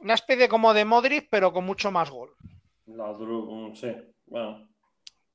Una 0.00 0.14
especie 0.14 0.48
como 0.48 0.74
de 0.74 0.84
Modric, 0.84 1.28
pero 1.30 1.52
con 1.52 1.64
mucho 1.64 1.90
más 1.90 2.10
gol. 2.10 2.34
Laudrup, 2.86 3.50
mm, 3.50 3.74
sí. 3.74 3.94
Bueno. 4.26 4.68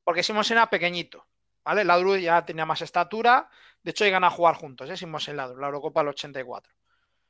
Porque 0.03 0.23
Simonsen 0.23 0.57
era 0.57 0.69
pequeñito, 0.69 1.26
¿vale? 1.64 1.84
Laudrup 1.84 2.18
ya 2.18 2.45
tenía 2.45 2.65
más 2.65 2.81
estatura. 2.81 3.49
De 3.88 3.91
hecho, 3.91 4.03
llegan 4.03 4.26
a 4.26 4.30
jugar 4.30 4.55
juntos, 4.55 4.89
¿eh? 4.89 4.97
Simonsen 4.97 5.35
y 5.35 5.38
Laudrup, 5.38 5.59
la 5.61 5.68
Eurocopa 5.68 6.01
del 6.01 6.09
84. 6.09 6.73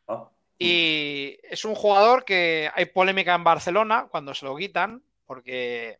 Ah. 0.07 0.27
Y 0.57 1.37
es 1.43 1.63
un 1.65 1.75
jugador 1.75 2.25
que 2.25 2.71
hay 2.73 2.85
polémica 2.85 3.35
en 3.35 3.43
Barcelona 3.43 4.07
cuando 4.09 4.33
se 4.33 4.43
lo 4.43 4.55
quitan, 4.55 5.03
porque 5.27 5.99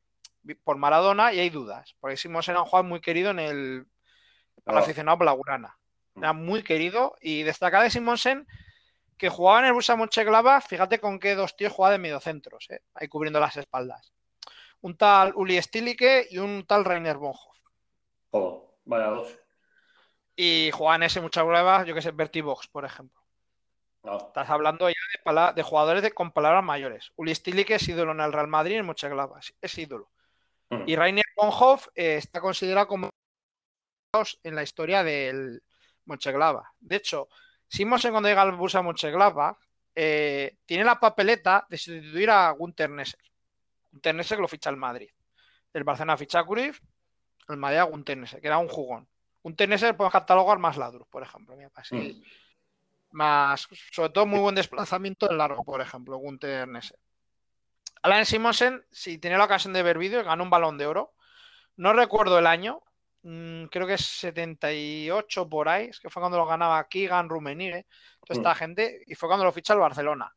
por 0.64 0.78
Maradona 0.78 1.32
y 1.32 1.40
hay 1.42 1.52
dudas. 1.52 1.96
Porque 2.00 2.18
Simonsen 2.18 2.54
era 2.54 2.62
un 2.64 2.66
jugador 2.68 2.90
muy 2.90 3.02
querido 3.02 3.30
en 3.30 3.38
el 3.38 3.86
para 4.64 4.80
Ah. 4.80 4.82
aficionado 4.82 5.18
blaugrana. 5.20 5.78
Era 6.16 6.34
muy 6.34 6.64
querido 6.64 7.16
y 7.22 7.44
destaca 7.44 7.84
de 7.84 7.92
Simonsen 7.92 8.48
que 9.16 9.30
jugaba 9.30 9.60
en 9.60 9.66
el 9.66 9.74
Borussia 9.74 9.96
Mönchengladbach, 9.96 10.66
fíjate 10.66 11.00
con 11.00 11.20
qué 11.20 11.36
dos 11.36 11.56
tíos 11.56 11.72
jugaba 11.72 11.92
de 11.92 12.00
mediocentros, 12.00 12.66
¿eh? 12.72 12.82
ahí 12.96 13.08
cubriendo 13.08 13.40
las 13.40 13.58
espaldas. 13.58 14.12
Un 14.82 14.98
tal 14.98 15.34
Uli 15.36 15.62
Stilicke 15.62 16.26
y 16.32 16.40
un 16.40 16.66
tal 16.66 16.84
Rainer 16.84 17.18
Bonhoff. 17.18 17.60
Joder, 18.32 18.62
vaya 18.86 19.06
dos. 19.10 19.38
Y 20.40 20.70
jugaban 20.72 21.02
ese 21.02 21.20
Mönchengladbach, 21.20 21.86
yo 21.86 21.96
que 21.96 22.02
sé, 22.02 22.12
Bertie 22.12 22.44
Box, 22.44 22.68
por 22.68 22.86
ejemplo. 22.86 23.20
Estás 24.04 24.50
hablando 24.50 24.88
ya 24.88 24.96
de, 25.26 25.54
de 25.54 25.64
jugadores 25.64 26.04
de, 26.04 26.12
con 26.12 26.32
palabras 26.32 26.64
mayores. 26.64 27.12
Uli 27.16 27.34
Stilicke 27.34 27.76
es 27.76 27.88
ídolo 27.90 28.12
en 28.12 28.22
el 28.22 28.32
Real 28.32 28.48
Madrid 28.48 28.78
en 28.78 28.86
Mönchengladbach, 28.86 29.50
es 29.60 29.78
ídolo. 29.78 30.12
Mm. 30.70 30.84
Y 30.86 30.96
Rainer 30.96 31.26
Bonhoff 31.36 31.88
eh, 31.96 32.18
está 32.18 32.40
considerado 32.40 32.88
como 32.88 33.10
en 34.44 34.56
la 34.56 34.64
historia 34.64 35.04
del 35.04 35.64
Mönchengladbach. 36.06 36.68
De 36.80 36.98
hecho, 36.98 37.28
Simonsen 37.68 38.12
cuando 38.12 38.30
llega 38.30 38.44
al 38.44 38.54
Borussia 38.54 38.82
Mönchengladbach 38.82 39.58
eh, 39.96 40.58
tiene 40.66 40.84
la 40.84 41.00
papeleta 41.00 41.66
de 41.68 41.78
sustituir 41.78 42.30
a 42.30 42.52
Gunter 42.52 42.90
Nesser. 42.90 43.20
Gunter 43.92 44.16
Nesser 44.16 44.38
que 44.38 44.44
lo 44.44 44.48
ficha 44.48 44.70
el 44.70 44.78
Madrid. 44.78 45.10
El 45.74 45.84
Barcelona 45.84 46.16
ficha 46.16 46.40
a 46.40 46.46
Cruyff, 46.46 46.80
el 47.50 47.58
Madrid 47.58 47.80
a 47.80 47.84
Gunter 47.84 48.18
Nesser, 48.18 48.40
que 48.40 48.48
era 48.48 48.60
un 48.60 48.68
jugón. 48.68 49.08
Gunter 49.48 49.70
Nesser 49.70 49.96
podemos 49.96 50.12
catalogar 50.12 50.60
más 50.60 50.76
Ladrus, 50.76 51.08
por 51.08 51.24
ejemplo. 51.24 51.56
Mm. 51.56 52.22
Más, 53.12 53.66
sobre 53.94 54.10
todo 54.10 54.26
muy 54.26 54.40
buen 54.40 54.56
desplazamiento 54.56 55.32
en 55.32 55.38
largo, 55.38 55.64
por 55.64 55.80
ejemplo, 55.80 56.18
Gunter 56.18 56.68
Nesser. 56.68 57.00
Alan 58.02 58.26
Simonsen, 58.26 58.86
si 58.92 59.20
tenía 59.20 59.38
la 59.38 59.46
ocasión 59.46 59.72
de 59.72 59.84
ver 59.84 59.98
vídeos, 59.98 60.26
ganó 60.26 60.44
un 60.44 60.50
balón 60.50 60.78
de 60.78 60.86
oro. 60.86 61.14
No 61.78 61.94
recuerdo 61.94 62.38
el 62.38 62.46
año, 62.46 62.82
mm, 63.22 63.68
creo 63.68 63.88
que 63.88 63.94
es 63.94 64.06
78 64.06 65.48
por 65.48 65.70
ahí, 65.70 65.86
es 65.86 66.02
que 66.02 66.10
fue 66.10 66.22
cuando 66.22 66.38
lo 66.38 66.46
ganaba 66.46 66.86
Keegan, 66.90 67.30
Rummenigge, 67.30 67.86
toda 68.26 68.40
esta 68.40 68.52
Mm. 68.52 68.58
gente, 68.58 69.04
y 69.08 69.16
fue 69.16 69.30
cuando 69.30 69.46
lo 69.46 69.54
ficha 69.54 69.72
el 69.72 69.80
Barcelona. 69.80 70.30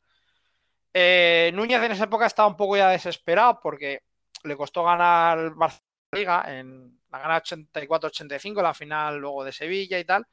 Eh, 0.95 1.51
Núñez 1.53 1.82
en 1.82 1.91
esa 1.91 2.05
época 2.05 2.27
estaba 2.27 2.49
un 2.49 2.57
poco 2.57 2.77
ya 2.77 2.89
desesperado 2.91 3.59
porque 3.61 4.03
le 4.45 4.57
costó 4.57 4.85
ganar 4.85 5.37
el 5.37 5.51
Barcelona 5.51 5.90
Liga 6.12 6.45
en 6.47 7.01
la 7.11 7.19
gana 7.19 7.43
84-85, 7.43 8.62
la 8.62 8.74
final 8.74 9.19
luego 9.19 9.45
de 9.45 9.53
Sevilla 9.53 9.99
y 9.99 10.05
tal. 10.05 10.27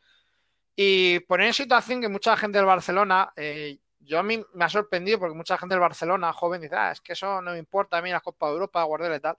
Y 0.76 1.20
poner 1.22 1.48
en 1.48 1.54
situación 1.54 2.02
que 2.02 2.10
mucha 2.10 2.38
gente 2.38 2.58
del 2.58 2.68
Barcelona, 2.68 3.32
eh, 3.36 3.80
yo 4.00 4.20
a 4.20 4.24
mí 4.24 4.44
me 4.54 4.66
ha 4.66 4.70
sorprendido 4.70 5.20
porque 5.20 5.36
mucha 5.36 5.58
gente 5.58 5.74
del 5.74 5.80
Barcelona 5.80 6.34
joven 6.34 6.62
dice, 6.62 6.76
ah, 6.76 6.92
es 6.92 7.02
que 7.02 7.14
eso 7.14 7.42
no 7.42 7.52
me 7.52 7.58
importa 7.58 7.98
a 7.98 8.02
mí 8.02 8.12
la 8.12 8.22
Copa 8.22 8.48
de 8.48 8.54
Europa, 8.54 8.84
Guardiola 8.84 9.16
y 9.16 9.20
tal. 9.20 9.38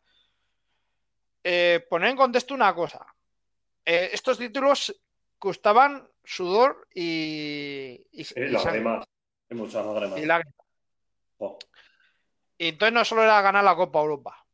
Eh, 1.45 1.87
poner 1.89 2.11
en 2.11 2.17
contexto 2.17 2.55
una 2.55 2.75
cosa. 2.75 3.07
Eh, 3.85 4.11
estos 4.13 4.39
títulos 4.39 4.95
costaban 5.39 6.09
sudor 6.25 6.89
y, 6.93 8.05
y, 8.13 8.25
Sí, 8.25 8.35
y 8.37 8.49
las 8.49 8.65
lágrimas. 8.65 9.07
Y 9.49 9.55
muchas 9.55 9.87
lágrimas. 9.87 10.19
y 10.19 10.27
lágrimas. 10.27 10.67
Jo. 11.39 11.59
Y 12.59 12.69
entonces 12.69 12.93
no 12.93 13.05
solo 13.05 13.23
era 13.23 13.41
ganar 13.41 13.65
la 13.65 13.77
Copa 13.77 14.01
Europa. 14.01 14.45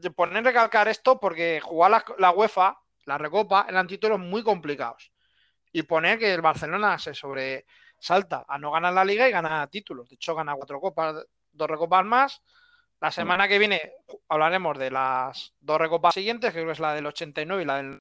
De 0.00 0.10
poner 0.10 0.44
recalcar 0.44 0.88
esto 0.88 1.18
porque 1.18 1.60
jugar 1.60 1.90
la, 1.90 2.04
la 2.18 2.30
UEFA, 2.30 2.78
la 3.04 3.18
Recopa, 3.18 3.66
eran 3.68 3.86
títulos 3.86 4.18
muy 4.18 4.42
complicados. 4.42 5.12
Y 5.72 5.82
poner 5.82 6.18
que 6.18 6.32
el 6.32 6.40
Barcelona 6.40 6.98
se 6.98 7.14
sobresalta 7.14 8.44
a 8.48 8.58
no 8.58 8.70
ganar 8.70 8.92
la 8.94 9.04
Liga 9.04 9.28
y 9.28 9.32
ganar 9.32 9.68
títulos. 9.68 10.08
De 10.08 10.14
hecho, 10.14 10.34
gana 10.34 10.54
cuatro 10.54 10.80
copas, 10.80 11.26
dos 11.52 11.68
recopas 11.68 12.04
más. 12.04 12.42
La 13.00 13.12
semana 13.12 13.46
que 13.46 13.58
viene 13.58 13.92
hablaremos 14.28 14.76
de 14.76 14.90
las 14.90 15.54
dos 15.60 15.78
recopas 15.78 16.14
siguientes, 16.14 16.50
que 16.50 16.54
creo 16.54 16.66
que 16.66 16.72
es 16.72 16.80
la 16.80 16.94
del 16.94 17.06
89 17.06 17.62
y 17.62 17.66
la 17.66 17.76
del 17.76 18.00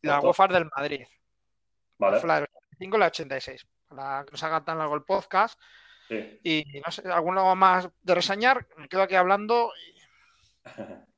y 0.00 0.06
la. 0.06 0.20
UEFA 0.20 0.48
del 0.48 0.70
Madrid. 0.74 1.06
Vale. 1.98 2.26
La 2.26 2.34
del 2.36 2.44
85 2.44 2.96
y 2.96 3.00
la 3.00 3.04
del 3.04 3.12
86. 3.12 3.66
Para 3.88 4.24
que 4.24 4.30
no 4.30 4.38
se 4.38 4.46
haga 4.46 4.64
tan 4.64 4.78
largo 4.78 4.94
el 4.94 5.02
podcast. 5.02 5.60
Sí. 6.08 6.40
Y 6.42 6.80
no 6.80 6.90
sé, 6.90 7.06
alguno 7.10 7.54
más 7.54 7.88
de 8.02 8.14
reseñar, 8.14 8.66
me 8.76 8.88
quedo 8.88 9.02
aquí 9.02 9.14
hablando. 9.14 9.72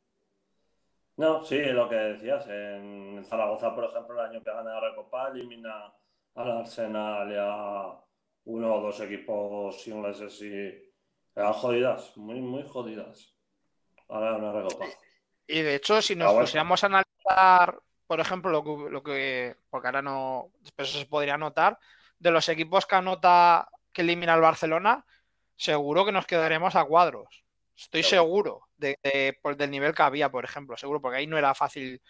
No, 1.17 1.43
sí, 1.45 1.59
lo 1.65 1.89
que 1.89 1.95
decías. 1.95 2.47
En 2.49 3.25
Zaragoza, 3.25 3.75
por 3.75 3.85
ejemplo, 3.85 4.21
el 4.21 4.31
año 4.31 4.43
que 4.45 4.51
gana 4.51 4.75
la 4.75 4.81
Recopa, 4.81 5.29
elimina 5.29 5.93
al 6.35 6.51
Arsenal 6.51 7.31
y 7.33 7.37
a 7.39 7.99
uno 8.45 8.75
o 8.75 8.81
dos 8.83 9.01
equipos 9.01 9.87
ingleses 9.87 10.41
y 10.43 10.93
eran 11.35 11.53
jodidas, 11.55 12.15
muy, 12.17 12.41
muy 12.41 12.63
jodidas. 12.69 13.35
Ahora 14.09 14.37
una 14.37 14.53
recopa. 14.53 14.87
Y 15.47 15.63
de 15.63 15.77
hecho, 15.77 16.03
si 16.03 16.15
nos 16.17 16.35
Ah, 16.35 16.41
pusiéramos 16.41 16.83
a 16.85 16.87
analizar, 16.87 17.81
por 18.07 18.21
ejemplo, 18.21 18.51
lo 18.51 18.63
que, 18.63 18.91
lo 18.91 19.03
que- 19.03 19.57
porque 19.71 19.89
ahora 19.89 20.03
no, 20.03 20.51
después 20.61 20.91
se 20.93 21.07
podría 21.07 21.39
notar, 21.39 21.79
de 22.19 22.31
los 22.31 22.49
equipos 22.51 22.85
que 22.87 22.97
anota 22.97 23.69
que 23.93 24.03
elimina 24.03 24.35
el 24.35 24.41
Barcelona, 24.43 25.05
seguro 25.57 26.05
que 26.05 26.13
nos 26.13 26.27
quedaremos 26.27 26.77
a 26.77 26.85
cuadros. 26.85 27.46
Estoy 27.77 28.03
Seguro. 28.03 28.69
de, 28.77 28.99
de- 29.03 29.39
por- 29.43 29.57
del 29.57 29.71
nivel 29.71 29.95
que 29.95 30.03
había, 30.03 30.31
por 30.31 30.45
ejemplo, 30.45 30.77
seguro, 30.77 31.01
porque 31.01 31.19
ahí 31.19 31.27
no 31.27 31.37
era 31.37 31.55
fácil, 31.55 32.01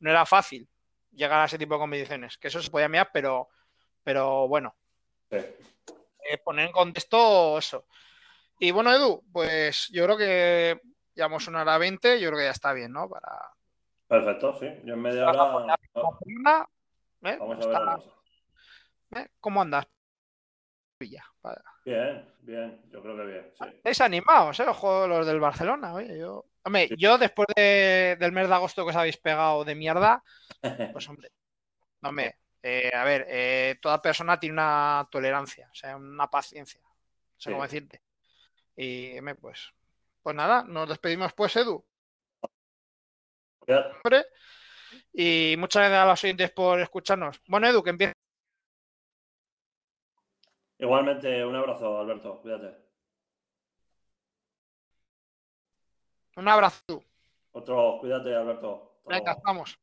no 0.00 0.10
era 0.10 0.26
fácil 0.26 0.68
llegar 1.12 1.40
a 1.40 1.44
ese 1.44 1.58
tipo 1.58 1.74
de 1.74 1.80
competiciones, 1.80 2.36
que 2.38 2.48
eso 2.48 2.60
se 2.60 2.70
podía 2.70 2.88
mirar, 2.88 3.10
pero, 3.12 3.48
pero 4.02 4.48
bueno, 4.48 4.74
Sí. 5.30 5.36
eh, 5.36 6.38
poner 6.44 6.66
en 6.66 6.72
contexto 6.72 7.58
eso. 7.58 7.86
Y 8.58 8.70
bueno, 8.72 8.92
Edu, 8.92 9.24
pues 9.32 9.88
yo 9.92 10.04
creo 10.04 10.16
que 10.16 10.80
llevamos 11.14 11.46
una 11.48 11.62
hora 11.62 11.78
veinte, 11.78 12.18
yo 12.20 12.28
creo 12.28 12.38
que 12.38 12.44
ya 12.46 12.50
está 12.50 12.72
bien, 12.72 12.92
¿no? 12.92 13.08
Para, 13.08 13.50
Perfecto, 14.08 14.58
sí. 14.58 14.66
Yo 14.84 14.94
en 14.94 15.00
media 15.02 15.28
hora 15.28 15.32
¿eh? 15.32 15.36
vamos 17.38 17.66
a 17.66 17.96
ver. 19.12 19.24
¿eh? 19.24 19.28
¿Cómo 19.40 19.62
andas? 19.62 19.86
Villa? 20.98 21.24
Bien, 21.84 22.24
bien, 22.40 22.80
yo 22.90 23.02
creo 23.02 23.16
que 23.16 23.24
bien, 23.24 23.50
sí. 23.58 23.64
Estáis 23.76 24.00
animados, 24.00 24.58
¿eh? 24.60 24.64
Ojo, 24.68 25.06
los 25.06 25.26
del 25.26 25.40
Barcelona. 25.40 25.94
Oye, 25.94 26.18
yo... 26.18 26.46
Hombre, 26.62 26.88
Sí. 26.88 26.94
yo 26.96 27.18
después 27.18 27.46
de- 27.54 28.16
del 28.18 28.32
mes 28.32 28.48
de 28.48 28.54
agosto 28.54 28.84
que 28.84 28.90
os 28.90 28.96
habéis 28.96 29.18
pegado 29.18 29.64
de 29.64 29.74
mierda, 29.74 30.22
pues 30.98 31.08
hombre, 31.10 31.30
hombre, 32.02 32.38
eh, 32.62 32.90
a 32.94 33.04
ver, 33.04 33.26
eh, 33.28 33.76
toda 33.82 34.00
persona 34.00 34.40
tiene 34.40 34.54
una 34.54 35.06
tolerancia, 35.10 35.68
o 35.70 35.74
sea, 35.74 35.96
una 35.96 36.30
paciencia, 36.30 36.80
no 36.80 36.88
sé 37.36 37.48
Sí. 37.48 37.50
cómo 37.50 37.62
decirte. 37.64 38.00
Y, 38.76 39.18
hombre, 39.18 39.34
pues, 39.34 39.70
pues 40.22 40.34
nada, 40.34 40.64
nos 40.64 40.88
despedimos 40.88 41.34
pues, 41.34 41.54
Edu. 41.56 41.84
Y 45.12 45.54
muchas 45.58 45.80
gracias 45.82 46.02
a 46.02 46.06
los 46.06 46.24
oyentes 46.24 46.50
por 46.52 46.80
escucharnos. 46.80 47.40
Bueno, 47.46 47.68
Edu, 47.68 47.82
que 47.82 47.90
empiece. 47.90 48.14
Igualmente, 50.78 51.44
un 51.44 51.54
abrazo, 51.54 51.98
Alberto, 51.98 52.40
cuídate. 52.40 52.76
Un 56.36 56.48
abrazo. 56.48 57.04
Otro, 57.52 57.98
cuídate, 58.00 58.34
Alberto. 58.34 58.98
Venga, 59.06 59.36
vamos. 59.44 59.78